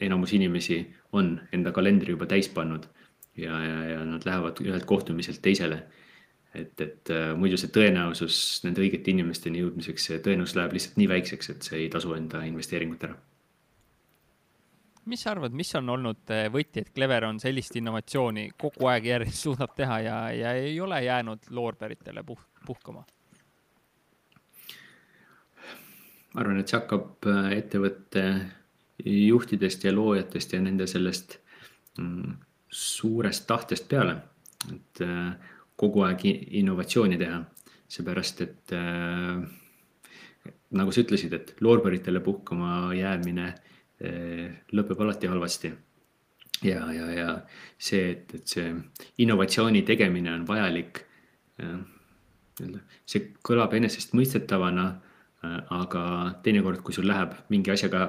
enamus 0.00 0.32
inimesi 0.36 0.80
on 1.16 1.36
enda 1.52 1.72
kalendri 1.76 2.14
juba 2.14 2.28
täis 2.30 2.48
pannud 2.52 2.86
ja, 3.36 3.58
ja, 3.60 3.78
ja 3.92 4.04
nad 4.08 4.24
lähevad 4.24 4.60
ühelt 4.64 4.86
kohtumiselt 4.88 5.42
teisele. 5.44 5.82
Et, 6.56 6.80
et 6.80 7.10
äh, 7.12 7.30
muidu 7.38 7.58
see 7.60 7.70
tõenäosus 7.72 8.36
nende 8.64 8.82
õigete 8.84 9.12
inimesteni 9.12 9.62
jõudmiseks, 9.62 10.10
see 10.10 10.20
tõenäosus 10.24 10.56
läheb 10.58 10.76
lihtsalt 10.76 11.00
nii 11.00 11.08
väikseks, 11.10 11.50
et 11.52 11.66
see 11.68 11.80
ei 11.84 11.88
tasu 11.92 12.14
enda 12.16 12.42
investeeringut 12.48 13.08
ära. 13.08 13.16
mis 15.06 15.22
sa 15.22 15.30
arvad, 15.30 15.52
mis 15.54 15.74
on 15.78 15.88
olnud 15.94 16.32
äh, 16.34 16.46
võti, 16.52 16.82
et 16.82 16.92
Clever 16.94 17.28
on 17.28 17.40
sellist 17.40 17.76
innovatsiooni 17.78 18.48
kogu 18.58 18.88
aeg 18.90 19.06
järjest 19.12 19.44
suudab 19.46 19.76
teha 19.76 20.00
ja, 20.02 20.16
ja 20.34 20.54
ei 20.58 20.80
ole 20.80 21.02
jäänud 21.04 21.50
loorberitele 21.50 22.24
puh-, 22.26 22.46
puhkama? 22.66 23.04
ma 26.34 26.40
arvan, 26.42 26.60
et 26.60 26.68
see 26.68 26.80
hakkab 26.80 27.28
äh, 27.30 27.50
ettevõtte 27.60 28.24
juhtidest 29.04 29.84
ja 29.84 29.92
loojatest 29.92 30.56
ja 30.56 30.60
nende 30.64 30.86
sellest 30.88 31.38
mm, 32.00 32.32
suurest 32.72 33.46
tahtest 33.46 33.86
peale, 33.88 34.16
et 34.72 35.04
kogu 35.76 36.04
aeg 36.06 36.24
innovatsiooni 36.26 37.18
teha, 37.20 37.40
seepärast 37.88 38.40
et 38.42 38.74
nagu 40.76 40.92
sa 40.92 41.02
ütlesid, 41.02 41.34
et 41.36 41.54
loorberitele 41.60 42.22
puhkama 42.24 42.94
jäämine 42.96 43.50
lõpeb 44.76 45.02
alati 45.04 45.28
halvasti 45.30 45.72
ja, 46.62 46.92
ja, 46.92 47.10
ja 47.12 47.28
see, 47.78 48.10
et, 48.12 48.34
et 48.34 48.48
see 48.48 48.72
innovatsiooni 49.24 49.82
tegemine 49.86 50.32
on 50.34 50.46
vajalik. 50.48 51.02
see 53.06 53.32
kõlab 53.44 53.74
enesestmõistetavana, 53.76 54.86
aga 55.76 56.02
teinekord, 56.44 56.82
kui 56.84 56.94
sul 56.96 57.08
läheb 57.08 57.34
mingi 57.52 57.72
asjaga 57.72 58.08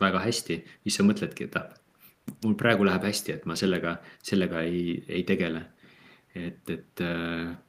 väga 0.00 0.22
hästi, 0.24 0.58
siis 0.84 0.96
sa 0.98 1.04
mõtledki, 1.06 1.48
et 1.48 1.56
ah, 1.60 1.68
mul 2.44 2.56
praegu 2.58 2.84
läheb 2.84 3.04
hästi, 3.06 3.36
et 3.36 3.46
ma 3.48 3.56
sellega, 3.56 3.96
sellega 4.24 4.64
ei, 4.66 4.98
ei 5.08 5.24
tegele. 5.28 5.62
Et, 6.36 6.70
et 6.70 7.02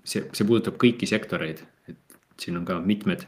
see, 0.03 0.22
see 0.34 0.45
puudutab 0.48 0.77
kõiki 0.81 1.07
sektoreid, 1.10 1.64
et 1.88 2.19
siin 2.41 2.60
on 2.60 2.65
ka 2.68 2.80
mitmed 2.84 3.26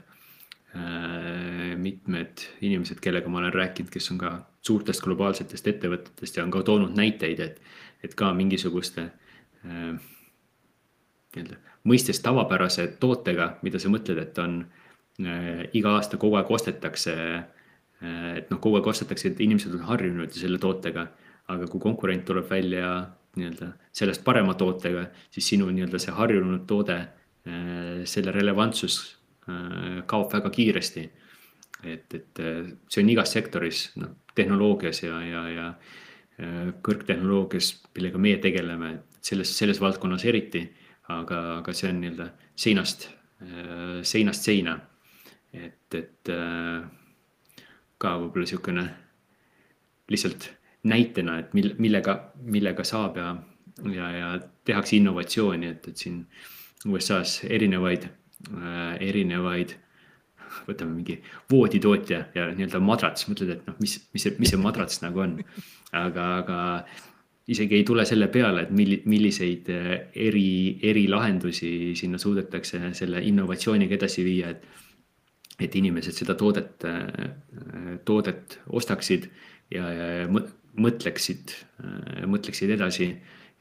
Äh, 0.75 1.75
mitmed 1.77 2.43
inimesed, 2.61 2.99
kellega 3.01 3.29
ma 3.29 3.39
olen 3.39 3.53
rääkinud, 3.53 3.89
kes 3.89 4.11
on 4.13 4.19
ka 4.21 4.29
suurtest 4.61 5.01
globaalsetest 5.01 5.65
ettevõtetest 5.71 6.35
ja 6.37 6.43
on 6.45 6.51
ka 6.53 6.61
toonud 6.61 6.93
näiteid, 6.93 7.39
et, 7.41 7.55
et 8.05 8.13
ka 8.13 8.29
mingisuguste 8.37 9.07
äh, 9.65 9.95
nii-öelda 11.33 11.57
mõistes 11.89 12.21
tavapärase 12.21 12.85
tootega, 13.01 13.55
mida 13.65 13.81
sa 13.81 13.89
mõtled, 13.89 14.21
et 14.21 14.37
on 14.43 14.59
äh, 14.61 15.63
iga 15.73 15.95
aasta 15.97 16.21
kogu 16.21 16.37
aeg 16.37 16.53
ostetakse 16.53 17.15
äh,. 17.17 18.37
et 18.37 18.53
noh, 18.53 18.61
kogu 18.61 18.77
aeg 18.77 18.93
ostetakse, 18.93 19.33
et 19.33 19.41
inimesed 19.41 19.73
on 19.73 19.87
harjunud 19.89 20.37
selle 20.37 20.61
tootega, 20.61 21.07
aga 21.49 21.65
kui 21.65 21.81
konkurent 21.81 22.29
tuleb 22.29 22.45
välja 22.45 22.91
nii-öelda 23.37 23.73
sellest 23.93 24.23
parema 24.25 24.55
tootega, 24.57 25.05
siis 25.29 25.53
sinu 25.53 25.69
nii-öelda 25.69 26.01
see 26.01 26.15
harjunud 26.17 26.65
toode 26.67 26.97
äh,, 26.97 28.03
selle 28.09 28.33
relevantsus 28.35 29.19
Äh, 29.49 30.01
kaob 30.05 30.33
väga 30.33 30.49
kiiresti. 30.53 31.09
et, 31.83 32.13
et 32.13 32.39
äh, 32.43 32.65
see 32.91 33.03
on 33.03 33.09
igas 33.09 33.31
sektoris, 33.33 33.85
noh, 34.01 34.11
tehnoloogias 34.35 35.03
ja, 35.03 35.21
ja, 35.23 35.43
ja 35.49 35.67
kõrgtehnoloogias, 36.83 37.69
millega 37.95 38.19
meie 38.19 38.37
tegeleme, 38.43 38.91
selles, 39.23 39.51
selles 39.57 39.79
valdkonnas 39.83 40.23
eriti. 40.27 40.61
aga, 41.09 41.39
aga 41.57 41.73
see 41.73 41.89
on 41.89 41.97
nii-öelda 42.03 42.27
seinast, 42.55 43.07
seinast 44.05 44.45
seina. 44.45 44.75
et, 45.53 45.95
et 45.97 46.31
ka 47.97 48.11
võib-olla 48.21 48.45
sihukene 48.47 48.85
lihtsalt 50.13 50.45
näitena, 50.83 51.39
et 51.39 51.53
mille, 51.53 51.75
millega, 51.79 52.15
millega 52.43 52.83
saab 52.87 53.17
ja, 53.17 53.33
ja, 53.91 54.11
ja 54.15 54.31
tehakse 54.65 54.95
innovatsiooni, 54.95 55.67
et, 55.75 55.87
et 55.91 55.97
siin 55.97 56.23
USA-s 56.87 57.43
erinevaid 57.49 58.07
Äh, 58.47 58.93
erinevaid, 59.03 59.73
võtame 60.63 60.93
mingi 60.95 61.17
vooditootja 61.51 62.19
ja 62.31 62.45
nii-öelda 62.55 62.79
madrats, 62.79 63.25
mõtled, 63.27 63.49
et 63.51 63.65
noh, 63.67 63.75
mis, 63.83 63.97
mis 64.15 64.23
see, 64.23 64.37
mis 64.39 64.53
see 64.53 64.59
madrats 64.61 65.01
nagu 65.03 65.19
on. 65.25 65.33
aga, 65.91 66.27
aga 66.37 66.59
isegi 67.51 67.81
ei 67.81 67.83
tule 67.83 68.05
selle 68.07 68.29
peale, 68.31 68.63
et 68.63 68.71
milli-, 68.71 69.01
milliseid 69.11 69.67
äh, 69.75 69.89
eri, 70.29 70.79
erilahendusi 70.87 71.91
sinna 71.99 72.21
suudetakse 72.21 72.93
selle 72.95 73.19
innovatsiooniga 73.27 73.99
edasi 73.99 74.23
viia, 74.27 74.55
et. 74.55 74.63
et 75.59 75.73
inimesed 75.75 76.15
seda 76.15 76.37
toodet, 76.39 76.87
äh, 76.87 77.97
toodet 78.07 78.61
ostaksid 78.71 79.27
ja, 79.75 79.91
ja 79.91 80.07
mõtleksid, 80.77 81.55
mõtleksid 82.29 82.75
edasi. 82.75 83.09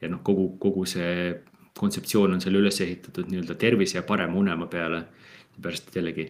ja 0.01 0.07
noh, 0.07 0.21
kogu, 0.23 0.53
kogu 0.59 0.85
see 0.87 1.33
kontseptsioon 1.79 2.35
on 2.35 2.41
seal 2.43 2.55
üles 2.59 2.77
ehitatud 2.83 3.27
nii-öelda 3.31 3.55
tervise 3.59 3.97
ja 3.97 4.03
parema 4.03 4.37
unema 4.39 4.67
peale. 4.67 5.03
seepärast, 5.55 5.89
et 5.89 5.95
jällegi, 5.95 6.25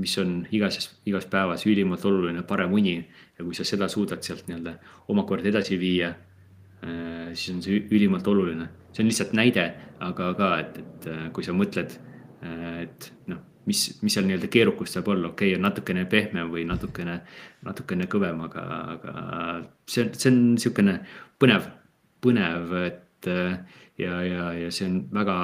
mis 0.00 0.18
on 0.18 0.46
igas, 0.50 0.88
igas 1.06 1.26
päevas 1.30 1.66
ülimalt 1.66 2.04
oluline, 2.08 2.42
parem 2.42 2.72
uni 2.72 2.96
ja 3.38 3.44
kui 3.44 3.54
sa 3.54 3.64
seda 3.68 3.88
suudad 3.88 4.22
sealt 4.24 4.48
nii-öelda 4.48 4.74
omakorda 5.12 5.50
edasi 5.52 5.78
viia, 5.78 6.14
siis 7.34 7.54
on 7.54 7.62
see 7.62 7.84
ülimalt 7.90 8.26
oluline. 8.26 8.68
see 8.92 9.04
on 9.04 9.08
lihtsalt 9.08 9.32
näide, 9.32 9.68
aga 10.00 10.34
ka, 10.34 10.50
et, 10.60 10.78
et 10.78 11.10
kui 11.32 11.44
sa 11.44 11.54
mõtled, 11.56 11.94
et 12.82 13.12
noh, 13.30 13.51
mis, 13.66 13.82
mis 14.02 14.14
seal 14.16 14.26
nii-öelda 14.28 14.48
keerukust 14.52 14.96
saab 14.96 15.08
olla, 15.12 15.32
okei 15.32 15.52
okay,, 15.52 15.58
on 15.58 15.66
natukene 15.66 16.04
pehmem 16.10 16.50
või 16.52 16.64
natukene, 16.68 17.20
natukene 17.66 18.08
kõvem, 18.10 18.42
aga, 18.48 18.64
aga 18.96 19.14
see 19.88 20.06
on, 20.06 20.12
see 20.18 20.30
on 20.32 20.40
niisugune 20.54 20.98
põnev, 21.40 21.68
põnev, 22.22 22.74
et 22.86 23.30
ja, 23.98 24.22
ja, 24.26 24.52
ja 24.58 24.70
see 24.74 24.88
on 24.88 25.00
väga 25.14 25.36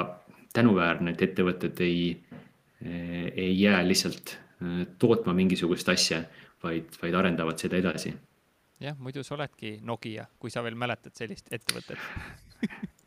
tänuväärne, 0.53 1.13
et 1.13 1.21
ettevõtted 1.29 1.79
ei, 1.85 2.23
ei 2.81 3.51
jää 3.61 3.81
lihtsalt 3.87 4.35
äh, 4.35 4.81
tootma 4.99 5.33
mingisugust 5.37 5.89
asja, 5.89 6.23
vaid, 6.63 6.89
vaid 7.01 7.13
arendavad 7.15 7.61
seda 7.61 7.77
edasi. 7.79 8.13
jah, 8.79 8.95
muidu 8.97 9.23
sa 9.23 9.35
oledki 9.35 9.79
Nokia, 9.83 10.25
kui 10.39 10.49
sa 10.51 10.63
veel 10.63 10.75
mäletad 10.79 11.15
sellist 11.15 11.51
ettevõtet 11.51 11.99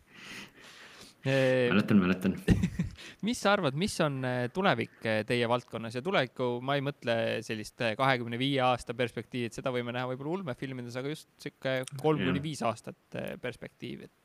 mäletan, 1.72 1.98
mäletan 1.98 2.36
mis 3.26 3.38
sa 3.38 3.52
arvad, 3.54 3.76
mis 3.78 3.94
on 4.02 4.18
äh, 4.26 4.48
tulevik 4.54 5.04
äh, 5.06 5.20
teie 5.26 5.48
valdkonnas? 5.50 5.94
Ja 5.98 6.02
tulevikku, 6.04 6.56
ma 6.64 6.76
ei 6.78 6.82
mõtle 6.84 7.14
sellist 7.46 7.78
kahekümne 7.98 8.38
viie 8.40 8.60
aasta 8.66 8.96
perspektiivi, 8.98 9.50
et 9.50 9.58
seda 9.58 9.72
võime 9.74 9.94
näha 9.94 10.10
võib-olla 10.10 10.40
ulmefilmides, 10.40 10.96
aga 10.98 11.12
just 11.12 11.28
sihuke 11.42 11.82
kolm 12.02 12.24
kuni 12.26 12.42
viis 12.42 12.62
aastat 12.66 13.18
perspektiivi, 13.42 14.08
et 14.10 14.22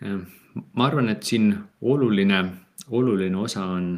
ma 0.00 0.86
arvan, 0.86 1.10
et 1.12 1.24
siin 1.28 1.52
oluline, 1.84 2.38
oluline 2.96 3.36
osa 3.36 3.66
on, 3.68 3.90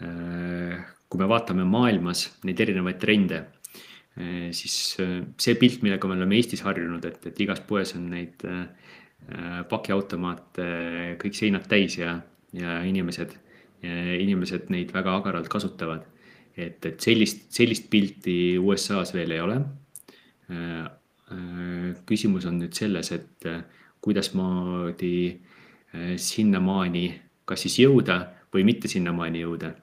kui 0.00 1.20
me 1.20 1.28
vaatame 1.28 1.66
maailmas 1.68 2.26
neid 2.48 2.62
erinevaid 2.64 2.96
trende, 3.02 3.42
siis 4.56 4.76
see 4.96 5.56
pilt, 5.60 5.82
millega 5.84 6.08
me 6.08 6.16
oleme 6.16 6.38
Eestis 6.38 6.64
harjunud, 6.64 7.04
et, 7.04 7.20
et 7.28 7.42
igas 7.44 7.60
poes 7.68 7.92
on 7.98 8.08
neid 8.14 8.40
pakiautomaate 9.68 10.64
kõik 11.20 11.36
seinad 11.36 11.68
täis 11.68 11.98
ja, 12.00 12.16
ja 12.54 12.80
inimesed, 12.86 13.34
inimesed 13.84 14.70
neid 14.72 14.92
väga 14.94 15.16
agaralt 15.20 15.48
kasutavad. 15.52 16.04
et, 16.56 16.86
et 16.86 17.00
sellist, 17.00 17.48
sellist 17.50 17.90
pilti 17.90 18.56
USA-s 18.58 19.14
veel 19.14 19.34
ei 19.34 19.40
ole. 19.40 19.58
küsimus 22.06 22.46
on 22.46 22.60
nüüd 22.60 22.72
selles, 22.76 23.10
et 23.12 23.46
kuidasmoodi 24.04 25.40
sinnamaani 26.16 27.06
kas 27.48 27.64
siis 27.66 27.78
jõuda 27.82 28.18
või 28.54 28.64
mitte 28.66 28.88
sinnamaani 28.88 29.44
jõuda. 29.44 29.74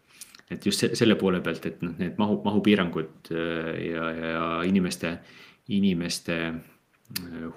et 0.52 0.66
just 0.66 0.84
selle 1.00 1.16
poole 1.16 1.40
pealt, 1.40 1.66
et 1.66 1.82
noh, 1.82 1.94
need 1.96 2.18
mahu, 2.20 2.42
mahupiirangud 2.44 3.30
ja, 3.32 4.08
ja 4.12 4.42
inimeste, 4.68 5.14
inimeste 5.72 6.38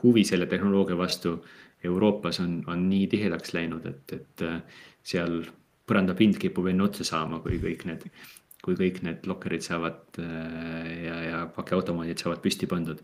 huvi 0.03 0.23
selle 0.25 0.47
tehnoloogia 0.47 0.97
vastu 0.97 1.41
Euroopas 1.85 2.41
on, 2.41 2.63
on 2.71 2.89
nii 2.89 3.07
tihedaks 3.13 3.55
läinud, 3.57 3.87
et, 3.87 4.17
et 4.17 4.45
seal 5.05 5.43
põrandapind 5.85 6.39
kipub 6.41 6.71
enne 6.71 6.87
otsa 6.87 7.05
saama, 7.05 7.43
kui 7.45 7.59
kõik 7.61 7.85
need, 7.91 8.07
kui 8.65 8.77
kõik 8.79 9.03
need 9.05 9.27
lokkerid 9.29 9.65
saavad 9.67 10.19
ja, 10.19 11.17
ja 11.29 11.41
pakiautomaadid 11.53 12.25
saavad 12.25 12.41
püsti 12.45 12.69
pandud. 12.71 13.03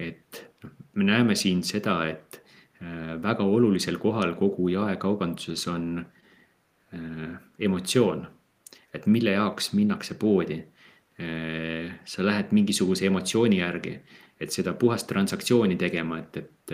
et 0.00 0.40
noh, 0.64 0.72
me 0.98 1.06
näeme 1.06 1.36
siin 1.38 1.62
seda, 1.62 2.00
et 2.08 2.40
Äh, 2.80 3.22
väga 3.22 3.44
olulisel 3.44 3.98
kohal 4.00 4.34
kogu 4.40 4.70
jaekaubanduses 4.72 5.66
on 5.68 6.06
äh, 6.94 7.34
emotsioon. 7.58 8.26
et 8.94 9.06
mille 9.06 9.30
jaoks 9.30 9.72
minnakse 9.72 10.14
poodi. 10.14 10.64
Äh, 11.20 11.92
sa 12.04 12.24
lähed 12.26 12.52
mingisuguse 12.56 13.06
emotsiooni 13.06 13.58
järgi, 13.58 13.98
et 14.40 14.50
seda 14.50 14.72
puhast 14.72 15.06
transaktsiooni 15.06 15.76
tegema, 15.76 16.18
et, 16.18 16.36
et 16.36 16.72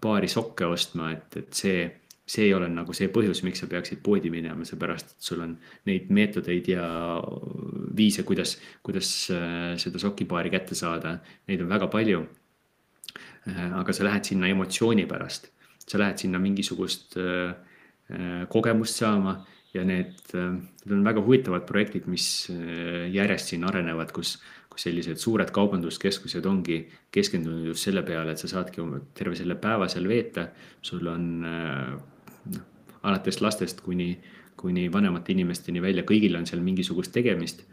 paari 0.00 0.28
sokke 0.28 0.66
ostma, 0.68 1.10
et, 1.14 1.36
et 1.40 1.54
see, 1.56 1.86
see 2.28 2.44
ei 2.48 2.52
ole 2.54 2.68
nagu 2.68 2.92
see 2.96 3.08
põhjus, 3.12 3.40
miks 3.46 3.62
sa 3.62 3.68
peaksid 3.70 4.02
poodi 4.04 4.30
minema, 4.32 4.66
seepärast 4.68 5.14
et 5.14 5.30
sul 5.30 5.40
on 5.46 5.56
neid 5.88 6.10
meetodeid 6.12 6.68
ja 6.74 6.84
viise, 7.96 8.26
kuidas, 8.28 8.58
kuidas 8.84 9.10
seda 9.80 10.02
sokipaari 10.02 10.52
kätte 10.52 10.76
saada, 10.78 11.16
neid 11.48 11.64
on 11.64 11.72
väga 11.72 11.88
palju. 11.92 12.26
Äh, 13.46 13.72
aga 13.74 13.92
sa 13.94 14.04
lähed 14.06 14.28
sinna 14.28 14.46
emotsiooni 14.52 15.02
pärast, 15.10 15.48
sa 15.82 15.98
lähed 15.98 16.20
sinna 16.22 16.38
mingisugust 16.38 17.16
äh, 17.18 17.50
äh, 18.12 18.44
kogemust 18.50 19.00
saama 19.02 19.40
ja 19.74 19.82
need, 19.88 20.14
need 20.30 20.94
on 20.94 21.02
väga 21.02 21.24
huvitavad 21.24 21.64
projektid, 21.66 22.04
mis 22.12 22.26
järjest 23.10 23.50
siin 23.50 23.64
arenevad, 23.64 24.12
kus, 24.12 24.34
kus 24.72 24.86
sellised 24.88 25.20
suured 25.20 25.50
kaubanduskeskused 25.52 26.46
ongi 26.48 26.78
keskendunud 27.12 27.68
just 27.72 27.88
selle 27.88 28.02
peale, 28.06 28.32
et 28.32 28.40
sa 28.40 28.48
saadki 28.48 28.84
terve 29.14 29.36
selle 29.36 29.58
päeva 29.60 29.88
seal 29.92 30.08
veeta. 30.08 30.48
sul 30.82 31.06
on 31.06 31.26
noh, 31.42 32.62
alates 33.02 33.40
lastest 33.44 33.82
kuni, 33.84 34.16
kuni 34.56 34.88
vanemate 34.92 35.32
inimesteni 35.32 35.82
välja, 35.82 36.06
kõigil 36.08 36.38
on 36.38 36.46
seal 36.46 36.64
mingisugust 36.64 37.12
tegemist. 37.12 37.64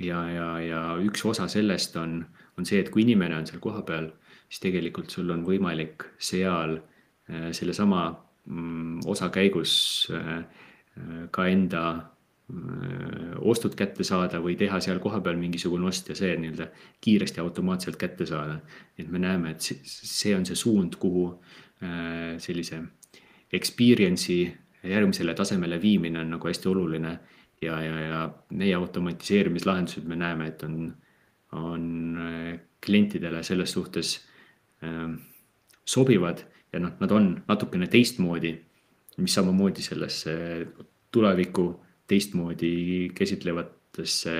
ja, 0.00 0.22
ja, 0.30 0.48
ja 0.62 0.80
üks 1.02 1.24
osa 1.26 1.48
sellest 1.48 1.96
on, 1.96 2.24
on 2.56 2.66
see, 2.66 2.80
et 2.80 2.90
kui 2.90 3.02
inimene 3.02 3.36
on 3.36 3.46
seal 3.46 3.60
kohapeal 3.60 4.10
siis 4.48 4.62
tegelikult 4.64 5.12
sul 5.12 5.30
on 5.32 5.44
võimalik 5.46 6.06
seal 6.18 6.78
sellesama 7.28 8.02
mm, 8.48 9.04
osa 9.06 9.28
käigus 9.32 9.72
ka 11.30 11.48
enda 11.48 11.82
ostud 13.38 13.74
kätte 13.76 14.04
saada 14.04 14.40
või 14.40 14.54
teha 14.56 14.80
seal 14.80 15.02
kohapeal 15.04 15.36
mingisugune 15.36 15.84
ost 15.90 16.08
ja 16.08 16.14
see 16.16 16.32
nii-öelda 16.40 16.70
kiiresti 17.04 17.42
automaatselt 17.42 17.98
kätte 18.00 18.26
saada. 18.26 18.60
et 18.98 19.08
me 19.08 19.18
näeme, 19.18 19.50
et 19.50 19.60
see 19.60 20.34
on 20.36 20.46
see 20.46 20.56
suund, 20.56 20.96
kuhu 20.96 21.42
sellise 22.38 22.80
experience'i 23.52 24.46
järgmisele 24.84 25.34
tasemele 25.34 25.80
viimine 25.82 26.20
on 26.20 26.30
nagu 26.30 26.48
hästi 26.48 26.68
oluline. 26.68 27.18
ja, 27.62 27.82
ja, 27.82 28.00
ja 28.00 28.34
meie 28.50 28.74
automatiseerimislahendused, 28.74 30.04
me 30.04 30.16
näeme, 30.16 30.46
et 30.46 30.62
on, 30.62 30.94
on 31.52 32.18
klientidele 32.86 33.42
selles 33.42 33.72
suhtes 33.72 34.28
sobivad 35.84 36.44
ja 36.72 36.80
noh, 36.80 36.92
nad 37.00 37.10
on 37.10 37.42
natukene 37.48 37.86
teistmoodi, 37.86 38.54
mis 39.16 39.34
samamoodi 39.34 39.82
sellesse 39.82 40.32
tulevikku 41.10 41.66
teistmoodi 42.08 43.10
käsitlevatesse 43.16 44.34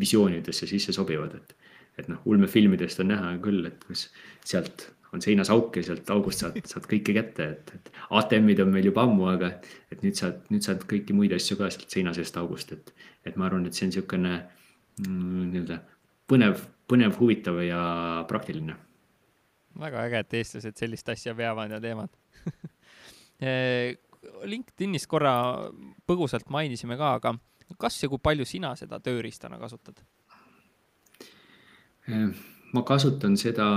visioonidesse 0.00 0.68
sisse 0.70 0.92
sobivad, 0.92 1.34
et. 1.34 1.56
et 1.98 2.06
noh, 2.06 2.20
ulmefilmidest 2.30 3.00
on 3.02 3.08
näha 3.10 3.32
küll, 3.42 3.64
et 3.66 3.82
kus 3.82 4.04
sealt 4.46 4.86
on 5.12 5.22
seinas 5.24 5.50
auk 5.50 5.76
ja 5.76 5.82
sealt 5.86 6.10
august 6.14 6.44
saad, 6.44 6.58
saad 6.68 6.86
kõike 6.90 7.14
kätte, 7.16 7.48
et, 7.56 7.72
et 7.74 7.90
ATM-id 8.20 8.60
on 8.62 8.70
meil 8.70 8.90
juba 8.90 9.06
ammu, 9.08 9.26
aga 9.32 9.54
et 9.90 10.04
nüüd 10.04 10.18
saad, 10.18 10.42
nüüd 10.52 10.66
saad 10.66 10.84
kõiki 10.90 11.16
muid 11.16 11.32
asju 11.34 11.56
ka 11.58 11.70
sealt 11.74 11.96
seina 11.96 12.12
seest 12.16 12.36
august, 12.40 12.74
et. 12.76 12.92
et 13.26 13.38
ma 13.40 13.48
arvan, 13.48 13.66
et 13.66 13.74
see 13.76 13.88
on 13.88 13.94
niisugune 13.94 14.34
mm, 15.06 15.46
nii-öelda 15.54 15.80
põnev, 16.28 16.62
põnev, 16.90 17.16
huvitav 17.18 17.62
ja 17.64 17.80
praktiline. 18.30 18.76
väga 19.78 20.04
äge, 20.06 20.22
et 20.26 20.38
eestlased 20.42 20.78
sellist 20.78 21.08
asja 21.08 21.34
veavad 21.36 21.72
ja 21.72 21.80
teevad 21.80 22.12
LinkedInis 24.44 25.06
korra 25.06 25.34
põgusalt 26.06 26.50
mainisime 26.50 26.96
ka, 26.96 27.14
aga 27.20 27.34
kas 27.78 28.02
ja 28.02 28.08
kui 28.08 28.20
palju 28.22 28.46
sina 28.48 28.74
seda 28.76 29.00
tööriistana 29.00 29.58
kasutad? 29.60 30.00
Äh, 32.08 32.30
ma 32.72 32.82
kasutan 32.82 33.36
seda 33.36 33.68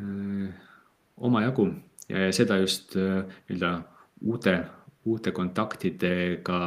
öö, 0.00 0.48
äh, 0.48 0.54
omajagu 1.16 1.68
ja, 2.08 2.32
seda 2.32 2.58
just 2.62 2.96
äh, 2.96 3.24
nii-öelda 3.48 3.74
uute, 4.24 4.56
uute 5.04 5.32
kontaktidega 5.32 6.58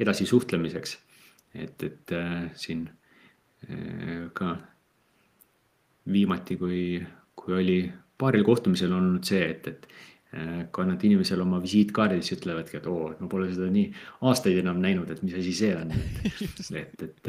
edasi 0.00 0.26
suhtlemiseks. 0.26 0.98
et, 1.54 1.82
et 1.82 2.12
äh, 2.12 2.50
siin 2.54 2.88
äh, 3.70 4.30
ka 4.32 4.56
viimati, 6.12 6.56
kui, 6.56 7.02
kui 7.36 7.54
oli 7.54 7.92
paaril 8.18 8.44
kohtumisel 8.44 8.92
olnud 8.92 9.24
see, 9.24 9.42
et, 9.50 9.66
et 9.66 9.88
Äh, 10.32 10.62
ka 10.72 10.86
nad 10.88 11.02
inimesel 11.04 11.42
oma 11.44 11.58
visiitkaardis 11.60 12.30
ütlevadki, 12.32 12.78
et 12.78 12.86
oo, 12.88 13.10
ma 13.20 13.26
pole 13.28 13.50
seda 13.50 13.66
nii 13.68 13.90
aastaid 14.24 14.62
enam 14.62 14.78
näinud, 14.80 15.10
et 15.12 15.18
mis 15.20 15.34
asi 15.36 15.50
see 15.52 15.74
on. 15.76 15.90
et, 15.92 17.02
et, 17.04 17.28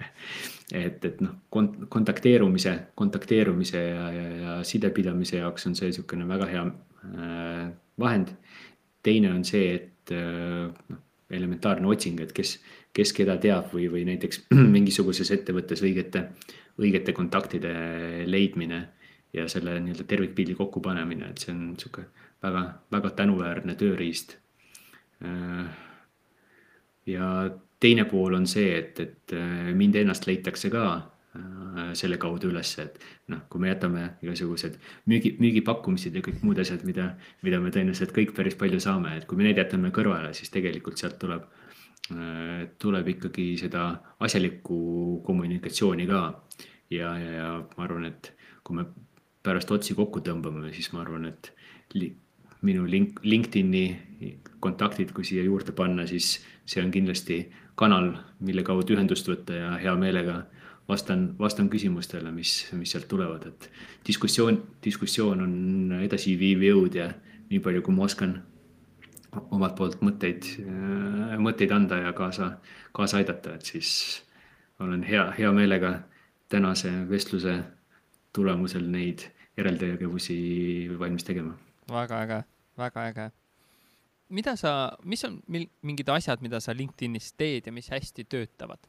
et, 0.80 1.04
et 1.04 1.18
noh, 1.20 1.34
kont-, 1.52 1.82
kontakteerumise, 1.92 2.72
kontakteerumise 2.96 3.82
ja, 3.82 4.06
ja, 4.14 4.22
ja 4.38 4.54
sidepidamise 4.64 5.42
jaoks 5.42 5.68
on 5.68 5.76
see 5.76 5.90
niisugune 5.90 6.24
väga 6.30 6.48
hea 6.48 6.62
äh, 6.64 7.66
vahend. 8.00 8.32
teine 9.04 9.34
on 9.34 9.44
see, 9.44 9.74
et 9.74 10.14
äh, 10.16 10.72
noh, 10.94 11.04
elementaarne 11.28 11.92
otsing, 11.92 12.24
et 12.24 12.32
kes, 12.32 12.54
kes 12.96 13.12
keda 13.20 13.36
teab 13.44 13.68
või, 13.76 13.90
või 13.92 14.06
näiteks 14.08 14.46
mingisuguses 14.78 15.28
ettevõttes 15.36 15.84
õigete, 15.84 16.24
õigete 16.80 17.12
kontaktide 17.12 17.76
leidmine 18.24 18.80
ja 19.36 19.44
selle 19.44 19.76
nii-öelda 19.84 20.08
tervikpildi 20.08 20.56
kokkupanemine, 20.56 21.34
et 21.34 21.44
see 21.44 21.52
on 21.52 21.62
niisugune 21.74 22.19
väga, 22.42 22.64
väga 22.92 23.10
tänuväärne 23.22 23.74
tööriist. 23.80 24.36
ja 27.06 27.26
teine 27.80 28.04
pool 28.08 28.34
on 28.34 28.46
see, 28.46 28.76
et, 28.78 29.00
et 29.00 29.34
mind 29.76 29.96
ennast 30.00 30.26
leitakse 30.26 30.70
ka 30.72 30.84
selle 31.94 32.16
kaudu 32.18 32.48
üles, 32.50 32.72
et 32.82 32.96
noh, 33.30 33.44
kui 33.50 33.62
me 33.62 33.68
jätame 33.70 34.06
igasugused 34.24 34.78
müügi, 35.10 35.36
müügipakkumised 35.38 36.16
ja 36.16 36.22
kõik 36.24 36.40
muud 36.42 36.58
asjad, 36.58 36.82
mida, 36.88 37.12
mida 37.46 37.60
me 37.62 37.70
tõenäoliselt 37.70 38.14
kõik 38.16 38.32
päris 38.34 38.56
palju 38.58 38.80
saame, 38.82 39.14
et 39.18 39.28
kui 39.30 39.38
me 39.38 39.46
need 39.46 39.60
jätame 39.60 39.92
kõrvale, 39.94 40.32
siis 40.34 40.50
tegelikult 40.50 40.98
sealt 40.98 41.20
tuleb, 41.22 41.44
tuleb 42.82 43.12
ikkagi 43.14 43.52
seda 43.60 43.84
asjalikku 44.26 44.80
kommunikatsiooni 45.26 46.08
ka. 46.10 46.24
ja, 46.90 47.14
ja, 47.22 47.30
ja 47.36 47.52
ma 47.76 47.86
arvan, 47.86 48.08
et 48.10 48.32
kui 48.66 48.80
me 48.80 48.88
pärast 49.46 49.70
otsi 49.70 49.94
kokku 49.94 50.24
tõmbame, 50.26 50.72
siis 50.74 50.90
ma 50.92 51.04
arvan, 51.04 51.30
et 51.30 51.54
minu 52.62 52.86
link, 52.90 53.20
LinkedIn'i 53.22 53.84
kontaktid, 54.60 55.12
kui 55.16 55.24
siia 55.24 55.44
juurde 55.44 55.72
panna, 55.76 56.06
siis 56.06 56.38
see 56.68 56.82
on 56.84 56.90
kindlasti 56.92 57.42
kanal, 57.80 58.12
mille 58.44 58.64
kaudu 58.66 58.94
ühendust 58.94 59.28
võtta 59.30 59.56
ja 59.56 59.70
hea 59.80 59.94
meelega 59.96 60.42
vastan, 60.88 61.30
vastan 61.38 61.70
küsimustele, 61.72 62.32
mis, 62.34 62.52
mis 62.76 62.92
sealt 62.92 63.08
tulevad, 63.08 63.46
et 63.48 63.70
diskussioon, 64.06 64.60
diskussioon 64.84 65.44
on 65.46 65.96
edasiviiv 66.04 66.66
jõud 66.68 67.00
ja 67.00 67.08
nii 67.50 67.62
palju, 67.64 67.82
kui 67.86 67.96
ma 67.96 68.06
oskan 68.08 68.36
omalt 69.40 69.76
poolt 69.78 70.02
mõtteid, 70.04 70.50
mõtteid 71.40 71.72
anda 71.74 72.02
ja 72.04 72.12
kaasa, 72.16 72.52
kaasa 72.96 73.20
aidata, 73.22 73.54
et 73.56 73.72
siis 73.72 73.94
olen 74.82 75.04
hea, 75.06 75.30
hea 75.38 75.52
meelega 75.54 76.00
tänase 76.50 76.92
vestluse 77.08 77.56
tulemusel 78.34 78.86
neid 78.90 79.28
järeltegevusi 79.56 80.38
valmis 80.98 81.26
tegema 81.26 81.56
väga 81.90 82.22
äge, 82.24 82.40
väga 82.78 83.06
äge. 83.10 83.30
mida 84.28 84.56
sa, 84.56 84.96
mis 85.04 85.24
on 85.24 85.40
mingid 85.82 86.08
asjad, 86.08 86.42
mida 86.42 86.60
sa 86.60 86.72
LinkedInis 86.72 87.32
teed 87.32 87.66
ja 87.66 87.72
mis 87.72 87.90
hästi 87.90 88.24
töötavad? 88.24 88.88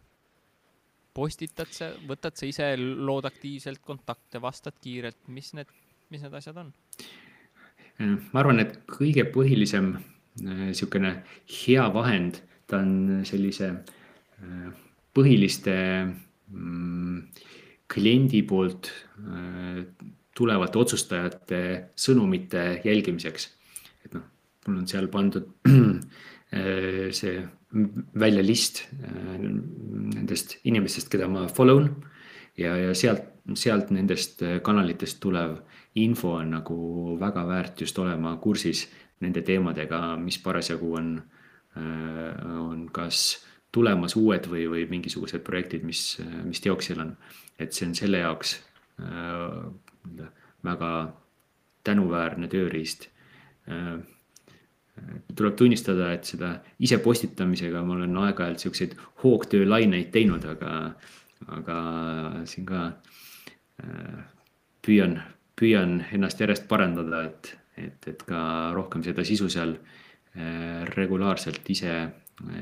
postitad 1.13 1.67
sa, 1.75 1.91
võtad 2.07 2.37
sa 2.39 2.47
ise, 2.47 2.69
lood 2.77 3.25
aktiivselt 3.27 3.81
kontakte, 3.83 4.39
vastad 4.41 4.77
kiirelt, 4.81 5.27
mis 5.27 5.51
need, 5.57 5.67
mis 6.09 6.23
need 6.23 6.33
asjad 6.39 6.61
on? 6.63 6.71
ma 8.01 8.41
arvan, 8.41 8.61
et 8.63 8.79
kõige 8.89 9.27
põhilisem 9.33 9.93
niisugune 10.41 11.11
äh, 11.11 11.41
hea 11.51 11.85
vahend, 11.93 12.39
ta 12.69 12.79
on 12.81 13.21
sellise 13.27 13.67
äh, 13.73 14.69
põhiliste 15.15 15.75
mm, 16.47 17.17
kliendi 17.91 18.41
poolt 18.47 18.89
äh, 19.19 19.83
tulevate 20.41 20.81
otsustajate 20.81 21.63
sõnumite 21.95 22.81
jälgimiseks. 22.85 23.49
et 24.05 24.13
noh, 24.17 24.27
mul 24.67 24.81
on 24.81 24.87
seal 24.89 25.07
pandud 25.13 25.49
see 27.19 27.35
välja 28.19 28.43
list 28.43 28.83
äh, 29.03 29.37
nendest 29.39 30.57
inimestest, 30.67 31.11
keda 31.11 31.29
ma 31.31 31.47
follow 31.47 31.79
n 31.85 31.91
ja, 32.59 32.75
ja 32.75 32.95
sealt, 32.97 33.29
sealt 33.55 33.93
nendest 33.95 34.43
kanalitest 34.63 35.21
tulev 35.23 35.61
info 36.01 36.35
on 36.39 36.51
nagu 36.57 36.79
väga 37.19 37.45
väärt 37.47 37.81
just 37.81 37.99
olema 37.99 38.35
kursis 38.43 38.85
nende 39.21 39.43
teemadega, 39.45 40.15
mis 40.17 40.39
parasjagu 40.41 40.95
on, 40.97 41.13
äh, 41.77 42.57
on 42.59 42.89
kas 42.93 43.45
tulemas 43.71 44.17
uued 44.19 44.49
või, 44.51 44.65
või 44.67 44.83
mingisugused 44.89 45.43
projektid, 45.47 45.85
mis, 45.87 46.19
mis 46.43 46.59
teoksil 46.59 46.99
on. 46.99 47.15
et 47.59 47.73
see 47.73 47.87
on 47.87 47.95
selle 47.95 48.23
jaoks 48.23 48.57
äh, 48.99 49.69
väga 50.65 50.91
tänuväärne 51.83 52.47
tööriist. 52.51 53.07
Tuleb 55.35 55.55
tunnistada, 55.57 56.11
et 56.13 56.27
seda 56.29 56.51
ise 56.83 56.99
postitamisega 57.01 57.81
ma 57.85 57.95
olen 57.95 58.17
aeg-ajalt 58.25 58.61
siukseid 58.61 58.97
hoogtöölaineid 59.23 60.11
teinud, 60.13 60.45
aga, 60.45 60.73
aga 61.57 61.77
siin 62.49 62.67
ka 62.69 62.83
püüan, 64.85 65.17
püüan 65.57 66.01
ennast 66.11 66.41
järjest 66.41 66.67
parandada, 66.69 67.23
et, 67.29 67.55
et, 67.77 68.07
et 68.13 68.23
ka 68.27 68.43
rohkem 68.75 69.03
seda 69.05 69.25
sisu 69.27 69.49
seal 69.49 69.77
regulaarselt 70.95 71.67
ise, 71.69 71.95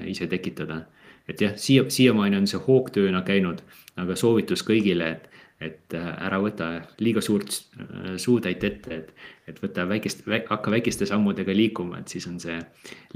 ise 0.10 0.28
tekitada. 0.28 0.86
et 1.30 1.42
jah, 1.42 1.52
siia, 1.62 1.84
siiamaani 1.94 2.40
on 2.40 2.48
see 2.50 2.58
hoogtööna 2.58 3.20
käinud, 3.22 3.60
aga 4.02 4.16
soovitus 4.18 4.64
kõigile, 4.66 5.12
et 5.14 5.39
et 5.60 5.94
äh, 5.96 6.08
ära 6.26 6.40
võta 6.40 6.70
liiga 7.04 7.22
suurt 7.24 7.52
äh, 7.52 8.16
suutäit 8.22 8.64
ette, 8.64 9.00
et, 9.02 9.10
et 9.52 9.60
võta 9.60 9.86
väikest, 9.90 10.24
hakka 10.48 10.72
väikeste 10.72 11.08
sammudega 11.10 11.56
liikuma, 11.56 12.00
et 12.00 12.12
siis 12.16 12.28
on 12.32 12.40
see 12.40 12.58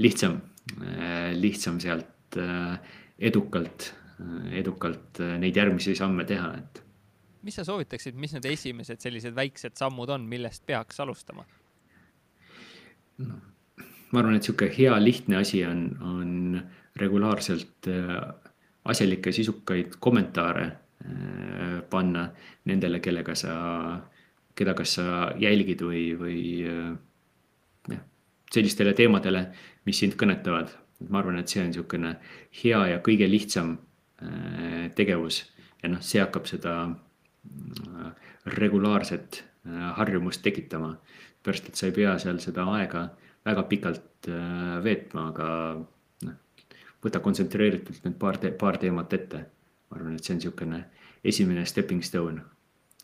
lihtsam, 0.04 0.38
äh, 0.76 1.32
lihtsam 1.38 1.80
sealt 1.82 2.10
edukalt, 3.22 3.92
edukalt 4.58 5.20
neid 5.38 5.54
järgmisi 5.54 5.92
samme 5.94 6.24
teha, 6.26 6.48
et. 6.58 6.80
mis 7.46 7.54
sa 7.54 7.62
soovitaksid, 7.68 8.16
mis 8.18 8.34
need 8.34 8.48
esimesed 8.50 8.98
sellised 8.98 9.36
väiksed 9.36 9.78
sammud 9.78 10.10
on, 10.10 10.24
millest 10.26 10.64
peaks 10.66 10.98
alustama? 11.04 11.46
no 13.22 13.38
ma 14.10 14.18
arvan, 14.18 14.34
et 14.34 14.46
sihuke 14.46 14.66
hea 14.74 14.96
lihtne 14.98 15.38
asi 15.38 15.62
on, 15.66 15.86
on 16.02 16.58
regulaarselt 16.98 17.86
asjalikke 18.90 19.32
sisukaid 19.34 19.94
kommentaare 20.02 20.66
panna 21.90 22.28
nendele, 22.64 23.00
kellega 23.04 23.34
sa, 23.36 23.54
keda 24.56 24.74
kas 24.78 24.96
sa 24.98 25.06
jälgid 25.40 25.82
või, 25.84 26.04
või 26.16 26.38
jah, 26.64 28.04
sellistele 28.54 28.94
teemadele, 28.96 29.46
mis 29.84 30.00
sind 30.00 30.16
kõnetavad. 30.20 30.72
ma 31.08 31.18
arvan, 31.18 31.38
et 31.38 31.48
see 31.48 31.60
on 31.60 31.66
niisugune 31.68 32.14
hea 32.62 32.78
ja 32.88 33.00
kõige 33.04 33.26
lihtsam 33.28 33.76
tegevus 34.96 35.42
ja 35.82 35.90
noh, 35.92 36.00
see 36.00 36.22
hakkab 36.22 36.46
seda 36.48 36.74
regulaarset 38.56 39.42
harjumust 39.98 40.42
tekitama. 40.42 40.96
pärast, 41.44 41.68
et 41.68 41.76
sa 41.76 41.86
ei 41.86 41.92
pea 41.92 42.16
seal 42.18 42.38
seda 42.40 42.64
aega 42.72 43.10
väga 43.44 43.62
pikalt 43.68 44.28
veetma, 44.84 45.28
aga 45.28 45.48
võta 47.04 47.20
kontsentreeritult 47.20 48.04
need 48.06 48.16
paar 48.20 48.38
te,, 48.40 48.50
paar 48.50 48.78
teemat 48.80 49.12
ette. 49.12 49.44
Ma 49.90 49.98
arvan, 49.98 50.18
et 50.18 50.26
see 50.26 50.34
on 50.34 50.40
niisugune 50.40 50.82
esimene 51.24 51.64
stepping 51.68 52.02
stone. 52.04 52.42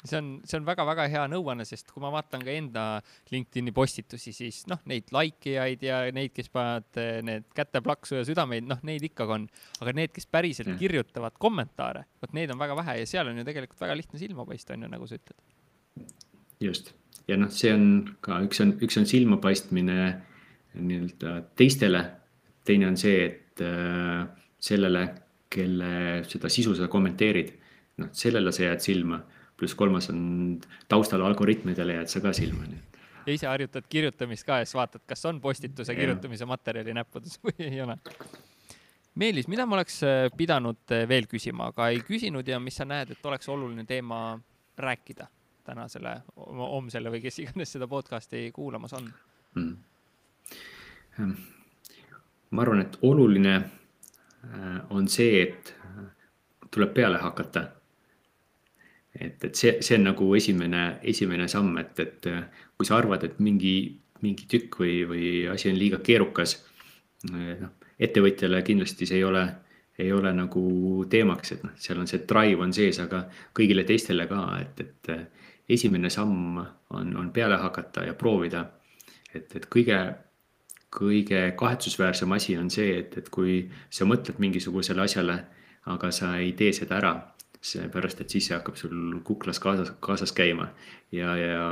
see 0.01 0.17
on, 0.17 0.29
see 0.49 0.57
on 0.57 0.65
väga-väga 0.65 1.05
hea 1.13 1.23
nõuanne, 1.29 1.67
sest 1.69 1.91
kui 1.93 2.01
ma 2.01 2.09
vaatan 2.15 2.45
ka 2.45 2.53
enda 2.55 2.85
LinkedIni 3.33 3.75
postitusi, 3.77 4.33
siis 4.33 4.63
noh, 4.71 4.81
neid 4.89 5.11
like 5.13 5.51
ijaid 5.53 5.85
ja 5.85 5.99
neid, 6.17 6.33
kes 6.37 6.49
panevad 6.55 7.01
eh, 7.03 7.19
need 7.27 7.51
käteplaksu 7.57 8.17
ja 8.17 8.25
südameid, 8.29 8.65
noh, 8.71 8.81
neid 8.89 9.05
ikkagi 9.11 9.37
on. 9.37 9.45
aga 9.85 9.95
need, 9.99 10.15
kes 10.17 10.31
päriselt 10.33 10.73
ja. 10.73 10.79
kirjutavad 10.81 11.37
kommentaare, 11.41 12.07
vot 12.23 12.33
neid 12.37 12.55
on 12.55 12.63
väga 12.63 12.79
vähe 12.81 12.97
ja 13.03 13.11
seal 13.13 13.29
on 13.29 13.43
ju 13.43 13.45
tegelikult 13.49 13.85
väga 13.85 13.99
lihtne 14.01 14.23
silma 14.23 14.49
paista, 14.49 14.73
on 14.77 14.89
ju, 14.89 14.95
nagu 14.95 15.11
sa 15.11 15.21
ütled. 15.21 16.17
just, 16.65 16.95
ja 17.29 17.37
noh, 17.37 17.53
see 17.53 17.75
on 17.77 17.87
ka 18.25 18.41
üks 18.49 18.65
on, 18.65 18.79
üks 18.81 18.97
on 19.01 19.09
silmapaistmine 19.11 20.01
nii-öelda 20.81 21.37
teistele, 21.59 22.07
teine 22.65 22.89
on 22.89 22.97
see, 23.01 23.21
et 23.27 23.51
Äh, 23.61 24.27
sellele, 24.61 25.15
kelle 25.51 26.23
seda 26.29 26.51
sisu 26.53 26.75
sa 26.79 26.89
kommenteerid, 26.91 27.53
noh, 28.01 28.11
sellele 28.17 28.53
sa 28.55 28.69
jääd 28.69 28.85
silma. 28.85 29.23
pluss 29.61 29.75
kolmas 29.77 30.09
on 30.09 30.61
taustal 30.89 31.21
algoritmidele 31.21 31.99
jääd 31.99 32.09
sa 32.09 32.21
ka 32.25 32.33
silma, 32.33 32.65
nii 32.65 32.79
et. 32.79 33.01
ja 33.27 33.35
ise 33.35 33.47
harjutad 33.47 33.85
kirjutamist 33.89 34.47
ka 34.47 34.63
ja 34.63 34.65
siis 34.65 34.79
vaatad, 34.79 35.03
kas 35.07 35.25
on 35.29 35.41
postituse 35.41 35.95
kirjutamise 35.95 36.49
materjali 36.49 36.95
näppudes 36.97 37.37
või 37.45 37.67
ei 37.67 37.83
ole. 37.85 37.99
Meelis, 39.21 39.51
mida 39.53 39.67
ma 39.67 39.77
oleks 39.77 40.01
äh, 40.07 40.31
pidanud 40.37 40.95
äh, 40.95 41.05
veel 41.09 41.29
küsima, 41.29 41.69
aga 41.75 41.91
ei 41.93 42.01
küsinud 42.07 42.49
ja 42.49 42.61
mis 42.63 42.79
sa 42.81 42.87
näed, 42.89 43.13
et 43.13 43.27
oleks 43.27 43.49
oluline 43.53 43.85
teema 43.85 44.39
rääkida 44.81 45.29
tänasele, 45.67 46.17
homsele 46.37 47.13
või 47.13 47.21
kes 47.21 47.43
iganes 47.43 47.77
seda 47.77 47.91
podcast'i 47.91 48.49
kuulamas 48.55 48.97
on 48.97 49.13
mm.? 49.55 49.73
Hm 51.19 51.35
ma 52.51 52.65
arvan, 52.65 52.83
et 52.85 52.99
oluline 53.07 53.55
on 54.91 55.09
see, 55.09 55.43
et 55.43 55.75
äh, 55.85 56.05
tuleb 56.71 56.95
peale 56.95 57.19
hakata. 57.19 57.69
et, 59.15 59.45
et 59.45 59.55
see, 59.55 59.79
see 59.83 59.99
on 59.99 60.07
nagu 60.07 60.29
esimene, 60.39 61.01
esimene 61.03 61.49
samm, 61.49 61.79
et, 61.83 61.99
et 62.01 62.27
äh, 62.31 62.45
kui 62.79 62.87
sa 62.87 62.97
arvad, 63.01 63.25
et 63.27 63.41
mingi, 63.43 63.75
mingi 64.23 64.47
tükk 64.49 64.79
või, 64.81 65.01
või 65.09 65.27
asi 65.51 65.71
on 65.71 65.79
liiga 65.79 65.99
keerukas, 66.05 66.61
noh, 67.31 67.73
ettevõtjale 68.01 68.63
kindlasti 68.65 69.09
see 69.09 69.19
ei 69.19 69.27
ole, 69.27 69.43
ei 70.01 70.13
ole 70.15 70.31
nagu 70.33 70.63
teemaks, 71.11 71.53
et 71.57 71.65
noh, 71.67 71.75
seal 71.77 71.99
on 72.01 72.09
see 72.09 72.23
drive 72.29 72.63
on 72.65 72.73
sees, 72.73 73.01
aga 73.03 73.25
kõigile 73.57 73.85
teistele 73.89 74.29
ka, 74.31 74.45
et, 74.63 74.81
et 74.87 75.75
esimene 75.75 76.09
samm 76.11 76.61
on, 76.63 77.11
on 77.17 77.33
peale 77.35 77.59
hakata 77.61 78.07
ja 78.07 78.15
proovida. 78.15 78.65
et, 79.35 79.51
et 79.57 79.67
kõige 79.71 79.99
kõige 80.91 81.43
kahetsusväärsem 81.59 82.33
asi 82.35 82.57
on 82.59 82.71
see, 82.71 82.99
et, 82.99 83.17
et 83.19 83.29
kui 83.31 83.63
sa 83.91 84.07
mõtled 84.09 84.41
mingisugusele 84.43 85.05
asjale, 85.05 85.37
aga 85.91 86.11
sa 86.15 86.35
ei 86.43 86.53
tee 86.59 86.73
seda 86.77 86.99
ära, 86.99 87.13
seepärast 87.61 88.23
et 88.25 88.33
siis 88.33 88.49
see 88.49 88.57
hakkab 88.57 88.79
sul 88.81 89.21
kuklas 89.25 89.61
kaasas, 89.63 89.93
kaasas 90.03 90.33
käima 90.33 90.71
ja, 91.13 91.35
ja 91.37 91.67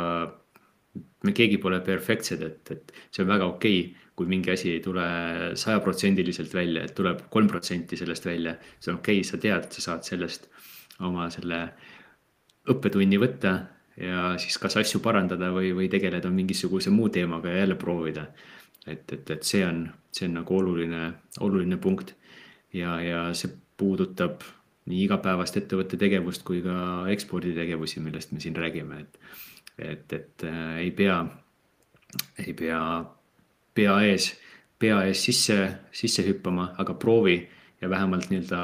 me 1.25 1.33
keegi 1.35 1.59
pole 1.63 1.81
perfektsed, 1.85 2.45
et, 2.45 2.73
et 2.75 2.93
see 3.11 3.25
on 3.25 3.31
väga 3.33 3.49
okei 3.49 3.81
okay,, 3.81 4.05
kui 4.19 4.27
mingi 4.27 4.51
asi 4.51 4.73
ei 4.75 4.83
tule 4.83 5.05
sajaprotsendiliselt 5.59 6.55
välja, 6.55 6.83
et 6.85 6.95
tuleb 6.99 7.21
kolm 7.31 7.47
protsenti 7.51 7.97
sellest 7.97 8.25
välja. 8.27 8.57
see 8.79 8.93
on 8.93 8.99
okei 8.99 9.21
okay,, 9.21 9.27
sa 9.27 9.39
tead, 9.39 9.69
sa 9.75 9.85
saad 9.85 10.07
sellest 10.07 10.49
oma 11.07 11.29
selle 11.31 11.61
õppetunni 12.69 13.21
võtta 13.23 13.55
ja 13.99 14.33
siis 14.43 14.59
kas 14.61 14.77
asju 14.83 15.01
parandada 15.03 15.51
või, 15.55 15.71
või 15.75 15.89
tegeleda 15.91 16.31
mingisuguse 16.31 16.91
muu 16.95 17.09
teemaga 17.15 17.51
ja 17.53 17.63
jälle 17.65 17.79
proovida 17.79 18.27
et, 18.87 19.13
et, 19.13 19.31
et 19.31 19.43
see 19.43 19.65
on, 19.67 19.87
see 20.13 20.29
on 20.29 20.39
nagu 20.41 20.57
oluline, 20.59 21.13
oluline 21.41 21.77
punkt. 21.77 22.15
ja, 22.73 23.01
ja 23.01 23.27
see 23.35 23.53
puudutab 23.79 24.43
nii 24.89 25.05
igapäevast 25.05 25.57
ettevõtte 25.57 25.99
tegevust 26.01 26.43
kui 26.45 26.63
ka 26.65 27.07
eksporditegevusi, 27.13 28.01
millest 28.01 28.33
me 28.33 28.41
siin 28.41 28.57
räägime, 28.57 29.05
et. 29.05 29.21
et, 29.79 30.13
et 30.13 30.45
äh, 30.45 30.79
ei 30.87 30.91
pea, 30.91 31.23
ei 32.47 32.55
pea 32.55 32.81
pea 33.79 33.95
ees, 34.09 34.33
pea 34.79 35.03
ees 35.07 35.23
sisse, 35.29 35.59
sisse 35.95 36.25
hüppama, 36.27 36.73
aga 36.83 36.97
proovi 36.99 37.39
ja 37.79 37.91
vähemalt 37.91 38.31
nii-öelda 38.33 38.61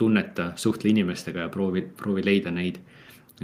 tunneta, 0.00 0.52
suhtle 0.60 0.92
inimestega 0.92 1.46
ja 1.46 1.52
proovi, 1.52 1.84
proovi 1.98 2.24
leida 2.24 2.52
neid, 2.54 2.80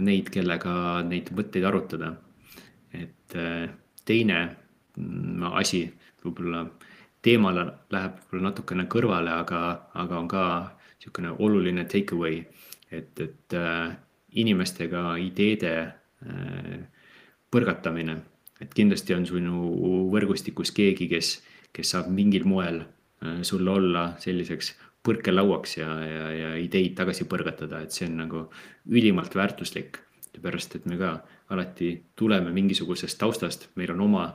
neid, 0.00 0.30
kellega 0.32 0.72
neid 1.04 1.32
mõtteid 1.36 1.66
arutada. 1.68 2.14
et 2.90 3.36
äh, 3.38 3.68
teine 4.04 4.38
mm, 4.96 5.52
asi 5.54 5.84
võib-olla 6.24 6.64
teemale 7.22 7.66
läheb 7.92 8.20
võib-olla 8.20 8.48
natukene 8.48 8.86
kõrvale, 8.90 9.32
aga, 9.42 9.60
aga 9.94 10.18
on 10.18 10.28
ka 10.30 10.44
niisugune 10.98 11.34
oluline 11.38 11.84
take 11.88 12.16
away, 12.16 12.42
et, 12.90 13.12
et 13.20 13.56
äh, 13.56 13.94
inimestega 14.40 15.16
ideede 15.20 15.74
äh, 15.80 16.76
põrgatamine, 17.50 18.20
et 18.60 18.74
kindlasti 18.76 19.16
on 19.16 19.26
sinu 19.28 19.72
võrgustikus 20.12 20.72
keegi, 20.76 21.08
kes, 21.10 21.38
kes 21.72 21.96
saab 21.96 22.10
mingil 22.14 22.46
moel 22.48 22.82
äh, 22.84 23.40
sulle 23.46 23.72
olla 23.72 24.10
selliseks 24.22 24.74
põrkelauaks 25.06 25.78
ja, 25.78 25.88
ja, 26.04 26.28
ja 26.36 26.52
ideid 26.60 26.94
tagasi 26.98 27.24
põrgatada, 27.28 27.80
et 27.80 27.96
see 27.96 28.08
on 28.08 28.20
nagu 28.20 28.44
ülimalt 28.88 29.34
väärtuslik. 29.36 30.04
seepärast, 30.30 30.76
et 30.76 30.84
me 30.86 30.96
ka 30.96 31.24
alati 31.50 32.04
tuleme 32.16 32.52
mingisugusest 32.54 33.18
taustast, 33.18 33.68
meil 33.74 33.90
on 33.96 34.00
oma 34.04 34.26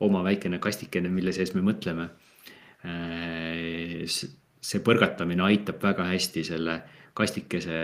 oma 0.00 0.22
väikene 0.24 0.58
kastikene, 0.62 1.10
mille 1.12 1.32
sees 1.36 1.52
me 1.54 1.62
mõtleme. 1.64 2.08
Äh, 2.88 4.06
see 4.60 4.82
põrgatamine 4.84 5.44
aitab 5.44 5.82
väga 5.84 6.06
hästi 6.10 6.44
selle 6.48 6.80
kastikese 7.16 7.76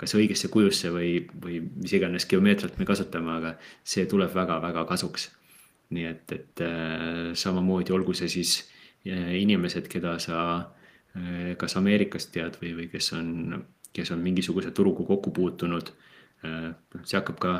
kas 0.00 0.14
õigesse 0.18 0.48
kujusse 0.50 0.90
või, 0.90 1.10
või 1.40 1.60
mis 1.62 1.92
iganes 1.94 2.26
geomeetriat 2.28 2.80
me 2.80 2.86
kasutame, 2.88 3.36
aga 3.38 3.52
see 3.86 4.08
tuleb 4.10 4.32
väga-väga 4.34 4.86
kasuks. 4.88 5.30
nii 5.94 6.06
et, 6.08 6.32
et 6.32 6.60
äh, 6.64 7.34
samamoodi 7.36 7.92
olgu 7.92 8.14
see 8.16 8.28
siis 8.32 8.56
äh, 9.06 9.36
inimesed, 9.40 9.88
keda 9.88 10.18
sa 10.18 10.40
kas 11.54 11.76
Ameerikast 11.78 12.32
tead 12.34 12.56
või, 12.58 12.72
või 12.74 12.88
kes 12.90 13.12
on, 13.14 13.60
kes 13.94 14.10
on 14.10 14.18
mingisuguse 14.18 14.72
turuga 14.74 15.04
kokku 15.06 15.30
puutunud. 15.30 15.92
see 16.42 17.14
hakkab 17.14 17.38
ka 17.38 17.52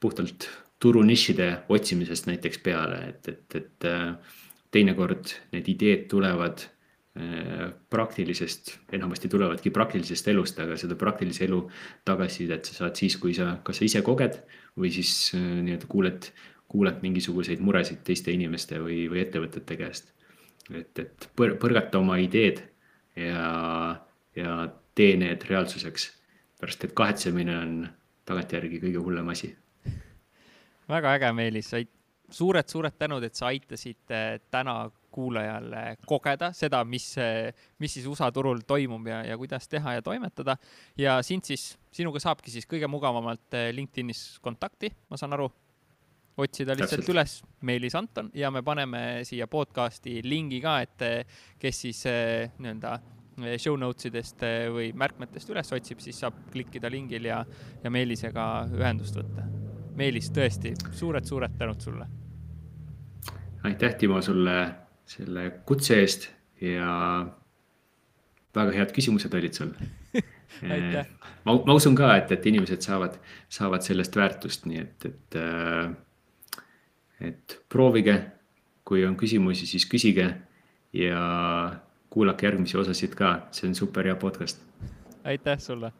puhtalt 0.00 0.44
turunišide 0.82 1.50
otsimisest 1.72 2.28
näiteks 2.28 2.58
peale, 2.64 2.98
et, 3.10 3.28
et, 3.28 3.56
et 3.56 3.86
äh, 3.88 4.34
teinekord 4.74 5.32
need 5.54 5.70
ideed 5.72 6.04
tulevad 6.10 6.66
äh, 7.16 7.70
praktilisest, 7.90 8.74
enamasti 8.96 9.30
tulevadki 9.32 9.72
praktilisest 9.74 10.28
elust, 10.32 10.60
aga 10.60 10.76
seda 10.80 10.98
praktilise 11.00 11.46
elu 11.48 11.62
tagasisidet 12.04 12.68
sa 12.68 12.82
saad 12.82 13.00
siis, 13.00 13.16
kui 13.22 13.34
sa, 13.36 13.54
kas 13.64 13.80
sa 13.80 13.88
ise 13.88 14.04
koged 14.06 14.38
või 14.76 14.92
siis 14.94 15.14
äh, 15.36 15.48
nii-öelda 15.64 15.90
kuuled, 15.90 16.30
kuuled 16.68 17.00
mingisuguseid 17.04 17.62
muresid 17.64 18.04
teiste 18.04 18.34
inimeste 18.34 18.80
või, 18.82 19.06
või 19.12 19.24
ettevõtete 19.24 19.80
käest. 19.80 20.12
et, 20.74 20.98
et 20.98 21.30
põr-, 21.38 21.56
põrgata 21.62 22.02
oma 22.02 22.18
ideed 22.20 22.60
ja, 23.16 24.02
ja 24.36 24.56
tee 24.94 25.14
need 25.16 25.44
reaalsuseks. 25.48 26.10
pärast, 26.60 26.84
et 26.84 26.92
kahetsemine 26.92 27.56
on 27.58 27.78
tagantjärgi 28.26 28.80
kõige 28.82 29.00
hullem 29.00 29.28
asi 29.32 29.54
väga 30.88 31.14
äge, 31.18 31.32
Meelis, 31.36 31.72
suured-suured 32.32 32.96
tänud, 32.98 33.24
et 33.26 33.38
sa 33.38 33.50
aitasid 33.52 34.14
äh, 34.14 34.38
täna 34.50 34.86
kuulajale 35.16 35.96
kogeda 36.06 36.50
seda, 36.52 36.82
mis, 36.84 37.14
mis 37.80 37.94
siis 37.96 38.06
USA 38.10 38.28
turul 38.34 38.60
toimub 38.68 39.06
ja, 39.08 39.22
ja 39.24 39.36
kuidas 39.40 39.68
teha 39.72 39.96
ja 39.96 40.02
toimetada. 40.04 40.58
ja 40.98 41.22
sind 41.24 41.46
siis, 41.48 41.70
sinuga 41.94 42.20
saabki 42.20 42.52
siis 42.52 42.68
kõige 42.68 42.88
mugavamalt 42.90 43.56
äh, 43.56 43.70
LinkedInis 43.72 44.36
kontakti, 44.44 44.92
ma 45.08 45.16
saan 45.16 45.36
aru, 45.38 45.48
otsida 46.36 46.76
lihtsalt 46.76 47.00
Täpselt. 47.00 47.14
üles 47.14 47.36
Meelis 47.64 47.96
Anton 47.96 48.28
ja 48.36 48.50
me 48.52 48.60
paneme 48.62 49.22
siia 49.24 49.46
podcast'i 49.48 50.18
lingi 50.24 50.60
ka, 50.60 50.80
et 50.84 51.06
äh, 51.06 51.38
kes 51.62 51.84
siis 51.86 52.02
nii-öelda 52.58 52.98
show 53.60 53.76
notes 53.76 54.08
idest 54.08 54.40
või 54.72 54.90
märkmetest 54.96 55.52
üles 55.52 55.72
otsib, 55.76 56.00
siis 56.00 56.24
saab 56.24 56.38
klikkida 56.52 56.88
lingil 56.92 57.28
ja, 57.28 57.42
ja 57.84 57.92
Meelisega 57.92 58.46
ühendust 58.72 59.16
võtta 59.20 59.65
Meelis, 59.96 60.28
tõesti 60.28 60.74
suured-suured 60.92 61.56
tänud 61.58 61.80
sulle. 61.80 62.06
aitäh, 63.64 63.94
Timo, 63.94 64.20
sulle 64.22 64.56
selle 65.08 65.50
kutse 65.66 66.00
eest 66.00 66.28
ja 66.60 67.26
väga 68.54 68.74
head 68.76 68.92
küsimused 68.92 69.34
olid 69.34 69.56
sul 69.56 69.72
ma, 71.44 71.54
ma 71.54 71.74
usun 71.74 71.96
ka, 71.96 72.10
et, 72.20 72.32
et 72.32 72.46
inimesed 72.46 72.84
saavad, 72.84 73.16
saavad 73.48 73.84
sellest 73.86 74.16
väärtust, 74.16 74.68
nii 74.68 74.82
et, 74.84 75.08
et, 75.08 75.38
et 77.30 77.60
proovige. 77.68 78.20
kui 78.86 79.00
on 79.02 79.16
küsimusi, 79.18 79.66
siis 79.66 79.82
küsige 79.90 80.26
ja 80.94 81.22
kuulake 82.10 82.46
järgmisi 82.46 82.76
osasid 82.78 83.16
ka, 83.18 83.48
see 83.50 83.66
on 83.66 83.74
super 83.74 84.06
hea 84.06 84.14
podcast. 84.16 84.60
aitäh 85.24 85.58
sulle 85.58 85.90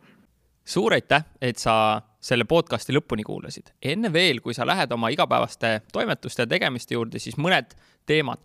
suur 0.66 0.94
aitäh, 0.96 1.24
et 1.40 1.58
sa 1.62 2.02
selle 2.20 2.44
podcasti 2.44 2.94
lõpuni 2.96 3.22
kuulasid. 3.26 3.70
enne 3.82 4.12
veel, 4.12 4.40
kui 4.42 4.54
sa 4.54 4.66
lähed 4.66 4.92
oma 4.92 5.08
igapäevaste 5.14 5.80
toimetuste 5.92 6.42
ja 6.42 6.50
tegemiste 6.50 6.94
juurde, 6.94 7.18
siis 7.22 7.38
mõned 7.38 7.76
teemad. 8.06 8.38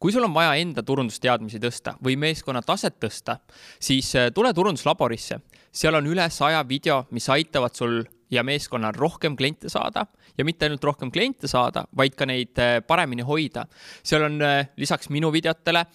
kui 0.00 0.12
sul 0.12 0.24
on 0.24 0.34
vaja 0.34 0.54
enda 0.60 0.82
turundusteadmisi 0.82 1.60
tõsta 1.62 1.96
või 2.04 2.16
meeskonna 2.16 2.62
taset 2.62 2.98
tõsta, 3.00 3.38
siis 3.80 4.14
äh, 4.16 4.30
tule 4.34 4.52
turunduslaborisse. 4.52 5.40
seal 5.72 5.94
on 5.94 6.06
üle 6.06 6.28
saja 6.30 6.68
video, 6.68 7.06
mis 7.10 7.28
aitavad 7.28 7.74
sul 7.74 8.02
ja 8.30 8.42
meeskonnal 8.42 8.92
rohkem 8.96 9.36
kliente 9.36 9.68
saada 9.68 10.06
ja 10.38 10.44
mitte 10.44 10.64
ainult 10.64 10.84
rohkem 10.84 11.10
kliente 11.10 11.48
saada, 11.48 11.84
vaid 11.96 12.14
ka 12.14 12.26
neid 12.26 12.58
äh, 12.58 12.80
paremini 12.86 13.22
hoida. 13.22 13.66
seal 14.04 14.28
on 14.28 14.42
äh, 14.42 14.68
lisaks 14.76 15.08
minu 15.08 15.32
videotele 15.32 15.86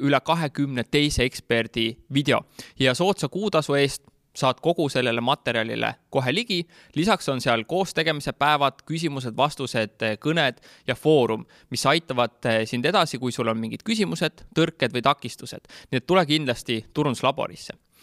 üle 0.00 0.20
kahekümne 0.20 0.84
teise 0.84 1.24
eksperdi 1.24 1.96
video 2.14 2.46
ja 2.78 2.94
soodsa 2.94 3.28
kuutasu 3.28 3.74
eest 3.74 4.02
saad 4.36 4.60
kogu 4.64 4.88
sellele 4.92 5.20
materjalile 5.24 5.94
kohe 6.10 6.34
ligi. 6.34 6.60
lisaks 6.94 7.28
on 7.28 7.40
seal 7.40 7.64
koostegemise 7.64 8.32
päevad, 8.32 8.82
küsimused-vastused, 8.90 10.04
kõned 10.20 10.60
ja 10.86 10.94
foorum, 10.94 11.46
mis 11.70 11.86
aitavad 11.86 12.38
eh, 12.44 12.62
sind 12.66 12.84
edasi, 12.84 13.18
kui 13.18 13.32
sul 13.32 13.48
on 13.48 13.58
mingid 13.60 13.84
küsimused, 13.86 14.46
tõrked 14.54 14.92
või 14.92 15.02
takistused. 15.02 15.66
nii 15.90 16.02
et 16.02 16.06
tule 16.06 16.26
kindlasti 16.26 16.84
turunduslaborisse 16.94 17.85